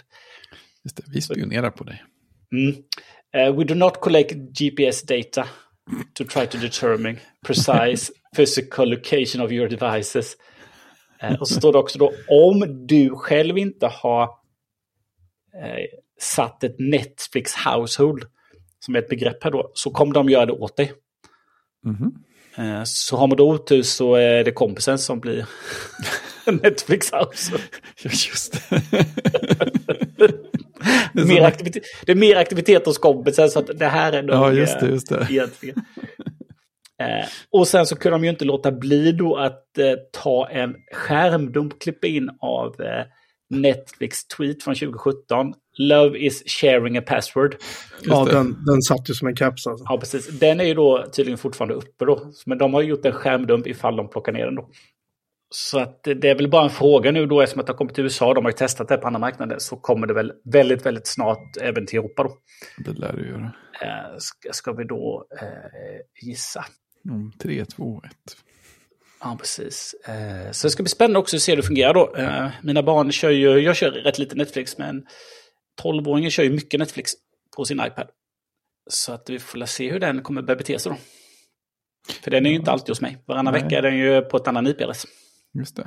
Just 0.83 0.97
det, 0.97 1.03
vi 1.07 1.21
spionerar 1.21 1.69
på 1.69 1.83
dig. 1.83 2.03
Mm. 2.51 2.75
Uh, 3.35 3.57
we 3.59 3.63
do 3.63 3.75
not 3.75 4.01
collect 4.01 4.35
GPS 4.59 5.01
data 5.01 5.47
to 6.13 6.23
try 6.23 6.47
to 6.47 6.57
determine 6.57 7.19
precise 7.45 8.11
physical 8.35 8.89
location 8.89 9.41
of 9.41 9.51
your 9.51 9.67
devices. 9.67 10.37
Eh, 11.21 11.33
och 11.33 11.47
så 11.47 11.53
står 11.53 11.73
det 11.73 11.79
också 11.79 11.99
då 11.99 12.13
om 12.27 12.87
du 12.87 13.09
själv 13.09 13.57
inte 13.57 13.87
har 13.87 14.23
eh, 14.23 15.85
satt 16.19 16.63
ett 16.63 16.75
Netflix 16.79 17.55
household, 17.55 18.23
som 18.79 18.95
är 18.95 18.99
ett 18.99 19.09
begrepp 19.09 19.43
här 19.43 19.51
då, 19.51 19.71
så 19.73 19.91
kommer 19.91 20.13
de 20.13 20.29
göra 20.29 20.45
det 20.45 20.53
åt 20.53 20.77
dig. 20.77 20.93
Mhm. 21.85 22.23
Eh, 22.57 22.83
så 22.85 23.17
har 23.17 23.27
man 23.27 23.37
då 23.37 23.51
otur 23.51 23.83
så 23.83 24.15
är 24.15 24.43
det 24.43 24.51
kompisen 24.51 24.99
som 24.99 25.19
blir 25.19 25.45
Netflix 26.63 27.11
household. 27.11 27.63
Just 28.03 28.69
det. 28.69 28.81
Det 31.13 31.21
är 31.21 31.25
Mer 31.25 31.41
aktivitet, 31.41 31.83
det 32.05 32.11
är 32.11 32.15
mer 32.15 32.35
aktivitet 32.35 32.85
hos 32.85 32.97
kompisen 32.97 33.49
så 33.49 33.59
att 33.59 33.79
det 33.79 33.87
här 33.87 34.13
är 34.13 34.23
nog... 34.23 34.35
Ja, 34.35 34.51
just 34.51 34.79
det, 34.79 34.87
just 34.87 35.09
det. 35.09 35.27
egentligen. 35.29 35.75
Eh, 37.01 37.27
och 37.51 37.67
sen 37.67 37.85
så 37.85 37.95
kunde 37.95 38.15
de 38.15 38.23
ju 38.23 38.29
inte 38.29 38.45
låta 38.45 38.71
bli 38.71 39.11
då 39.11 39.35
att 39.35 39.77
eh, 39.77 39.93
ta 40.11 40.49
en 40.49 40.75
skärmdump, 40.93 41.79
klippa 41.79 42.07
in 42.07 42.29
av 42.41 42.81
eh, 42.81 43.05
Netflix 43.49 44.27
tweet 44.27 44.63
från 44.63 44.75
2017. 44.75 45.53
Love 45.77 46.19
is 46.19 46.43
sharing 46.47 46.97
a 46.97 47.01
password. 47.07 47.55
Ja, 48.03 48.25
det. 48.25 48.31
den, 48.31 48.55
den 48.65 48.81
satt 48.81 49.09
ju 49.09 49.13
som 49.13 49.27
en 49.27 49.35
caps 49.35 49.67
alltså. 49.67 49.85
Ja, 49.89 49.97
precis. 49.97 50.27
Den 50.39 50.59
är 50.59 50.65
ju 50.65 50.73
då 50.73 51.05
tydligen 51.15 51.37
fortfarande 51.37 51.75
uppe 51.75 52.05
då. 52.05 52.31
Men 52.45 52.57
de 52.57 52.73
har 52.73 52.81
gjort 52.81 53.05
en 53.05 53.11
skärmdump 53.11 53.67
ifall 53.67 53.95
de 53.95 54.09
plockar 54.09 54.31
ner 54.31 54.45
den 54.45 54.55
då. 54.55 54.69
Så 55.49 55.79
att 55.79 56.03
det 56.03 56.29
är 56.29 56.35
väl 56.35 56.49
bara 56.49 56.63
en 56.63 56.69
fråga 56.69 57.11
nu 57.11 57.25
då 57.25 57.41
eftersom 57.41 57.59
att 57.59 57.67
det 57.67 57.73
har 57.73 57.77
kommit 57.77 57.95
till 57.95 58.03
USA, 58.03 58.33
de 58.33 58.45
har 58.45 58.51
ju 58.51 58.57
testat 58.57 58.87
det 58.87 58.97
på 58.97 59.07
andra 59.07 59.19
marknader, 59.19 59.59
så 59.59 59.75
kommer 59.75 60.07
det 60.07 60.13
väl 60.13 60.33
väldigt, 60.43 60.85
väldigt 60.85 61.07
snart 61.07 61.57
även 61.61 61.85
till 61.85 61.99
Europa 61.99 62.23
då. 62.23 62.37
Det 62.77 62.99
lär 62.99 63.13
du 63.13 63.27
göra. 63.27 63.53
Eh, 63.81 64.17
ska, 64.17 64.53
ska 64.53 64.73
vi 64.73 64.83
då 64.83 65.27
eh, 65.41 66.27
gissa? 66.27 66.65
Om 67.09 67.31
3, 67.39 67.65
2, 67.65 68.01
1. 68.05 68.11
Ja, 69.19 69.37
precis. 69.39 69.95
Eh, 70.05 70.51
så 70.51 70.67
det 70.67 70.71
ska 70.71 70.83
bli 70.83 70.89
spännande 70.89 71.19
också 71.19 71.35
att 71.35 71.41
se 71.41 71.51
hur 71.51 71.57
det 71.57 71.67
fungerar 71.67 71.93
då. 71.93 72.15
Eh, 72.15 72.49
mina 72.61 72.83
barn 72.83 73.11
kör 73.11 73.29
ju, 73.29 73.59
jag 73.59 73.75
kör 73.75 73.91
rätt 73.91 74.19
lite 74.19 74.35
Netflix, 74.35 74.77
men 74.77 75.05
12-åringen 75.83 76.29
kör 76.29 76.43
ju 76.43 76.49
mycket 76.49 76.79
Netflix 76.79 77.11
på 77.57 77.65
sin 77.65 77.79
iPad. 77.79 78.07
Så 78.89 79.13
att 79.13 79.29
vi 79.29 79.39
får 79.39 79.65
se 79.65 79.91
hur 79.91 79.99
den 79.99 80.21
kommer 80.21 80.41
börja 80.41 80.57
bete 80.57 80.79
sig 80.79 80.91
då. 80.91 80.97
För 82.23 82.31
den 82.31 82.45
är 82.45 82.49
ju 82.49 82.55
inte 82.55 82.71
alltid 82.71 82.89
hos 82.89 83.01
mig. 83.01 83.17
Varannan 83.25 83.53
Nej. 83.53 83.63
vecka 83.63 83.77
är 83.77 83.81
den 83.81 83.97
ju 83.97 84.21
på 84.21 84.37
ett 84.37 84.47
annat 84.47 84.67
IP-adress. 84.67 85.05
Just 85.57 85.75
det. 85.75 85.81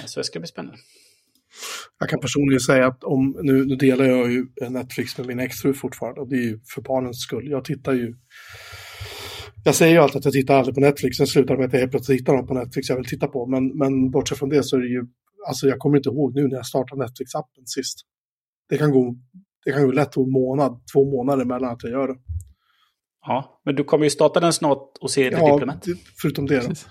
Eh, 0.00 0.06
Så 0.06 0.20
det 0.20 0.24
ska 0.24 0.40
bli 0.40 0.48
spännande. 0.48 0.78
Jag 1.98 2.08
kan 2.08 2.20
personligen 2.20 2.60
säga 2.60 2.86
att 2.86 3.04
om, 3.04 3.36
nu, 3.42 3.64
nu 3.64 3.76
delar 3.76 4.04
jag 4.04 4.32
ju 4.32 4.46
Netflix 4.70 5.18
med 5.18 5.26
min 5.26 5.38
exfru 5.40 5.72
fortfarande 5.74 6.20
och 6.20 6.28
det 6.28 6.36
är 6.36 6.42
ju 6.42 6.60
för 6.74 6.82
barnens 6.82 7.20
skull. 7.22 7.50
Jag 7.50 7.64
tittar 7.64 7.92
ju, 7.92 8.14
jag 9.64 9.74
säger 9.74 9.92
ju 9.92 9.98
alltid 9.98 10.16
att 10.18 10.24
jag 10.24 10.34
tittar 10.34 10.54
aldrig 10.58 10.74
på 10.74 10.80
Netflix, 10.80 11.16
sen 11.16 11.26
slutar 11.26 11.56
med 11.56 11.66
att 11.66 11.72
jag 11.72 11.80
helt 11.80 11.90
plötsligt 11.92 12.20
hittar 12.20 12.32
något 12.36 12.46
på 12.48 12.54
Netflix 12.54 12.88
jag 12.88 12.96
vill 12.96 13.04
titta 13.04 13.26
på. 13.28 13.46
Men, 13.46 13.78
men 13.78 14.10
bortsett 14.10 14.38
från 14.38 14.48
det 14.48 14.62
så 14.62 14.76
är 14.76 14.80
det 14.80 14.88
ju, 14.88 15.02
alltså 15.48 15.66
jag 15.66 15.78
kommer 15.78 15.96
inte 15.96 16.08
ihåg 16.08 16.34
nu 16.34 16.48
när 16.48 16.56
jag 16.56 16.66
startade 16.66 17.04
Netflix-appen 17.04 17.62
sist. 17.64 17.98
Det 18.68 18.78
kan 18.78 18.90
gå, 18.90 19.16
det 19.64 19.72
kan 19.72 19.82
gå 19.86 19.92
lätt 19.92 20.16
en 20.16 20.30
månad, 20.30 20.80
två 20.94 21.04
månader 21.10 21.44
mellan 21.44 21.70
att 21.70 21.82
jag 21.82 21.92
gör 21.92 22.08
det. 22.08 22.16
Ja, 23.26 23.60
men 23.64 23.74
du 23.74 23.84
kommer 23.84 24.04
ju 24.04 24.10
starta 24.10 24.40
den 24.40 24.52
snart 24.52 24.96
och 25.00 25.10
se 25.10 25.22
Ja, 25.22 25.52
Diplomat. 25.52 25.82
det- 25.82 25.96
förutom 26.22 26.46
det 26.46 26.60
då. 26.60 26.68
Precis. 26.68 26.86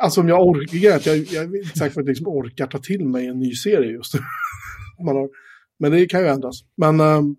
Alltså 0.00 0.20
om 0.20 0.28
jag 0.28 0.46
orkar, 0.46 0.76
jag, 0.78 1.18
jag, 1.18 1.44
är 1.44 1.56
inte 1.56 1.78
säker 1.78 1.94
på 1.94 2.00
att 2.00 2.06
jag 2.06 2.08
liksom 2.08 2.28
orkar 2.28 2.66
ta 2.66 2.78
till 2.78 3.06
mig 3.06 3.26
en 3.26 3.38
ny 3.38 3.54
serie 3.54 3.90
just 3.90 4.14
nu. 4.98 5.04
Har, 5.04 5.28
men 5.78 5.92
det 5.92 6.06
kan 6.06 6.20
ju 6.20 6.26
ändras. 6.26 6.56
Men 6.76 7.00
ehm, 7.00 7.36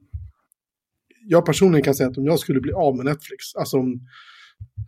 jag 1.27 1.45
personligen 1.45 1.83
kan 1.83 1.95
säga 1.95 2.09
att 2.09 2.17
om 2.17 2.25
jag 2.25 2.39
skulle 2.39 2.59
bli 2.59 2.73
av 2.73 2.95
med 2.95 3.05
Netflix, 3.05 3.55
alltså 3.55 3.77
om, 3.77 4.07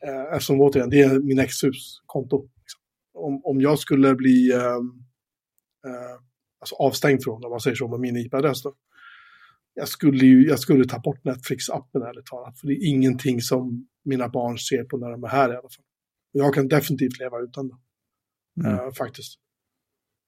eh, 0.07 0.33
eftersom 0.33 0.61
återigen, 0.61 0.89
det 0.89 1.01
är 1.01 1.19
min 1.19 1.39
exhus 1.39 2.01
konto. 2.05 2.41
Liksom. 2.41 2.81
Om, 3.13 3.41
om 3.43 3.61
jag 3.61 3.79
skulle 3.79 4.15
bli 4.15 4.51
ehm, 4.51 4.91
eh, 5.87 6.17
alltså 6.59 6.75
avstängd 6.75 7.23
från, 7.23 7.45
om 7.45 7.51
man 7.51 7.59
säger 7.59 7.75
så, 7.75 7.87
med 7.87 7.99
min 7.99 8.17
IP-adress 8.17 8.63
då. 8.63 8.73
Jag 9.73 9.87
skulle 9.87 10.25
ju, 10.25 10.47
jag 10.47 10.59
skulle 10.59 10.85
ta 10.85 10.99
bort 10.99 11.23
Netflix-appen 11.23 12.07
ärligt 12.07 12.25
talat, 12.25 12.59
för 12.59 12.67
det 12.67 12.73
är 12.73 12.89
ingenting 12.89 13.41
som 13.41 13.87
mina 14.05 14.29
barn 14.29 14.57
ser 14.57 14.83
på 14.83 14.97
när 14.97 15.11
de 15.11 15.23
är 15.23 15.27
här 15.27 15.49
i 15.49 15.51
alla 15.51 15.61
fall. 15.61 15.85
Jag 16.35 16.53
kan 16.53 16.67
definitivt 16.67 17.19
leva 17.19 17.39
utan 17.41 17.67
det, 17.67 17.75
Mm. 18.69 18.79
eh, 18.79 18.91
faktiskt. 18.91 19.39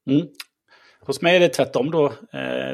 Mm. 0.09 0.27
Hos 0.99 1.21
mig 1.21 1.35
är 1.35 1.39
det 1.39 1.49
tvärtom 1.49 1.91
då. 1.91 2.05
Eh, 2.05 2.11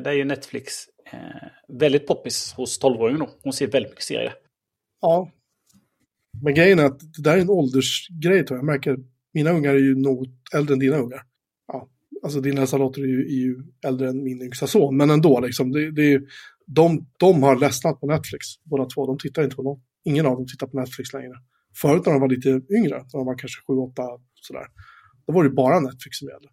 där 0.04 0.08
är 0.08 0.14
ju 0.14 0.26
Netflix 0.26 0.74
eh, 1.12 1.48
väldigt 1.68 2.08
poppis 2.08 2.54
hos 2.54 2.82
12-åringen 2.82 3.20
då. 3.20 3.30
Hon 3.44 3.54
ser 3.54 3.68
väldigt 3.68 3.92
mycket 3.92 4.04
serier. 4.06 4.34
Ja. 5.02 5.32
Men 6.44 6.54
grejen 6.56 6.80
är 6.80 6.86
att 6.86 7.00
det 7.00 7.22
där 7.24 7.38
är 7.38 7.42
en 7.42 7.50
åldersgrej 7.50 8.46
tror 8.46 8.58
jag. 8.58 8.58
Jag 8.58 8.66
märker 8.66 8.98
Mina 9.34 9.52
ungar 9.52 9.74
är 9.74 9.80
ju 9.80 9.96
något 9.96 10.30
äldre 10.54 10.74
än 10.74 10.80
dina 10.80 10.98
ungar. 10.98 11.22
Ja, 11.68 11.90
alltså 12.24 12.42
din 12.42 12.58
äldsta 12.58 12.78
dotter 12.78 13.02
är 13.02 13.06
ju, 13.08 13.22
är 13.26 13.40
ju 13.46 13.64
äldre 13.86 14.10
än 14.10 14.24
min 14.24 14.42
yngsta 14.42 14.68
son, 14.68 14.98
men 14.98 15.10
ändå 15.10 15.40
liksom. 15.40 15.72
Det, 15.72 15.92
det 15.92 16.14
är, 16.14 16.22
de, 16.66 17.08
de 17.20 17.44
har 17.44 17.56
ledsnat 17.56 18.00
på 18.00 18.08
Netflix, 18.08 18.46
båda 18.64 18.86
två. 18.86 19.06
De 19.06 19.18
tittar 19.18 19.44
inte 19.44 19.56
på 19.56 19.64
något. 19.64 19.80
Ingen 20.04 20.26
av 20.26 20.36
dem 20.36 20.48
tittar 20.48 20.68
på 20.68 20.80
Netflix 20.80 21.14
längre. 21.14 21.34
Förut 21.76 22.06
när 22.06 22.14
de 22.14 22.22
var 22.22 22.30
lite 22.30 22.50
yngre, 22.50 22.98
när 22.98 23.20
de 23.20 23.26
var 23.26 23.38
kanske 23.38 23.62
sju, 23.68 23.74
åtta, 23.74 24.04
sådär. 24.36 24.66
Då 25.28 25.34
var 25.34 25.44
det 25.44 25.50
bara 25.50 25.80
Netflix 25.80 26.18
som 26.18 26.28
gällde. 26.28 26.48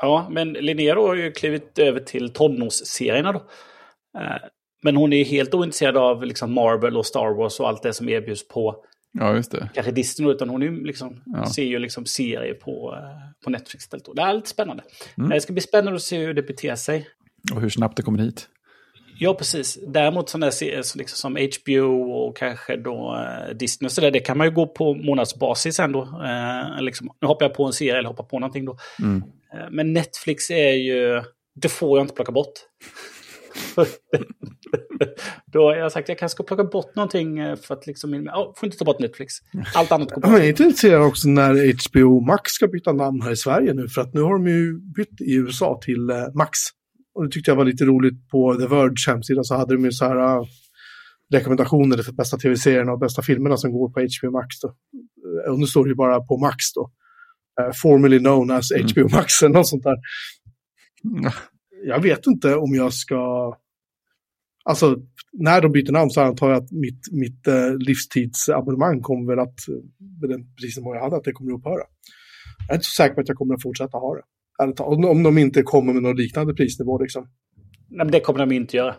Ja, 0.00 0.28
men 0.30 0.52
Linnea 0.52 0.94
då 0.94 1.06
har 1.06 1.14
ju 1.14 1.32
klivit 1.32 1.78
över 1.78 2.00
till 2.00 2.30
tonårsserierna 2.32 3.32
då. 3.32 3.38
Eh, 4.18 4.36
Men 4.82 4.96
hon 4.96 5.12
är 5.12 5.24
helt 5.24 5.54
ointresserad 5.54 5.96
av 5.96 6.24
liksom 6.24 6.52
Marvel 6.54 6.96
och 6.96 7.06
Star 7.06 7.34
Wars 7.36 7.60
och 7.60 7.68
allt 7.68 7.82
det 7.82 7.92
som 7.92 8.08
erbjuds 8.08 8.48
på 8.48 8.84
Ja, 9.12 9.34
just 9.36 9.50
det. 9.50 9.70
kanske 9.74 9.92
Disney, 9.92 10.30
utan 10.30 10.48
hon 10.48 10.62
är 10.62 10.66
ju 10.66 10.84
liksom, 10.84 11.22
Ja. 11.26 11.46
ser 11.46 11.64
ju 11.64 11.78
liksom 11.78 12.04
serier 12.06 12.54
på, 12.54 12.94
eh, 12.96 13.44
på 13.44 13.50
Netflix 13.50 13.84
istället. 13.84 14.06
Det 14.16 14.22
är 14.22 14.34
lite 14.34 14.48
spännande. 14.48 14.82
Mm. 15.18 15.30
Eh, 15.30 15.34
Det 15.34 15.40
ska 15.40 15.52
bli 15.52 15.62
spännande 15.62 15.96
att 15.96 16.02
se 16.02 16.18
hur 16.18 16.34
det 16.34 16.42
beter 16.42 16.74
sig. 16.74 17.08
Och 17.54 17.60
hur 17.60 17.68
snabbt 17.68 17.96
det 17.96 18.02
kommer 18.02 18.18
hit. 18.18 18.48
Ja, 19.18 19.34
precis. 19.34 19.78
Däremot 19.86 20.28
sådana 20.28 20.50
serier 20.50 20.82
så 20.82 20.98
liksom 20.98 21.16
som 21.16 21.36
HBO 21.36 22.12
och 22.12 22.36
kanske 22.36 22.76
då 22.76 23.16
eh, 23.16 23.56
Disney 23.56 23.86
och 23.86 23.92
sådär, 23.92 24.10
det 24.10 24.20
kan 24.20 24.38
man 24.38 24.46
ju 24.46 24.52
gå 24.52 24.66
på 24.66 24.94
månadsbasis 24.94 25.80
ändå. 25.80 26.02
Eh, 26.02 26.82
liksom, 26.82 27.10
nu 27.20 27.26
hoppar 27.26 27.46
jag 27.46 27.54
på 27.54 27.64
en 27.64 27.72
serie 27.72 27.98
eller 27.98 28.08
hoppar 28.08 28.24
på 28.24 28.38
någonting 28.38 28.64
då. 28.64 28.78
Mm. 29.02 29.22
Eh, 29.52 29.70
men 29.70 29.92
Netflix 29.92 30.50
är 30.50 30.72
ju, 30.72 31.22
det 31.54 31.68
får 31.68 31.98
jag 31.98 32.04
inte 32.04 32.14
plocka 32.14 32.32
bort. 32.32 32.52
då 35.52 35.58
har 35.58 35.76
jag 35.76 35.92
sagt 35.92 36.08
jag 36.08 36.18
kanske 36.18 36.34
ska 36.34 36.42
plocka 36.42 36.64
bort 36.64 36.96
någonting 36.96 37.38
eh, 37.38 37.56
för 37.56 37.74
att 37.74 37.86
liksom, 37.86 38.14
oh, 38.14 38.54
får 38.56 38.66
inte 38.66 38.78
ta 38.78 38.84
bort 38.84 38.98
Netflix. 39.00 39.34
Allt 39.74 39.92
annat 39.92 40.10
går 40.10 40.24
Jag 40.24 40.32
bort. 40.32 40.40
är 40.40 40.48
inte 40.48 40.62
intresserad 40.62 41.02
också 41.02 41.28
när 41.28 41.52
HBO 41.90 42.20
Max 42.20 42.52
ska 42.52 42.66
byta 42.66 42.92
namn 42.92 43.22
här 43.22 43.30
i 43.30 43.36
Sverige 43.36 43.74
nu, 43.74 43.88
för 43.88 44.00
att 44.00 44.14
nu 44.14 44.20
har 44.20 44.32
de 44.32 44.46
ju 44.46 44.80
bytt 44.80 45.20
i 45.20 45.34
USA 45.34 45.80
till 45.84 46.10
Max. 46.34 46.58
Och 47.14 47.24
det 47.24 47.30
tyckte 47.30 47.50
jag 47.50 47.56
var 47.56 47.64
lite 47.64 47.84
roligt 47.84 48.28
på 48.28 48.54
The 48.54 48.66
Verge 48.66 48.94
hemsida 49.06 49.44
så 49.44 49.54
hade 49.56 49.74
de 49.74 49.84
ju 49.84 49.92
så 49.92 50.04
här 50.04 50.16
eh, 50.16 50.44
rekommendationer 51.32 52.02
för 52.02 52.12
bästa 52.12 52.36
tv-serierna 52.36 52.92
och 52.92 52.98
bästa 52.98 53.22
filmerna 53.22 53.56
som 53.56 53.72
går 53.72 53.88
på 53.90 54.00
HBO 54.00 54.30
Max. 54.30 54.60
Då. 54.60 54.74
Och 55.52 55.58
nu 55.58 55.66
står 55.66 55.84
det 55.84 55.88
ju 55.88 55.94
bara 55.94 56.20
på 56.20 56.36
Max 56.38 56.56
då. 56.74 56.90
Eh, 57.60 57.72
formerly 57.82 58.18
known 58.18 58.50
as 58.50 58.72
Mm. 58.72 58.86
HBO 58.86 59.16
Max 59.16 59.42
eller 59.42 59.54
något 59.54 59.68
sånt 59.68 59.82
där. 59.82 59.96
Ja. 61.22 61.32
Jag 61.86 62.02
vet 62.02 62.26
inte 62.26 62.54
om 62.54 62.74
jag 62.74 62.92
ska... 62.92 63.52
Alltså, 64.64 64.96
när 65.32 65.60
de 65.60 65.72
byter 65.72 65.92
namn 65.92 66.10
så 66.10 66.20
antar 66.20 66.50
jag 66.50 66.62
att 66.62 66.72
mitt, 66.72 67.12
mitt 67.12 67.46
eh, 67.46 67.74
livstidsabonnemang 67.78 69.00
kommer 69.00 69.32
väl 69.32 69.38
att, 69.38 69.58
med 70.20 70.30
den 70.30 70.54
prisnivå 70.54 70.94
jag 70.94 71.02
hade, 71.02 71.16
att 71.16 71.24
det 71.24 71.32
kommer 71.32 71.52
att 71.52 71.58
upphöra. 71.58 71.84
Jag 72.68 72.70
är 72.70 72.74
inte 72.74 72.86
så 72.86 72.94
säker 73.02 73.14
på 73.14 73.20
att 73.20 73.28
jag 73.28 73.36
kommer 73.36 73.54
att 73.54 73.62
fortsätta 73.62 73.98
ha 73.98 74.14
det. 74.14 74.22
Om, 74.78 75.22
de 75.22 75.38
inte 75.38 75.62
kommer 75.62 75.92
med 75.92 76.02
någon 76.02 76.16
liknande 76.16 76.54
prisnivå 76.54 76.98
liksom. 76.98 77.28
Nej, 77.88 78.04
men 78.04 78.10
det 78.10 78.20
kommer 78.20 78.38
de 78.38 78.52
inte 78.52 78.76
göra. 78.76 78.94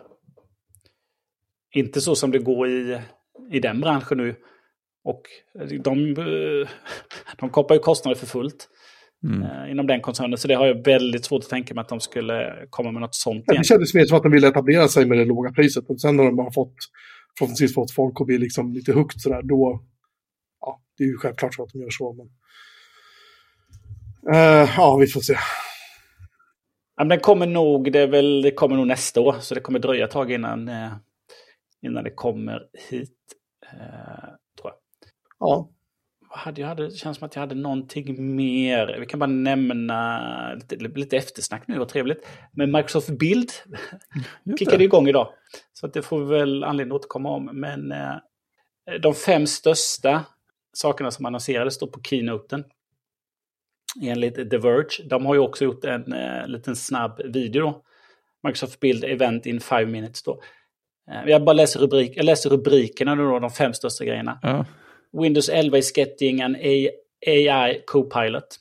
Inte 1.74 2.00
så 2.00 2.14
som 2.14 2.30
det 2.30 2.38
går 2.38 2.68
i, 2.68 3.00
i 3.52 3.60
den 3.60 3.80
branschen 3.80 4.18
nu. 4.18 4.34
Och 5.04 5.22
de, 5.84 6.16
eh, 6.18 6.68
de 7.38 7.50
koppar 7.50 7.74
ju 7.74 7.80
kostnader 7.80 8.18
för 8.18 8.26
fullt 8.26 8.68
Mm. 9.24 9.42
eh, 9.42 9.70
inom 9.70 9.86
den 9.86 10.00
koncernen. 10.00 10.38
Så 10.38 10.48
det 10.48 10.54
har 10.54 10.66
jag 10.66 10.84
väldigt 10.84 11.24
svårt 11.24 11.42
att 11.42 11.48
tänka 11.48 11.74
mig 11.74 11.82
att 11.82 11.88
de 11.88 12.00
skulle 12.00 12.66
komma 12.70 12.92
med 12.92 13.00
något 13.00 13.14
sånt 13.14 13.44
Ja, 13.46 13.54
det 13.58 13.64
kändes 13.64 13.94
mer 13.94 14.04
som 14.04 14.16
att 14.16 14.22
de 14.22 14.32
ville 14.32 14.48
etablera 14.48 14.88
sig 14.88 15.06
med 15.06 15.18
det 15.18 15.24
låga 15.24 15.52
priset. 15.52 15.84
Och 15.90 16.00
sen 16.00 16.16
när 16.16 16.24
de 16.24 16.38
har 16.38 16.50
fått, 16.50 16.74
förhoppningsvis 17.38 17.74
fått 17.74 17.90
folk 17.90 18.20
att 18.20 18.26
bli 18.26 18.38
liksom 18.38 18.72
lite 18.72 18.92
hooked 18.92 19.20
sådär, 19.20 19.42
då, 19.42 19.84
ja, 20.60 20.80
det 20.98 21.04
är 21.04 21.08
ju 21.08 21.16
självklart 21.16 21.54
så 21.54 21.62
att 21.62 21.70
de 21.72 21.78
gör 21.78 21.90
så. 21.90 22.12
Men... 22.12 22.26
Eh, 24.32 24.70
ja, 24.76 24.96
vi 25.00 25.06
får 25.06 25.20
se. 25.20 25.32
Ja, 26.96 27.04
men 27.04 27.08
den 27.08 27.20
kommer 27.20 27.46
nog, 27.46 27.92
det, 27.92 28.06
väl, 28.06 28.42
det 28.42 28.50
kommer 28.50 28.76
nog 28.76 28.86
nästa 28.86 29.20
år. 29.20 29.36
Så 29.40 29.54
det 29.54 29.60
kommer 29.60 29.78
dröja 29.78 30.04
ett 30.04 30.10
tag 30.10 30.32
innan, 30.32 30.68
eh, 30.68 30.92
innan 31.82 32.04
det 32.04 32.10
kommer 32.10 32.62
hit. 32.90 33.18
Eh, 33.72 34.24
tror 34.60 34.70
jag. 34.70 34.74
Ja, 35.38 35.70
Vad 36.30 36.38
hade 36.38 36.60
jag 36.60 36.76
det 36.76 36.90
känns 36.90 37.18
som 37.18 37.26
att 37.26 37.34
jag 37.34 37.40
hade 37.40 37.54
någonting 37.54 38.36
mer. 38.36 38.96
Vi 39.00 39.06
kan 39.06 39.20
bara 39.20 39.26
nämna 39.26 40.54
lite, 40.54 40.76
lite 40.76 41.16
eftersnack 41.16 41.68
nu, 41.68 41.78
vad 41.78 41.88
trevligt. 41.88 42.26
Men 42.52 42.72
Microsoft 42.72 43.08
Bild 43.08 43.50
kickade 44.58 44.84
igång 44.84 45.08
idag. 45.08 45.28
Så 45.72 45.86
att 45.86 45.92
det 45.92 46.02
får 46.02 46.24
vi 46.24 46.38
väl 46.38 46.64
anledning 46.64 46.96
att 46.96 47.00
återkomma 47.00 47.30
om. 47.30 47.44
Men 47.44 47.94
de 49.00 49.14
fem 49.14 49.46
största 49.46 50.24
sakerna 50.72 51.10
som 51.10 51.26
annonserades 51.26 51.74
står 51.74 51.86
på 51.86 52.02
keynoten. 52.02 52.64
Enligt 54.02 54.50
The 54.50 54.58
Verge. 54.58 55.02
De 55.04 55.26
har 55.26 55.34
ju 55.34 55.40
också 55.40 55.64
gjort 55.64 55.84
en 55.84 56.12
eh, 56.12 56.46
liten 56.46 56.76
snabb 56.76 57.20
video 57.24 57.62
då. 57.62 57.82
Microsoft 58.42 58.80
Build 58.80 59.04
Event 59.04 59.46
in 59.46 59.60
five 59.60 59.86
minutes 59.86 60.22
då. 60.22 60.40
Eh, 61.10 61.30
jag 61.30 61.44
bara 61.44 61.52
läser, 61.52 61.80
rubrik, 61.80 62.12
jag 62.16 62.24
läser 62.24 62.50
rubrikerna 62.50 63.14
då, 63.14 63.38
de 63.38 63.50
fem 63.50 63.74
största 63.74 64.04
grejerna. 64.04 64.38
Ja. 64.42 64.64
Windows 65.12 65.48
11 65.48 65.78
is 65.78 65.96
getting 65.96 66.42
an 66.42 66.56
AI 67.26 67.82
Copilot. 67.86 68.58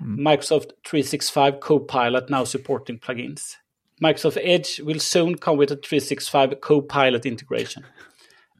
Microsoft 0.00 0.68
365 0.90 1.60
Copilot 1.60 2.28
now 2.28 2.44
supporting 2.44 2.98
plugins. 2.98 3.56
Microsoft 4.00 4.38
Edge 4.42 4.80
will 4.84 5.00
soon 5.00 5.36
come 5.36 5.58
with 5.58 5.72
a 5.72 5.76
365 5.76 6.60
Copilot 6.60 7.26
integration. 7.26 7.84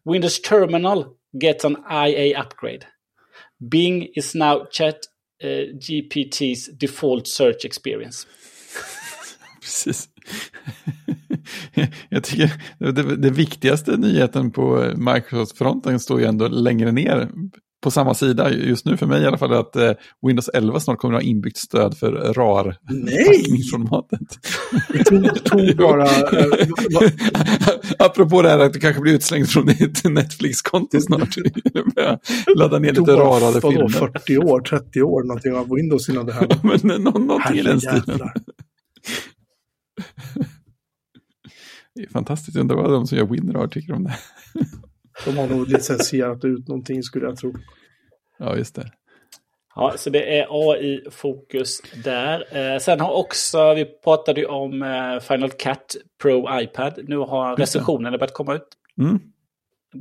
Windows 0.04 0.40
Terminal 0.40 1.16
gets 1.38 1.64
an 1.64 1.76
IA 1.90 2.38
upgrade. 2.38 2.86
Bing 3.68 4.08
is 4.14 4.34
now 4.34 4.66
Chat 4.70 5.06
eh, 5.42 5.74
GPT's 5.74 6.78
default 6.80 7.28
search 7.28 7.64
experience. 7.64 8.26
Precis. 9.60 10.08
Jag 12.08 12.24
tycker 12.24 12.52
det, 12.78 12.92
det, 12.92 13.16
det 13.16 13.30
viktigaste 13.30 13.96
nyheten 13.96 14.50
på 14.50 14.92
Microsoft-fronten 14.96 16.00
står 16.00 16.20
ju 16.20 16.26
ändå 16.26 16.48
längre 16.48 16.92
ner 16.92 17.28
på 17.88 17.92
samma 17.92 18.14
sida 18.14 18.50
just 18.52 18.84
nu 18.86 18.96
för 18.96 19.06
mig 19.06 19.22
i 19.22 19.26
alla 19.26 19.38
fall 19.38 19.52
att 19.52 19.76
eh, 19.76 19.92
Windows 20.26 20.48
11 20.54 20.80
snart 20.80 20.98
kommer 20.98 21.14
att 21.16 21.22
ha 21.22 21.28
inbyggt 21.30 21.56
stöd 21.56 21.98
för 21.98 22.12
RAR. 22.12 22.76
Packningsformatet. 23.26 24.20
tog, 25.06 25.44
tog 25.44 25.76
bara... 25.76 26.04
eh, 26.04 26.68
Apropå 27.98 28.42
det 28.42 28.48
här 28.48 28.58
att 28.58 28.72
du 28.72 28.80
kanske 28.80 29.02
blir 29.02 29.14
utslängd 29.14 29.48
från 29.48 29.66
ditt 29.66 30.04
Netflix-konto 30.04 31.00
snart. 31.00 31.28
Ladda 32.56 32.78
ner 32.78 32.92
lite 32.92 33.12
rarare 33.12 33.60
filmer. 33.60 33.88
40 33.88 34.38
år, 34.38 34.60
30 34.60 35.02
år 35.02 35.22
någonting 35.24 35.54
av 35.54 35.68
Windows 35.74 36.08
innan 36.08 36.26
det 36.26 36.32
här. 36.32 36.48
Men 36.62 37.02
nå- 37.04 37.10
någonting 37.10 37.56
i 37.58 37.62
den 37.62 37.80
stilen. 37.80 38.20
Det 41.94 42.02
är 42.02 42.08
fantastiskt. 42.08 42.56
Undrar 42.56 42.76
vad 42.76 42.90
de 42.90 43.06
som 43.06 43.18
gör 43.18 43.24
WinRAR 43.26 43.66
tycker 43.68 43.92
om 43.92 44.04
det. 44.04 44.16
De 45.24 45.36
har 45.36 45.46
nog 45.46 45.68
licensierat 45.68 46.44
ut 46.44 46.68
någonting 46.68 47.02
skulle 47.02 47.26
jag 47.26 47.36
tro. 47.36 47.54
Ja, 48.38 48.56
just 48.56 48.74
det. 48.74 48.92
Ja, 49.74 49.94
så 49.96 50.10
det 50.10 50.38
är 50.38 50.46
AI-fokus 50.50 51.80
där. 52.04 52.56
Eh, 52.56 52.78
sen 52.78 53.00
har 53.00 53.12
också, 53.12 53.74
vi 53.74 53.84
pratade 53.84 54.40
ju 54.40 54.46
om 54.46 54.82
eh, 54.82 55.20
Final 55.20 55.50
Cut 55.50 55.96
Pro 56.22 56.60
iPad. 56.60 56.98
Nu 57.08 57.16
har 57.16 57.56
recensionerna 57.56 58.18
börjat 58.18 58.34
komma 58.34 58.54
ut. 58.54 58.68
Mm. 59.00 59.20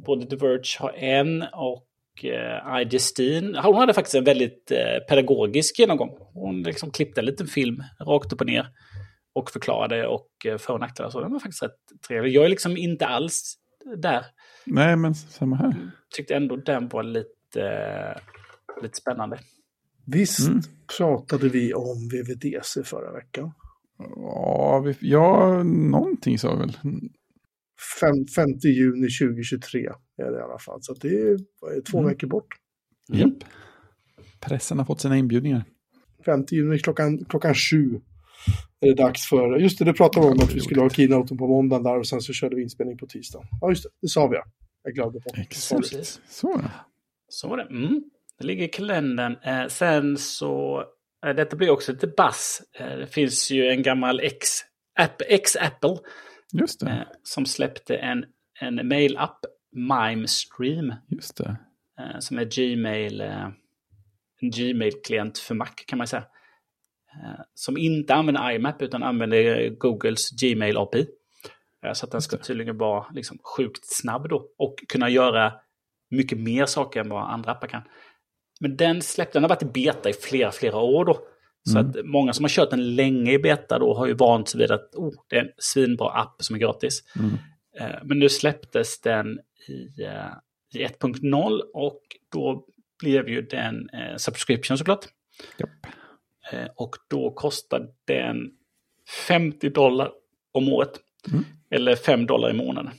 Både 0.06 0.26
The 0.26 0.36
Verge 0.36 0.78
har 0.80 0.92
en 0.92 1.44
och 1.54 2.26
eh, 2.26 3.00
Steen. 3.00 3.56
Hon 3.56 3.76
hade 3.76 3.94
faktiskt 3.94 4.16
en 4.16 4.24
väldigt 4.24 4.72
eh, 4.72 5.06
pedagogisk 5.10 5.80
genomgång. 5.80 6.18
Hon 6.34 6.64
liksom 6.64 6.92
klippte 6.92 7.22
en 7.22 7.26
liten 7.26 7.48
film 7.48 7.84
rakt 8.00 8.34
upp 8.34 8.42
och 8.42 8.48
ner. 8.48 8.68
Och 9.34 9.52
förklarade 9.52 10.08
och 10.08 10.30
eh, 10.46 10.58
för 10.58 10.74
och 10.74 10.80
nackdelar. 10.80 11.10
Så 11.10 11.22
den 11.22 11.32
var 11.32 11.40
faktiskt 11.40 11.64
rätt 11.64 12.08
trevlig. 12.08 12.36
Jag 12.36 12.46
är 12.46 12.50
liksom 12.50 12.78
inte 12.78 13.08
alls 13.08 13.56
där. 13.98 14.26
Nej, 14.68 14.96
men 14.96 15.16
samma 15.16 15.56
här. 15.56 15.92
Tyckte 16.16 16.36
ändå 16.36 16.56
den 16.56 16.88
var 16.88 17.04
lite, 17.04 18.20
lite 18.82 18.96
spännande. 18.98 19.40
Visst 20.06 20.48
Mm. 20.48 20.62
pratade 20.98 21.50
vi 21.50 21.74
om 21.74 22.10
VVDC 22.12 22.84
förra 22.84 23.12
veckan. 23.14 23.52
Ja, 24.16 24.80
vi, 24.86 24.96
ja, 25.02 25.64
någonting 25.64 26.40
sa 26.40 26.54
vi 26.56 26.60
väl. 26.60 26.78
Fem, 28.02 28.26
5 28.36 28.46
juni 28.64 29.08
2023 29.10 29.80
är 30.18 30.32
det 30.32 30.38
i 30.40 30.42
alla 30.42 30.60
fall. 30.60 30.80
Så 30.82 30.94
det 30.94 31.08
är, 31.08 31.38
två 31.92 31.98
Mm. 32.00 32.10
veckor 32.10 32.28
bort. 32.28 32.48
Japp. 33.10 33.34
Pressen 34.40 34.78
har 34.78 34.86
fått 34.86 35.02
sina 35.02 35.18
inbjudningar. 35.18 35.64
5 36.26 36.44
juni 36.52 36.80
klockan, 36.80 37.26
klockan 37.26 37.56
sju 37.56 38.02
är 38.82 38.88
det 38.88 38.94
dags 39.04 39.30
för, 39.30 39.58
just 39.58 39.80
det, 39.80 39.86
det 39.86 39.94
pratade 39.94 40.28
vi 40.28 40.34
om 40.34 40.40
att 40.40 40.54
vi 40.54 40.60
skulle 40.60 40.82
ha 40.82 40.90
keynoten 40.90 41.38
på 41.38 41.48
måndagen 41.48 41.84
där 41.84 41.98
och 42.00 42.08
sen 42.08 42.22
så 42.22 42.34
körde 42.34 42.56
vi 42.56 42.62
inspelning 42.62 42.98
på 42.98 43.06
tisdagen. 43.08 43.48
Ja, 43.62 43.70
just 43.70 43.84
det, 43.84 43.90
det 44.02 44.08
sa 44.08 44.28
vi 44.28 44.36
ja. 44.36 44.44
Jag 44.84 44.94
glömde 44.94 45.20
bort. 45.20 45.38
Exakt. 45.38 46.20
Så. 46.30 46.60
ja. 46.64 46.70
Så 47.30 47.48
var 47.48 47.58
det. 47.58 47.64
Mm. 47.64 48.04
Det 48.40 48.46
ligger 48.46 48.66
i 48.66 48.68
kalendern. 48.68 49.36
Eh, 49.44 49.68
sen 49.68 50.18
så, 50.18 50.84
eh, 51.26 51.36
detta 51.36 51.56
blir 51.56 51.70
också 51.70 51.92
lite 51.92 52.08
bass. 52.08 52.62
Eh, 52.80 52.98
det 52.98 53.08
finns 53.08 53.52
ju 53.52 53.68
en 53.68 53.84
gammal 53.84 54.20
X, 54.20 54.48
app, 55.00 55.22
X-Apple 55.28 55.98
Just 56.54 56.80
det. 56.80 56.90
eh, 56.90 57.02
som 57.24 57.46
släppte 57.46 57.98
en, 57.98 58.26
en 58.62 58.88
mail-app, 58.88 59.40
MimeStream, 59.76 60.94
Just 61.08 61.38
det. 61.38 61.58
eh, 62.00 62.20
som 62.20 62.38
är 62.38 62.46
Gmail. 62.46 63.22
Eh, 63.22 63.46
en 64.42 64.52
Gmail-klient 64.52 65.38
för 65.38 65.56
Mac 65.56 65.68
kan 65.88 65.98
man 65.98 66.08
säga. 66.08 66.24
Eh, 67.24 67.42
som 67.54 67.78
inte 67.78 68.16
använder 68.16 68.52
IMAP 68.52 68.82
utan 68.82 69.04
använder 69.04 69.70
Googles 69.70 70.30
Gmail 70.42 70.78
API. 70.78 71.08
Eh, 71.86 71.94
så 71.94 72.06
att 72.06 72.12
den 72.12 72.22
ska 72.22 72.38
tydligen 72.38 72.78
vara 72.78 73.06
liksom 73.14 73.38
sjukt 73.58 73.86
snabb 73.86 74.30
då 74.30 74.50
och 74.58 74.76
kunna 74.88 75.10
göra 75.10 75.54
mycket 76.12 76.40
mer 76.40 76.66
saker 76.66 77.00
än 77.00 77.10
vad 77.10 77.32
andra 77.32 77.52
appar 77.52 77.68
kan. 77.68 77.82
Men 78.60 78.78
den 78.78 79.02
släppte, 79.02 79.36
den 79.36 79.44
har 79.44 79.50
varit 79.50 79.64
i 79.64 79.66
beta 79.66 80.10
i 80.10 80.14
flera, 80.14 80.52
flera 80.52 80.78
år 80.78 81.06
då. 81.06 81.20
Så 81.70 81.78
Mm. 81.80 81.90
att 81.90 82.06
många 82.06 82.34
som 82.34 82.44
har 82.44 82.50
kört 82.50 82.70
den 82.70 82.96
länge 82.96 83.32
i 83.32 83.40
beta 83.40 83.80
då 83.80 83.94
har 83.98 84.08
ju 84.08 84.14
vant 84.14 84.50
sig 84.50 84.60
vid 84.60 84.72
att 84.72 84.96
oh, 84.96 85.14
det 85.30 85.36
är 85.36 85.42
en 85.42 85.52
svinbra 85.58 86.10
app 86.10 86.36
som 86.40 86.56
är 86.56 86.60
gratis. 86.60 87.04
Mm. 87.20 87.32
Eh, 87.80 88.00
Men 88.04 88.20
nu 88.20 88.30
släpptes 88.30 89.02
den 89.02 89.40
i, 89.70 89.74
i 90.80 90.86
1.0 90.86 91.60
och 91.74 92.02
då 92.32 92.66
blev 93.04 93.30
ju 93.30 93.42
den 93.42 93.90
eh, 93.90 94.16
subscription 94.18 94.78
såklart. 94.78 95.06
Japp. 95.58 95.70
Eh, 96.52 96.68
Och 96.76 96.96
då 97.10 97.32
kostar 97.32 97.90
den 98.06 98.52
50 99.28 99.70
dollar 99.70 100.12
om 100.52 100.74
året. 100.74 101.00
Mm. 101.32 101.46
Eller 101.70 101.96
5 101.96 102.26
dollar 102.26 102.50
i 102.50 102.54
månaden. 102.54 102.94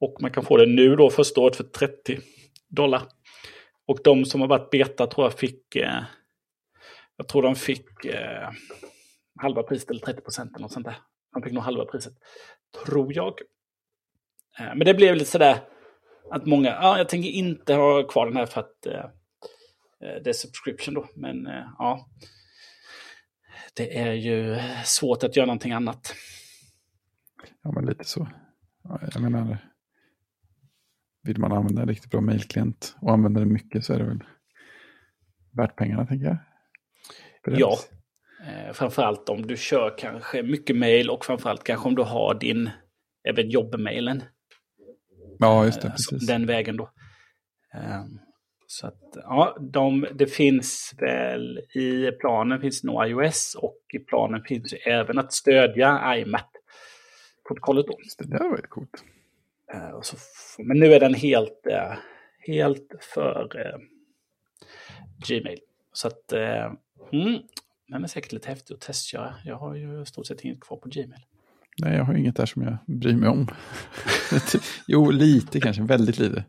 Och 0.00 0.16
man 0.20 0.30
kan 0.30 0.44
få 0.44 0.56
det 0.56 0.66
nu 0.66 0.96
då 0.96 1.10
första 1.10 1.40
året 1.40 1.56
för 1.56 1.64
30 1.64 2.20
dollar. 2.68 3.02
Och 3.86 3.98
de 4.04 4.24
som 4.24 4.40
har 4.40 4.48
varit 4.48 4.70
beta 4.70 5.06
tror 5.06 5.26
jag 5.26 5.38
fick... 5.38 5.76
Eh, 5.76 6.02
jag 7.16 7.28
tror 7.28 7.42
de 7.42 7.54
fick 7.54 8.04
eh, 8.04 8.50
halva 9.40 9.62
priset 9.62 9.90
eller 9.90 10.00
30 10.00 10.20
procent 10.20 10.50
eller 10.50 10.62
något 10.62 10.72
sånt 10.72 10.86
där. 10.86 10.96
De 11.32 11.42
fick 11.42 11.52
nog 11.52 11.62
halva 11.62 11.84
priset. 11.84 12.12
Tror 12.86 13.12
jag. 13.16 13.40
Eh, 14.58 14.74
men 14.74 14.78
det 14.78 14.94
blev 14.94 15.14
lite 15.14 15.30
sådär 15.30 15.58
att 16.30 16.46
många, 16.46 16.68
ja 16.68 16.98
jag 16.98 17.08
tänker 17.08 17.28
inte 17.30 17.74
ha 17.74 18.02
kvar 18.06 18.26
den 18.26 18.36
här 18.36 18.46
för 18.46 18.60
att 18.60 18.86
eh, 18.86 19.04
det 20.00 20.26
är 20.26 20.32
subscription 20.32 20.94
då. 20.94 21.08
Men 21.16 21.46
eh, 21.46 21.64
ja, 21.78 22.06
det 23.74 23.98
är 23.98 24.12
ju 24.12 24.58
svårt 24.84 25.22
att 25.22 25.36
göra 25.36 25.46
någonting 25.46 25.72
annat. 25.72 26.14
Ja, 27.62 27.72
men 27.72 27.86
lite 27.86 28.04
så. 28.04 28.28
Ja, 28.84 29.00
Jag 29.14 29.22
menar, 29.22 29.58
vill 31.22 31.38
man 31.38 31.52
använda 31.52 31.82
en 31.82 31.88
riktigt 31.88 32.10
bra 32.10 32.20
mailklient 32.20 32.96
och 33.00 33.12
använda 33.12 33.40
den 33.40 33.52
mycket 33.52 33.84
så 33.84 33.92
är 33.92 33.98
det 33.98 34.04
väl 34.04 34.24
värt 35.56 35.76
pengarna, 35.76 36.06
tänker 36.06 36.26
jag. 36.26 36.38
Beredd. 37.44 37.60
Ja. 37.60 37.78
Eh, 38.46 38.72
framförallt 38.72 39.28
om 39.28 39.46
du 39.46 39.56
kör 39.56 39.98
kanske 39.98 40.42
mycket 40.42 40.76
mail 40.76 41.10
och 41.10 41.24
framförallt 41.24 41.64
kanske 41.64 41.88
om 41.88 41.94
du 41.94 42.02
har 42.02 42.34
din 42.40 42.70
även 43.28 43.50
jobbmailen. 43.50 44.22
Ja, 45.38 45.64
just 45.64 45.80
det. 45.80 45.88
Eh, 45.88 45.92
Precis. 45.92 46.26
Den 46.26 46.46
vägen 46.46 46.76
då. 46.76 46.90
Så 48.66 48.86
att, 48.86 49.02
ja, 49.14 49.56
de, 49.60 50.06
det 50.14 50.26
finns 50.26 50.94
väl 50.98 51.58
i 51.58 52.10
planen 52.20 52.60
finns 52.60 52.84
nog 52.84 53.06
iOS 53.06 53.56
och 53.58 53.80
i 53.94 53.98
planen 53.98 54.42
finns 54.42 54.74
även 54.86 55.18
att 55.18 55.32
stödja. 55.32 55.88
Just 58.04 58.18
det 58.18 58.28
där 58.28 58.48
var 58.48 58.56
ju 58.56 58.62
coolt. 58.62 59.04
Eh, 59.74 60.00
så, 60.02 60.16
men 60.58 60.78
nu 60.78 60.92
är 60.92 61.00
den 61.00 61.14
helt, 61.14 61.66
eh, 61.66 61.92
helt 62.38 62.92
för 63.14 63.66
eh, 63.66 63.78
Gmail. 65.28 65.60
Så 65.92 66.08
att, 66.08 66.32
eh, 66.32 66.72
mm, 67.12 67.38
den 67.88 68.04
är 68.04 68.08
säkert 68.08 68.32
lite 68.32 68.48
häftig 68.48 68.74
att 68.74 68.80
testköra. 68.80 69.34
Jag 69.44 69.56
har 69.56 69.74
ju 69.74 70.04
stort 70.04 70.26
sett 70.26 70.40
inget 70.40 70.60
kvar 70.60 70.76
på 70.76 70.88
Gmail. 70.88 71.24
Nej, 71.78 71.96
jag 71.96 72.04
har 72.04 72.14
inget 72.14 72.36
där 72.36 72.46
som 72.46 72.62
jag 72.62 72.76
bryr 72.86 73.16
mig 73.16 73.28
om. 73.28 73.48
jo, 74.86 75.10
lite 75.10 75.60
kanske, 75.60 75.82
väldigt 75.82 76.18
lite. 76.18 76.44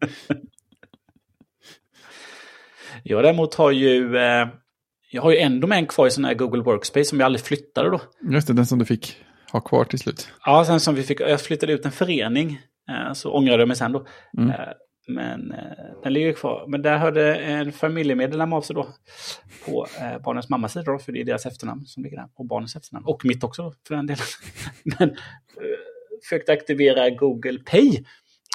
Jag 3.03 3.23
däremot 3.23 3.55
har 3.55 3.71
ju, 3.71 4.17
eh, 4.17 4.47
jag 5.11 5.21
har 5.21 5.31
ju 5.31 5.37
en 5.37 5.85
kvar 5.87 6.07
i 6.07 6.11
sån 6.11 6.25
här 6.25 6.33
Google 6.33 6.63
Workspace 6.63 7.05
som 7.05 7.19
jag 7.19 7.25
aldrig 7.25 7.45
flyttade 7.45 7.89
då. 7.89 8.01
Just 8.31 8.47
det, 8.47 8.53
den 8.53 8.65
som 8.65 8.79
du 8.79 8.85
fick 8.85 9.17
ha 9.51 9.61
kvar 9.61 9.85
till 9.85 9.99
slut. 9.99 10.29
Ja, 10.45 10.65
sen 10.65 10.79
som 10.79 10.95
vi 10.95 11.03
fick, 11.03 11.19
jag 11.19 11.41
flyttade 11.41 11.73
ut 11.73 11.85
en 11.85 11.91
förening, 11.91 12.61
eh, 12.89 13.13
så 13.13 13.31
ångrade 13.31 13.61
jag 13.61 13.67
mig 13.67 13.77
sen 13.77 13.91
då. 13.91 14.05
Mm. 14.37 14.49
Eh, 14.49 14.55
men 15.07 15.51
eh, 15.51 16.01
den 16.03 16.13
ligger 16.13 16.33
kvar. 16.33 16.65
Men 16.67 16.81
där 16.81 16.97
hörde 16.97 17.35
en 17.35 17.71
familjemedlem 17.71 18.53
av 18.53 18.61
sig 18.61 18.73
då 18.73 18.87
på 19.65 19.87
barnens 20.23 20.49
mammas 20.49 20.73
sida 20.73 20.91
då, 20.91 20.99
för 20.99 21.11
det 21.11 21.21
är 21.21 21.25
deras 21.25 21.45
efternamn 21.45 21.85
som 21.85 22.03
ligger 22.03 22.17
där. 22.17 22.27
Och 22.35 22.45
barnens 22.45 22.75
efternamn. 22.75 23.05
Och 23.05 23.25
mitt 23.25 23.43
också 23.43 23.73
för 23.87 23.95
den 23.95 24.07
delen. 24.07 24.25
men 24.99 25.15
försökte 26.23 26.53
aktivera 26.53 27.09
Google 27.09 27.59
Pay 27.59 28.03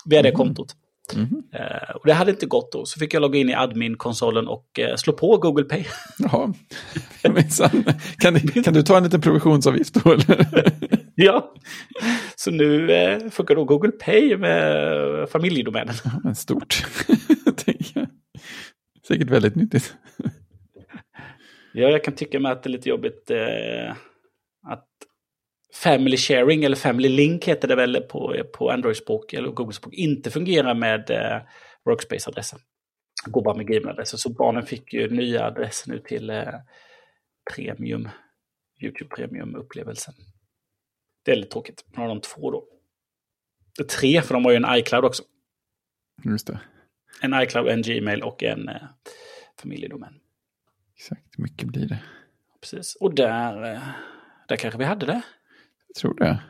via 0.05 0.23
det 0.23 0.33
kontot. 0.33 0.77
Eh, 1.19 1.91
och 1.97 2.07
det 2.07 2.13
hade 2.13 2.31
inte 2.31 2.47
gått 2.47 2.73
då. 2.73 2.85
Så 2.85 2.99
fick 2.99 3.15
jag 3.15 3.21
logga 3.21 3.39
in 3.41 3.49
i 3.49 3.55
admin-konsolen 3.55 4.49
och 4.49 4.79
eh, 4.79 4.97
slå 4.97 5.13
på 5.13 5.37
Google 5.37 5.65
Pay. 5.65 5.85
Jaha, 6.19 6.55
minsann. 7.35 7.85
kan, 8.19 8.35
du- 8.35 8.63
kan 8.63 8.75
du 8.75 8.83
ta 8.83 8.97
en 8.97 9.05
liten 9.05 9.21
provisionsavgift 9.21 9.95
då? 10.05 10.13
Eller? 10.13 10.47
ja. 11.15 11.55
Så 12.37 12.51
nu 12.51 12.93
eh, 12.93 13.31
funkar 13.31 13.55
då 13.55 13.65
Google 13.65 13.93
Pay 13.93 14.37
med 14.37 15.29
familjedomänen. 15.31 15.95
Ja, 16.25 16.35
stort. 16.35 16.83
Säkert 19.09 19.31
väldigt 19.31 19.55
nyttigt. 19.57 19.95
Ja, 21.73 21.89
jag 21.89 22.05
kan 22.05 22.15
tycka 22.15 22.41
med 22.41 22.53
att 22.53 22.63
det 22.63 22.69
är 22.69 22.71
lite 22.73 22.89
jobbigt 22.89 23.31
eh, 23.31 23.91
att 24.69 24.87
Family 25.75 26.17
Sharing, 26.17 26.65
eller 26.65 26.77
Family 26.77 27.09
Link 27.09 27.45
heter 27.49 27.69
det 27.69 27.77
väl 27.77 28.01
på, 28.01 28.45
på 28.53 28.71
Android-språk 28.71 29.33
eller 29.33 29.49
Google-språk, 29.49 29.95
inte 29.95 30.31
fungerar 30.31 30.75
med 30.75 31.11
eh, 31.11 31.43
Workspace-adressen. 31.85 32.59
Går 33.27 33.43
bara 33.43 33.57
med 33.57 33.67
Gmail-adresser. 33.67 34.19
Så 34.19 34.31
barnen 34.31 34.67
fick 34.67 34.95
ju 34.95 35.11
nya 35.11 35.45
adresser 35.45 35.91
nu 35.91 35.99
till 35.99 36.31
eh, 36.31 36.55
Premium, 37.55 38.09
YouTube 38.83 39.17
Premium-upplevelsen. 39.17 40.15
Det 41.25 41.33
är 41.33 41.37
lite 41.37 41.51
tråkigt. 41.51 41.85
Nu 41.93 41.99
har 41.99 42.09
de 42.09 42.21
två 42.21 42.51
då. 42.51 42.65
Det 43.79 43.89
tre, 43.89 44.23
för 44.23 44.35
de 44.35 44.45
har 44.45 44.53
ju 44.53 44.57
en 44.57 44.79
iCloud 44.79 45.05
också. 45.05 45.23
Just 46.25 46.47
det. 46.47 46.61
En 47.23 47.43
iCloud, 47.43 47.69
en 47.69 47.83
Gmail 47.83 48.23
och 48.23 48.43
en 48.43 48.69
eh, 48.69 48.83
familjedomän. 49.59 50.15
Exakt, 50.97 51.39
mycket 51.39 51.69
blir 51.69 51.89
det. 51.89 52.03
Precis. 52.61 52.97
Och 53.01 53.15
där, 53.15 53.73
eh, 53.73 53.83
där 54.49 54.57
kanske 54.57 54.79
vi 54.79 54.85
hade 54.85 55.07
det. 55.07 55.23
Jag 55.95 56.01
tror 56.01 56.15
det. 56.15 56.43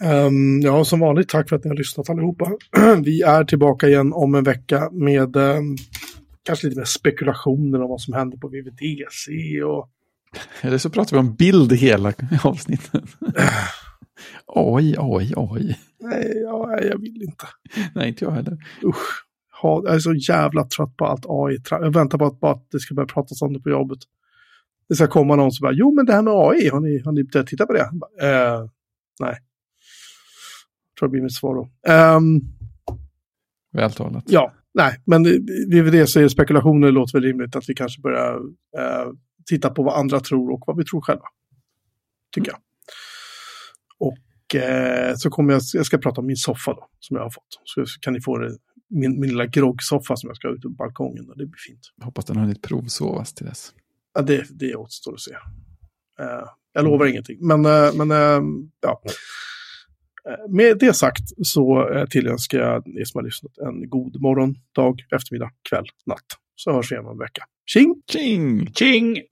Ehm, 0.00 0.60
ja, 0.60 0.84
som 0.84 1.00
vanligt, 1.00 1.28
tack 1.28 1.48
för 1.48 1.56
att 1.56 1.64
ni 1.64 1.68
har 1.68 1.76
lyssnat 1.76 2.10
allihopa. 2.10 2.50
Vi 3.04 3.22
är 3.22 3.44
tillbaka 3.44 3.88
igen 3.88 4.12
om 4.12 4.34
en 4.34 4.44
vecka 4.44 4.90
med 4.92 5.36
ehm, 5.36 5.76
kanske 6.42 6.66
lite 6.66 6.80
mer 6.80 6.84
spekulationer 6.84 7.82
om 7.82 7.88
vad 7.88 8.00
som 8.00 8.14
händer 8.14 8.38
på 8.38 8.48
VVDC 8.48 9.32
och 9.62 9.90
Eller 10.60 10.78
så 10.78 10.90
pratar 10.90 11.16
vi 11.16 11.20
om 11.20 11.34
bild 11.34 11.72
hela 11.72 12.12
avsnittet. 12.44 13.04
Oj, 14.46 14.96
oj, 14.98 15.32
oj. 15.36 15.78
nej, 16.00 16.32
ja, 16.44 16.80
jag 16.82 16.98
vill 17.00 17.22
inte. 17.22 17.46
Nej, 17.94 18.08
inte 18.08 18.24
jag 18.24 18.32
heller. 18.32 18.58
Usch, 18.84 19.24
jag 19.62 19.94
är 19.94 19.98
så 19.98 20.14
jävla 20.14 20.64
trött 20.64 20.96
på 20.96 21.06
allt 21.06 21.24
AI. 21.28 21.58
Jag 21.70 21.94
väntar 21.94 22.18
på 22.18 22.24
att, 22.24 22.40
bara 22.40 22.52
att 22.52 22.70
det 22.70 22.80
ska 22.80 22.94
börja 22.94 23.06
pratas 23.06 23.42
om 23.42 23.52
det 23.52 23.60
på 23.60 23.70
jobbet. 23.70 23.98
Det 24.90 24.96
ska 24.96 25.06
komma 25.06 25.36
någon 25.36 25.52
som 25.52 25.64
bara, 25.64 25.72
jo 25.72 25.94
men 25.94 26.06
det 26.06 26.12
här 26.12 26.22
med 26.22 26.32
AI, 26.32 26.68
har 26.68 26.80
ni, 26.80 27.02
har 27.04 27.12
ni 27.12 27.24
börjat 27.24 27.46
titta 27.46 27.66
på 27.66 27.72
det? 27.72 27.78
Jag 27.78 27.98
Bara, 27.98 28.54
eh, 28.54 28.68
nej. 29.20 29.36
Tror 30.98 31.08
det 31.08 31.10
blir 31.10 31.22
mitt 31.22 31.34
svar 31.34 31.54
då. 31.54 31.92
Ehm, 31.92 32.40
Vältalat. 33.72 34.24
Ja, 34.26 34.52
nej, 34.74 35.02
men 35.06 35.24
VVDC 35.70 36.30
spekulationer 36.30 36.92
låter 36.92 37.12
väl 37.12 37.22
rimligt 37.22 37.56
att 37.56 37.64
vi 37.68 37.74
kanske 37.74 38.00
börjar 38.00 38.34
eh, 38.78 39.06
titta 39.46 39.70
på 39.70 39.82
vad 39.82 39.98
andra 39.98 40.20
tror 40.20 40.50
och 40.52 40.62
vad 40.66 40.76
vi 40.76 40.84
tror 40.84 41.00
själva. 41.00 41.24
Tycker 42.34 42.50
jag. 42.50 42.60
Och 44.08 44.60
eh, 44.60 45.14
så 45.16 45.30
kommer 45.30 45.52
jag, 45.52 45.62
jag 45.74 45.86
ska 45.86 45.98
prata 45.98 46.20
om 46.20 46.26
min 46.26 46.36
soffa 46.36 46.74
då, 46.74 46.88
som 47.00 47.16
jag 47.16 47.22
har 47.22 47.30
fått. 47.30 47.60
Så 47.64 47.84
kan 48.00 48.12
ni 48.12 48.20
få 48.20 48.38
det, 48.38 48.56
min, 48.88 49.20
min 49.20 49.30
lilla 49.30 49.46
groggsoffa 49.46 50.16
som 50.16 50.28
jag 50.28 50.36
ska 50.36 50.48
ha 50.48 50.54
ute 50.54 50.62
på 50.62 50.74
balkongen. 50.74 51.30
Och 51.30 51.38
det 51.38 51.46
blir 51.46 51.60
fint. 51.68 51.80
Hoppas 52.02 52.24
den 52.24 52.36
har 52.36 52.42
hunnit 52.42 52.62
provsovas 52.62 53.34
till 53.34 53.46
dess. 53.46 53.74
Ja, 54.14 54.22
det, 54.22 54.46
det 54.50 54.74
återstår 54.74 55.14
att 55.14 55.20
se. 55.20 55.32
Eh, 56.20 56.44
jag 56.72 56.84
lovar 56.84 57.06
ingenting, 57.06 57.38
men, 57.40 57.64
eh, 57.64 57.94
men 57.94 58.10
eh, 58.10 58.42
ja. 58.80 59.02
Eh, 60.28 60.50
Med 60.52 60.78
det 60.78 60.94
sagt 60.94 61.22
så 61.46 61.88
eh, 61.92 62.06
tillönskar 62.06 62.58
jag 62.58 62.88
er 63.00 63.04
som 63.04 63.18
har 63.18 63.24
lyssnat 63.24 63.58
en 63.58 63.88
god 63.90 64.20
morgon, 64.20 64.54
dag, 64.74 65.00
eftermiddag, 65.16 65.50
kväll, 65.68 65.86
natt. 66.06 66.26
Så 66.56 66.72
hörs 66.72 66.92
vi 66.92 66.94
igen 66.94 67.06
om 67.06 67.12
en 67.12 67.18
vecka. 67.18 67.42
Tjing! 67.66 68.02
Tjing! 68.12 68.72
Ching! 68.72 69.22